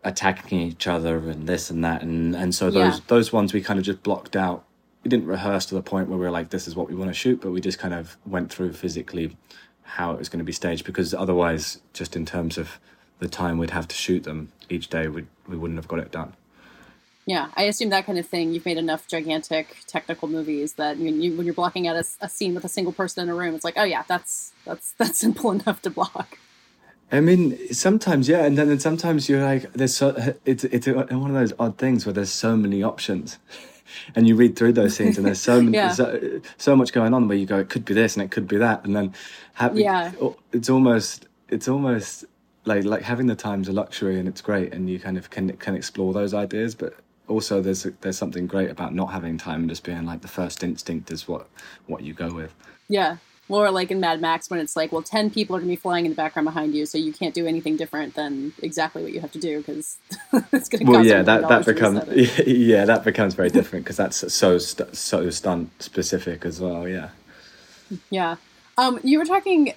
attacking 0.03 0.59
each 0.61 0.85
other 0.87 1.17
and 1.29 1.47
this 1.47 1.69
and 1.71 1.83
that. 1.83 2.03
And, 2.03 2.35
and 2.35 2.53
so 2.53 2.69
those, 2.69 2.95
Yeah. 2.95 2.99
those 3.07 3.33
ones 3.33 3.53
we 3.53 3.61
kind 3.61 3.79
of 3.79 3.85
just 3.85 4.03
blocked 4.03 4.35
out. 4.35 4.65
We 5.03 5.09
didn't 5.09 5.25
rehearse 5.27 5.65
to 5.67 5.75
the 5.75 5.81
point 5.81 6.09
where 6.09 6.17
we 6.17 6.25
were 6.25 6.31
like, 6.31 6.49
this 6.49 6.67
is 6.67 6.75
what 6.75 6.87
we 6.89 6.95
want 6.95 7.09
to 7.09 7.13
shoot, 7.13 7.41
but 7.41 7.51
we 7.51 7.61
just 7.61 7.79
kind 7.79 7.93
of 7.93 8.17
went 8.25 8.51
through 8.51 8.73
physically 8.73 9.35
how 9.83 10.11
it 10.11 10.19
was 10.19 10.29
going 10.29 10.39
to 10.39 10.45
be 10.45 10.51
staged 10.51 10.85
because 10.85 11.13
otherwise, 11.13 11.79
just 11.93 12.15
in 12.15 12.25
terms 12.25 12.57
of 12.57 12.79
the 13.19 13.27
time 13.27 13.57
we'd 13.57 13.69
have 13.71 13.87
to 13.87 13.95
shoot 13.95 14.23
them 14.23 14.51
each 14.69 14.89
day, 14.89 15.07
we 15.07 15.25
we 15.47 15.55
wouldn't 15.55 15.77
have 15.77 15.87
got 15.87 15.99
it 15.99 16.11
done. 16.11 16.33
Yeah, 17.25 17.49
I 17.55 17.63
assume 17.63 17.89
that 17.89 18.05
kind 18.05 18.19
of 18.19 18.27
thing. 18.27 18.53
You've 18.53 18.65
made 18.65 18.77
enough 18.77 19.07
gigantic 19.07 19.77
technical 19.87 20.27
movies 20.27 20.73
that 20.73 20.97
when, 20.97 21.21
you, 21.21 21.35
when 21.35 21.45
you're 21.47 21.55
blocking 21.55 21.87
out 21.87 21.95
a, 21.95 22.05
a, 22.21 22.29
scene 22.29 22.53
with 22.53 22.63
a 22.63 22.69
single 22.69 22.93
person 22.93 23.23
in 23.23 23.29
a 23.29 23.35
room, 23.35 23.55
it's 23.55 23.63
like, 23.63 23.77
oh 23.77 23.83
yeah, 23.83 24.03
that's 24.07 24.53
that's 24.63 24.91
that's 24.97 25.19
simple 25.19 25.51
enough 25.51 25.81
to 25.83 25.89
block. 25.89 26.37
I 27.11 27.21
mean, 27.21 27.73
sometimes 27.73 28.27
yeah, 28.29 28.45
and 28.45 28.57
then 28.57 28.79
sometimes 28.79 29.27
you're 29.27 29.43
like, 29.43 29.71
there's 29.73 29.95
so 29.95 30.35
it's 30.45 30.63
it's 30.65 30.87
one 30.87 31.29
of 31.29 31.33
those 31.33 31.53
odd 31.57 31.77
things 31.77 32.05
where 32.05 32.13
there's 32.13 32.31
so 32.31 32.55
many 32.55 32.83
options, 32.83 33.39
and 34.15 34.27
you 34.27 34.35
read 34.35 34.55
through 34.55 34.73
those 34.73 34.95
scenes 34.95 35.17
and 35.17 35.25
there's 35.25 35.41
so 35.41 35.59
yeah. 35.59 35.91
so, 35.91 36.41
so 36.57 36.75
much 36.75 36.93
going 36.93 37.13
on 37.13 37.27
where 37.27 37.37
you 37.37 37.45
go, 37.45 37.57
it 37.57 37.69
could 37.69 37.85
be 37.85 37.93
this 37.93 38.15
and 38.15 38.23
it 38.23 38.31
could 38.31 38.47
be 38.47 38.57
that, 38.57 38.85
and 38.85 38.95
then 38.95 39.13
have, 39.53 39.77
yeah, 39.77 40.11
it's 40.51 40.69
almost 40.69 41.27
it's 41.49 41.67
almost 41.67 42.25
like 42.65 42.83
like 42.83 43.01
having 43.01 43.27
the 43.27 43.35
time's 43.35 43.67
a 43.67 43.71
luxury 43.71 44.19
and 44.19 44.27
it's 44.27 44.41
great 44.41 44.73
and 44.73 44.89
you 44.89 44.99
kind 44.99 45.17
of 45.17 45.29
can 45.29 45.55
can 45.57 45.75
explore 45.75 46.13
those 46.13 46.33
ideas 46.33 46.73
but 46.73 46.95
also 47.27 47.61
there's 47.61 47.83
there's 48.01 48.17
something 48.17 48.47
great 48.47 48.69
about 48.69 48.93
not 48.93 49.07
having 49.07 49.37
time 49.37 49.61
and 49.61 49.69
just 49.69 49.83
being 49.83 50.05
like 50.05 50.21
the 50.21 50.27
first 50.27 50.63
instinct 50.63 51.11
is 51.11 51.27
what 51.27 51.47
what 51.87 52.03
you 52.03 52.13
go 52.13 52.33
with. 52.33 52.53
Yeah. 52.87 53.17
Or 53.47 53.69
like 53.69 53.91
in 53.91 53.99
mad 53.99 54.21
max 54.21 54.49
when 54.49 54.59
it's 54.59 54.75
like 54.75 54.91
well 54.91 55.03
10 55.03 55.29
people 55.29 55.55
are 55.55 55.59
going 55.59 55.69
to 55.69 55.73
be 55.73 55.75
flying 55.75 56.05
in 56.05 56.11
the 56.11 56.15
background 56.15 56.45
behind 56.45 56.73
you 56.73 56.87
so 56.87 56.97
you 56.97 57.13
can't 57.13 57.35
do 57.35 57.45
anything 57.45 57.77
different 57.77 58.15
than 58.15 58.53
exactly 58.63 59.03
what 59.03 59.11
you 59.11 59.19
have 59.19 59.31
to 59.33 59.39
do 59.39 59.59
because 59.59 59.99
it's 60.51 60.67
going 60.67 60.83
to 60.83 60.91
well 60.91 61.05
yeah 61.05 61.21
that 61.21 61.47
that 61.47 61.63
becomes 61.63 62.01
yeah 62.47 62.85
that 62.85 63.03
becomes 63.03 63.35
very 63.35 63.51
different 63.51 63.85
because 63.85 63.97
that's 63.97 64.33
so 64.33 64.57
so 64.57 65.29
stunt 65.29 65.69
specific 65.79 66.43
as 66.43 66.59
well 66.59 66.87
yeah. 66.87 67.09
Yeah 68.09 68.37
um, 68.77 68.99
you 69.03 69.19
were 69.19 69.25
talking 69.25 69.73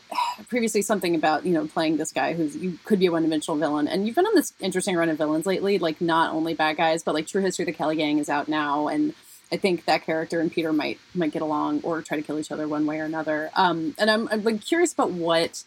previously 0.48 0.82
something 0.82 1.14
about 1.14 1.46
you 1.46 1.52
know 1.52 1.66
playing 1.66 1.96
this 1.96 2.12
guy 2.12 2.34
who's 2.34 2.56
you 2.56 2.78
could 2.84 2.98
be 2.98 3.06
a 3.06 3.12
one-dimensional 3.12 3.58
villain, 3.58 3.88
and 3.88 4.06
you've 4.06 4.16
been 4.16 4.26
on 4.26 4.34
this 4.34 4.52
interesting 4.60 4.96
run 4.96 5.08
of 5.08 5.18
villains 5.18 5.46
lately. 5.46 5.78
Like 5.78 6.00
not 6.00 6.32
only 6.32 6.54
bad 6.54 6.76
guys, 6.76 7.02
but 7.02 7.14
like 7.14 7.26
True 7.26 7.42
History 7.42 7.64
of 7.64 7.66
the 7.66 7.72
Kelly 7.72 7.96
Gang 7.96 8.18
is 8.18 8.28
out 8.28 8.48
now, 8.48 8.88
and 8.88 9.14
I 9.52 9.56
think 9.56 9.84
that 9.86 10.04
character 10.04 10.40
and 10.40 10.50
Peter 10.50 10.72
might 10.72 10.98
might 11.14 11.32
get 11.32 11.42
along 11.42 11.80
or 11.82 12.02
try 12.02 12.16
to 12.16 12.22
kill 12.22 12.38
each 12.38 12.50
other 12.50 12.66
one 12.66 12.86
way 12.86 13.00
or 13.00 13.04
another. 13.04 13.50
Um, 13.54 13.94
and 13.98 14.10
I'm 14.10 14.28
I'm 14.28 14.42
like 14.42 14.62
curious 14.62 14.92
about 14.92 15.10
what 15.10 15.64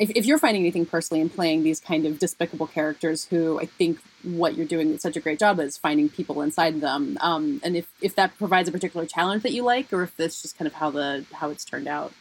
if, 0.00 0.10
if 0.16 0.26
you're 0.26 0.38
finding 0.38 0.62
anything 0.62 0.86
personally 0.86 1.20
in 1.20 1.28
playing 1.28 1.62
these 1.62 1.78
kind 1.78 2.06
of 2.06 2.18
despicable 2.18 2.66
characters 2.66 3.26
who 3.26 3.60
I 3.60 3.66
think 3.66 4.00
what 4.22 4.54
you're 4.54 4.66
doing 4.66 4.98
such 4.98 5.16
a 5.16 5.20
great 5.20 5.38
job 5.38 5.60
is 5.60 5.76
finding 5.76 6.08
people 6.08 6.40
inside 6.40 6.80
them. 6.80 7.18
Um, 7.20 7.60
and 7.62 7.76
if, 7.76 7.86
if 8.00 8.14
that 8.16 8.36
provides 8.38 8.68
a 8.68 8.72
particular 8.72 9.06
challenge 9.06 9.42
that 9.42 9.52
you 9.52 9.62
like, 9.62 9.92
or 9.92 10.02
if 10.02 10.16
that's 10.16 10.40
just 10.40 10.56
kind 10.56 10.66
of 10.66 10.74
how 10.74 10.90
the 10.90 11.26
how 11.34 11.50
it's 11.50 11.64
turned 11.64 11.86
out. 11.86 12.12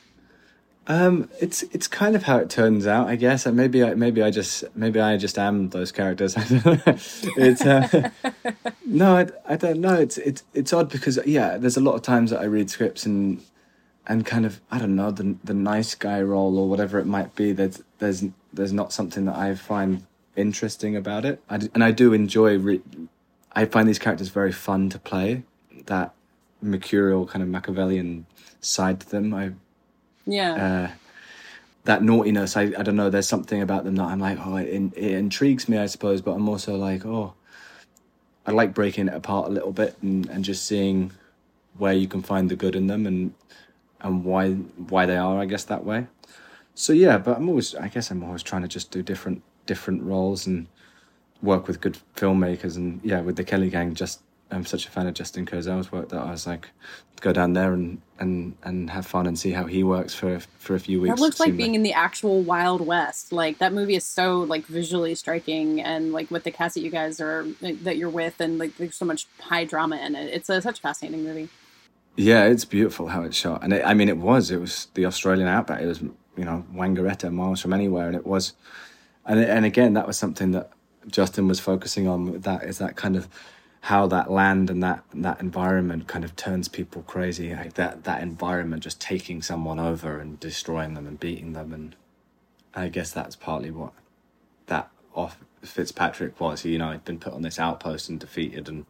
Um, 0.89 1.29
it's 1.39 1.61
it's 1.63 1.87
kind 1.87 2.15
of 2.15 2.23
how 2.23 2.37
it 2.37 2.49
turns 2.49 2.87
out, 2.87 3.07
I 3.07 3.15
guess. 3.15 3.45
And 3.45 3.55
maybe 3.55 3.83
I 3.83 3.93
maybe 3.93 4.23
I 4.23 4.31
just 4.31 4.63
maybe 4.75 4.99
I 4.99 5.17
just 5.17 5.37
am 5.37 5.69
those 5.69 5.91
characters. 5.91 6.33
it's 6.37 7.61
uh, 7.61 8.09
no, 8.85 9.17
I, 9.17 9.27
I 9.47 9.55
don't 9.55 9.81
know. 9.81 9.93
It's 9.93 10.17
it's 10.17 10.43
it's 10.55 10.73
odd 10.73 10.89
because 10.89 11.19
yeah, 11.27 11.57
there's 11.57 11.77
a 11.77 11.81
lot 11.81 11.93
of 11.93 12.01
times 12.01 12.31
that 12.31 12.41
I 12.41 12.45
read 12.45 12.71
scripts 12.71 13.05
and 13.05 13.39
and 14.07 14.25
kind 14.25 14.47
of 14.47 14.61
I 14.71 14.79
don't 14.79 14.95
know 14.95 15.11
the 15.11 15.35
the 15.43 15.53
nice 15.53 15.93
guy 15.93 16.23
role 16.23 16.57
or 16.57 16.67
whatever 16.67 16.97
it 16.97 17.05
might 17.05 17.35
be. 17.35 17.51
There's 17.51 17.83
there's 17.99 18.25
there's 18.51 18.73
not 18.73 18.91
something 18.91 19.25
that 19.25 19.35
I 19.35 19.53
find 19.53 20.07
interesting 20.35 20.95
about 20.95 21.23
it. 21.23 21.39
I, 21.51 21.69
and 21.75 21.83
I 21.83 21.91
do 21.91 22.13
enjoy. 22.13 22.57
Re- 22.57 22.81
I 23.53 23.65
find 23.65 23.87
these 23.87 23.99
characters 23.99 24.29
very 24.29 24.51
fun 24.51 24.89
to 24.89 24.97
play. 24.97 25.43
That 25.85 26.15
mercurial 26.63 27.27
kind 27.27 27.43
of 27.43 27.49
Machiavellian 27.49 28.25
side 28.59 29.01
to 29.01 29.09
them. 29.09 29.35
I 29.35 29.51
yeah. 30.29 30.53
Uh, 30.53 30.91
that 31.85 32.03
naughtiness, 32.03 32.55
I, 32.55 32.63
I 32.77 32.83
don't 32.83 32.95
know, 32.95 33.09
there's 33.09 33.27
something 33.27 33.61
about 33.61 33.83
them 33.83 33.95
that 33.95 34.05
I'm 34.05 34.19
like, 34.19 34.37
oh, 34.45 34.57
it, 34.57 34.67
it 34.67 35.11
intrigues 35.13 35.67
me, 35.67 35.77
I 35.77 35.87
suppose, 35.87 36.21
but 36.21 36.31
I'm 36.31 36.47
also 36.47 36.75
like, 36.75 37.05
oh, 37.05 37.33
I 38.45 38.51
like 38.51 38.73
breaking 38.73 39.07
it 39.07 39.13
apart 39.13 39.47
a 39.47 39.51
little 39.51 39.71
bit 39.71 39.95
and, 40.01 40.27
and 40.29 40.43
just 40.43 40.65
seeing 40.65 41.11
where 41.77 41.93
you 41.93 42.07
can 42.07 42.21
find 42.21 42.49
the 42.49 42.55
good 42.55 42.75
in 42.75 42.87
them 42.87 43.05
and 43.05 43.33
and 44.01 44.23
why 44.23 44.51
why 44.53 45.05
they 45.05 45.17
are, 45.17 45.39
I 45.39 45.45
guess, 45.45 45.63
that 45.65 45.83
way. 45.83 46.07
So 46.73 46.93
yeah, 46.93 47.17
but 47.17 47.37
I'm 47.37 47.49
always, 47.49 47.75
I 47.75 47.89
guess, 47.89 48.11
I'm 48.11 48.23
always 48.23 48.43
trying 48.43 48.61
to 48.61 48.67
just 48.67 48.91
do 48.91 49.03
different 49.03 49.43
different 49.65 50.01
roles 50.03 50.47
and 50.47 50.67
work 51.41 51.67
with 51.67 51.81
good 51.81 51.97
filmmakers 52.15 52.75
and 52.75 52.99
yeah, 53.03 53.21
with 53.21 53.35
the 53.35 53.43
Kelly 53.43 53.69
Gang, 53.69 53.93
just 53.93 54.21
I'm 54.51 54.65
such 54.65 54.87
a 54.87 54.89
fan 54.89 55.07
of 55.07 55.13
Justin 55.13 55.45
Kurzel's 55.45 55.91
work 55.91 56.09
that 56.09 56.19
I 56.19 56.31
was 56.31 56.47
like, 56.47 56.69
go 57.21 57.31
down 57.33 57.53
there 57.53 57.73
and, 57.73 58.01
and, 58.19 58.55
and 58.63 58.89
have 58.89 59.05
fun 59.05 59.27
and 59.27 59.37
see 59.37 59.51
how 59.51 59.65
he 59.65 59.83
works 59.83 60.13
for 60.13 60.39
for 60.39 60.75
a 60.75 60.79
few 60.79 61.01
weeks. 61.01 61.15
That 61.15 61.21
looks 61.21 61.39
like 61.39 61.55
being 61.55 61.71
like... 61.71 61.77
in 61.77 61.83
the 61.83 61.93
actual 61.93 62.41
Wild 62.41 62.85
West. 62.85 63.31
Like 63.31 63.59
that 63.59 63.73
movie 63.73 63.95
is 63.95 64.05
so 64.05 64.39
like 64.39 64.65
visually 64.65 65.15
striking, 65.15 65.81
and 65.81 66.11
like 66.11 66.31
with 66.31 66.43
the 66.43 66.51
cast 66.51 66.75
that 66.75 66.81
you 66.81 66.89
guys 66.89 67.19
are 67.19 67.45
that 67.61 67.97
you're 67.97 68.09
with, 68.09 68.39
and 68.39 68.57
like 68.57 68.75
there's 68.77 68.95
so 68.95 69.05
much 69.05 69.27
high 69.39 69.65
drama 69.65 69.97
in 69.97 70.15
it. 70.15 70.33
It's 70.33 70.49
a, 70.49 70.61
such 70.61 70.79
a 70.79 70.81
fascinating 70.81 71.23
movie. 71.23 71.49
Yeah, 72.15 72.45
it's 72.45 72.65
beautiful 72.65 73.07
how 73.07 73.23
it's 73.23 73.37
shot, 73.37 73.63
and 73.63 73.73
it, 73.73 73.85
I 73.85 73.93
mean, 73.93 74.09
it 74.09 74.17
was 74.17 74.51
it 74.51 74.59
was 74.59 74.87
the 74.95 75.05
Australian 75.05 75.47
outback. 75.47 75.81
It 75.81 75.87
was 75.87 76.01
you 76.01 76.45
know 76.45 76.65
Wangaratta, 76.73 77.31
miles 77.31 77.61
from 77.61 77.73
anywhere, 77.73 78.07
and 78.07 78.15
it 78.15 78.25
was, 78.25 78.53
and 79.25 79.39
and 79.39 79.65
again 79.65 79.93
that 79.93 80.07
was 80.07 80.17
something 80.17 80.51
that 80.51 80.71
Justin 81.07 81.47
was 81.47 81.59
focusing 81.59 82.07
on. 82.07 82.31
With 82.31 82.43
that 82.43 82.63
is 82.63 82.77
that 82.79 82.95
kind 82.95 83.15
of 83.15 83.27
how 83.81 84.07
that 84.07 84.29
land 84.29 84.69
and 84.69 84.83
that 84.83 85.03
that 85.13 85.39
environment 85.39 86.07
kind 86.07 86.25
of 86.25 86.35
turns 86.35 86.67
people 86.67 87.01
crazy. 87.03 87.55
Like 87.55 87.73
that 87.75 88.03
that 88.03 88.21
environment 88.21 88.83
just 88.83 88.99
taking 88.99 89.41
someone 89.41 89.79
over 89.79 90.19
and 90.19 90.39
destroying 90.39 90.93
them 90.93 91.07
and 91.07 91.19
beating 91.19 91.53
them. 91.53 91.73
And 91.73 91.95
i 92.75 92.87
guess 92.87 93.11
that's 93.11 93.35
partly 93.35 93.71
what 93.71 93.93
that 94.67 94.89
off 95.15 95.37
fitzpatrick 95.63 96.39
was. 96.39 96.65
You 96.65 96.77
know 96.77 96.91
he'd 96.91 97.05
been 97.05 97.19
put 97.19 97.33
on 97.33 97.41
this 97.41 97.59
outpost 97.59 98.09
and 98.09 98.19
defeated 98.19 98.67
and 98.67 98.85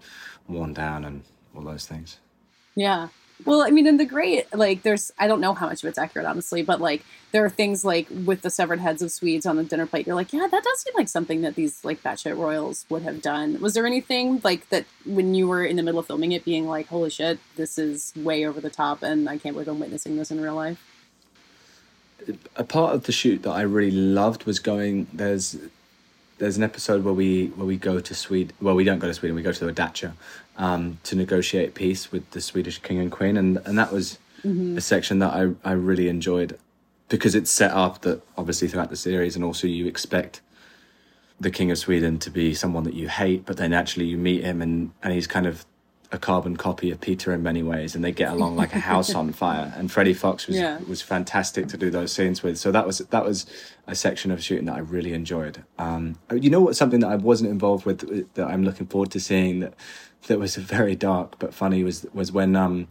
worn 0.48 0.74
down 0.74 1.06
and 1.06 1.24
all 1.56 1.64
those 1.64 1.86
things. 1.86 2.18
Yeah 2.76 3.10
well, 3.46 3.62
I 3.62 3.70
mean, 3.70 3.88
in 3.88 3.98
the 3.98 4.06
great, 4.06 4.54
like, 4.54 4.84
there's, 4.84 5.12
I 5.18 5.28
don't 5.28 5.40
know 5.40 5.54
how 5.54 5.68
much 5.68 5.84
of 5.84 5.90
it's 5.90 5.98
accurate, 5.98 6.26
honestly, 6.26 6.62
but 6.62 6.82
like, 6.82 7.06
there 7.32 7.46
are 7.46 7.50
things 7.50 7.86
like 7.86 8.08
with 8.26 8.42
the 8.42 8.50
severed 8.50 8.80
heads 8.80 9.02
of 9.02 9.12
Swedes 9.12 9.46
on 9.46 9.56
the 9.56 9.64
dinner 9.64 9.86
plate. 9.86 10.08
You're 10.08 10.16
like, 10.16 10.34
yeah, 10.34 10.48
that 10.48 10.64
does 10.64 10.80
seem 10.82 10.94
like 10.96 11.08
something 11.08 11.42
that 11.42 11.56
these 11.56 11.86
like 11.86 12.04
batshit 12.04 12.38
royals 12.38 12.86
would 12.90 13.04
have 13.04 13.22
done. 13.22 13.60
Was 13.62 13.76
there 13.76 13.86
anything 13.86 14.42
like 14.44 14.70
that 14.70 14.86
when 15.06 15.36
you 15.36 15.48
were 15.48 15.64
in 15.64 15.78
the 15.78 15.84
middle 15.84 16.00
of 16.00 16.08
filming 16.08 16.32
it, 16.32 16.44
being 16.44 16.68
like, 16.68 16.88
holy 16.88 17.10
shit, 17.10 17.40
this 17.56 17.78
is 17.78 18.14
way 18.16 18.46
over 18.46 18.60
the 18.60 18.70
top, 18.70 19.04
and 19.04 19.30
I 19.30 19.38
can't 19.38 19.54
believe 19.54 19.68
I'm 19.68 19.80
witnessing 19.80 20.18
this 20.18 20.32
in 20.32 20.42
real 20.42 20.56
life? 20.56 20.84
A 22.58 22.64
part 22.66 22.94
of 22.94 23.04
the 23.04 23.14
shoot 23.14 23.44
that 23.44 23.52
I 23.52 23.62
really 23.62 23.92
loved 23.92 24.44
was 24.44 24.60
going. 24.60 25.08
There's 25.14 25.56
there's 26.40 26.58
an 26.58 26.64
episode 26.64 27.04
where 27.04 27.14
we 27.14 27.48
where 27.48 27.66
we 27.66 27.78
go 27.78 28.00
to 28.02 28.16
Sweden. 28.16 28.54
Well, 28.60 28.76
we 28.76 28.84
don't 28.84 29.00
go 29.00 29.08
to 29.08 29.14
Sweden. 29.14 29.36
We 29.36 29.42
go 29.42 29.54
to 29.54 29.66
the 29.66 29.72
dacha 29.72 30.14
um, 30.60 31.00
to 31.04 31.16
negotiate 31.16 31.74
peace 31.74 32.12
with 32.12 32.30
the 32.32 32.42
Swedish 32.42 32.78
king 32.80 33.00
and 33.00 33.12
queen, 33.12 33.38
and 33.38 33.58
and 33.66 33.80
that 33.80 33.92
was 33.92 34.20
mm-hmm. 34.44 34.78
a 34.78 34.82
section 34.82 35.18
that 35.20 35.34
I 35.34 35.54
I 35.68 35.72
really 35.72 36.08
enjoyed 36.08 36.60
because 37.08 37.34
it's 37.34 37.50
set 37.50 37.72
up 37.72 38.02
that 38.02 38.22
obviously 38.38 38.68
throughout 38.68 38.92
the 38.92 38.96
series, 38.96 39.36
and 39.36 39.44
also 39.44 39.66
you 39.66 39.88
expect 39.88 40.42
the 41.40 41.50
king 41.50 41.72
of 41.72 41.78
Sweden 41.78 42.20
to 42.20 42.30
be 42.30 42.54
someone 42.54 42.84
that 42.84 42.94
you 42.94 43.08
hate, 43.08 43.46
but 43.46 43.58
then 43.58 43.74
actually 43.74 44.06
you 44.06 44.18
meet 44.18 44.44
him 44.44 44.62
and 44.62 44.92
and 45.02 45.14
he's 45.14 45.28
kind 45.28 45.48
of 45.48 45.66
a 46.12 46.18
carbon 46.18 46.58
copy 46.58 46.90
of 46.90 47.00
Peter 47.00 47.34
in 47.34 47.44
many 47.44 47.62
ways, 47.62 47.94
and 47.94 48.04
they 48.04 48.12
get 48.12 48.32
along 48.32 48.56
like 48.56 48.74
a 48.74 48.80
house 48.80 49.14
on 49.14 49.32
fire. 49.44 49.72
And 49.78 49.92
Freddie 49.92 50.16
Fox 50.16 50.48
was 50.48 50.58
yeah. 50.58 50.80
was 50.88 51.02
fantastic 51.02 51.68
to 51.68 51.78
do 51.78 51.92
those 51.92 52.12
scenes 52.12 52.42
with. 52.42 52.58
So 52.58 52.72
that 52.72 52.88
was 52.88 52.98
that 52.98 53.24
was 53.24 53.46
a 53.86 53.96
section 53.96 54.32
of 54.32 54.44
shooting 54.44 54.66
that 54.66 54.76
I 54.76 54.80
really 54.80 55.14
enjoyed. 55.14 55.64
Um, 55.78 56.18
you 56.34 56.50
know 56.50 56.62
what? 56.62 56.76
Something 56.76 57.02
that 57.02 57.12
I 57.12 57.16
wasn't 57.16 57.52
involved 57.52 57.86
with 57.86 58.34
that 58.34 58.48
I'm 58.48 58.64
looking 58.64 58.88
forward 58.88 59.12
to 59.12 59.20
seeing 59.20 59.60
that 59.60 59.74
that 60.28 60.40
was 60.40 60.56
very 60.58 60.96
dark 60.96 61.40
but 61.40 61.54
funny 61.54 61.84
was 61.84 62.06
was 62.14 62.32
when 62.32 62.56
um 62.56 62.88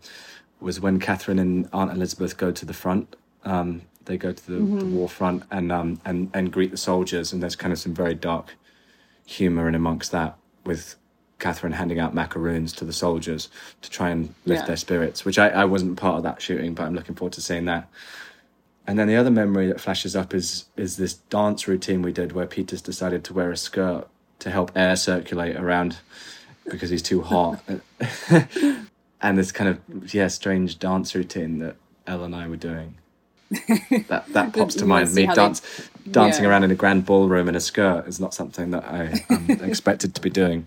was 0.60 0.80
when 0.80 0.98
Catherine 0.98 1.38
and 1.38 1.68
Aunt 1.72 1.92
Elizabeth 1.92 2.36
go 2.36 2.50
to 2.52 2.64
the 2.64 2.72
front. 2.72 3.16
Um, 3.44 3.82
they 4.06 4.16
go 4.16 4.32
to 4.32 4.46
the, 4.46 4.58
mm-hmm. 4.58 4.78
the 4.78 4.84
war 4.86 5.08
front 5.08 5.42
and 5.50 5.72
um 5.72 6.00
and 6.04 6.30
and 6.32 6.52
greet 6.52 6.70
the 6.70 6.76
soldiers, 6.76 7.32
and 7.32 7.42
there's 7.42 7.56
kind 7.56 7.72
of 7.72 7.80
some 7.80 7.94
very 7.94 8.14
dark 8.14 8.54
humor 9.26 9.68
in 9.68 9.74
amongst 9.74 10.12
that 10.12 10.38
with 10.64 10.96
Catherine 11.38 11.72
handing 11.72 12.00
out 12.00 12.14
macaroons 12.14 12.72
to 12.74 12.84
the 12.84 12.92
soldiers 12.92 13.48
to 13.82 13.90
try 13.90 14.10
and 14.10 14.34
lift 14.44 14.62
yeah. 14.62 14.66
their 14.66 14.76
spirits, 14.76 15.24
which 15.24 15.38
I, 15.38 15.48
I 15.50 15.64
wasn't 15.64 15.96
part 15.96 16.16
of 16.16 16.22
that 16.24 16.42
shooting, 16.42 16.74
but 16.74 16.84
I'm 16.84 16.94
looking 16.94 17.14
forward 17.14 17.32
to 17.34 17.40
seeing 17.40 17.66
that. 17.66 17.88
And 18.86 18.98
then 18.98 19.06
the 19.06 19.16
other 19.16 19.30
memory 19.30 19.66
that 19.68 19.80
flashes 19.80 20.16
up 20.16 20.32
is 20.32 20.64
is 20.76 20.96
this 20.96 21.14
dance 21.14 21.68
routine 21.68 22.02
we 22.02 22.12
did 22.12 22.32
where 22.32 22.46
Peter's 22.46 22.82
decided 22.82 23.22
to 23.24 23.34
wear 23.34 23.52
a 23.52 23.56
skirt 23.56 24.08
to 24.38 24.50
help 24.50 24.72
air 24.74 24.96
circulate 24.96 25.56
around 25.56 25.98
because 26.64 26.90
he's 26.90 27.02
too 27.02 27.22
hot. 27.22 27.60
and 29.20 29.38
this 29.38 29.52
kind 29.52 29.70
of 29.70 30.14
yeah 30.14 30.28
strange 30.28 30.78
dance 30.78 31.14
routine 31.14 31.58
that 31.58 31.76
Elle 32.06 32.24
and 32.24 32.34
I 32.34 32.48
were 32.48 32.56
doing. 32.56 32.94
that 34.08 34.24
that 34.28 34.52
pops 34.54 34.74
to 34.76 34.86
mind. 34.86 35.14
Me 35.14 35.26
dance 35.26 35.60
they, 35.60 36.12
dancing 36.12 36.44
yeah. 36.44 36.50
around 36.50 36.64
in 36.64 36.70
a 36.70 36.74
grand 36.74 37.04
ballroom 37.04 37.48
in 37.48 37.54
a 37.54 37.60
skirt 37.60 38.08
is 38.08 38.18
not 38.18 38.34
something 38.34 38.70
that 38.70 38.84
I 38.84 39.22
am 39.30 39.50
expected 39.62 40.14
to 40.14 40.20
be 40.20 40.30
doing. 40.30 40.66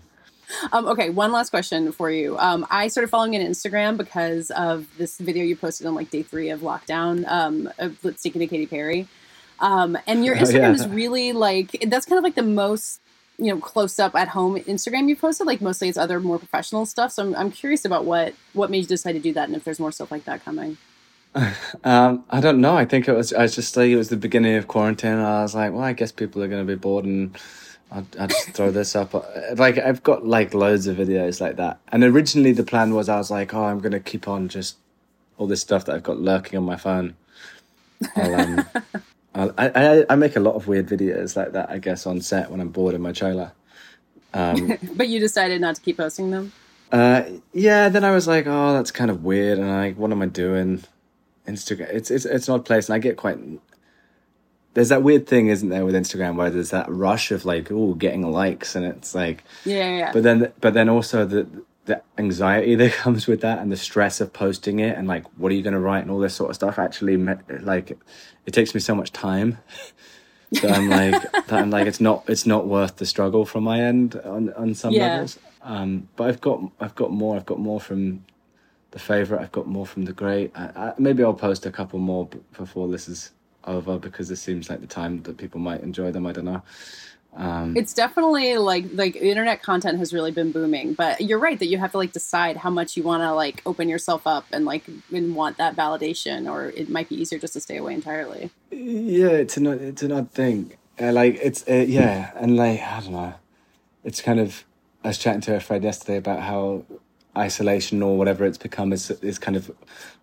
Um, 0.72 0.86
okay, 0.86 1.10
one 1.10 1.32
last 1.32 1.50
question 1.50 1.92
for 1.92 2.10
you. 2.10 2.38
Um, 2.38 2.66
I 2.70 2.88
started 2.88 3.08
following 3.08 3.34
you 3.34 3.40
on 3.40 3.46
Instagram 3.46 3.96
because 3.96 4.50
of 4.50 4.86
this 4.98 5.18
video 5.18 5.44
you 5.44 5.56
posted 5.56 5.86
on 5.86 5.94
like 5.94 6.10
day 6.10 6.22
three 6.22 6.50
of 6.50 6.60
lockdown, 6.60 7.26
um, 7.28 7.70
of 7.78 7.98
speaking 8.16 8.40
to 8.40 8.46
Katy 8.46 8.66
Perry. 8.66 9.08
Um, 9.60 9.96
and 10.06 10.24
your 10.24 10.36
Instagram 10.36 10.54
oh, 10.54 10.68
yeah. 10.68 10.72
is 10.72 10.88
really 10.88 11.32
like 11.32 11.84
that's 11.86 12.06
kind 12.06 12.18
of 12.18 12.24
like 12.24 12.34
the 12.34 12.42
most 12.42 13.00
you 13.38 13.46
know 13.46 13.60
close 13.60 13.98
up 13.98 14.14
at 14.14 14.28
home 14.28 14.56
Instagram 14.56 15.08
you 15.08 15.16
posted. 15.16 15.46
Like 15.46 15.60
mostly 15.60 15.88
it's 15.88 15.98
other 15.98 16.20
more 16.20 16.38
professional 16.38 16.86
stuff. 16.86 17.12
So 17.12 17.22
I'm 17.24 17.34
I'm 17.34 17.50
curious 17.50 17.84
about 17.84 18.04
what 18.04 18.34
what 18.52 18.70
made 18.70 18.78
you 18.78 18.86
decide 18.86 19.12
to 19.12 19.20
do 19.20 19.32
that, 19.34 19.48
and 19.48 19.56
if 19.56 19.64
there's 19.64 19.80
more 19.80 19.92
stuff 19.92 20.10
like 20.10 20.24
that 20.24 20.44
coming. 20.44 20.76
Um, 21.84 22.24
I 22.30 22.40
don't 22.40 22.60
know. 22.60 22.76
I 22.76 22.84
think 22.84 23.08
it 23.08 23.12
was. 23.12 23.32
I 23.32 23.42
was 23.42 23.54
just 23.54 23.76
like 23.76 23.88
it 23.88 23.96
was 23.96 24.08
the 24.08 24.16
beginning 24.16 24.54
of 24.54 24.68
quarantine. 24.68 25.12
And 25.12 25.22
I 25.22 25.42
was 25.42 25.54
like, 25.54 25.72
well, 25.72 25.82
I 25.82 25.94
guess 25.94 26.12
people 26.12 26.42
are 26.42 26.48
going 26.48 26.64
to 26.64 26.70
be 26.70 26.78
bored, 26.78 27.04
and 27.04 27.36
I'll, 27.92 28.06
I'll 28.18 28.26
just 28.26 28.50
throw 28.52 28.70
this 28.70 28.96
up. 28.96 29.12
Like 29.56 29.78
I've 29.78 30.02
got 30.02 30.26
like 30.26 30.54
loads 30.54 30.86
of 30.86 30.96
videos 30.96 31.40
like 31.40 31.56
that. 31.56 31.78
And 31.88 32.02
originally 32.02 32.52
the 32.52 32.64
plan 32.64 32.94
was 32.94 33.08
I 33.08 33.18
was 33.18 33.30
like, 33.30 33.52
oh, 33.54 33.64
I'm 33.64 33.80
going 33.80 33.92
to 33.92 34.00
keep 34.00 34.26
on 34.26 34.48
just 34.48 34.76
all 35.36 35.46
this 35.46 35.60
stuff 35.60 35.84
that 35.84 35.94
I've 35.94 36.02
got 36.02 36.18
lurking 36.18 36.58
on 36.58 36.64
my 36.64 36.76
phone. 36.76 37.16
I'll, 38.16 38.34
um, 38.34 38.66
I'll, 39.34 39.54
I, 39.58 39.68
I 39.74 40.06
I 40.10 40.14
make 40.16 40.36
a 40.36 40.40
lot 40.40 40.54
of 40.54 40.66
weird 40.68 40.88
videos 40.88 41.36
like 41.36 41.52
that. 41.52 41.70
I 41.70 41.78
guess 41.78 42.06
on 42.06 42.20
set 42.20 42.50
when 42.50 42.60
I'm 42.60 42.68
bored 42.70 42.94
in 42.94 43.02
my 43.02 43.12
trailer. 43.12 43.52
Um, 44.34 44.78
but 44.94 45.08
you 45.08 45.20
decided 45.20 45.60
not 45.60 45.76
to 45.76 45.82
keep 45.82 45.98
posting 45.98 46.30
them. 46.30 46.52
uh, 46.90 47.24
yeah. 47.52 47.88
Then 47.90 48.04
I 48.04 48.12
was 48.12 48.26
like, 48.26 48.46
oh, 48.46 48.72
that's 48.72 48.90
kind 48.90 49.10
of 49.10 49.22
weird. 49.22 49.58
And 49.58 49.70
I, 49.70 49.88
like, 49.88 49.98
what 49.98 50.10
am 50.10 50.22
I 50.22 50.26
doing? 50.26 50.84
Instagram. 51.46 51.88
It's 51.90 52.10
it's 52.10 52.24
it's 52.24 52.48
an 52.48 52.54
odd 52.54 52.64
place, 52.64 52.88
and 52.88 52.94
I 52.94 52.98
get 52.98 53.16
quite. 53.16 53.38
There's 54.74 54.88
that 54.88 55.02
weird 55.02 55.26
thing, 55.26 55.48
isn't 55.48 55.68
there, 55.68 55.84
with 55.84 55.94
Instagram, 55.94 56.36
where 56.36 56.50
there's 56.50 56.70
that 56.70 56.88
rush 56.90 57.30
of 57.30 57.44
like, 57.44 57.70
oh, 57.70 57.94
getting 57.94 58.22
likes, 58.30 58.74
and 58.74 58.84
it's 58.86 59.14
like, 59.14 59.44
Yeah, 59.64 59.76
yeah. 59.76 59.98
yeah. 59.98 60.12
but 60.12 60.22
then 60.22 60.52
but 60.60 60.74
then 60.74 60.88
also 60.88 61.26
the 61.26 61.46
the 61.84 62.00
anxiety 62.16 62.74
that 62.76 62.92
comes 62.92 63.26
with 63.26 63.40
that, 63.42 63.58
and 63.58 63.70
the 63.70 63.76
stress 63.76 64.20
of 64.20 64.32
posting 64.32 64.78
it, 64.80 64.96
and 64.96 65.06
like, 65.08 65.24
what 65.36 65.52
are 65.52 65.54
you 65.54 65.62
going 65.62 65.74
to 65.74 65.80
write, 65.80 66.02
and 66.02 66.10
all 66.10 66.20
this 66.20 66.34
sort 66.34 66.50
of 66.50 66.56
stuff. 66.56 66.78
Actually, 66.78 67.16
like, 67.60 67.98
it 68.46 68.52
takes 68.52 68.74
me 68.74 68.80
so 68.80 68.94
much 68.94 69.12
time. 69.12 69.58
that 70.52 70.70
I'm 70.70 70.90
like 70.90 71.32
that 71.32 71.52
I'm 71.52 71.70
like 71.70 71.86
it's 71.86 72.00
not 72.00 72.24
it's 72.28 72.44
not 72.44 72.66
worth 72.66 72.96
the 72.96 73.06
struggle 73.06 73.46
from 73.46 73.64
my 73.64 73.80
end 73.80 74.16
on 74.16 74.52
on 74.52 74.74
some 74.74 74.92
Yeah. 74.92 75.06
levels. 75.08 75.38
Um, 75.62 76.08
but 76.16 76.28
I've 76.28 76.40
got 76.42 76.60
I've 76.80 76.94
got 76.94 77.10
more. 77.10 77.36
I've 77.36 77.46
got 77.46 77.58
more 77.58 77.80
from 77.80 78.24
the 78.90 78.98
favorite. 78.98 79.40
I've 79.40 79.52
got 79.52 79.66
more 79.66 79.86
from 79.86 80.04
the 80.04 80.12
great. 80.12 80.52
I, 80.54 80.64
I, 80.76 80.92
maybe 80.98 81.24
I'll 81.24 81.32
post 81.32 81.64
a 81.64 81.70
couple 81.70 81.98
more 82.00 82.28
before 82.58 82.88
this 82.88 83.08
is 83.08 83.30
over 83.64 83.98
because 83.98 84.28
this 84.28 84.40
seems 84.40 84.68
like 84.70 84.80
the 84.80 84.86
time 84.86 85.22
that 85.22 85.36
people 85.36 85.60
might 85.60 85.82
enjoy 85.82 86.10
them. 86.12 86.26
I 86.26 86.32
don't 86.32 86.44
know. 86.44 86.62
Um, 87.34 87.76
It's 87.76 87.94
definitely 87.94 88.58
like 88.58 88.84
like 88.92 89.16
internet 89.16 89.62
content 89.62 89.98
has 89.98 90.12
really 90.12 90.32
been 90.32 90.52
booming, 90.52 90.92
but 90.92 91.20
you're 91.22 91.38
right 91.38 91.58
that 91.58 91.66
you 91.66 91.78
have 91.78 91.92
to 91.92 91.98
like 91.98 92.12
decide 92.12 92.58
how 92.58 92.68
much 92.68 92.94
you 92.96 93.02
want 93.02 93.22
to 93.22 93.32
like 93.32 93.62
open 93.64 93.88
yourself 93.88 94.26
up 94.26 94.44
and 94.52 94.66
like 94.66 94.84
and 95.10 95.34
want 95.34 95.56
that 95.56 95.74
validation, 95.74 96.50
or 96.50 96.66
it 96.66 96.90
might 96.90 97.08
be 97.08 97.14
easier 97.20 97.38
just 97.38 97.54
to 97.54 97.60
stay 97.60 97.78
away 97.78 97.94
entirely. 97.94 98.50
yeah, 98.70 99.28
it's 99.28 99.56
an 99.56 99.66
odd- 99.66 99.80
it's 99.80 100.02
an 100.02 100.12
odd 100.12 100.30
thing. 100.30 100.72
Uh, 101.00 101.12
like 101.12 101.38
it's 101.42 101.66
uh, 101.68 101.84
yeah, 101.88 102.32
and 102.36 102.56
like 102.56 102.80
I 102.80 103.00
don't 103.00 103.12
know. 103.12 103.34
It's 104.04 104.20
kind 104.20 104.38
of. 104.40 104.64
I 105.02 105.08
was 105.08 105.18
chatting 105.18 105.40
to 105.42 105.56
a 105.56 105.60
friend 105.60 105.82
yesterday 105.82 106.18
about 106.18 106.40
how 106.42 106.84
isolation 107.36 108.02
or 108.02 108.16
whatever 108.18 108.44
it's 108.44 108.58
become 108.58 108.92
is 108.92 109.10
is 109.22 109.38
kind 109.38 109.56
of 109.56 109.70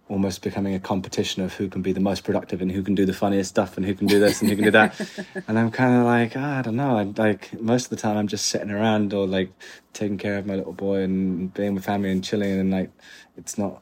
almost 0.10 0.42
becoming 0.42 0.74
a 0.74 0.80
competition 0.80 1.44
of 1.44 1.54
who 1.54 1.70
can 1.70 1.82
be 1.84 1.92
the 1.94 2.00
most 2.00 2.24
productive 2.24 2.62
and 2.62 2.72
who 2.72 2.82
can 2.82 2.96
do 2.96 3.06
the 3.06 3.14
funniest 3.14 3.52
stuff 3.52 3.78
and 3.78 3.86
who 3.86 3.94
can 3.94 4.08
do 4.08 4.20
this 4.20 4.42
and 4.42 4.50
who 4.50 4.56
can 4.56 4.66
do 4.66 4.72
that. 4.72 5.00
and 5.48 5.58
I'm 5.58 5.70
kind 5.72 5.96
of 6.00 6.04
like, 6.06 6.34
ah, 6.36 6.58
I 6.58 6.62
don't 6.64 6.76
know. 6.76 6.98
I 6.98 7.04
like 7.04 7.54
most 7.62 7.86
of 7.86 7.90
the 7.92 7.96
time 7.96 8.18
I'm 8.18 8.28
just 8.28 8.46
sitting 8.46 8.72
around 8.72 9.14
or 9.14 9.28
like 9.28 9.52
taking 9.94 10.18
care 10.18 10.38
of 10.38 10.46
my 10.48 10.56
little 10.56 10.74
boy 10.74 11.02
and 11.04 11.54
being 11.54 11.76
with 11.76 11.86
family 11.86 12.12
and 12.12 12.24
chilling 12.24 12.60
and 12.60 12.72
like 12.72 12.90
it's 13.38 13.58
not 13.58 13.82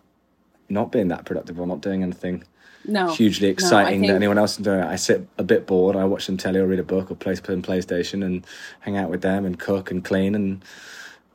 not 0.69 0.91
being 0.91 1.07
that 1.07 1.23
productive 1.23 1.57
or 1.59 1.65
not 1.65 1.79
doing 1.79 2.03
anything 2.03 2.43
No, 2.83 3.07
hugely 3.13 3.47
no, 3.47 3.51
exciting 3.53 4.01
think- 4.01 4.11
that 4.11 4.15
anyone 4.17 4.37
else 4.37 4.57
is 4.59 4.65
doing 4.65 4.79
it. 4.81 4.85
I 4.85 4.97
sit 4.97 5.25
a 5.37 5.43
bit 5.43 5.65
bored. 5.65 5.95
I 5.95 6.03
watch 6.03 6.25
some 6.25 6.35
telly 6.35 6.59
or 6.59 6.67
read 6.67 6.79
a 6.79 6.83
book 6.83 7.09
or 7.09 7.15
play 7.15 7.35
some 7.35 7.61
PlayStation 7.61 8.23
and 8.25 8.45
hang 8.81 8.97
out 8.97 9.09
with 9.09 9.21
them 9.21 9.45
and 9.45 9.57
cook 9.57 9.91
and 9.91 10.03
clean 10.03 10.35
and 10.35 10.61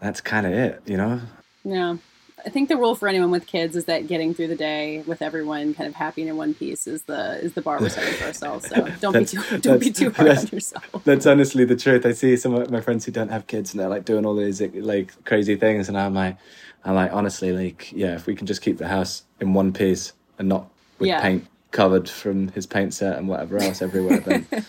that's 0.01 0.21
kind 0.21 0.47
of 0.47 0.53
it, 0.53 0.83
you 0.85 0.99
know. 0.99 1.21
Yeah. 1.65 1.97
I 2.45 2.51
think 2.51 2.69
the 2.69 2.77
rule 2.77 2.95
for 2.95 3.09
anyone 3.09 3.31
with 3.31 3.47
kids 3.47 3.77
is 3.77 3.85
that 3.87 4.07
getting 4.07 4.35
through 4.35 4.49
the 4.49 4.57
day 4.57 5.03
with 5.07 5.23
everyone 5.23 5.75
kind 5.75 5.89
of 5.89 5.95
happy 5.95 6.23
and 6.23 6.31
in 6.31 6.37
one 6.37 6.55
piece 6.55 6.87
is 6.87 7.03
the 7.05 7.39
is 7.43 7.53
the 7.53 7.63
bar 7.63 7.81
we're 7.81 7.89
setting 7.89 8.15
for 8.15 8.25
ourselves. 8.25 8.69
So 8.69 8.89
don't 9.01 9.13
be 9.13 9.25
too 9.25 9.59
don't 9.59 9.79
be 9.79 9.91
too 9.91 10.11
hard 10.11 10.39
on 10.39 10.47
yourself. 10.49 10.85
That's 11.05 11.27
honestly 11.27 11.65
the 11.65 11.77
truth. 11.77 12.05
I 12.07 12.13
see 12.13 12.37
some 12.37 12.55
of 12.55 12.71
my 12.71 12.81
friends 12.81 13.05
who 13.05 13.13
don't 13.13 13.29
have 13.31 13.47
kids 13.47 13.73
and 13.73 13.81
they're 13.81 13.89
like 13.89 14.05
doing 14.05 14.27
all 14.27 14.35
these 14.35 14.61
like 14.61 15.25
crazy 15.25 15.57
things, 15.57 15.89
and 15.89 15.97
I'm 15.99 16.15
like, 16.15 16.37
I'm 16.85 16.95
like 16.95 17.13
honestly, 17.13 17.53
like 17.53 17.93
yeah, 17.93 18.15
if 18.15 18.27
we 18.27 18.35
can 18.35 18.47
just 18.47 18.63
keep 18.63 18.79
the 18.79 18.89
house 18.89 19.25
in 19.41 19.55
one 19.55 19.73
piece 19.73 20.13
and 20.39 20.49
not 20.49 20.69
with 20.99 21.09
Yeah. 21.09 21.21
paint 21.21 21.47
covered 21.71 22.09
from 22.09 22.49
his 22.49 22.67
paint 22.67 22.93
set 22.93 23.17
and 23.17 23.29
whatever 23.29 23.57
else 23.59 23.81
everywhere, 23.81 24.21
then 24.21 24.47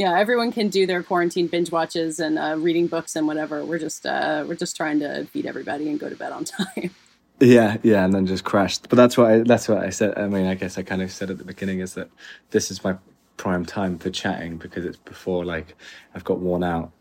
Yeah, 0.00 0.18
everyone 0.18 0.50
can 0.50 0.70
do 0.70 0.86
their 0.86 1.02
quarantine 1.02 1.48
binge 1.48 1.70
watches 1.70 2.20
and 2.20 2.38
uh, 2.38 2.56
reading 2.58 2.86
books 2.86 3.16
and 3.16 3.26
whatever. 3.26 3.66
We're 3.66 3.78
just 3.78 4.06
uh, 4.06 4.46
we're 4.48 4.56
just 4.56 4.74
trying 4.74 5.00
to 5.00 5.26
feed 5.26 5.44
everybody 5.44 5.90
and 5.90 6.00
go 6.00 6.08
to 6.08 6.16
bed 6.16 6.32
on 6.32 6.44
time. 6.46 6.92
Yeah, 7.38 7.76
yeah, 7.82 8.06
and 8.06 8.14
then 8.14 8.26
just 8.26 8.42
crashed. 8.44 8.88
But 8.88 8.96
that's 8.96 9.18
what 9.18 9.30
I, 9.30 9.38
that's 9.40 9.68
what 9.68 9.78
I 9.78 9.90
said. 9.90 10.16
I 10.18 10.26
mean, 10.28 10.46
I 10.46 10.54
guess 10.54 10.78
I 10.78 10.84
kind 10.84 11.02
of 11.02 11.12
said 11.12 11.28
at 11.30 11.36
the 11.36 11.44
beginning 11.44 11.80
is 11.80 11.94
that 11.96 12.08
this 12.50 12.70
is 12.70 12.82
my 12.82 12.96
prime 13.36 13.66
time 13.66 13.98
for 13.98 14.08
chatting 14.10 14.56
because 14.56 14.86
it's 14.86 14.96
before 14.96 15.44
like 15.44 15.76
I've 16.14 16.24
got 16.24 16.40
worn 16.40 16.64
out 16.64 16.92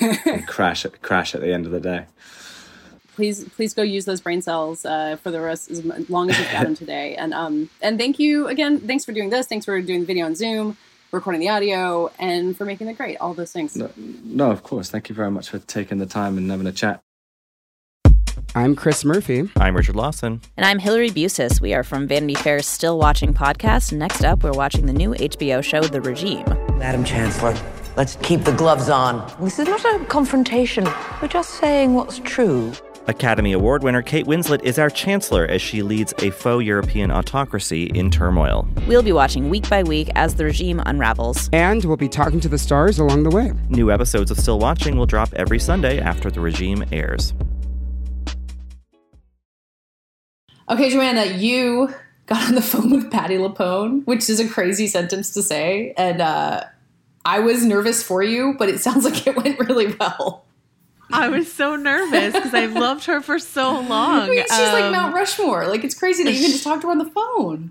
and 0.00 0.46
crash 0.48 0.84
at 0.84 1.02
crash 1.02 1.34
at 1.34 1.40
the 1.40 1.52
end 1.52 1.66
of 1.66 1.72
the 1.72 1.80
day. 1.80 2.06
please 3.16 3.44
please 3.56 3.74
go 3.74 3.82
use 3.82 4.04
those 4.04 4.20
brain 4.20 4.42
cells 4.42 4.84
uh, 4.84 5.16
for 5.16 5.32
the 5.32 5.40
rest 5.40 5.70
as 5.70 5.84
long 6.10 6.30
as 6.30 6.38
you've 6.38 6.52
got 6.52 6.64
them 6.64 6.76
today. 6.76 7.16
And 7.16 7.34
um 7.34 7.70
and 7.82 7.98
thank 7.98 8.20
you 8.20 8.48
again. 8.48 8.80
Thanks 8.80 9.04
for 9.04 9.12
doing 9.12 9.30
this. 9.30 9.46
Thanks 9.48 9.64
for 9.66 9.80
doing 9.82 10.00
the 10.00 10.06
video 10.06 10.26
on 10.26 10.36
Zoom, 10.36 10.76
recording 11.12 11.40
the 11.40 11.48
audio, 11.48 12.10
and 12.18 12.56
for 12.56 12.64
making 12.64 12.88
it 12.88 12.96
great. 12.96 13.16
All 13.18 13.34
those 13.34 13.52
things. 13.52 13.76
No, 13.76 13.90
no, 13.96 14.50
of 14.50 14.62
course. 14.62 14.90
Thank 14.90 15.08
you 15.08 15.14
very 15.14 15.30
much 15.30 15.48
for 15.48 15.58
taking 15.58 15.98
the 15.98 16.06
time 16.06 16.36
and 16.38 16.50
having 16.50 16.66
a 16.66 16.72
chat. 16.72 17.00
I'm 18.54 18.74
Chris 18.74 19.04
Murphy. 19.04 19.48
I'm 19.56 19.76
Richard 19.76 19.96
Lawson. 19.96 20.40
And 20.56 20.64
I'm 20.64 20.78
Hillary 20.78 21.10
Busis. 21.10 21.60
We 21.60 21.74
are 21.74 21.82
from 21.82 22.06
Vanity 22.06 22.34
Fair's 22.34 22.66
Still 22.66 22.98
Watching 22.98 23.34
podcast. 23.34 23.92
Next 23.92 24.24
up, 24.24 24.42
we're 24.42 24.52
watching 24.52 24.86
the 24.86 24.92
new 24.92 25.10
HBO 25.14 25.62
show, 25.62 25.82
The 25.82 26.00
Regime. 26.00 26.44
Madam 26.78 27.04
Chancellor, 27.04 27.54
let's 27.96 28.16
keep 28.16 28.44
the 28.44 28.52
gloves 28.52 28.88
on. 28.88 29.30
This 29.42 29.58
is 29.58 29.68
not 29.68 29.84
a 29.84 30.04
confrontation. 30.06 30.84
We're 31.20 31.28
just 31.28 31.50
saying 31.50 31.94
what's 31.94 32.18
true. 32.20 32.72
Academy 33.08 33.52
Award 33.52 33.82
winner 33.82 34.02
Kate 34.02 34.26
Winslet 34.26 34.62
is 34.64 34.78
our 34.78 34.90
chancellor 34.90 35.46
as 35.46 35.62
she 35.62 35.82
leads 35.82 36.12
a 36.18 36.30
faux 36.30 36.64
European 36.64 37.10
autocracy 37.10 37.84
in 37.94 38.10
turmoil. 38.10 38.68
We'll 38.88 39.02
be 39.02 39.12
watching 39.12 39.48
week 39.48 39.68
by 39.68 39.82
week 39.82 40.10
as 40.14 40.34
the 40.34 40.44
regime 40.44 40.82
unravels. 40.86 41.48
And 41.52 41.84
we'll 41.84 41.96
be 41.96 42.08
talking 42.08 42.40
to 42.40 42.48
the 42.48 42.58
stars 42.58 42.98
along 42.98 43.22
the 43.22 43.30
way. 43.30 43.52
New 43.68 43.90
episodes 43.90 44.30
of 44.30 44.38
Still 44.38 44.58
Watching 44.58 44.96
will 44.96 45.06
drop 45.06 45.32
every 45.34 45.58
Sunday 45.58 46.00
after 46.00 46.30
the 46.30 46.40
regime 46.40 46.84
airs. 46.90 47.32
Okay, 50.68 50.90
Joanna, 50.90 51.26
you 51.26 51.94
got 52.26 52.48
on 52.48 52.56
the 52.56 52.62
phone 52.62 52.90
with 52.90 53.10
Patti 53.10 53.36
LuPone, 53.36 54.04
which 54.04 54.28
is 54.28 54.40
a 54.40 54.48
crazy 54.48 54.88
sentence 54.88 55.32
to 55.34 55.42
say, 55.42 55.94
and 55.96 56.20
uh, 56.20 56.64
I 57.24 57.38
was 57.38 57.64
nervous 57.64 58.02
for 58.02 58.22
you, 58.22 58.56
but 58.58 58.68
it 58.68 58.80
sounds 58.80 59.04
like 59.04 59.26
it 59.26 59.36
went 59.36 59.60
really 59.60 59.94
well. 59.94 60.45
I 61.12 61.28
was 61.28 61.52
so 61.52 61.76
nervous 61.76 62.34
because 62.34 62.52
I've 62.54 62.72
loved 62.72 63.04
her 63.06 63.20
for 63.20 63.38
so 63.38 63.80
long. 63.80 64.20
I 64.22 64.28
mean, 64.28 64.42
she's 64.42 64.50
like 64.50 64.84
Um, 64.84 64.92
Mount 64.92 65.14
Rushmore. 65.14 65.66
Like 65.68 65.84
it's 65.84 65.94
crazy 65.94 66.24
that 66.24 66.32
you 66.32 66.40
can 66.40 66.50
just 66.50 66.64
talk 66.64 66.80
to 66.80 66.88
her 66.88 66.90
on 66.90 66.98
the 66.98 67.04
phone. 67.10 67.70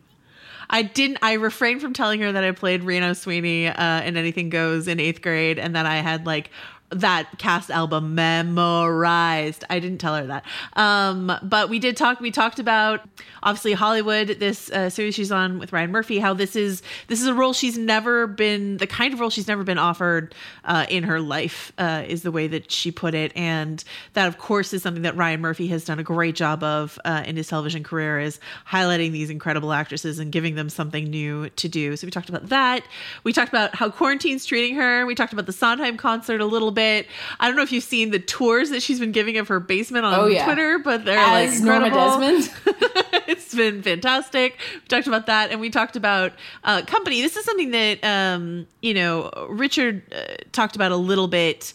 I 0.69 0.81
didn't. 0.81 1.19
I 1.21 1.33
refrained 1.33 1.81
from 1.81 1.93
telling 1.93 2.21
her 2.21 2.31
that 2.31 2.43
I 2.43 2.51
played 2.51 2.83
Reno 2.83 3.13
Sweeney 3.13 3.67
uh, 3.67 4.01
in 4.01 4.17
Anything 4.17 4.49
Goes 4.49 4.87
in 4.87 4.99
eighth 4.99 5.21
grade, 5.21 5.59
and 5.59 5.75
that 5.75 5.85
I 5.85 5.97
had 5.97 6.25
like 6.25 6.49
that 6.91 7.37
cast 7.37 7.71
album 7.71 8.15
memorized. 8.15 9.63
I 9.69 9.79
didn't 9.79 9.97
tell 9.97 10.15
her 10.15 10.27
that. 10.27 10.45
Um, 10.73 11.31
but 11.41 11.69
we 11.69 11.79
did 11.79 11.97
talk. 11.97 12.19
We 12.19 12.31
talked 12.31 12.59
about 12.59 13.01
obviously 13.43 13.73
Hollywood, 13.73 14.27
this 14.39 14.69
uh, 14.71 14.89
series 14.89 15.15
she's 15.15 15.31
on 15.31 15.59
with 15.59 15.73
Ryan 15.73 15.91
Murphy. 15.91 16.19
How 16.19 16.33
this 16.33 16.55
is 16.55 16.83
this 17.07 17.21
is 17.21 17.27
a 17.27 17.33
role 17.33 17.53
she's 17.53 17.77
never 17.77 18.27
been 18.27 18.77
the 18.77 18.87
kind 18.87 19.13
of 19.13 19.19
role 19.19 19.29
she's 19.29 19.47
never 19.47 19.63
been 19.63 19.77
offered 19.77 20.35
uh, 20.63 20.85
in 20.89 21.03
her 21.03 21.19
life. 21.19 21.73
Uh, 21.77 22.03
is 22.07 22.21
the 22.21 22.31
way 22.31 22.47
that 22.47 22.71
she 22.71 22.91
put 22.91 23.13
it, 23.13 23.31
and 23.35 23.83
that 24.13 24.27
of 24.27 24.37
course 24.37 24.71
is 24.71 24.81
something 24.83 25.03
that 25.03 25.15
Ryan 25.17 25.41
Murphy 25.41 25.67
has 25.67 25.85
done 25.85 25.99
a 25.99 26.03
great 26.03 26.35
job 26.35 26.63
of 26.63 26.99
uh, 27.03 27.23
in 27.25 27.35
his 27.35 27.47
television 27.47 27.83
career 27.83 28.19
is 28.19 28.39
highlighting 28.69 29.11
these 29.11 29.29
incredible 29.29 29.73
actresses 29.73 30.19
and 30.19 30.31
giving 30.31 30.55
them 30.55 30.69
something 30.69 31.05
new 31.05 31.49
to 31.49 31.67
do. 31.67 31.97
So 31.97 32.07
we 32.07 32.11
talked 32.11 32.29
about 32.29 32.49
that. 32.49 32.85
We 33.23 33.33
talked 33.33 33.49
about 33.49 33.75
how 33.75 33.89
quarantine's 33.89 34.45
treating 34.45 34.75
her. 34.75 35.05
We 35.05 35.15
talked 35.15 35.33
about 35.33 35.45
the 35.45 35.53
Sondheim 35.53 35.97
concert 35.97 36.41
a 36.41 36.45
little 36.45 36.71
bit. 36.71 36.84
I 37.39 37.47
don't 37.47 37.55
know 37.55 37.63
if 37.63 37.71
you've 37.71 37.83
seen 37.83 38.11
the 38.11 38.19
tours 38.19 38.69
that 38.69 38.81
she's 38.81 38.99
been 38.99 39.11
giving 39.11 39.37
of 39.37 39.47
her 39.47 39.59
basement 39.59 40.05
on 40.05 40.13
Oh, 40.19 40.27
yeah. 40.27 40.45
Twitter, 40.45 40.79
but 40.79 41.05
they're 41.05 41.17
As 41.17 41.59
like 41.61 41.81
Norma. 41.81 41.89
Desmond. 41.89 42.53
it's 43.27 43.53
been 43.53 43.81
fantastic. 43.81 44.57
We 44.73 44.81
talked 44.87 45.07
about 45.07 45.25
that, 45.27 45.51
and 45.51 45.59
we 45.59 45.69
talked 45.69 45.95
about 45.95 46.33
uh, 46.63 46.81
company. 46.83 47.21
This 47.21 47.35
is 47.37 47.45
something 47.45 47.71
that 47.71 48.03
um, 48.03 48.67
you 48.81 48.93
know 48.93 49.31
Richard 49.49 50.03
uh, 50.13 50.35
talked 50.51 50.75
about 50.75 50.91
a 50.91 50.97
little 50.97 51.27
bit 51.27 51.73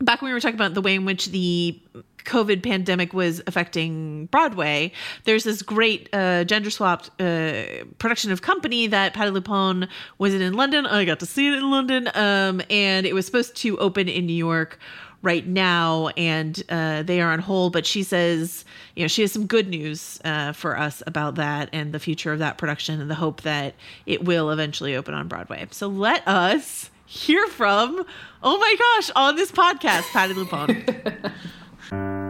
back 0.00 0.20
when 0.22 0.28
we 0.30 0.34
were 0.34 0.40
talking 0.40 0.56
about 0.56 0.74
the 0.74 0.82
way 0.82 0.94
in 0.94 1.04
which 1.04 1.26
the 1.30 1.78
COVID 2.26 2.62
pandemic 2.62 3.12
was 3.12 3.40
affecting 3.46 4.26
Broadway, 4.26 4.92
there's 5.24 5.44
this 5.44 5.62
great 5.62 6.08
uh, 6.12 6.44
gender 6.44 6.70
swapped 6.70 7.10
uh, 7.20 7.84
production 7.98 8.32
of 8.32 8.42
Company 8.42 8.86
that 8.88 9.14
Patti 9.14 9.30
LuPone 9.30 9.88
was 10.18 10.34
in 10.34 10.42
in 10.42 10.54
London. 10.54 10.86
I 10.86 11.04
got 11.04 11.20
to 11.20 11.26
see 11.26 11.48
it 11.48 11.54
in 11.54 11.70
London, 11.70 12.10
um, 12.14 12.60
and 12.68 13.06
it 13.06 13.14
was 13.14 13.24
supposed 13.26 13.56
to 13.56 13.78
open 13.78 14.08
in 14.08 14.26
New 14.26 14.34
York 14.34 14.78
right 15.22 15.46
now, 15.46 16.08
and 16.16 16.62
uh, 16.68 17.02
they 17.02 17.20
are 17.20 17.32
on 17.32 17.38
hold. 17.38 17.72
But 17.72 17.86
she 17.86 18.02
says, 18.02 18.64
you 18.94 19.02
know, 19.02 19.08
she 19.08 19.22
has 19.22 19.32
some 19.32 19.46
good 19.46 19.68
news 19.68 20.20
uh, 20.24 20.52
for 20.52 20.78
us 20.78 21.02
about 21.06 21.36
that 21.36 21.68
and 21.72 21.92
the 21.92 21.98
future 21.98 22.32
of 22.32 22.38
that 22.40 22.58
production 22.58 23.00
and 23.00 23.10
the 23.10 23.14
hope 23.14 23.42
that 23.42 23.74
it 24.04 24.24
will 24.24 24.50
eventually 24.50 24.94
open 24.94 25.14
on 25.14 25.28
Broadway. 25.28 25.66
So 25.70 25.88
let 25.88 26.26
us 26.28 26.90
hear 27.06 27.46
from, 27.48 28.04
oh 28.42 28.58
my 28.58 28.76
gosh, 28.78 29.10
on 29.16 29.36
this 29.36 29.52
podcast, 29.52 30.02
Patti 30.12 30.34
LuPone. 30.34 31.32
you 31.92 32.25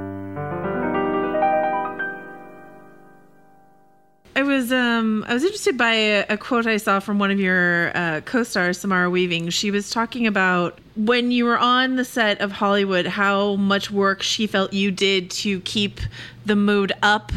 I 4.36 4.42
was 4.42 4.70
um 4.70 5.24
I 5.26 5.32
was 5.32 5.44
interested 5.44 5.78
by 5.78 5.94
a, 5.94 6.26
a, 6.28 6.36
quote 6.36 6.66
I 6.66 6.76
saw 6.76 7.00
from 7.00 7.18
one 7.18 7.30
of 7.30 7.40
your 7.40 7.90
uh, 7.96 8.20
co-stars, 8.20 8.78
Samara 8.78 9.08
Weaving. 9.08 9.48
She 9.48 9.70
was 9.70 9.88
talking 9.88 10.26
about 10.26 10.78
when 10.94 11.30
you 11.30 11.46
were 11.46 11.56
on 11.56 11.96
the 11.96 12.04
set 12.04 12.42
of 12.42 12.52
Hollywood, 12.52 13.06
how 13.06 13.56
much 13.56 13.90
work 13.90 14.22
she 14.22 14.46
felt 14.46 14.74
you 14.74 14.90
did 14.90 15.30
to 15.30 15.60
keep 15.60 16.00
the 16.44 16.54
mood 16.54 16.92
up 17.02 17.32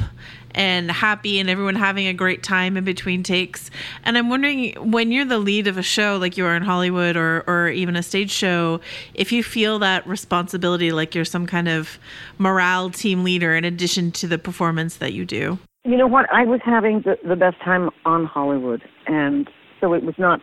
and 0.51 0.91
happy 0.91 1.39
and 1.39 1.49
everyone 1.49 1.75
having 1.75 2.07
a 2.07 2.13
great 2.13 2.43
time 2.43 2.75
in 2.75 2.83
between 2.83 3.23
takes. 3.23 3.71
And 4.03 4.17
I'm 4.17 4.29
wondering 4.29 4.73
when 4.91 5.13
you're 5.13 5.23
the 5.23 5.39
lead 5.39 5.67
of 5.67 5.77
a 5.77 5.83
show 5.83 6.17
like 6.17 6.35
you 6.35 6.45
are 6.45 6.55
in 6.57 6.63
Hollywood 6.63 7.15
or 7.15 7.45
or 7.47 7.69
even 7.69 7.95
a 7.95 8.03
stage 8.03 8.31
show, 8.31 8.81
if 9.13 9.31
you 9.31 9.41
feel 9.41 9.79
that 9.79 10.05
responsibility 10.05 10.91
like 10.91 11.15
you're 11.15 11.23
some 11.23 11.47
kind 11.47 11.69
of 11.69 11.97
morale 12.37 12.89
team 12.89 13.23
leader 13.23 13.55
in 13.55 13.63
addition 13.63 14.11
to 14.11 14.27
the 14.27 14.37
performance 14.37 14.97
that 14.97 15.13
you 15.13 15.23
do. 15.23 15.59
You 15.89 15.97
know 15.97 16.05
what? 16.05 16.31
I 16.31 16.45
was 16.45 16.59
having 16.63 17.01
the, 17.01 17.17
the 17.27 17.35
best 17.35 17.59
time 17.61 17.89
on 18.05 18.23
Hollywood, 18.23 18.83
and 19.07 19.49
so 19.81 19.95
it 19.95 20.03
was 20.03 20.13
not 20.19 20.39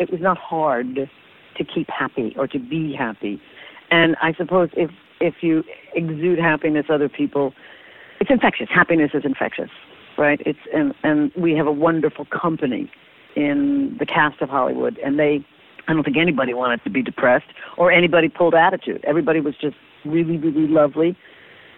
it 0.00 0.10
was 0.10 0.20
not 0.20 0.36
hard 0.38 1.08
to 1.56 1.64
keep 1.64 1.88
happy 1.88 2.34
or 2.36 2.48
to 2.48 2.58
be 2.58 2.92
happy. 2.92 3.40
And 3.92 4.16
I 4.20 4.32
suppose 4.34 4.70
if 4.76 4.90
if 5.20 5.34
you 5.40 5.62
exude 5.94 6.40
happiness, 6.40 6.86
other 6.88 7.08
people, 7.08 7.54
it's 8.18 8.28
infectious. 8.28 8.66
Happiness 8.74 9.12
is 9.14 9.24
infectious, 9.24 9.70
right? 10.18 10.42
It's 10.44 10.58
and 10.74 10.92
and 11.04 11.30
we 11.36 11.54
have 11.54 11.68
a 11.68 11.72
wonderful 11.72 12.24
company 12.24 12.90
in 13.36 13.96
the 14.00 14.06
cast 14.06 14.42
of 14.42 14.48
Hollywood, 14.48 14.98
and 14.98 15.16
they. 15.16 15.46
I 15.86 15.94
don't 15.94 16.02
think 16.02 16.16
anybody 16.16 16.54
wanted 16.54 16.82
to 16.84 16.90
be 16.90 17.02
depressed 17.02 17.46
or 17.76 17.92
anybody 17.92 18.28
pulled 18.28 18.54
attitude. 18.54 19.04
Everybody 19.04 19.40
was 19.40 19.54
just 19.60 19.76
really, 20.04 20.38
really 20.38 20.68
lovely 20.68 21.16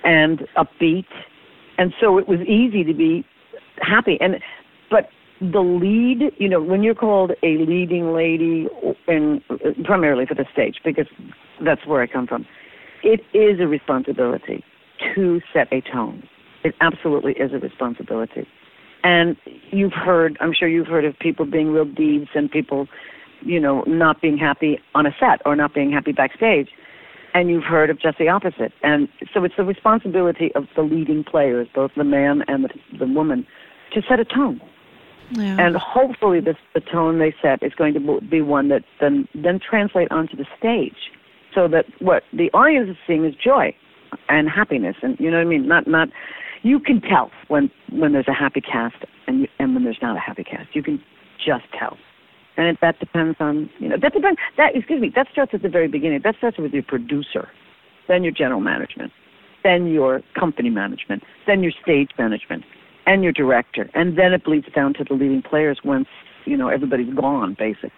and 0.05 0.47
upbeat 0.57 1.07
and 1.79 1.93
so 2.01 2.19
it 2.19 2.29
was 2.29 2.41
easy 2.41 2.85
to 2.85 2.95
be 2.95 3.25
happy. 3.81 4.19
And 4.21 4.37
but 4.91 5.09
the 5.41 5.61
lead, 5.61 6.33
you 6.39 6.49
know, 6.49 6.63
when 6.63 6.83
you're 6.83 6.95
called 6.95 7.33
a 7.43 7.59
leading 7.59 8.13
lady, 8.13 8.69
and 9.09 9.43
primarily 9.85 10.27
for 10.27 10.35
the 10.35 10.47
stage, 10.53 10.77
because 10.85 11.07
that's 11.65 11.87
where 11.87 12.03
I 12.03 12.07
come 12.07 12.27
from, 12.27 12.47
it 13.03 13.21
is 13.35 13.61
a 13.61 13.67
responsibility 13.67 14.65
to 15.15 15.41
set 15.53 15.73
a 15.73 15.81
tone. 15.81 16.23
It 16.63 16.75
absolutely 16.81 17.33
is 17.33 17.53
a 17.53 17.59
responsibility. 17.59 18.47
And 19.03 19.37
you've 19.71 19.93
heard, 19.93 20.39
I'm 20.41 20.55
sure 20.55 20.67
you've 20.67 20.87
heard 20.87 21.05
of 21.05 21.19
people 21.19 21.45
being 21.45 21.73
real 21.73 21.85
deeds 21.85 22.31
and 22.35 22.51
people, 22.51 22.89
you 23.43 23.61
know, 23.61 23.83
not 23.87 24.23
being 24.23 24.39
happy 24.39 24.79
on 24.95 25.05
a 25.05 25.15
set 25.21 25.43
or 25.45 25.57
not 25.57 25.75
being 25.75 25.93
happy 25.93 26.13
backstage 26.13 26.71
and 27.35 27.51
you've 27.51 27.65
heard 27.65 27.91
of 27.91 28.01
just 28.01 28.19
the 28.19 28.29
opposite. 28.29 28.73
And 28.83 29.09
so 29.33 29.45
it's 29.45 29.57
the 29.57 29.65
responsibility 29.65 30.53
of 30.55 30.67
the 30.77 30.83
leading 30.83 31.25
players, 31.25 31.69
both 31.75 31.91
the 31.97 32.05
man 32.05 32.43
and 32.49 32.65
the, 32.65 32.99
the 32.99 33.07
woman, 33.07 33.47
to 33.93 34.03
set 34.09 34.21
a 34.21 34.25
tone. 34.25 34.61
Yeah. 35.33 35.57
And 35.59 35.77
hopefully, 35.77 36.41
this 36.41 36.57
the 36.75 36.81
tone 36.81 37.19
they 37.19 37.35
set 37.43 37.63
is 37.63 37.73
going 37.75 37.95
to 37.95 38.21
be 38.21 38.43
one 38.43 38.69
that 38.69 38.85
then 39.01 39.27
then 39.35 39.59
translate 39.59 40.11
onto 40.11 40.37
the 40.37 40.45
stage, 40.59 41.11
so 41.55 41.67
that 41.69 41.87
what 42.01 42.25
the 42.33 42.51
audience 42.53 42.91
is 42.91 42.97
seeing 43.07 43.25
is 43.25 43.35
joy 43.35 43.75
and 44.29 44.51
happiness, 44.51 44.97
and 45.03 45.19
you 45.19 45.31
know 45.31 45.39
what 45.39 45.47
I 45.47 45.49
mean. 45.49 45.67
Not 45.67 45.87
not 45.87 46.11
you 46.63 46.79
can 46.79 47.01
tell 47.01 47.31
when 47.49 47.71
when 47.91 48.13
there's 48.13 48.29
a 48.29 48.35
happy 48.35 48.61
cast 48.61 48.97
and 49.27 49.41
you, 49.41 49.49
and 49.59 49.75
when 49.75 49.85
there's 49.85 50.03
not 50.03 50.15
a 50.15 50.21
happy 50.21 50.45
cast. 50.45 50.77
You 50.77 50.83
can 50.83 51.03
just 51.39 51.65
tell 51.79 51.97
and 52.57 52.67
it, 52.69 52.79
that 52.81 52.99
depends 53.01 53.37
on 53.41 53.71
you 53.79 53.89
know 53.89 53.97
that 54.01 54.13
depends 54.13 54.39
that 54.57 54.77
excuse 54.77 55.01
me 55.01 55.11
that 55.15 55.27
starts 55.33 55.53
at 55.55 55.63
the 55.63 55.69
very 55.69 55.89
beginning. 55.89 56.21
That 56.23 56.37
starts 56.37 56.59
with 56.59 56.73
your 56.73 56.83
producer, 56.83 57.49
then 58.09 58.23
your 58.23 58.33
general 58.33 58.61
management, 58.61 59.13
then 59.63 59.87
your 59.89 60.23
company 60.39 60.71
management, 60.71 61.23
then 61.47 61.63
your 61.63 61.73
stage 61.83 62.11
management, 62.19 62.65
and 63.07 63.23
your 63.23 63.33
director, 63.33 63.91
and 63.95 64.19
then 64.19 64.33
it 64.33 64.45
bleeds 64.45 64.67
down 64.75 64.95
to 64.95 65.05
the 65.05 65.15
leading 65.15 65.43
players 65.43 65.81
once 65.85 66.09
you 66.45 66.57
know 66.57 66.69
everybody's 66.69 67.13
gone, 67.15 67.57
basically. 67.59 67.93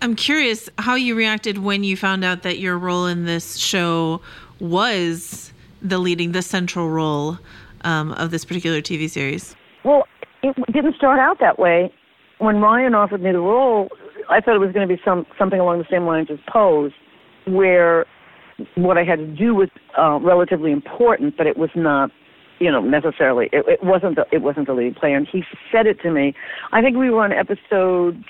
I'm 0.00 0.16
curious 0.16 0.68
how 0.78 0.96
you 0.96 1.14
reacted 1.14 1.58
when 1.58 1.84
you 1.84 1.96
found 1.96 2.24
out 2.24 2.42
that 2.42 2.58
your 2.58 2.76
role 2.76 3.06
in 3.06 3.24
this 3.24 3.56
show 3.56 4.20
was 4.58 5.52
the 5.80 5.98
leading, 5.98 6.32
the 6.32 6.42
central 6.42 6.88
role 6.88 7.38
um, 7.82 8.12
of 8.12 8.30
this 8.32 8.44
particular 8.44 8.80
TV 8.80 9.08
series. 9.08 9.54
Well, 9.84 10.06
it 10.42 10.56
didn't 10.72 10.96
start 10.96 11.20
out 11.20 11.38
that 11.38 11.58
way 11.58 11.92
when 12.42 12.60
Ryan 12.60 12.94
offered 12.94 13.22
me 13.22 13.32
the 13.32 13.38
role, 13.38 13.88
I 14.28 14.40
thought 14.40 14.54
it 14.54 14.58
was 14.58 14.72
going 14.72 14.86
to 14.86 14.94
be 14.94 15.00
some 15.04 15.26
something 15.38 15.60
along 15.60 15.78
the 15.78 15.86
same 15.90 16.06
lines 16.06 16.28
as 16.30 16.38
Pose, 16.52 16.92
where 17.46 18.06
what 18.74 18.98
I 18.98 19.04
had 19.04 19.18
to 19.18 19.26
do 19.26 19.54
was 19.54 19.68
uh, 19.98 20.18
relatively 20.20 20.72
important, 20.72 21.36
but 21.36 21.46
it 21.46 21.56
was 21.56 21.70
not, 21.74 22.10
you 22.58 22.70
know, 22.70 22.80
necessarily. 22.80 23.48
It, 23.52 23.64
it 23.66 23.84
wasn't. 23.84 24.16
The, 24.16 24.26
it 24.32 24.42
wasn't 24.42 24.66
the 24.66 24.74
lead 24.74 24.96
player, 24.96 25.16
and 25.16 25.26
he 25.30 25.44
said 25.70 25.86
it 25.86 26.00
to 26.02 26.10
me. 26.10 26.34
I 26.72 26.82
think 26.82 26.96
we 26.96 27.10
were 27.10 27.22
on 27.22 27.32
episode 27.32 28.24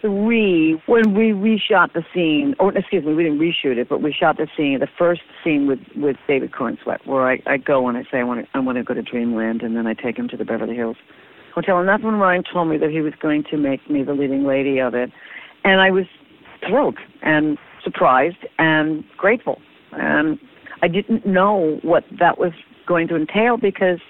three 0.00 0.80
when 0.86 1.14
we 1.14 1.30
reshot 1.30 1.92
the 1.92 2.04
scene. 2.12 2.54
Or 2.58 2.76
excuse 2.76 3.04
me, 3.04 3.14
we 3.14 3.22
didn't 3.24 3.38
reshoot 3.38 3.76
it, 3.76 3.88
but 3.88 4.02
we 4.02 4.12
shot 4.12 4.36
the 4.36 4.48
scene, 4.56 4.78
the 4.80 4.88
first 4.98 5.22
scene 5.44 5.66
with 5.66 5.80
with 5.96 6.16
David 6.26 6.52
Corenswet, 6.52 7.06
where 7.06 7.28
I, 7.28 7.42
I 7.46 7.56
go 7.56 7.88
and 7.88 7.96
I 7.96 8.02
say 8.04 8.18
I 8.18 8.24
want 8.24 8.44
to 8.44 8.48
I 8.54 8.60
want 8.60 8.78
to 8.78 8.84
go 8.84 8.94
to 8.94 9.02
Dreamland, 9.02 9.62
and 9.62 9.76
then 9.76 9.86
I 9.86 9.94
take 9.94 10.16
him 10.16 10.28
to 10.28 10.36
the 10.36 10.44
Beverly 10.44 10.76
Hills 10.76 10.96
hotel. 11.54 11.78
And 11.78 11.88
that's 11.88 12.02
when 12.02 12.14
Ryan 12.14 12.42
told 12.50 12.68
me 12.68 12.78
that 12.78 12.90
he 12.90 13.00
was 13.00 13.14
going 13.20 13.44
to 13.50 13.56
make 13.56 13.88
me 13.90 14.02
the 14.02 14.14
leading 14.14 14.44
lady 14.44 14.78
of 14.78 14.94
it. 14.94 15.10
And 15.64 15.80
I 15.80 15.90
was 15.90 16.04
thrilled 16.66 16.98
and 17.22 17.58
surprised 17.82 18.46
and 18.58 19.04
grateful. 19.16 19.60
And 19.92 20.38
I 20.82 20.88
didn't 20.88 21.26
know 21.26 21.78
what 21.82 22.04
that 22.18 22.38
was 22.38 22.52
going 22.86 23.08
to 23.08 23.16
entail 23.16 23.56
because 23.56 24.00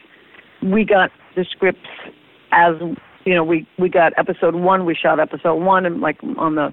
we 0.63 0.85
got 0.85 1.11
the 1.37 1.45
scripts 1.51 1.89
as 2.53 2.75
you 3.25 3.35
know 3.35 3.45
we 3.45 3.67
we 3.79 3.89
got 3.89 4.13
episode 4.17 4.55
one 4.55 4.85
we 4.85 4.95
shot 4.95 5.19
episode 5.19 5.57
one 5.57 5.85
and 5.87 6.01
like 6.01 6.19
on 6.37 6.55
the 6.55 6.73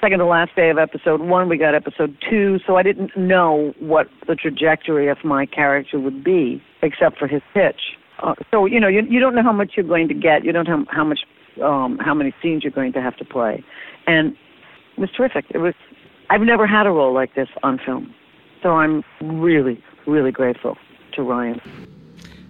second 0.00 0.18
to 0.18 0.26
last 0.26 0.54
day 0.54 0.70
of 0.70 0.78
episode 0.78 1.20
one 1.20 1.48
we 1.48 1.56
got 1.56 1.74
episode 1.74 2.16
two 2.28 2.58
so 2.66 2.76
i 2.76 2.82
didn't 2.82 3.16
know 3.16 3.72
what 3.80 4.08
the 4.26 4.34
trajectory 4.34 5.08
of 5.08 5.18
my 5.24 5.44
character 5.46 5.98
would 5.98 6.22
be 6.22 6.62
except 6.82 7.18
for 7.18 7.26
his 7.26 7.42
pitch 7.52 7.96
uh, 8.20 8.34
so 8.50 8.66
you 8.66 8.80
know 8.80 8.88
you 8.88 9.02
you 9.08 9.20
don't 9.20 9.34
know 9.34 9.42
how 9.42 9.52
much 9.52 9.72
you're 9.76 9.86
going 9.86 10.08
to 10.08 10.14
get. 10.14 10.44
You 10.44 10.52
don't 10.52 10.68
know 10.68 10.84
how 10.90 11.04
much 11.04 11.20
um, 11.62 11.98
how 11.98 12.14
many 12.14 12.34
scenes 12.42 12.62
you're 12.64 12.72
going 12.72 12.92
to 12.92 13.02
have 13.02 13.16
to 13.16 13.24
play, 13.24 13.64
and 14.06 14.36
it 14.96 15.00
was 15.00 15.10
terrific. 15.10 15.46
It 15.50 15.58
was 15.58 15.74
I've 16.30 16.40
never 16.40 16.66
had 16.66 16.86
a 16.86 16.90
role 16.90 17.14
like 17.14 17.34
this 17.34 17.48
on 17.62 17.78
film, 17.84 18.14
so 18.62 18.70
I'm 18.70 19.04
really 19.22 19.82
really 20.06 20.32
grateful 20.32 20.76
to 21.12 21.22
Ryan. 21.22 21.60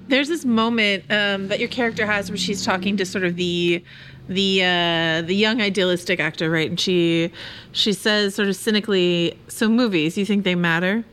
There's 0.09 0.29
this 0.29 0.47
moment 0.47 1.05
um, 1.11 1.49
that 1.49 1.61
your 1.61 1.69
character 1.69 2.07
has 2.07 2.31
where 2.31 2.39
she's 2.39 2.65
talking 2.65 2.97
to 2.97 3.05
sort 3.05 3.25
of 3.25 3.37
the 3.37 3.85
the 4.29 4.63
uh, 4.63 5.23
the 5.23 5.35
young 5.35 5.61
idealistic 5.61 6.21
actor, 6.21 6.51
right? 6.51 6.71
And 6.71 6.81
she 6.81 7.31
she 7.73 7.93
says 7.93 8.35
sort 8.35 8.49
of 8.49 8.57
cynically, 8.57 9.39
"So 9.49 9.69
movies, 9.69 10.17
you 10.17 10.25
think 10.25 10.45
they 10.45 10.55
matter?" 10.55 11.05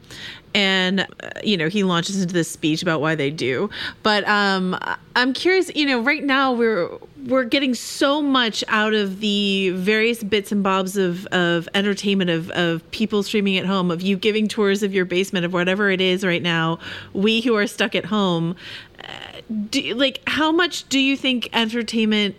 And 0.55 1.01
uh, 1.01 1.29
you 1.43 1.57
know 1.57 1.67
he 1.67 1.83
launches 1.83 2.21
into 2.21 2.33
this 2.33 2.49
speech 2.49 2.81
about 2.81 3.01
why 3.01 3.13
they 3.13 3.29
do. 3.29 3.69
But 4.01 4.27
um, 4.27 4.75
i'm 5.15 5.33
curious 5.33 5.73
you 5.75 5.85
know 5.85 6.01
right 6.01 6.23
now 6.23 6.51
we're 6.51 6.89
we're 7.27 7.43
getting 7.45 7.73
so 7.73 8.21
much 8.21 8.63
out 8.67 8.93
of 8.93 9.19
the 9.21 9.71
various 9.71 10.23
bits 10.23 10.51
and 10.51 10.61
bobs 10.61 10.97
of, 10.97 11.25
of 11.27 11.67
entertainment 11.73 12.29
of, 12.29 12.51
of 12.51 12.89
people 12.91 13.23
streaming 13.23 13.57
at 13.57 13.65
home 13.65 13.89
of 13.89 14.01
you 14.01 14.17
giving 14.17 14.47
tours 14.47 14.83
of 14.83 14.93
your 14.93 15.05
basement 15.05 15.45
of 15.45 15.53
whatever 15.53 15.89
it 15.89 16.01
is 16.01 16.25
right 16.25 16.41
now 16.41 16.77
we 17.13 17.41
who 17.41 17.55
are 17.55 17.65
stuck 17.65 17.95
at 17.95 18.05
home 18.05 18.55
uh, 19.03 19.07
do, 19.69 19.93
like 19.95 20.21
how 20.27 20.51
much 20.51 20.87
do 20.89 20.99
you 20.99 21.15
think 21.15 21.49
entertainment 21.53 22.35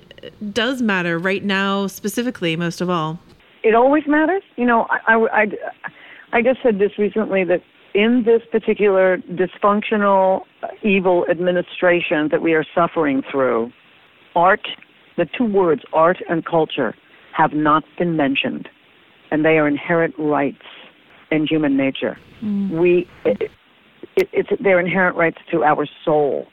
does 0.52 0.82
matter 0.82 1.18
right 1.18 1.44
now 1.44 1.86
specifically 1.86 2.56
most 2.56 2.80
of 2.80 2.90
all? 2.90 3.18
It 3.62 3.74
always 3.74 4.06
matters. 4.06 4.42
You 4.56 4.66
know 4.66 4.86
i, 4.90 5.14
I, 5.14 5.42
I 5.42 5.46
I 6.32 6.42
just 6.42 6.62
said 6.62 6.78
this 6.78 6.98
recently 6.98 7.44
that 7.44 7.62
in 7.96 8.24
this 8.26 8.42
particular 8.52 9.16
dysfunctional, 9.30 10.42
evil 10.82 11.24
administration 11.30 12.28
that 12.30 12.42
we 12.42 12.52
are 12.52 12.64
suffering 12.74 13.22
through, 13.32 13.72
art, 14.34 14.68
the 15.16 15.26
two 15.36 15.46
words, 15.46 15.80
art 15.94 16.18
and 16.28 16.44
culture, 16.44 16.94
have 17.34 17.54
not 17.54 17.84
been 17.98 18.14
mentioned. 18.14 18.68
And 19.30 19.46
they 19.46 19.56
are 19.56 19.66
inherent 19.66 20.14
rights 20.18 20.62
in 21.30 21.46
human 21.46 21.78
nature. 21.78 22.18
Mm. 22.44 22.78
We, 22.78 23.08
it, 23.24 23.50
it's 24.14 24.50
their 24.62 24.78
inherent 24.78 25.16
rights 25.16 25.38
to 25.50 25.64
our 25.64 25.86
soul. 26.04 26.46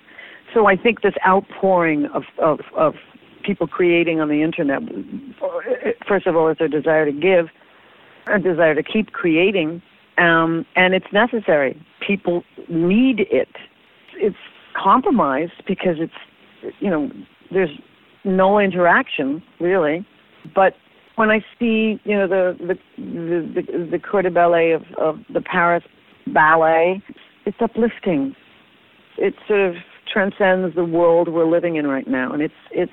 So 0.53 0.67
I 0.67 0.77
think 0.77 1.01
this 1.01 1.13
outpouring 1.27 2.07
of, 2.13 2.23
of, 2.41 2.59
of 2.77 2.93
people 3.45 3.67
creating 3.67 4.21
on 4.21 4.29
the 4.29 4.41
internet, 4.41 4.81
first 6.07 6.25
of 6.25 6.37
all, 6.37 6.49
is 6.49 6.57
their 6.57 6.69
desire 6.69 7.05
to 7.05 7.11
give, 7.11 7.47
a 8.27 8.39
desire 8.39 8.75
to 8.75 8.83
keep 8.83 9.11
creating, 9.11 9.81
um, 10.17 10.65
and 10.75 10.93
it's 10.93 11.11
necessary. 11.11 11.79
People 12.05 12.43
need 12.69 13.21
it. 13.31 13.49
It's 14.15 14.35
compromised 14.75 15.63
because 15.67 15.95
it's, 15.99 16.73
you 16.79 16.89
know, 16.89 17.09
there's 17.51 17.69
no 18.23 18.59
interaction 18.59 19.43
really. 19.59 20.05
But 20.55 20.75
when 21.15 21.29
I 21.29 21.39
see, 21.59 21.99
you 22.03 22.17
know, 22.17 22.27
the 22.27 22.57
the 22.59 22.75
the 22.97 23.61
the, 23.61 23.87
the 23.91 23.99
Corps 23.99 24.23
de 24.23 24.31
Ballet 24.31 24.71
of, 24.71 24.83
of 24.97 25.19
the 25.31 25.41
Paris 25.41 25.83
Ballet, 26.27 27.01
it's 27.45 27.57
uplifting. 27.61 28.35
It 29.17 29.35
sort 29.47 29.61
of 29.61 29.75
transcends 30.11 30.75
the 30.75 30.85
world 30.85 31.27
we're 31.27 31.49
living 31.49 31.75
in 31.75 31.87
right 31.87 32.07
now, 32.07 32.33
and 32.33 32.41
it's 32.41 32.53
it's 32.71 32.91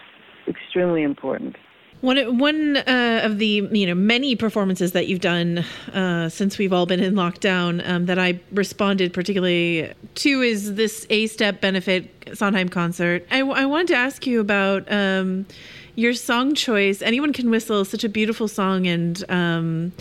extremely 0.48 1.02
important. 1.02 1.56
One 2.01 2.39
one 2.39 2.78
uh, 2.78 3.20
of 3.24 3.39
the 3.39 3.68
you 3.70 3.86
know 3.86 3.94
many 3.94 4.35
performances 4.35 4.93
that 4.93 5.06
you've 5.06 5.20
done 5.20 5.59
uh, 5.93 6.31
since 6.31 6.56
we've 6.56 6.72
all 6.72 6.86
been 6.86 7.01
in 7.01 7.14
lockdown 7.14 7.86
um, 7.86 8.06
that 8.06 8.18
I 8.18 8.40
responded 8.52 9.12
particularly 9.12 9.93
to 10.14 10.40
is 10.40 10.77
this 10.77 11.06
ASTEP 11.10 11.60
benefit 11.60 12.10
Sondheim 12.32 12.70
concert. 12.70 13.27
I, 13.31 13.40
I 13.40 13.66
wanted 13.66 13.89
to 13.89 13.97
ask 13.97 14.27
you 14.27 14.40
about 14.40 14.90
um, 14.90 15.44
your 15.94 16.14
song 16.14 16.55
choice. 16.55 17.02
Anyone 17.02 17.35
can 17.35 17.51
whistle, 17.51 17.85
such 17.85 18.05
a 18.05 18.09
beautiful 18.09 18.48
song 18.48 18.86
and. 18.86 19.22
Um, 19.31 19.93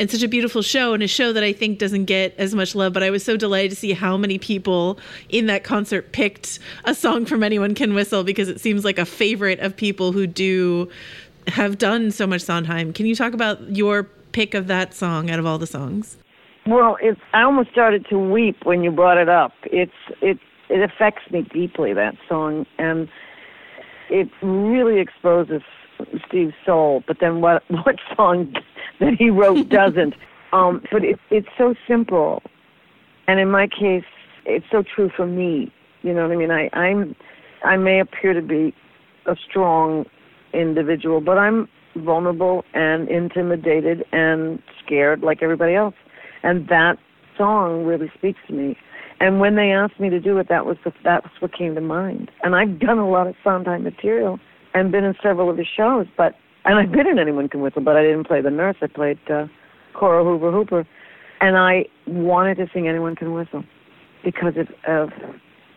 and 0.00 0.08
such 0.08 0.22
a 0.22 0.28
beautiful 0.28 0.62
show 0.62 0.94
and 0.94 1.02
a 1.02 1.08
show 1.08 1.32
that 1.32 1.42
I 1.42 1.52
think 1.52 1.80
doesn't 1.80 2.04
get 2.04 2.32
as 2.38 2.54
much 2.54 2.76
love. 2.76 2.92
But 2.92 3.02
I 3.02 3.10
was 3.10 3.24
so 3.24 3.36
delighted 3.36 3.70
to 3.70 3.76
see 3.76 3.94
how 3.94 4.16
many 4.16 4.38
people 4.38 4.98
in 5.28 5.46
that 5.46 5.64
concert 5.64 6.12
picked 6.12 6.60
a 6.84 6.94
song 6.94 7.26
from 7.26 7.42
Anyone 7.42 7.74
Can 7.74 7.94
Whistle 7.94 8.22
because 8.22 8.48
it 8.48 8.60
seems 8.60 8.84
like 8.84 8.96
a 8.96 9.04
favorite 9.04 9.58
of 9.58 9.76
people 9.76 10.12
who 10.12 10.28
do 10.28 10.88
have 11.48 11.78
done 11.78 12.10
so 12.10 12.26
much 12.26 12.42
Sondheim. 12.42 12.92
Can 12.92 13.06
you 13.06 13.14
talk 13.14 13.32
about 13.32 13.76
your 13.76 14.04
pick 14.32 14.54
of 14.54 14.66
that 14.66 14.94
song 14.94 15.30
out 15.30 15.38
of 15.38 15.46
all 15.46 15.58
the 15.58 15.66
songs? 15.66 16.16
Well, 16.66 16.98
it's 17.00 17.20
I 17.32 17.42
almost 17.42 17.70
started 17.70 18.06
to 18.10 18.18
weep 18.18 18.64
when 18.64 18.82
you 18.82 18.90
brought 18.90 19.18
it 19.18 19.28
up. 19.28 19.52
It's 19.64 19.92
it 20.20 20.38
it 20.68 20.82
affects 20.82 21.30
me 21.30 21.42
deeply 21.42 21.94
that 21.94 22.14
song 22.28 22.66
and 22.78 23.08
it 24.10 24.28
really 24.42 25.00
exposes 25.00 25.62
Steve's 26.26 26.54
soul. 26.64 27.02
But 27.06 27.18
then 27.20 27.40
what 27.40 27.62
what 27.68 27.96
song 28.16 28.54
that 29.00 29.14
he 29.14 29.30
wrote 29.30 29.68
doesn't? 29.80 30.14
um, 30.52 30.82
but 30.90 31.04
it, 31.04 31.18
it's 31.30 31.48
so 31.56 31.74
simple, 31.86 32.42
and 33.26 33.38
in 33.38 33.50
my 33.50 33.66
case, 33.66 34.04
it's 34.44 34.66
so 34.70 34.82
true 34.82 35.10
for 35.14 35.26
me. 35.26 35.72
You 36.02 36.14
know 36.14 36.22
what 36.22 36.32
I 36.32 36.36
mean? 36.36 36.50
I 36.50 36.70
I'm 36.72 37.14
I 37.64 37.76
may 37.76 38.00
appear 38.00 38.32
to 38.32 38.42
be 38.42 38.74
a 39.26 39.36
strong 39.48 40.06
individual, 40.52 41.20
but 41.20 41.38
I'm 41.38 41.68
vulnerable 41.96 42.64
and 42.74 43.08
intimidated 43.08 44.04
and 44.12 44.62
scared 44.84 45.22
like 45.22 45.42
everybody 45.42 45.74
else. 45.74 45.94
And 46.42 46.68
that 46.68 46.96
song 47.36 47.84
really 47.84 48.10
speaks 48.16 48.38
to 48.48 48.52
me. 48.52 48.76
And 49.20 49.40
when 49.40 49.56
they 49.56 49.72
asked 49.72 49.98
me 49.98 50.10
to 50.10 50.20
do 50.20 50.38
it, 50.38 50.48
that 50.48 50.64
was 50.64 50.76
the, 50.84 50.92
that's 51.02 51.26
what 51.40 51.52
came 51.52 51.74
to 51.74 51.80
mind. 51.80 52.30
And 52.42 52.54
I've 52.54 52.78
done 52.78 52.98
a 52.98 53.08
lot 53.08 53.26
of 53.26 53.34
Sondheim 53.42 53.82
material 53.82 54.38
and 54.74 54.92
been 54.92 55.04
in 55.04 55.14
several 55.22 55.50
of 55.50 55.58
his 55.58 55.66
shows, 55.76 56.06
but 56.16 56.34
and 56.64 56.78
I've 56.78 56.92
been 56.92 57.06
in 57.06 57.18
Anyone 57.18 57.48
Can 57.48 57.62
Whistle, 57.62 57.82
but 57.82 57.96
I 57.96 58.02
didn't 58.02 58.24
play 58.24 58.42
the 58.42 58.50
nurse. 58.50 58.76
I 58.82 58.88
played 58.88 59.18
uh, 59.30 59.46
Cora 59.94 60.22
Hoover 60.22 60.52
Hooper, 60.52 60.86
and 61.40 61.56
I 61.56 61.86
wanted 62.06 62.56
to 62.56 62.66
sing 62.74 62.86
Anyone 62.86 63.16
Can 63.16 63.32
Whistle 63.32 63.64
because 64.22 64.54
of, 64.56 64.68
of 64.86 65.08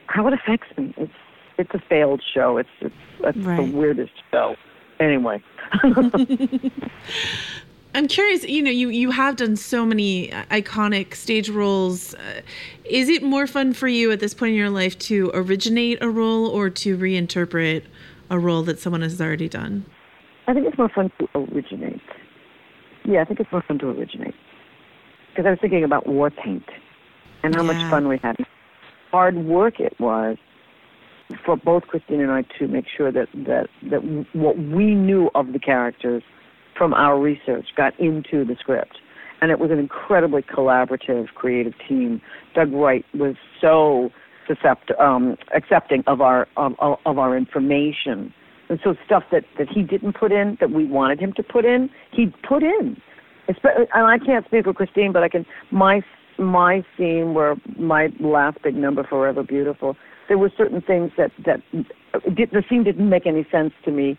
how 0.07 0.27
it 0.27 0.33
affects 0.33 0.67
me. 0.77 0.93
It's 0.97 1.13
it's 1.61 1.73
a 1.73 1.79
failed 1.87 2.21
show. 2.33 2.57
It's 2.57 2.69
it's, 2.81 3.37
right. 3.37 3.57
the 3.57 3.71
weirdest 3.77 4.13
show. 4.31 4.55
Anyway. 4.99 5.41
I'm 7.93 8.07
curious, 8.07 8.45
you 8.45 8.61
know, 8.61 8.71
you, 8.71 8.87
you 8.89 9.11
have 9.11 9.35
done 9.35 9.57
so 9.57 9.85
many 9.85 10.29
iconic 10.49 11.13
stage 11.13 11.49
roles. 11.49 12.13
Uh, 12.13 12.41
is 12.85 13.09
it 13.09 13.21
more 13.21 13.47
fun 13.47 13.73
for 13.73 13.89
you 13.89 14.11
at 14.11 14.21
this 14.21 14.33
point 14.33 14.51
in 14.51 14.57
your 14.57 14.69
life 14.69 14.97
to 14.99 15.29
originate 15.33 16.01
a 16.01 16.09
role 16.09 16.47
or 16.47 16.69
to 16.69 16.97
reinterpret 16.97 17.83
a 18.29 18.39
role 18.39 18.63
that 18.63 18.79
someone 18.79 19.01
has 19.01 19.19
already 19.19 19.49
done? 19.49 19.85
I 20.47 20.53
think 20.53 20.67
it's 20.67 20.77
more 20.77 20.89
fun 20.89 21.11
to 21.19 21.27
originate. 21.35 22.01
Yeah, 23.03 23.21
I 23.21 23.25
think 23.25 23.41
it's 23.41 23.51
more 23.51 23.63
fun 23.67 23.77
to 23.79 23.89
originate. 23.89 24.35
Because 25.29 25.45
I 25.45 25.49
was 25.49 25.59
thinking 25.59 25.83
about 25.83 26.07
War 26.07 26.29
Paint 26.29 26.69
and 27.43 27.53
how 27.53 27.63
yeah. 27.63 27.73
much 27.73 27.89
fun 27.89 28.07
we 28.07 28.19
had. 28.19 28.37
Hard 29.11 29.35
work 29.35 29.81
it 29.81 29.99
was 29.99 30.37
for 31.45 31.57
both 31.57 31.83
Christine 31.83 32.21
and 32.21 32.31
I 32.31 32.43
to 32.59 32.67
make 32.67 32.85
sure 32.95 33.11
that 33.11 33.27
that 33.33 33.67
that 33.89 34.25
what 34.33 34.57
we 34.57 34.95
knew 34.95 35.29
of 35.35 35.53
the 35.53 35.59
characters 35.59 36.23
from 36.77 36.93
our 36.93 37.19
research 37.19 37.67
got 37.75 37.97
into 37.99 38.45
the 38.45 38.55
script, 38.59 38.97
and 39.41 39.51
it 39.51 39.59
was 39.59 39.71
an 39.71 39.79
incredibly 39.79 40.41
collaborative, 40.41 41.27
creative 41.35 41.73
team. 41.87 42.21
Doug 42.55 42.71
Wright 42.73 43.05
was 43.13 43.35
so 43.59 44.09
um, 44.99 45.37
accepting 45.55 46.03
of 46.07 46.21
our 46.21 46.47
of, 46.57 46.73
of 46.79 47.17
our 47.17 47.37
information, 47.37 48.33
and 48.69 48.79
so 48.83 48.95
stuff 49.05 49.23
that 49.31 49.43
that 49.57 49.67
he 49.69 49.81
didn't 49.83 50.13
put 50.13 50.31
in 50.31 50.57
that 50.59 50.71
we 50.71 50.85
wanted 50.85 51.19
him 51.19 51.33
to 51.33 51.43
put 51.43 51.65
in, 51.65 51.89
he 52.11 52.33
put 52.47 52.63
in. 52.63 53.01
And 53.47 54.05
I 54.07 54.17
can't 54.17 54.45
speak 54.45 54.65
for 54.65 54.73
Christine, 54.73 55.11
but 55.11 55.23
I 55.23 55.29
can. 55.29 55.45
My 55.71 56.01
my 56.37 56.83
scene 56.97 57.33
where 57.33 57.55
my 57.77 58.09
last 58.19 58.57
big 58.63 58.75
number, 58.75 59.03
Forever 59.03 59.43
Beautiful, 59.43 59.95
there 60.31 60.37
were 60.37 60.51
certain 60.55 60.81
things 60.81 61.11
that 61.17 61.29
that 61.45 61.59
did, 62.33 62.51
the 62.51 62.63
scene 62.69 62.85
didn't 62.85 63.09
make 63.09 63.27
any 63.27 63.45
sense 63.51 63.73
to 63.83 63.91
me 63.91 64.17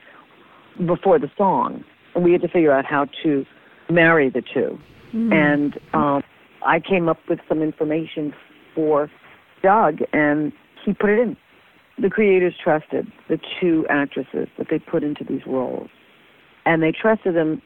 before 0.84 1.18
the 1.18 1.30
song, 1.38 1.82
and 2.14 2.22
we 2.22 2.32
had 2.32 2.42
to 2.42 2.48
figure 2.48 2.70
out 2.70 2.84
how 2.84 3.06
to 3.22 3.46
marry 3.88 4.28
the 4.28 4.42
2 4.42 4.78
mm-hmm. 5.14 5.32
And 5.32 5.80
um, 5.94 6.22
I 6.66 6.80
came 6.80 7.08
up 7.08 7.16
with 7.30 7.38
some 7.48 7.62
information 7.62 8.34
for 8.74 9.10
Doug, 9.62 10.00
and 10.12 10.52
he 10.84 10.92
put 10.92 11.08
it 11.08 11.18
in. 11.18 11.34
The 11.96 12.10
creators 12.10 12.52
trusted 12.62 13.10
the 13.30 13.38
two 13.58 13.86
actresses 13.88 14.48
that 14.58 14.66
they 14.70 14.80
put 14.80 15.02
into 15.02 15.24
these 15.24 15.46
roles, 15.46 15.88
and 16.66 16.82
they 16.82 16.92
trusted 16.92 17.34
them 17.34 17.62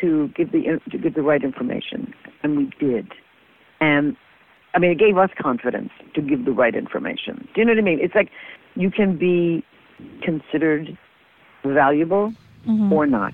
to 0.00 0.26
give 0.36 0.50
the 0.50 0.80
to 0.90 0.98
give 0.98 1.14
the 1.14 1.22
right 1.22 1.44
information, 1.44 2.12
and 2.42 2.56
we 2.56 2.64
did. 2.80 3.12
And 3.80 4.16
I 4.76 4.78
mean, 4.78 4.90
it 4.90 4.98
gave 4.98 5.16
us 5.16 5.30
confidence 5.40 5.90
to 6.14 6.20
give 6.20 6.44
the 6.44 6.52
right 6.52 6.74
information. 6.74 7.48
Do 7.54 7.62
you 7.62 7.64
know 7.64 7.72
what 7.72 7.78
I 7.78 7.82
mean? 7.82 7.98
It's 7.98 8.14
like 8.14 8.28
you 8.74 8.90
can 8.90 9.16
be 9.16 9.64
considered 10.22 10.98
valuable 11.64 12.34
mm-hmm. 12.68 12.92
or 12.92 13.06
not. 13.06 13.32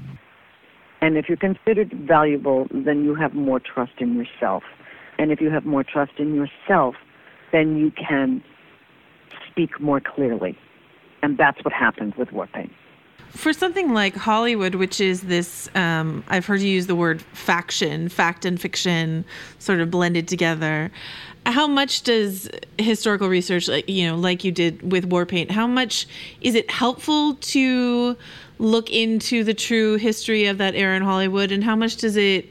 And 1.01 1.17
if 1.17 1.29
you're 1.29 1.37
considered 1.37 1.93
valuable, 2.07 2.69
then 2.71 3.03
you 3.03 3.17
have 3.17 3.35
more 3.35 3.59
trust 3.59 3.95
in 3.99 4.15
yourself. 4.15 4.63
And 5.19 5.33
if 5.33 5.41
you 5.41 5.51
have 5.51 5.65
more 5.65 5.83
trust 5.83 6.13
in 6.19 6.33
yourself, 6.33 6.95
then 7.51 7.77
you 7.77 7.91
can 7.91 8.41
speak 9.51 9.81
more 9.81 10.01
clearly. 10.01 10.57
And 11.25 11.39
that's 11.39 11.65
what 11.65 11.75
happens 11.75 12.15
with 12.17 12.31
War 12.31 12.47
Paint. 12.47 12.71
For 13.33 13.55
something 13.55 13.95
like 13.95 14.15
Hollywood, 14.15 14.75
which 14.75 15.01
is 15.01 15.23
this, 15.23 15.69
um, 15.75 16.23
I've 16.29 16.45
heard 16.45 16.61
you 16.61 16.69
use 16.69 16.87
the 16.87 16.95
word 16.95 17.23
faction, 17.33 18.11
fact 18.11 18.45
and 18.45 18.61
fiction 18.61 19.25
sort 19.59 19.81
of 19.81 19.91
blended 19.91 20.29
together. 20.29 20.91
How 21.47 21.67
much 21.67 22.03
does 22.03 22.51
historical 22.79 23.29
research 23.29 23.69
like 23.69 23.89
you 23.89 24.07
know 24.07 24.17
like 24.17 24.45
you 24.45 24.53
did 24.53 24.93
with 24.93 25.07
war 25.07 25.27
paint 25.27 25.51
how 25.51 25.67
much 25.67 26.07
is 26.41 26.55
it 26.55 26.71
helpful 26.71 27.35
to 27.37 28.17
look 28.59 28.91
into 28.91 29.43
the 29.43 29.55
true 29.55 29.97
history 29.97 30.47
of 30.47 30.59
that 30.59 30.77
era 30.77 30.95
in 30.95 31.03
hollywood? 31.03 31.51
And 31.51 31.65
how 31.65 31.75
much 31.75 31.97
does 31.97 32.17
it 32.17 32.49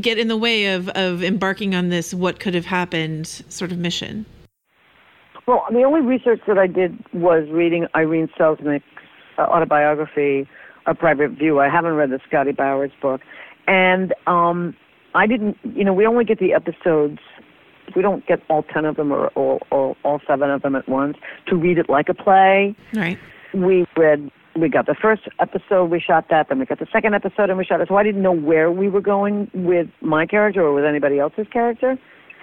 get 0.00 0.18
in 0.18 0.28
the 0.28 0.36
way 0.36 0.74
of 0.74 0.88
of 0.90 1.24
embarking 1.24 1.74
on 1.74 1.88
this 1.88 2.14
what 2.14 2.38
could 2.38 2.54
have 2.54 2.66
happened 2.66 3.26
sort 3.48 3.72
of 3.72 3.78
mission? 3.78 4.26
Well 5.46 5.64
the 5.72 5.82
only 5.82 6.02
research 6.02 6.40
that 6.46 6.58
i 6.58 6.68
did 6.68 6.96
was 7.12 7.48
reading 7.50 7.88
irene 7.96 8.28
selznick's 8.38 8.84
uh, 8.93 8.93
autobiography 9.42 10.48
a 10.86 10.94
private 10.94 11.32
view 11.32 11.60
i 11.60 11.68
haven't 11.68 11.94
read 11.94 12.10
the 12.10 12.20
scotty 12.26 12.52
bowers 12.52 12.92
book 13.00 13.20
and 13.66 14.14
um 14.26 14.76
i 15.14 15.26
didn't 15.26 15.56
you 15.74 15.84
know 15.84 15.92
we 15.92 16.06
only 16.06 16.24
get 16.24 16.38
the 16.38 16.52
episodes 16.52 17.18
we 17.94 18.02
don't 18.02 18.26
get 18.26 18.40
all 18.48 18.62
10 18.62 18.84
of 18.84 18.96
them 18.96 19.12
or, 19.12 19.28
or, 19.34 19.60
or 19.70 19.96
all 20.04 20.20
seven 20.26 20.50
of 20.50 20.62
them 20.62 20.74
at 20.74 20.88
once 20.88 21.16
to 21.46 21.56
read 21.56 21.78
it 21.78 21.88
like 21.88 22.08
a 22.08 22.14
play. 22.14 22.74
Right. 22.94 23.18
We 23.52 23.86
read, 23.96 24.30
we 24.56 24.68
got 24.68 24.86
the 24.86 24.94
first 24.94 25.22
episode, 25.38 25.90
we 25.90 26.00
shot 26.00 26.26
that, 26.30 26.48
then 26.48 26.58
we 26.58 26.66
got 26.66 26.78
the 26.78 26.88
second 26.92 27.14
episode 27.14 27.50
and 27.50 27.58
we 27.58 27.64
shot 27.64 27.80
it. 27.80 27.88
So 27.88 27.96
I 27.96 28.02
didn't 28.02 28.22
know 28.22 28.32
where 28.32 28.70
we 28.70 28.88
were 28.88 29.00
going 29.00 29.50
with 29.54 29.88
my 30.00 30.26
character 30.26 30.62
or 30.62 30.72
with 30.74 30.84
anybody 30.84 31.18
else's 31.18 31.46
character. 31.52 31.98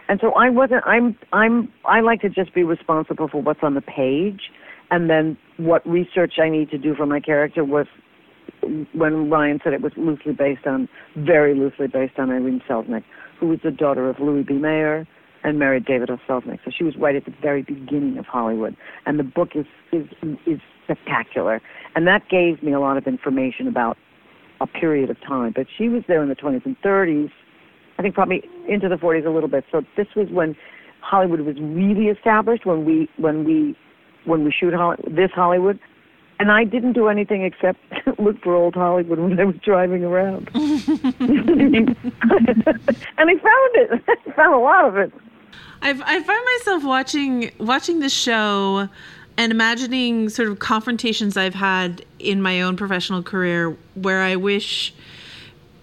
And 0.07 0.19
so 0.19 0.33
I 0.33 0.49
wasn't, 0.49 0.83
I'm, 0.85 1.17
I'm, 1.31 1.71
I 1.85 2.01
like 2.01 2.21
to 2.21 2.29
just 2.29 2.53
be 2.53 2.63
responsible 2.63 3.27
for 3.27 3.41
what's 3.41 3.61
on 3.63 3.75
the 3.75 3.81
page. 3.81 4.51
And 4.91 5.09
then 5.09 5.37
what 5.57 5.87
research 5.87 6.33
I 6.41 6.49
need 6.49 6.69
to 6.71 6.77
do 6.77 6.93
for 6.93 7.05
my 7.05 7.19
character 7.19 7.63
was 7.63 7.87
when 8.93 9.29
Ryan 9.29 9.59
said 9.63 9.73
it 9.73 9.81
was 9.81 9.93
loosely 9.97 10.33
based 10.33 10.67
on, 10.67 10.87
very 11.15 11.55
loosely 11.55 11.87
based 11.87 12.19
on 12.19 12.29
Irene 12.29 12.61
Selznick, 12.69 13.03
who 13.39 13.47
was 13.47 13.59
the 13.63 13.71
daughter 13.71 14.09
of 14.09 14.19
Louis 14.19 14.43
B. 14.43 14.53
Mayer, 14.53 15.07
and 15.43 15.57
married 15.57 15.85
David 15.85 16.09
O. 16.09 16.17
Selznick. 16.27 16.59
So 16.63 16.71
she 16.75 16.83
was 16.83 16.95
right 16.97 17.15
at 17.15 17.25
the 17.25 17.33
very 17.41 17.63
beginning 17.63 18.17
of 18.17 18.25
Hollywood, 18.25 18.75
and 19.05 19.17
the 19.17 19.23
book 19.23 19.49
is 19.55 19.65
is 19.91 20.05
is 20.45 20.59
spectacular. 20.83 21.61
And 21.95 22.07
that 22.07 22.29
gave 22.29 22.61
me 22.61 22.73
a 22.73 22.79
lot 22.79 22.97
of 22.97 23.07
information 23.07 23.67
about 23.67 23.97
a 24.59 24.67
period 24.67 25.09
of 25.09 25.19
time. 25.21 25.53
But 25.55 25.67
she 25.75 25.89
was 25.89 26.03
there 26.07 26.21
in 26.21 26.29
the 26.29 26.35
20s 26.35 26.65
and 26.65 26.79
30s. 26.81 27.31
I 27.97 28.01
think 28.01 28.13
probably 28.13 28.43
into 28.67 28.87
the 28.87 28.95
40s 28.95 29.25
a 29.25 29.29
little 29.29 29.49
bit. 29.49 29.65
So 29.71 29.81
this 29.97 30.07
was 30.15 30.29
when 30.29 30.55
Hollywood 31.01 31.41
was 31.41 31.55
really 31.59 32.07
established. 32.07 32.65
When 32.65 32.85
we 32.85 33.09
when 33.17 33.43
we 33.43 33.75
when 34.25 34.43
we 34.43 34.51
shoot 34.51 34.73
this 35.07 35.31
Hollywood, 35.31 35.79
and 36.39 36.51
I 36.51 36.63
didn't 36.63 36.93
do 36.93 37.07
anything 37.07 37.43
except 37.43 37.79
look 38.19 38.41
for 38.41 38.55
old 38.55 38.73
Hollywood 38.73 39.19
when 39.19 39.39
I 39.39 39.45
was 39.45 39.55
driving 39.63 40.03
around. 40.03 40.49
and 40.53 40.65
I 43.19 43.35
found 43.37 43.75
it. 43.75 44.03
I 44.27 44.31
found 44.35 44.53
a 44.53 44.57
lot 44.57 44.85
of 44.85 44.97
it. 44.97 45.13
I've, 45.83 46.01
I 46.01 46.21
find 46.21 46.45
myself 46.57 46.83
watching 46.83 47.51
watching 47.59 47.99
this 47.99 48.13
show 48.13 48.89
and 49.37 49.51
imagining 49.51 50.29
sort 50.29 50.49
of 50.49 50.59
confrontations 50.59 51.37
I've 51.37 51.55
had 51.55 52.05
in 52.19 52.41
my 52.41 52.61
own 52.61 52.75
professional 52.75 53.23
career 53.23 53.77
where 53.95 54.21
I 54.21 54.35
wish 54.35 54.93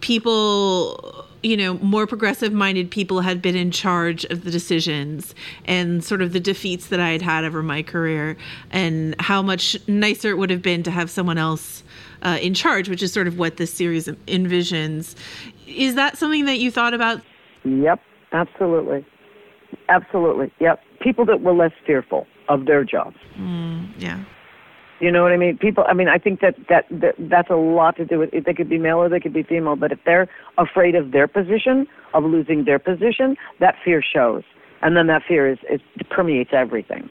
people 0.01 1.27
you 1.43 1.57
know 1.57 1.75
more 1.75 2.07
progressive 2.07 2.53
minded 2.53 2.91
people 2.91 3.21
had 3.21 3.41
been 3.41 3.57
in 3.57 3.71
charge 3.71 4.25
of 4.27 4.45
the 4.45 4.51
decisions 4.51 5.35
and 5.65 6.03
sort 6.05 6.23
of 6.23 6.33
the 6.33 6.41
defeats 6.41 6.89
that 6.89 7.01
I 7.01 7.11
had 7.11 7.23
had 7.23 7.45
over 7.45 7.63
my 7.63 7.83
career 7.83 8.37
and 8.71 9.15
how 9.21 9.43
much 9.43 9.77
nicer 9.89 10.31
it 10.31 10.39
would 10.39 10.51
have 10.51 10.63
been 10.63 10.83
to 10.85 10.91
have 10.91 11.11
someone 11.11 11.39
else 11.39 11.83
uh, 12.23 12.39
in 12.41 12.55
charge 12.55 12.89
which 12.89 13.03
is 13.03 13.13
sort 13.13 13.27
of 13.27 13.39
what 13.39 13.57
this 13.57 13.73
series 13.73 14.07
envisions. 14.07 15.15
Is 15.67 15.95
that 15.95 16.17
something 16.19 16.47
that 16.47 16.59
you 16.59 16.71
thought 16.71 16.95
about? 16.95 17.23
Yep 17.65 18.01
absolutely. 18.33 19.07
Absolutely 19.89 20.53
yep. 20.61 20.81
People 21.01 21.25
that 21.27 21.41
were 21.41 21.55
less 21.55 21.73
fearful 21.87 22.27
of 22.49 22.67
their 22.67 22.85
jobs. 22.85 23.17
Mm, 23.37 23.91
yeah 23.99 24.25
you 25.01 25.13
know 25.13 25.23
what 25.23 25.33
I 25.33 25.37
mean? 25.37 25.59
People. 25.59 25.85
I 25.87 25.95
mean, 25.95 26.09
I 26.09 26.19
think 26.19 26.41
that, 26.41 26.57
that 26.69 26.87
that 26.91 27.15
that's 27.19 27.51
a 27.51 27.57
lot 27.57 27.97
to 27.97 28.05
do 28.05 28.19
with. 28.19 28.31
it. 28.33 28.45
They 28.47 28.55
could 28.55 28.69
be 28.69 28.79
male 28.79 28.99
or 28.99 29.09
they 29.09 29.21
could 29.21 29.33
be 29.33 29.45
female, 29.45 29.77
but 29.77 29.93
if 29.93 29.99
they're 30.05 30.29
afraid 30.57 30.95
of 30.97 31.13
their 31.13 31.29
position, 31.29 31.87
of 32.15 32.25
losing 32.25 32.65
their 32.65 32.79
position, 32.81 33.37
that 33.61 33.77
fear 33.85 34.03
shows, 34.03 34.43
and 34.83 34.97
then 34.97 35.07
that 35.07 35.23
fear 35.27 35.51
is 35.51 35.59
it 35.63 35.81
permeates 36.11 36.51
everything. 36.53 37.09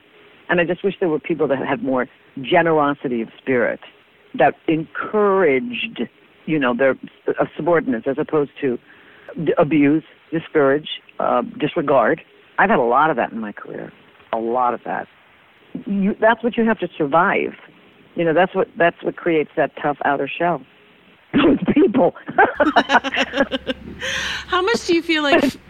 And 0.49 0.59
I 0.59 0.65
just 0.65 0.84
wish 0.84 0.95
there 0.99 1.09
were 1.09 1.19
people 1.19 1.47
that 1.47 1.59
had 1.59 1.84
more 1.84 2.07
generosity 2.41 3.22
of 3.22 3.30
spirit, 3.38 3.80
that 4.38 4.55
encouraged, 4.68 6.03
you 6.45 6.59
know, 6.59 6.76
their 6.76 6.95
uh, 7.27 7.45
subordinates 7.55 8.07
as 8.07 8.18
opposed 8.18 8.51
to 8.61 8.77
d- 9.45 9.53
abuse, 9.57 10.03
discourage, 10.31 10.88
uh, 11.19 11.41
disregard. 11.59 12.22
I've 12.59 12.69
had 12.69 12.80
a 12.80 12.84
lot 12.84 13.09
of 13.09 13.18
that 13.18 13.31
in 13.31 13.39
my 13.39 13.51
career, 13.51 13.91
a 14.34 14.38
lot 14.38 14.73
of 14.73 14.81
that. 14.85 15.07
You, 15.85 16.15
that's 16.19 16.43
what 16.43 16.57
you 16.57 16.65
have 16.65 16.80
to 16.80 16.88
survive 16.97 17.53
you 18.18 18.26
know 18.26 18.34
that's 18.34 18.53
what 18.56 18.68
that's 18.77 19.02
what 19.03 19.15
creates 19.15 19.52
that 19.56 19.72
tough 19.81 19.98
outer 20.03 20.27
shell 20.27 20.61
those 21.34 21.60
people 21.73 22.15
how 24.48 24.61
much 24.61 24.85
do 24.88 24.95
you 24.95 25.03
feel 25.03 25.23
like 25.23 25.44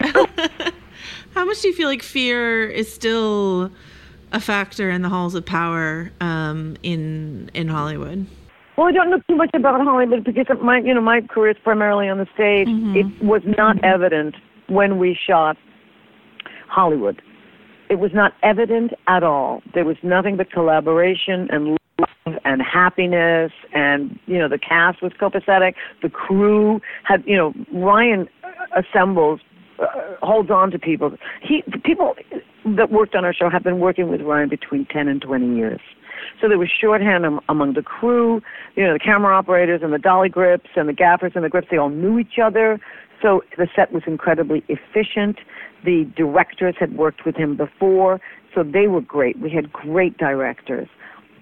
how 1.34 1.44
much 1.44 1.60
do 1.60 1.68
you 1.68 1.74
feel 1.74 1.88
like 1.88 2.02
fear 2.02 2.64
is 2.64 2.92
still 2.92 3.70
a 4.32 4.40
factor 4.40 4.90
in 4.90 5.02
the 5.02 5.08
halls 5.08 5.34
of 5.34 5.44
power 5.44 6.10
um, 6.20 6.76
in 6.82 7.50
in 7.54 7.68
hollywood 7.68 8.26
well, 8.76 8.86
I 8.86 8.92
don't 8.92 9.10
know 9.10 9.20
too 9.28 9.34
much 9.34 9.50
about 9.54 9.80
Hollywood 9.80 10.22
because 10.22 10.46
my, 10.62 10.78
you 10.78 10.94
know, 10.94 11.00
my 11.00 11.20
career 11.22 11.50
is 11.50 11.56
primarily 11.64 12.08
on 12.08 12.18
the 12.18 12.28
stage. 12.32 12.68
Mm-hmm. 12.68 12.94
It 12.94 13.24
was 13.24 13.42
not 13.44 13.82
evident 13.82 14.36
when 14.68 14.98
we 14.98 15.18
shot 15.26 15.56
Hollywood. 16.68 17.20
It 17.90 17.98
was 17.98 18.12
not 18.14 18.34
evident 18.44 18.92
at 19.08 19.24
all. 19.24 19.62
There 19.74 19.84
was 19.84 19.96
nothing 20.04 20.36
but 20.36 20.52
collaboration 20.52 21.48
and 21.50 21.76
and 22.44 22.62
happiness 22.62 23.52
and 23.72 24.18
you 24.26 24.38
know 24.38 24.48
the 24.48 24.58
cast 24.58 25.02
was 25.02 25.12
copacetic. 25.12 25.74
The 26.02 26.08
crew 26.08 26.80
had 27.04 27.22
you 27.26 27.36
know 27.36 27.54
ryan 27.72 28.28
assembles 28.76 29.40
uh, 29.78 29.86
holds 30.22 30.50
on 30.50 30.70
to 30.70 30.78
people. 30.78 31.16
He 31.42 31.62
people 31.84 32.14
that 32.76 32.90
worked 32.90 33.14
on 33.14 33.24
our 33.24 33.32
show 33.32 33.48
have 33.50 33.62
been 33.62 33.78
working 33.78 34.08
with 34.08 34.20
ryan 34.22 34.48
between 34.48 34.86
10 34.86 35.08
and 35.08 35.20
20 35.22 35.56
years. 35.56 35.80
So 36.40 36.48
there 36.48 36.58
was 36.58 36.68
shorthand 36.68 37.24
am- 37.24 37.40
among 37.48 37.74
the 37.74 37.82
crew 37.82 38.42
you 38.76 38.84
know 38.84 38.92
the 38.92 38.98
camera 38.98 39.36
operators 39.36 39.80
and 39.82 39.92
the 39.92 39.98
dolly 39.98 40.28
grips 40.28 40.70
and 40.76 40.88
the 40.88 40.92
gaffers 40.92 41.32
and 41.34 41.44
the 41.44 41.48
grips 41.48 41.68
they 41.70 41.78
all 41.78 41.90
knew 41.90 42.18
each 42.18 42.38
other. 42.42 42.80
So 43.20 43.42
the 43.56 43.66
set 43.74 43.92
was 43.92 44.04
incredibly 44.06 44.62
efficient. 44.68 45.38
The 45.84 46.04
directors 46.16 46.76
had 46.78 46.96
worked 46.96 47.24
with 47.24 47.34
him 47.34 47.56
before 47.56 48.20
so 48.54 48.62
they 48.64 48.88
were 48.88 49.00
great. 49.00 49.38
We 49.38 49.50
had 49.50 49.72
great 49.72 50.18
directors 50.18 50.88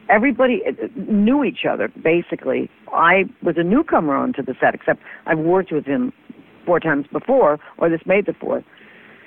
everybody 0.08 0.62
uh, 0.66 0.72
knew 1.10 1.44
each 1.44 1.64
other 1.68 1.88
basically. 2.02 2.70
I 2.92 3.24
was 3.42 3.56
a 3.58 3.62
newcomer 3.64 4.14
onto 4.16 4.42
the 4.42 4.54
set, 4.60 4.74
except 4.74 5.00
I've 5.26 5.38
worked 5.38 5.72
with 5.72 5.86
him 5.86 6.12
four 6.64 6.80
times 6.80 7.06
before, 7.12 7.58
or 7.78 7.88
this 7.88 8.00
made 8.06 8.26
the 8.26 8.32
fourth. 8.34 8.64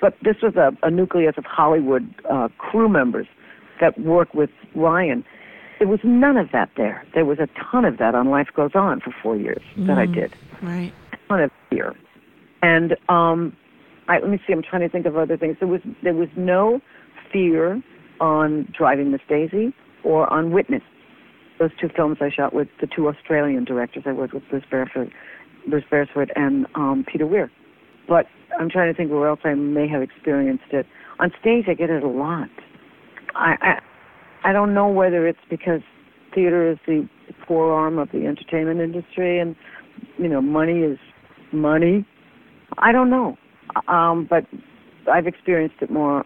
But 0.01 0.15
this 0.23 0.37
was 0.41 0.55
a, 0.55 0.71
a 0.85 0.89
nucleus 0.89 1.35
of 1.37 1.45
Hollywood 1.45 2.13
uh, 2.29 2.47
crew 2.57 2.87
members 2.89 3.27
that 3.81 3.99
worked 3.99 4.33
with 4.35 4.49
Ryan. 4.75 5.25
There 5.79 5.87
was 5.87 5.99
none 6.03 6.37
of 6.37 6.51
that 6.51 6.69
there. 6.77 7.05
There 7.13 7.25
was 7.25 7.39
a 7.39 7.47
ton 7.71 7.85
of 7.85 7.97
that 7.97 8.15
on 8.15 8.29
Life 8.29 8.47
Goes 8.55 8.71
On 8.75 8.99
for 8.99 9.13
four 9.23 9.37
years 9.37 9.61
that 9.77 9.97
I 9.97 10.05
Mm, 10.07 10.13
did. 10.13 10.35
right 10.61 10.93
A 11.13 11.17
ton 11.29 11.41
of 11.41 11.51
fear. 11.69 11.95
And 12.61 12.95
um, 13.07 13.55
I, 14.09 14.19
let 14.19 14.29
me 14.29 14.39
see. 14.45 14.51
I'm 14.53 14.61
trying 14.61 14.81
to 14.81 14.89
think 14.89 15.05
of 15.05 15.15
other 15.15 15.37
things. 15.37 15.55
There 15.59 15.67
was 15.69 15.81
there 16.03 16.13
was 16.13 16.27
no 16.35 16.81
fear 17.31 17.81
on 18.19 18.67
Driving 18.77 19.11
Miss 19.11 19.21
Daisy 19.29 19.73
or 20.03 20.31
on 20.31 20.51
Witness. 20.51 20.83
Those 21.59 21.71
two 21.79 21.89
films 21.93 22.17
I 22.21 22.29
shot 22.29 22.53
with 22.53 22.69
the 22.79 22.87
two 22.87 23.07
Australian 23.09 23.65
directors 23.65 24.03
I 24.05 24.13
worked 24.13 24.33
with, 24.33 24.43
Bruce 24.49 24.63
Beresford, 24.69 25.11
Bruce 25.69 25.83
Beresford 25.89 26.31
and 26.35 26.65
um, 26.75 27.05
Peter 27.11 27.27
Weir. 27.27 27.51
But 28.07 28.27
I'm 28.57 28.69
trying 28.69 28.91
to 28.91 28.97
think 28.97 29.11
where 29.11 29.27
else 29.27 29.41
I 29.43 29.53
may 29.55 29.87
have 29.87 30.01
experienced 30.01 30.71
it. 30.71 30.85
On 31.19 31.31
stage, 31.39 31.65
I 31.67 31.73
get 31.73 31.89
it 31.89 32.03
a 32.03 32.07
lot. 32.07 32.49
I 33.35 33.55
I, 33.61 34.49
I 34.49 34.53
don't 34.53 34.73
know 34.73 34.87
whether 34.87 35.27
it's 35.27 35.39
because 35.49 35.81
theater 36.33 36.71
is 36.71 36.77
the 36.87 37.07
forearm 37.47 37.99
of 37.99 38.09
the 38.11 38.25
entertainment 38.25 38.79
industry, 38.79 39.39
and 39.39 39.55
you 40.17 40.29
know, 40.29 40.41
money 40.41 40.79
is 40.79 40.97
money. 41.51 42.05
I 42.77 42.91
don't 42.91 43.09
know, 43.09 43.37
um, 43.87 44.27
but 44.29 44.45
I've 45.11 45.27
experienced 45.27 45.77
it 45.81 45.91
more 45.91 46.23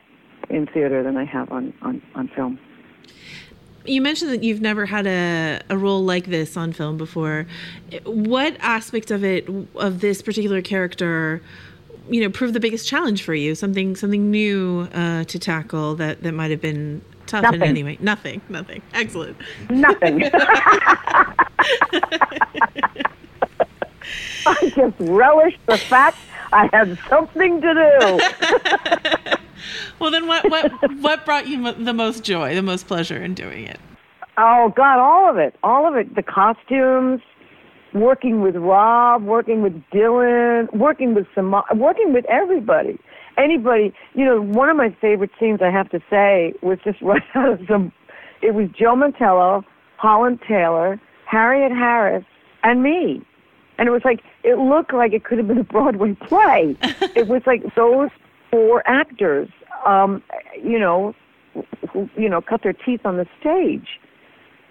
in 0.50 0.68
theater 0.68 1.04
than 1.04 1.18
I 1.18 1.26
have 1.26 1.52
on 1.52 1.74
on, 1.82 2.02
on 2.16 2.30
film. 2.36 2.60
You 3.86 4.02
mentioned 4.02 4.32
that 4.32 4.44
you've 4.44 4.62
never 4.62 4.86
had 4.86 5.08
a, 5.08 5.62
a 5.70 5.78
role 5.78 6.04
like 6.04 6.26
this 6.26 6.56
on 6.58 6.74
film 6.74 6.98
before. 6.98 7.46
What 8.06 8.56
aspect 8.60 9.12
of 9.12 9.24
it, 9.24 9.48
of 9.76 10.00
this 10.02 10.22
particular 10.22 10.62
character, 10.62 11.42
you 12.10 12.22
know, 12.22 12.30
proved 12.30 12.54
the 12.54 12.60
biggest 12.60 12.88
challenge 12.88 13.24
for 13.24 13.34
you? 13.34 13.56
Something, 13.56 13.96
something 13.96 14.32
new 14.32 14.88
uh, 14.94 15.24
to 15.26 15.40
tackle 15.40 15.96
that 15.96 16.24
that 16.24 16.34
might 16.34 16.52
have 16.52 16.62
been 16.62 17.02
tough 17.28 17.44
in 17.46 17.60
Nothing. 17.60 17.70
any 17.70 17.84
way. 17.84 17.98
Nothing, 18.00 18.42
nothing. 18.50 18.82
Excellent. 18.94 19.38
Nothing. 19.70 20.24
I 24.46 24.72
just 24.76 24.96
relish 25.00 25.58
the 25.68 25.78
fact 25.78 26.18
I 26.52 26.70
had 26.74 26.98
something 27.10 27.62
to 27.62 27.74
do. 27.74 29.38
Well, 30.00 30.12
then, 30.12 30.28
what 30.28 30.50
what 30.50 30.72
what 31.00 31.26
brought 31.26 31.48
you 31.48 31.72
the 31.74 31.94
most 31.94 32.24
joy, 32.24 32.56
the 32.56 32.62
most 32.62 32.88
pleasure 32.88 33.18
in 33.18 33.34
doing 33.34 33.66
it? 33.66 33.80
Oh 34.38 34.74
God, 34.76 35.00
all 35.00 35.30
of 35.30 35.38
it, 35.38 35.56
all 35.64 35.88
of 35.88 35.96
it. 35.96 36.16
The 36.16 36.24
costumes, 36.24 37.22
working 37.94 38.42
with 38.42 38.56
Rob, 38.56 39.24
working 39.24 39.62
with 39.62 39.82
Dylan, 39.94 40.74
working 40.74 41.14
with 41.14 41.28
some, 41.36 41.56
working 41.76 42.14
with 42.14 42.26
everybody, 42.26 43.00
anybody. 43.38 43.94
You 44.14 44.26
know, 44.26 44.42
one 44.42 44.70
of 44.70 44.78
my 44.78 44.96
favorite 45.00 45.32
scenes, 45.40 45.60
I 45.62 45.70
have 45.70 45.90
to 45.92 46.00
say, 46.10 46.54
was 46.62 46.80
just 46.84 47.02
right 47.02 47.24
out 47.36 47.54
of 47.54 47.68
some. 47.68 47.92
It 48.42 48.54
was 48.54 48.70
Joe 48.78 48.96
Mantello, 48.96 49.64
Holland 49.98 50.40
Taylor, 50.48 51.00
Harriet 51.26 51.72
Harris, 51.72 52.26
and 52.64 52.84
me. 52.84 53.22
And 53.78 53.88
it 53.88 53.92
was 53.92 54.04
like 54.04 54.22
it 54.44 54.58
looked 54.58 54.94
like 54.94 55.14
it 55.14 55.24
could 55.24 55.38
have 55.38 55.48
been 55.48 55.58
a 55.58 55.64
Broadway 55.64 56.14
play. 56.14 56.76
it 57.16 57.28
was 57.28 57.42
like 57.46 57.64
those 57.76 58.10
four 58.54 58.84
actors, 58.86 59.50
um, 59.88 60.22
you 60.64 60.78
know, 60.78 61.16
who 61.92 62.08
you 62.16 62.30
know 62.30 62.40
cut 62.40 62.62
their 62.62 62.74
teeth 62.74 63.02
on 63.04 63.18
the 63.18 63.26
stage. 63.40 64.00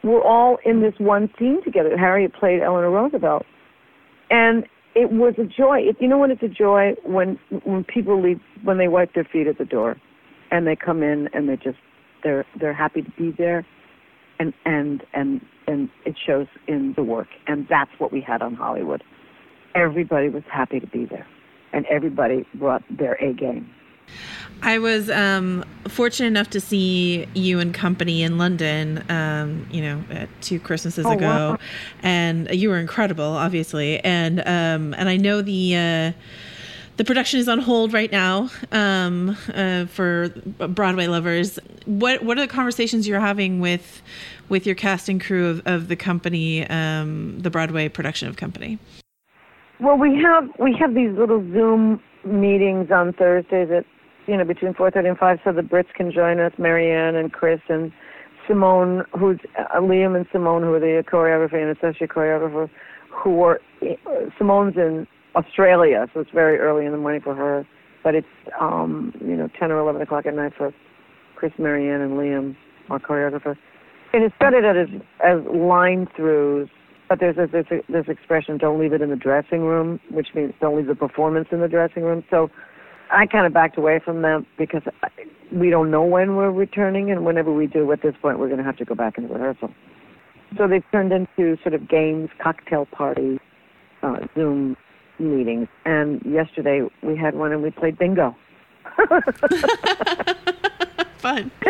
We're 0.05 0.23
all 0.23 0.59
in 0.65 0.83
this 0.83 0.95
one 0.99 1.29
scene 1.39 1.63
together. 1.65 1.97
Harriet 1.99 2.33
played 2.33 2.63
Eleanor 2.63 2.91
Roosevelt, 2.91 3.45
and 4.31 4.65
it 4.95 5.11
was 5.11 5.35
a 5.39 5.45
joy. 5.45 5.81
It, 5.81 5.97
you 5.99 6.07
know 6.07 6.19
when 6.19 6.31
it's 6.31 6.43
a 6.43 6.49
joy 6.49 6.95
when 7.05 7.39
when 7.65 7.83
people 7.83 8.23
leave 8.23 8.41
when 8.63 8.79
they 8.79 8.89
wipe 8.89 9.15
their 9.15 9.25
feet 9.25 9.49
at 9.49 9.59
the 9.59 9.65
door, 9.65 9.97
and 10.53 10.65
they 10.65 10.77
come 10.77 11.03
in 11.03 11.29
and 11.33 11.49
they 11.49 11.57
just 11.57 11.79
they're 12.23 12.47
they're 12.61 12.73
happy 12.73 13.03
to 13.03 13.11
be 13.19 13.33
there, 13.37 13.67
and 14.39 14.53
and 14.65 15.03
and 15.13 15.41
and 15.67 15.89
it 16.07 16.15
shows 16.25 16.47
in 16.69 16.95
the 16.97 17.03
work. 17.03 17.29
And 17.49 17.67
that's 17.69 17.91
what 17.99 18.13
we 18.13 18.21
had 18.21 18.43
on 18.43 18.55
Hollywood. 18.55 19.03
Everybody 19.75 20.29
was 20.29 20.45
happy 20.53 20.79
to 20.79 20.87
be 20.87 21.05
there, 21.05 21.27
and 21.73 21.87
everybody 21.87 22.47
brought 22.55 22.83
their 22.91 23.15
A 23.15 23.33
game. 23.33 23.71
I 24.63 24.79
was 24.79 25.11
um, 25.11 25.65
fortunate 25.89 26.29
enough 26.29 26.51
to 26.51 26.61
see 26.61 27.27
you 27.35 27.59
and 27.59 27.75
company 27.75 28.23
in 28.23 28.39
London, 28.39 29.05
um, 29.11 29.67
you 29.73 29.83
know, 29.83 30.05
uh, 30.13 30.27
two 30.41 30.61
Christmases 30.61 31.05
Oh, 31.05 31.13
ago, 31.13 31.27
wow. 31.27 31.59
and 32.03 32.49
you 32.55 32.69
were 32.69 32.79
incredible, 32.79 33.25
obviously. 33.25 33.99
And 34.01 34.41
um, 34.41 34.95
and 34.95 35.09
I 35.09 35.17
know 35.17 35.43
the 35.43 35.75
uh, 35.77 36.13
the 36.97 37.05
production 37.05 37.41
is 37.41 37.49
on 37.49 37.59
hold 37.59 37.93
right 37.93 38.13
now 38.13 38.51
um, 38.71 39.37
uh, 39.53 39.87
for 39.87 40.29
Broadway 40.29 41.09
lovers. 41.09 41.59
What 41.87 42.23
what 42.23 42.39
are 42.39 42.43
the 42.43 42.53
conversations 42.53 43.09
you're 43.09 43.19
having 43.19 43.59
with 43.59 44.01
with 44.49 44.65
your 44.65 44.77
cast 44.77 45.09
and 45.09 45.21
crew 45.21 45.49
of, 45.49 45.63
of 45.67 45.89
the 45.89 45.97
company, 45.97 46.69
um, 46.69 47.41
the 47.41 47.51
Broadway 47.51 47.89
production 47.89 48.29
of 48.29 48.37
Company? 48.37 48.79
Well, 49.83 49.99
we 49.99 50.17
have 50.23 50.45
we 50.61 50.77
have 50.79 50.95
these 50.95 51.11
little 51.19 51.41
Zoom 51.53 52.01
meetings 52.25 52.93
on 52.93 53.13
Thursdays 53.15 53.69
at 53.77 53.85
you 54.29 54.37
know 54.37 54.45
between 54.45 54.75
four 54.75 54.93
thirty 54.93 55.09
and 55.09 55.19
five, 55.19 55.41
so 55.43 55.53
the 55.53 55.63
Brits 55.63 55.93
can 55.95 56.13
join 56.13 56.39
us, 56.39 56.53
Marianne 56.57 57.17
and 57.17 57.33
Chris 57.33 57.61
and 57.69 57.91
Simone, 58.47 59.03
who's 59.19 59.41
uh, 59.59 59.81
Liam 59.81 60.15
and 60.15 60.25
Simone, 60.31 60.63
who 60.63 60.73
are 60.75 60.79
the 60.79 61.03
choreographer 61.11 61.61
and 61.61 61.77
associate 61.77 62.11
choreographer, 62.11 62.71
who 63.11 63.43
are 63.43 63.61
uh, 63.83 64.31
Simone's 64.39 64.77
in 64.77 65.05
Australia, 65.35 66.07
so 66.15 66.21
it's 66.21 66.31
very 66.31 66.59
early 66.61 66.87
in 66.87 66.93
the 66.93 66.99
morning 66.99 67.21
for 67.21 67.35
her, 67.35 67.67
but 68.05 68.15
it's 68.15 68.29
um 68.61 69.13
you 69.21 69.35
know 69.35 69.49
ten 69.59 69.73
or 69.73 69.81
eleven 69.81 70.01
o'clock 70.01 70.27
at 70.27 70.35
night 70.35 70.53
for 70.57 70.73
Chris, 71.35 71.53
Marianne, 71.59 72.03
and 72.03 72.13
Liam, 72.13 72.57
our 72.89 73.01
choreographer. 73.01 73.57
And 74.13 74.23
it's 74.23 74.35
started 74.37 74.65
out 74.65 74.77
as 74.77 74.87
as 75.25 75.41
line 75.53 76.07
throughs 76.17 76.71
but 77.13 77.21
there's 77.21 77.37
this, 77.37 77.51
this 77.53 77.67
this 77.91 78.09
expression, 78.09 78.57
"Don't 78.57 78.81
leave 78.81 78.95
it 78.95 79.03
in 79.03 79.11
the 79.11 79.17
dressing 79.17 79.61
room," 79.61 80.01
which 80.09 80.29
means 80.35 80.55
don't 80.63 80.79
leave 80.79 80.87
the 80.87 80.95
performance 80.95 81.49
in 81.53 81.61
the 81.61 81.69
dressing 81.69 82.05
room. 82.05 82.25
So 82.31 82.51
I 83.11 83.27
kind 83.27 83.45
of 83.45 83.53
backed 83.53 83.77
away 83.77 83.99
from 84.03 84.23
that 84.23 84.47
because 84.57 84.81
I, 85.03 85.09
we 85.53 85.69
don't 85.69 85.91
know 85.91 86.05
when 86.05 86.37
we're 86.37 86.51
returning, 86.51 87.11
and 87.11 87.27
whenever 87.27 87.53
we 87.53 87.67
do, 87.67 87.93
at 87.93 88.01
this 88.01 88.15
point, 88.23 88.39
we're 88.39 88.47
going 88.47 88.61
to 88.61 88.65
have 88.65 88.79
to 88.79 88.87
go 88.87 88.95
back 88.95 89.19
into 89.19 89.31
rehearsal. 89.31 89.75
So 90.57 90.67
they've 90.67 90.83
turned 90.91 91.13
into 91.13 91.59
sort 91.63 91.75
of 91.75 91.87
games, 91.87 92.31
cocktail 92.43 92.87
parties, 92.87 93.41
uh, 94.03 94.27
Zoom 94.35 94.79
meetings. 95.19 95.69
And 95.85 96.23
yesterday 96.25 96.89
we 97.03 97.15
had 97.15 97.35
one, 97.35 97.53
and 97.53 97.63
we 97.63 97.73
played 97.73 97.99
bingo. 97.99 98.35
Fun. 101.19 101.51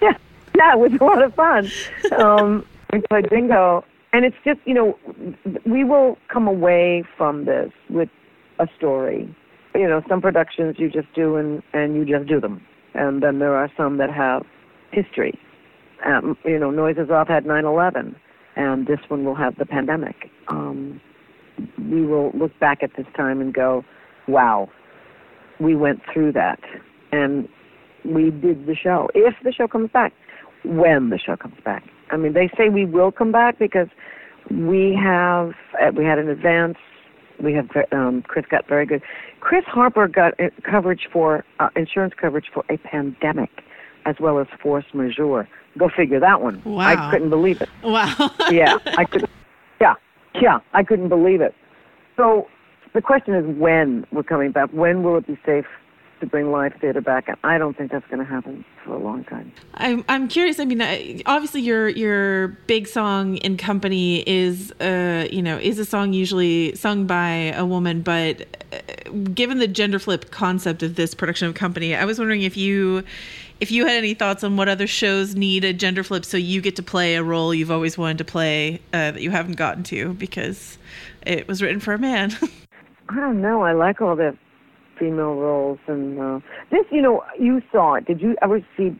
yeah, 0.00 0.16
yeah, 0.54 0.72
it 0.72 0.78
was 0.78 0.92
a 0.98 1.04
lot 1.04 1.22
of 1.22 1.34
fun. 1.34 1.70
Um, 2.18 2.64
we 2.92 3.00
played 3.00 3.28
bingo, 3.28 3.84
and 4.16 4.24
it's 4.24 4.36
just 4.46 4.60
you 4.64 4.72
know 4.72 4.98
we 5.66 5.84
will 5.84 6.16
come 6.32 6.48
away 6.48 7.04
from 7.18 7.44
this 7.44 7.70
with 7.90 8.08
a 8.58 8.66
story. 8.74 9.34
You 9.74 9.86
know, 9.86 10.00
some 10.08 10.22
productions 10.22 10.76
you 10.78 10.90
just 10.90 11.12
do 11.14 11.36
and 11.36 11.62
and 11.74 11.94
you 11.94 12.06
just 12.06 12.26
do 12.26 12.40
them, 12.40 12.62
and 12.94 13.22
then 13.22 13.40
there 13.40 13.54
are 13.54 13.70
some 13.76 13.98
that 13.98 14.10
have 14.10 14.42
history. 14.90 15.38
Um, 16.06 16.36
you 16.46 16.58
know, 16.58 16.70
Noises 16.70 17.10
Off 17.10 17.28
had 17.28 17.44
9/11, 17.44 18.16
and 18.56 18.86
this 18.86 19.00
one 19.08 19.26
will 19.26 19.34
have 19.34 19.56
the 19.58 19.66
pandemic. 19.66 20.30
Um, 20.48 20.98
we 21.78 22.06
will 22.06 22.30
look 22.32 22.58
back 22.58 22.82
at 22.82 22.92
this 22.96 23.06
time 23.14 23.42
and 23.42 23.52
go, 23.52 23.84
"Wow, 24.28 24.70
we 25.60 25.76
went 25.76 26.00
through 26.10 26.32
that, 26.32 26.60
and 27.12 27.50
we 28.02 28.30
did 28.30 28.64
the 28.64 28.74
show. 28.74 29.10
If 29.14 29.34
the 29.44 29.52
show 29.52 29.68
comes 29.68 29.90
back, 29.90 30.14
when 30.64 31.10
the 31.10 31.18
show 31.18 31.36
comes 31.36 31.60
back. 31.66 31.84
I 32.10 32.16
mean, 32.16 32.32
they 32.32 32.48
say 32.56 32.68
we 32.68 32.84
will 32.84 33.12
come 33.12 33.32
back 33.32 33.58
because 33.58 33.88
we 34.50 34.94
have 34.94 35.52
uh, 35.80 35.90
we 35.96 36.04
had 36.04 36.18
an 36.18 36.28
advance. 36.28 36.78
We 37.42 37.52
have 37.52 37.68
um, 37.92 38.22
Chris 38.22 38.46
got 38.50 38.66
very 38.68 38.86
good. 38.86 39.02
Chris 39.40 39.64
Harper 39.66 40.08
got 40.08 40.38
uh, 40.40 40.48
coverage 40.62 41.08
for 41.12 41.44
uh, 41.60 41.68
insurance 41.76 42.14
coverage 42.18 42.46
for 42.52 42.64
a 42.70 42.78
pandemic, 42.78 43.50
as 44.04 44.16
well 44.20 44.38
as 44.38 44.46
force 44.62 44.86
majeure. 44.94 45.48
Go 45.78 45.90
figure 45.94 46.20
that 46.20 46.40
one. 46.40 46.62
Wow. 46.64 46.86
I 46.86 47.10
couldn't 47.10 47.30
believe 47.30 47.60
it. 47.60 47.68
Wow. 47.82 48.30
yeah, 48.50 48.78
I 48.96 49.04
could. 49.04 49.28
Yeah, 49.80 49.94
yeah, 50.40 50.60
I 50.72 50.82
couldn't 50.82 51.08
believe 51.08 51.40
it. 51.40 51.54
So 52.16 52.48
the 52.94 53.02
question 53.02 53.34
is 53.34 53.44
when 53.58 54.06
we're 54.12 54.22
coming 54.22 54.52
back. 54.52 54.70
When 54.70 55.02
will 55.02 55.18
it 55.18 55.26
be 55.26 55.38
safe 55.44 55.66
to 56.20 56.26
bring 56.26 56.50
live 56.50 56.74
theater 56.80 57.00
back? 57.00 57.28
And 57.28 57.36
I 57.44 57.58
don't 57.58 57.76
think 57.76 57.90
that's 57.90 58.06
going 58.06 58.18
to 58.18 58.24
happen 58.24 58.64
for 58.84 58.94
a 58.94 58.98
long 58.98 59.24
time. 59.24 59.52
I'm 59.74 60.04
I'm 60.08 60.28
curious. 60.28 60.58
I 60.58 60.64
mean, 60.64 61.22
obviously 61.26 61.60
your 61.60 61.88
your 61.88 62.48
big 62.66 62.86
song 62.86 63.36
in 63.38 63.56
company 63.56 64.22
is 64.26 64.72
uh 64.80 65.26
you 65.30 65.42
know 65.42 65.58
is 65.58 65.78
a 65.78 65.84
song 65.84 66.12
usually 66.12 66.74
sung 66.74 67.06
by 67.06 67.52
a 67.56 67.64
woman, 67.64 68.02
but 68.02 68.46
uh, 68.72 69.10
given 69.34 69.58
the 69.58 69.68
gender 69.68 69.98
flip 69.98 70.30
concept 70.30 70.82
of 70.82 70.94
this 70.94 71.14
production 71.14 71.48
of 71.48 71.54
company, 71.54 71.94
I 71.94 72.04
was 72.04 72.18
wondering 72.18 72.42
if 72.42 72.56
you 72.56 73.04
if 73.60 73.70
you 73.70 73.86
had 73.86 73.96
any 73.96 74.14
thoughts 74.14 74.44
on 74.44 74.56
what 74.56 74.68
other 74.68 74.86
shows 74.86 75.34
need 75.34 75.64
a 75.64 75.72
gender 75.72 76.04
flip 76.04 76.24
so 76.24 76.36
you 76.36 76.60
get 76.60 76.76
to 76.76 76.82
play 76.82 77.14
a 77.14 77.22
role 77.22 77.54
you've 77.54 77.70
always 77.70 77.96
wanted 77.96 78.18
to 78.18 78.24
play 78.24 78.80
uh, 78.92 79.12
that 79.12 79.22
you 79.22 79.30
haven't 79.30 79.54
gotten 79.54 79.82
to 79.82 80.12
because 80.14 80.76
it 81.26 81.48
was 81.48 81.62
written 81.62 81.80
for 81.80 81.94
a 81.94 81.98
man. 81.98 82.36
I 83.08 83.16
don't 83.16 83.40
know. 83.40 83.62
I 83.62 83.72
like 83.72 84.00
all 84.00 84.16
the 84.16 84.36
female 84.98 85.34
roles, 85.34 85.78
and 85.86 86.18
uh, 86.20 86.40
this, 86.70 86.84
you 86.90 87.02
know, 87.02 87.22
you 87.38 87.60
saw 87.72 87.94
it. 87.94 88.06
Did 88.06 88.20
you 88.20 88.36
ever 88.42 88.60
see? 88.76 88.94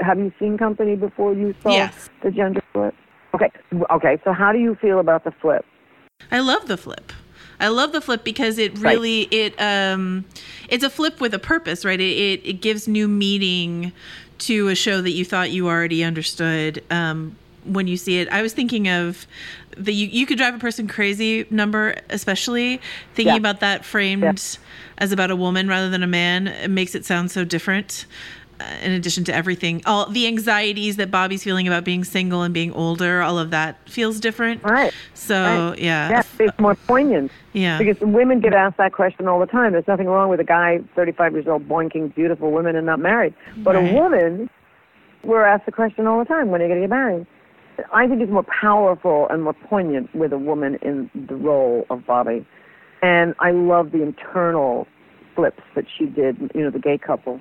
Have 0.00 0.18
you 0.18 0.32
seen 0.38 0.56
Company 0.58 0.96
before? 0.96 1.32
You 1.34 1.54
saw 1.62 1.72
Yes. 1.72 2.08
the 2.22 2.30
gender 2.30 2.62
flip. 2.72 2.94
Okay, 3.34 3.50
okay. 3.90 4.18
So 4.24 4.32
how 4.32 4.52
do 4.52 4.58
you 4.58 4.74
feel 4.80 5.00
about 5.00 5.24
the 5.24 5.32
flip? 5.40 5.64
I 6.30 6.40
love 6.40 6.68
the 6.68 6.76
flip. 6.76 7.12
I 7.58 7.68
love 7.68 7.92
the 7.92 8.00
flip 8.00 8.24
because 8.24 8.58
it 8.58 8.78
Right. 8.78 8.94
really 8.94 9.22
it 9.30 9.54
um 9.60 10.24
it's 10.68 10.84
a 10.84 10.90
flip 10.90 11.20
with 11.20 11.32
a 11.34 11.38
purpose, 11.38 11.84
right? 11.84 12.00
It 12.00 12.16
it, 12.16 12.40
it 12.44 12.60
gives 12.60 12.88
new 12.88 13.08
meaning 13.08 13.92
to 14.38 14.68
a 14.68 14.74
show 14.74 15.00
that 15.02 15.12
you 15.12 15.24
thought 15.24 15.50
you 15.50 15.68
already 15.68 16.02
understood 16.04 16.82
um 16.90 17.36
when 17.64 17.86
you 17.86 17.96
see 17.96 18.18
it. 18.18 18.28
I 18.30 18.42
was 18.42 18.52
thinking 18.52 18.88
of 18.88 19.26
the 19.76 19.92
you, 19.92 20.06
you 20.08 20.26
could 20.26 20.38
drive 20.38 20.54
a 20.54 20.58
person 20.58 20.86
crazy 20.86 21.46
number 21.50 21.94
especially 22.10 22.80
thinking 23.14 23.32
Yeah. 23.34 23.38
about 23.38 23.60
that 23.60 23.84
framed 23.84 24.58
as 24.98 25.12
about 25.12 25.30
a 25.30 25.36
woman 25.36 25.68
rather 25.68 25.88
than 25.88 26.02
a 26.02 26.06
man 26.06 26.48
it 26.48 26.68
makes 26.70 26.94
it 26.94 27.04
sound 27.04 27.30
so 27.30 27.44
different 27.44 28.06
uh, 28.60 28.64
in 28.82 28.92
addition 28.92 29.24
to 29.24 29.34
everything 29.34 29.82
all 29.86 30.08
the 30.10 30.26
anxieties 30.26 30.96
that 30.96 31.10
bobby's 31.10 31.42
feeling 31.42 31.66
about 31.66 31.84
being 31.84 32.04
single 32.04 32.42
and 32.42 32.52
being 32.52 32.72
older 32.72 33.22
all 33.22 33.38
of 33.38 33.50
that 33.50 33.76
feels 33.88 34.20
different 34.20 34.62
right 34.62 34.92
so 35.14 35.70
Right. 35.70 35.78
yeah 35.78 36.10
Yeah, 36.10 36.22
it's 36.38 36.58
more 36.60 36.74
poignant. 36.74 37.30
Yeah. 37.54 37.78
Because 37.78 37.98
women 38.00 38.40
get 38.40 38.54
asked 38.54 38.78
that 38.78 38.92
question 38.94 39.28
all 39.28 39.38
the 39.38 39.46
time. 39.46 39.72
There's 39.72 39.86
nothing 39.86 40.06
wrong 40.06 40.30
with 40.30 40.40
a 40.40 40.44
guy, 40.44 40.80
35 40.96 41.32
years 41.34 41.46
old, 41.46 41.68
boinking 41.68 42.14
beautiful 42.14 42.50
women 42.50 42.76
and 42.76 42.86
not 42.86 42.98
married. 42.98 43.34
But 43.58 43.74
Right. 43.76 43.90
a 43.90 43.94
woman, 43.94 44.48
we're 45.22 45.44
asked 45.44 45.66
the 45.66 45.72
question 45.72 46.06
all 46.06 46.18
the 46.18 46.24
time, 46.24 46.50
when 46.50 46.60
are 46.62 46.64
you 46.64 46.70
going 46.70 46.80
to 46.80 46.88
get 46.88 46.94
married? 46.94 47.26
I 47.92 48.06
think 48.06 48.20
it's 48.20 48.30
more 48.30 48.44
powerful 48.44 49.26
and 49.30 49.44
more 49.44 49.54
poignant 49.54 50.14
with 50.14 50.32
a 50.32 50.38
woman 50.38 50.78
in 50.82 51.10
the 51.28 51.34
role 51.34 51.86
of 51.90 52.06
Bobby. 52.06 52.46
And 53.02 53.34
I 53.40 53.50
love 53.50 53.92
the 53.92 54.02
internal 54.02 54.86
flips 55.34 55.62
that 55.74 55.84
she 55.96 56.06
did, 56.06 56.36
you 56.54 56.62
know, 56.62 56.70
the 56.70 56.78
gay 56.78 56.98
couple, 56.98 57.40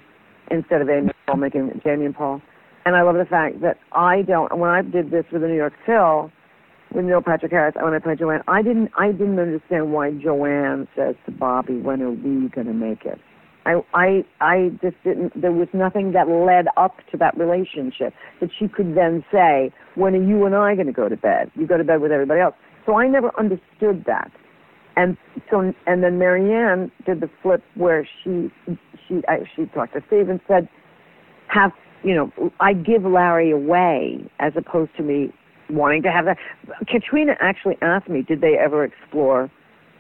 instead 0.50 0.82
of 0.82 0.90
Amy 0.90 1.08
and 1.08 1.14
Paul 1.28 1.38
making 1.38 1.82
Jamie 1.84 2.06
and 2.06 2.16
Paul. 2.16 2.42
And 2.86 2.96
I 2.96 3.02
love 3.04 3.16
the 3.16 3.26
fact 3.26 3.62
that 3.62 3.78
I 3.92 4.24
don't, 4.24 4.58
when 4.58 4.70
I 4.70 4.82
did 4.82 5.12
this 5.12 5.26
with 5.32 5.42
the 5.42 5.48
New 5.48 5.56
York 5.56 5.74
Phil, 5.86 6.32
with 6.94 7.06
Neil 7.06 7.22
Patrick 7.22 7.52
Harris, 7.52 7.76
when 7.80 7.94
I 7.94 8.00
played 8.00 8.20
Joanne, 8.20 8.44
I 8.48 8.62
didn't, 8.62 8.92
I 8.98 9.12
didn't 9.12 9.40
understand 9.40 9.94
why 9.94 10.12
Joanne 10.12 10.88
says 10.96 11.16
to 11.26 11.32
Bobby, 11.32 11.78
"When 11.78 12.02
are 12.02 12.12
we 12.12 12.50
going 12.50 12.68
to 12.68 12.74
make 12.74 13.06
it?" 13.06 13.20
I, 13.66 13.82
I, 13.94 14.26
I 14.40 14.72
just 14.82 14.96
didn't. 15.04 15.40
There 15.40 15.52
was 15.52 15.68
nothing 15.74 16.14
that 16.14 16.28
led 16.28 16.66
up 16.78 16.98
to 17.12 17.18
that 17.18 17.38
relationship 17.38 18.14
that 18.40 18.50
she 18.58 18.68
could 18.68 18.96
then 18.96 19.24
say, 19.32 19.72
"When 19.96 20.16
are 20.16 20.24
you 20.24 20.46
and 20.46 20.56
I 20.56 20.76
going 20.76 20.88
to 20.88 20.94
go 20.94 21.08
to 21.08 21.18
bed? 21.18 21.52
You 21.56 21.68
go 21.68 21.78
to 21.78 21.84
bed 21.84 22.02
with 22.02 22.12
everybody 22.12 22.42
else." 22.42 22.56
So 22.86 22.96
I 22.96 23.08
never 23.08 23.32
understood 23.38 24.06
that, 24.08 24.32
and 24.96 25.16
so, 25.50 25.74
and 25.86 26.04
then 26.04 26.18
Marianne 26.18 26.92
did 27.06 27.22
the 27.22 27.30
flip 27.44 27.64
where 27.76 28.08
she, 28.24 28.52
she, 29.08 29.22
I, 29.28 29.40
she 29.56 29.66
talked 29.68 29.94
to 29.94 30.04
Steve 30.08 30.30
and 30.30 30.40
said, 30.48 30.68
"Have 31.48 31.72
you 32.04 32.16
know? 32.16 32.52
I 32.60 32.74
give 32.74 33.04
Larry 33.04 33.52
away 33.52 34.28
as 34.40 34.54
opposed 34.56 34.96
to 34.98 35.04
me 35.04 35.32
wanting 35.70 36.02
to 36.02 36.12
have 36.12 36.26
that." 36.26 36.38
Katrina 36.88 37.36
actually 37.40 37.78
asked 37.84 38.10
me, 38.10 38.24
"Did 38.24 38.42
they 38.42 38.58
ever 38.58 38.84
explore 38.84 39.52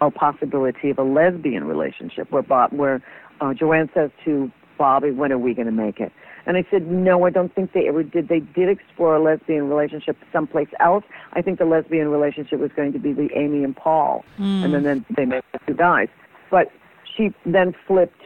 a 0.01 0.09
possibility 0.09 0.89
of 0.89 0.97
a 0.97 1.03
lesbian 1.03 1.63
relationship 1.63 2.31
where 2.31 2.41
Bob, 2.41 2.73
where 2.73 3.03
uh, 3.41 3.53
Joanne 3.53 3.89
says 3.93 4.11
to 4.23 4.49
Bobby, 4.77 5.11
"When 5.11 5.31
are 5.31 5.37
we 5.37 5.53
going 5.53 5.65
to 5.65 5.71
make 5.71 5.99
it?" 5.99 6.11
And 6.45 6.57
I 6.57 6.65
said, 6.71 6.87
"No, 6.87 7.25
I 7.25 7.29
don't 7.29 7.53
think 7.53 7.73
they 7.73 7.87
ever 7.87 8.03
did. 8.03 8.27
They 8.29 8.39
did 8.39 8.69
explore 8.69 9.15
a 9.15 9.19
lesbian 9.21 9.67
relationship 9.69 10.17
someplace 10.31 10.69
else. 10.79 11.03
I 11.33 11.41
think 11.41 11.59
the 11.59 11.65
lesbian 11.65 12.09
relationship 12.09 12.59
was 12.59 12.71
going 12.75 12.93
to 12.93 12.99
be 12.99 13.13
the 13.13 13.29
Amy 13.35 13.63
and 13.63 13.75
Paul, 13.75 14.23
Mm. 14.39 14.63
and 14.65 14.73
then, 14.73 14.83
then 14.83 15.05
they 15.15 15.25
made 15.25 15.43
the 15.51 15.59
two 15.67 15.73
guys. 15.73 16.07
But 16.49 16.71
she 17.15 17.33
then 17.45 17.75
flipped. 17.87 18.21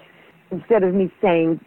Instead 0.51 0.83
of 0.83 0.93
me 0.93 1.11
saying 1.21 1.59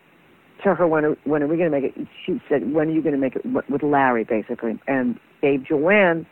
to 0.63 0.75
her, 0.75 0.87
"When 0.87 1.05
are, 1.05 1.17
when 1.25 1.43
are 1.43 1.47
we 1.47 1.57
going 1.57 1.71
to 1.71 1.81
make 1.81 1.97
it?" 1.97 2.07
She 2.25 2.41
said, 2.49 2.73
"When 2.73 2.89
are 2.89 2.93
you 2.93 3.03
going 3.03 3.15
to 3.15 3.21
make 3.21 3.37
it?" 3.37 3.45
With- 3.45 3.69
With 3.69 3.83
Larry, 3.83 4.25
basically, 4.25 4.79
and 4.87 5.19
gave 5.43 5.65
Joanne 5.65 6.27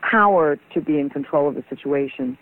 power 0.00 0.58
to 0.74 0.80
be 0.80 0.98
in 0.98 1.08
control 1.10 1.48
of 1.48 1.54
the 1.54 1.64
situation 1.70 2.36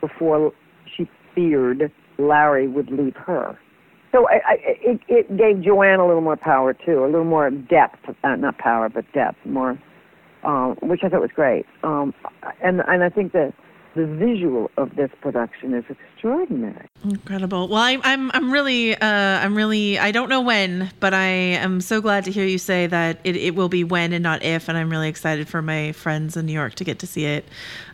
before 0.00 0.52
she 0.84 1.08
feared 1.34 1.90
Larry 2.18 2.66
would 2.68 2.90
leave 2.90 3.16
her. 3.16 3.58
So 4.12 4.28
I, 4.28 4.40
I, 4.46 4.56
it, 4.62 5.00
it 5.08 5.36
gave 5.36 5.62
Joanne 5.62 6.00
a 6.00 6.06
little 6.06 6.22
more 6.22 6.36
power 6.36 6.72
too, 6.72 7.04
a 7.04 7.06
little 7.06 7.24
more 7.24 7.50
depth, 7.50 8.08
uh, 8.24 8.36
not 8.36 8.58
power, 8.58 8.88
but 8.88 9.10
depth, 9.12 9.38
more, 9.44 9.78
um, 10.44 10.76
which 10.82 11.00
I 11.02 11.08
thought 11.08 11.20
was 11.20 11.32
great. 11.34 11.66
Um, 11.82 12.14
and 12.62 12.82
and 12.86 13.02
I 13.02 13.08
think 13.08 13.32
that 13.32 13.52
the 13.96 14.06
visual 14.06 14.70
of 14.76 14.94
this 14.94 15.10
production 15.20 15.74
is 15.74 15.84
extraordinary. 15.88 16.86
Incredible. 17.02 17.68
Well, 17.68 17.78
I, 17.78 17.98
I'm 18.04 18.30
I'm 18.32 18.52
really 18.52 18.94
uh, 18.94 19.06
I'm 19.06 19.56
really 19.56 19.98
I 19.98 20.12
don't 20.12 20.28
know 20.28 20.42
when, 20.42 20.92
but 21.00 21.14
I 21.14 21.26
am 21.26 21.80
so 21.80 22.00
glad 22.00 22.24
to 22.24 22.30
hear 22.30 22.44
you 22.44 22.58
say 22.58 22.86
that 22.86 23.18
it, 23.24 23.36
it 23.36 23.54
will 23.54 23.70
be 23.70 23.84
when 23.84 24.12
and 24.12 24.22
not 24.22 24.42
if, 24.42 24.68
and 24.68 24.76
I'm 24.78 24.90
really 24.90 25.08
excited 25.08 25.48
for 25.48 25.62
my 25.62 25.92
friends 25.92 26.36
in 26.36 26.46
New 26.46 26.52
York 26.52 26.74
to 26.76 26.84
get 26.84 26.98
to 27.00 27.06
see 27.06 27.24
it 27.24 27.46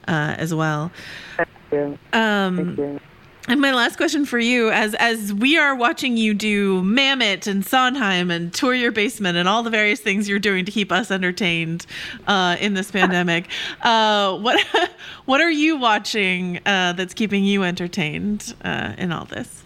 uh, 0.09 0.34
as 0.36 0.52
well. 0.52 0.90
Thank 1.36 1.48
you. 1.70 1.98
Um, 2.12 2.56
Thank 2.56 2.78
you. 2.78 3.01
And 3.48 3.60
my 3.60 3.73
last 3.73 3.97
question 3.97 4.24
for 4.24 4.39
you, 4.39 4.70
as 4.70 4.94
as 4.94 5.35
we 5.35 5.59
are 5.59 5.74
watching 5.74 6.16
you 6.16 6.32
do 6.32 6.81
Mamet 6.82 7.48
and 7.48 7.66
Sondheim 7.66 8.31
and 8.31 8.55
tour 8.55 8.73
your 8.73 8.93
basement 8.93 9.36
and 9.36 9.48
all 9.48 9.64
the 9.64 9.70
various 9.70 10.01
things 10.01 10.28
you're 10.28 10.39
doing 10.39 10.64
to 10.64 10.70
keep 10.70 10.93
us 10.93 11.10
entertained 11.10 11.85
uh, 12.28 12.56
in 12.60 12.74
this 12.74 12.90
pandemic, 12.93 13.48
uh, 13.82 14.39
what 14.39 14.64
what 15.24 15.40
are 15.40 15.51
you 15.51 15.77
watching 15.77 16.60
uh, 16.66 16.93
that's 16.93 17.14
keeping 17.14 17.44
you 17.44 17.64
entertained 17.64 18.55
uh, 18.64 18.94
in 18.97 19.10
all 19.10 19.24
this? 19.24 19.64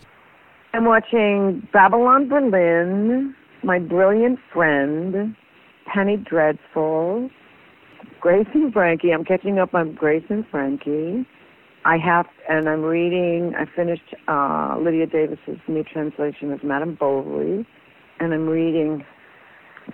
I'm 0.72 0.86
watching 0.86 1.66
Babylon 1.72 2.28
Berlin, 2.28 3.34
My 3.62 3.78
Brilliant 3.78 4.38
Friend, 4.52 5.36
Penny 5.86 6.16
Dreadful, 6.16 7.30
Grace 8.20 8.46
and 8.54 8.72
Frankie. 8.72 9.10
I'm 9.10 9.24
catching 9.24 9.58
up 9.58 9.74
on 9.74 9.94
Grace 9.94 10.24
and 10.28 10.46
Frankie. 10.48 11.26
I 11.86 11.96
have, 11.98 12.26
and 12.48 12.68
I'm 12.68 12.82
reading. 12.82 13.54
I 13.56 13.66
finished 13.74 14.14
uh, 14.28 14.76
Lydia 14.80 15.06
Davis's 15.06 15.58
new 15.68 15.84
translation 15.84 16.52
of 16.52 16.62
Madame 16.62 16.94
Bovary, 16.94 17.66
and 18.20 18.32
I'm 18.32 18.48
reading 18.48 19.04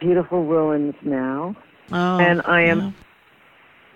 Beautiful 0.00 0.44
Ruins 0.44 0.94
now. 1.02 1.54
Oh, 1.90 2.18
and 2.18 2.42
I 2.46 2.62
am. 2.62 2.78
yeah. 2.78 2.92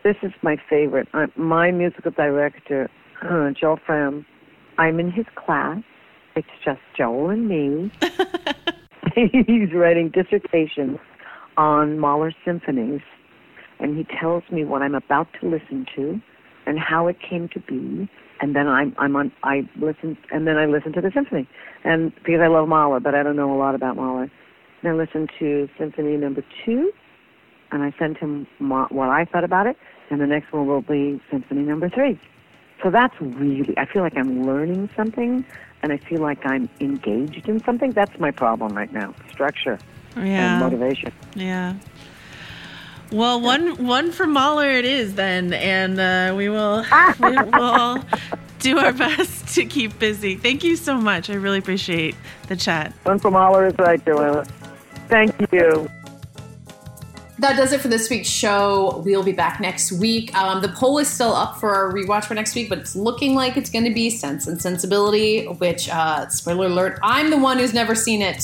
This 0.05 0.17
is 0.23 0.33
my 0.43 0.57
favorite. 0.71 1.09
i 1.15 1.27
my 1.37 1.71
musical 1.71 2.13
director, 2.13 2.89
uh, 3.23 3.51
Joel 3.51 3.79
Fram. 3.85 4.25
I'm 4.79 5.01
in 5.01 5.11
his 5.11 5.27
class. 5.35 5.83
It's 6.37 6.47
just 6.65 6.81
Joel 6.97 7.31
and 7.31 7.49
me. 7.49 7.91
He's 9.15 9.73
writing 9.73 10.11
dissertations 10.11 10.99
on 11.57 11.99
Mahler 11.99 12.33
symphonies, 12.45 13.01
and 13.81 13.97
he 13.97 14.05
tells 14.21 14.45
me 14.53 14.65
what 14.65 14.83
I'm 14.83 14.95
about 14.95 15.29
to 15.41 15.49
listen 15.49 15.87
to 15.97 16.21
and 16.67 16.79
how 16.79 17.07
it 17.07 17.17
came 17.19 17.49
to 17.55 17.61
be. 17.61 18.09
And 18.41 18.55
then 18.55 18.69
I'm 18.69 18.95
I'm 18.99 19.17
on 19.17 19.33
I 19.43 19.69
listen 19.77 20.17
and 20.31 20.47
then 20.47 20.57
I 20.59 20.67
listen 20.67 20.93
to 20.93 21.01
the 21.01 21.11
symphony, 21.11 21.49
and 21.85 22.15
because 22.17 22.41
I 22.43 22.49
love 22.49 22.69
Mahler, 22.69 23.01
but 23.01 23.15
I 23.15 23.23
don't 23.23 23.37
know 23.37 23.55
a 23.55 23.57
lot 23.59 23.75
about 23.75 23.97
Mahler. 23.97 24.31
Then 24.83 24.93
I 24.93 24.95
listen 24.97 25.27
to 25.39 25.69
Symphony 25.79 26.17
Number 26.17 26.45
Two, 26.65 26.93
and 27.73 27.83
I 27.83 27.95
sent 27.99 28.19
him 28.19 28.47
ma- 28.59 28.89
what 28.91 29.09
I 29.09 29.25
thought 29.25 29.45
about 29.45 29.67
it, 29.67 29.77
and 30.11 30.21
the 30.21 30.27
next 30.27 30.53
one 30.53 30.67
will 30.67 30.83
be 30.83 31.21
Symphony 31.31 31.63
Number 31.63 31.89
Three. 31.89 32.21
So 32.83 32.91
that's 32.91 33.15
really 33.21 33.75
I 33.79 33.87
feel 33.87 34.03
like 34.03 34.17
I'm 34.19 34.47
learning 34.47 34.91
something, 34.95 35.45
and 35.83 35.93
I 35.93 35.97
feel 35.97 36.21
like 36.21 36.45
I'm 36.45 36.69
engaged 36.81 37.49
in 37.49 37.65
something. 37.65 37.93
That's 37.93 38.19
my 38.21 38.33
problem 38.33 38.75
right 38.77 38.93
now: 38.93 39.15
structure 39.33 39.81
Yeah. 40.15 40.45
and 40.45 40.61
motivation. 40.61 41.11
Yeah. 41.35 41.77
Well, 43.13 43.41
one 43.41 43.87
one 43.87 44.11
for 44.11 44.27
Mahler 44.27 44.69
it 44.69 44.85
is 44.85 45.15
then, 45.15 45.53
and 45.53 46.01
uh, 46.01 46.35
we 46.37 46.49
will 46.49 46.85
we 47.21 47.37
will 47.37 48.05
do 48.59 48.79
our 48.79 48.93
best 48.93 49.55
to 49.55 49.65
keep 49.65 49.99
busy. 49.99 50.37
Thank 50.37 50.65
you 50.65 50.77
so 50.77 50.97
much. 50.97 51.31
I 51.31 51.35
really 51.35 51.59
appreciate 51.59 52.17
the 52.49 52.57
chat. 52.57 52.93
One 53.05 53.19
from 53.19 53.35
Mahler 53.35 53.67
is 53.67 53.75
right, 53.79 54.05
Joanna. 54.05 54.45
Thank 55.09 55.35
you. 55.53 55.89
That 57.39 57.57
does 57.57 57.73
it 57.73 57.83
for 57.83 57.89
this 57.89 58.09
week's 58.09 58.31
show. 58.31 59.03
We'll 59.05 59.23
be 59.23 59.33
back 59.33 59.61
next 59.61 59.93
week. 59.93 60.35
Um, 60.35 60.63
the 60.63 60.71
poll 60.71 60.99
is 60.99 61.07
still 61.07 61.35
up 61.35 61.59
for 61.59 61.75
our 61.75 61.93
rewatch 61.93 62.25
for 62.25 62.35
next 62.35 62.55
week, 62.55 62.71
but 62.71 62.79
it's 62.79 62.97
looking 62.97 63.35
like 63.35 63.59
it's 63.59 63.69
going 63.69 63.85
to 63.85 63.93
be 63.93 64.09
Sense 64.09 64.47
and 64.47 64.61
Sensibility, 64.61 65.45
which, 65.45 65.91
uh, 65.91 66.29
spoiler 66.29 66.67
alert, 66.67 66.99
I'm 67.03 67.29
the 67.29 67.37
one 67.37 67.59
who's 67.59 67.75
never 67.75 67.95
seen 67.95 68.23
it. 68.23 68.43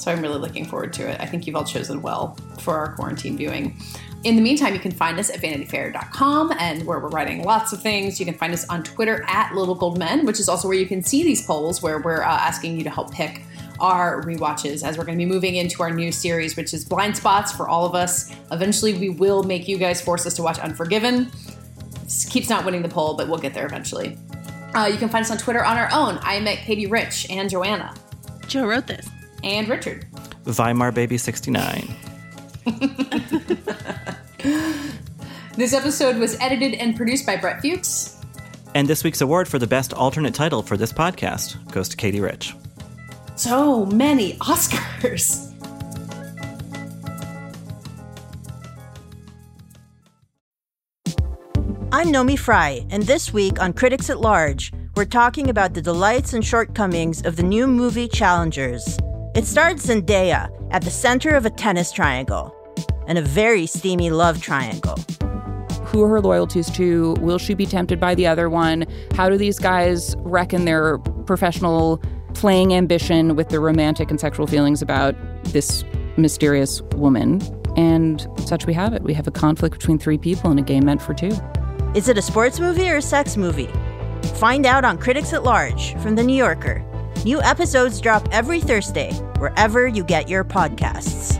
So 0.00 0.10
I'm 0.10 0.22
really 0.22 0.38
looking 0.38 0.64
forward 0.64 0.94
to 0.94 1.06
it. 1.06 1.20
I 1.20 1.26
think 1.26 1.46
you've 1.46 1.56
all 1.56 1.64
chosen 1.64 2.00
well 2.00 2.34
for 2.58 2.74
our 2.74 2.94
quarantine 2.94 3.36
viewing. 3.36 3.76
In 4.24 4.34
the 4.34 4.40
meantime, 4.40 4.72
you 4.72 4.80
can 4.80 4.92
find 4.92 5.18
us 5.18 5.28
at 5.28 5.40
vanityfair.com 5.40 6.52
and 6.58 6.86
where 6.86 6.98
we're 7.00 7.08
writing 7.08 7.44
lots 7.44 7.74
of 7.74 7.82
things. 7.82 8.18
You 8.18 8.24
can 8.24 8.34
find 8.34 8.54
us 8.54 8.66
on 8.68 8.82
Twitter 8.82 9.24
at 9.28 9.54
Little 9.54 9.74
Gold 9.74 9.98
Men, 9.98 10.24
which 10.24 10.40
is 10.40 10.48
also 10.48 10.68
where 10.68 10.76
you 10.76 10.86
can 10.86 11.02
see 11.02 11.22
these 11.22 11.44
polls 11.44 11.82
where 11.82 11.98
we're 12.00 12.22
uh, 12.22 12.26
asking 12.28 12.78
you 12.78 12.84
to 12.84 12.90
help 12.90 13.12
pick 13.12 13.42
our 13.78 14.22
rewatches 14.22 14.82
as 14.82 14.96
we're 14.96 15.04
going 15.04 15.18
to 15.18 15.22
be 15.22 15.30
moving 15.30 15.56
into 15.56 15.82
our 15.82 15.90
new 15.90 16.10
series, 16.10 16.56
which 16.56 16.72
is 16.72 16.82
Blind 16.82 17.14
Spots 17.18 17.52
for 17.52 17.68
all 17.68 17.84
of 17.84 17.94
us. 17.94 18.34
Eventually, 18.52 18.94
we 18.94 19.10
will 19.10 19.42
make 19.42 19.68
you 19.68 19.76
guys 19.76 20.00
force 20.00 20.24
us 20.24 20.32
to 20.34 20.42
watch 20.42 20.58
Unforgiven. 20.58 21.30
This 22.04 22.24
keeps 22.24 22.48
not 22.48 22.64
winning 22.64 22.80
the 22.80 22.88
poll, 22.88 23.14
but 23.14 23.28
we'll 23.28 23.38
get 23.38 23.52
there 23.52 23.66
eventually. 23.66 24.16
Uh, 24.74 24.88
you 24.90 24.96
can 24.96 25.10
find 25.10 25.26
us 25.26 25.30
on 25.30 25.36
Twitter 25.36 25.62
on 25.62 25.76
our 25.76 25.90
own. 25.92 26.18
I 26.22 26.36
am 26.36 26.46
at 26.46 26.58
Katie 26.58 26.86
Rich 26.86 27.26
and 27.28 27.50
Joanna. 27.50 27.94
Joe 28.46 28.66
wrote 28.66 28.86
this. 28.86 29.06
And 29.42 29.68
Richard. 29.68 30.06
Weimar 30.44 30.92
Baby 30.92 31.18
69. 31.18 31.88
This 35.60 35.74
episode 35.74 36.16
was 36.16 36.40
edited 36.40 36.72
and 36.74 36.96
produced 36.96 37.26
by 37.26 37.36
Brett 37.36 37.60
Fuchs. 37.60 38.16
And 38.74 38.88
this 38.88 39.04
week's 39.04 39.20
award 39.20 39.46
for 39.46 39.58
the 39.58 39.66
best 39.66 39.92
alternate 39.92 40.32
title 40.32 40.62
for 40.62 40.78
this 40.78 40.90
podcast 40.90 41.70
goes 41.70 41.86
to 41.90 41.98
Katie 41.98 42.20
Rich. 42.20 42.56
So 43.36 43.84
many 43.84 44.38
Oscars. 44.38 45.52
I'm 51.92 52.10
Naomi 52.10 52.36
Fry, 52.36 52.86
and 52.88 53.02
this 53.02 53.34
week 53.34 53.60
on 53.60 53.74
Critics 53.74 54.08
at 54.08 54.20
Large, 54.20 54.72
we're 54.96 55.04
talking 55.04 55.50
about 55.50 55.74
the 55.74 55.82
delights 55.82 56.32
and 56.32 56.42
shortcomings 56.42 57.22
of 57.26 57.36
the 57.36 57.42
new 57.42 57.66
movie 57.66 58.08
Challengers. 58.08 58.96
It 59.32 59.46
stars 59.46 59.86
Zendaya 59.86 60.50
at 60.72 60.82
the 60.82 60.90
center 60.90 61.36
of 61.36 61.46
a 61.46 61.50
tennis 61.50 61.92
triangle 61.92 62.52
and 63.06 63.16
a 63.16 63.22
very 63.22 63.64
steamy 63.64 64.10
love 64.10 64.42
triangle. 64.42 64.96
Who 65.84 66.02
are 66.02 66.08
her 66.08 66.20
loyalties 66.20 66.68
to? 66.72 67.14
Will 67.20 67.38
she 67.38 67.54
be 67.54 67.64
tempted 67.64 68.00
by 68.00 68.16
the 68.16 68.26
other 68.26 68.50
one? 68.50 68.86
How 69.14 69.28
do 69.28 69.36
these 69.36 69.60
guys 69.60 70.16
reckon 70.18 70.64
their 70.64 70.98
professional 71.26 72.02
playing 72.34 72.74
ambition 72.74 73.36
with 73.36 73.50
their 73.50 73.60
romantic 73.60 74.10
and 74.10 74.18
sexual 74.18 74.48
feelings 74.48 74.82
about 74.82 75.14
this 75.44 75.84
mysterious 76.16 76.82
woman? 76.96 77.40
And 77.76 78.26
such 78.46 78.66
we 78.66 78.74
have 78.74 78.94
it. 78.94 79.02
We 79.02 79.14
have 79.14 79.28
a 79.28 79.32
conflict 79.32 79.78
between 79.78 80.00
three 80.00 80.18
people 80.18 80.50
in 80.50 80.58
a 80.58 80.62
game 80.62 80.86
meant 80.86 81.02
for 81.02 81.14
two. 81.14 81.30
Is 81.94 82.08
it 82.08 82.18
a 82.18 82.22
sports 82.22 82.58
movie 82.58 82.90
or 82.90 82.96
a 82.96 83.02
sex 83.02 83.36
movie? 83.36 83.70
Find 84.34 84.66
out 84.66 84.84
on 84.84 84.98
Critics 84.98 85.32
at 85.32 85.44
Large 85.44 85.94
from 85.98 86.16
The 86.16 86.24
New 86.24 86.36
Yorker. 86.36 86.84
New 87.26 87.42
episodes 87.42 88.00
drop 88.00 88.26
every 88.32 88.60
Thursday, 88.60 89.12
wherever 89.36 89.86
you 89.86 90.02
get 90.02 90.28
your 90.30 90.42
podcasts. 90.42 91.39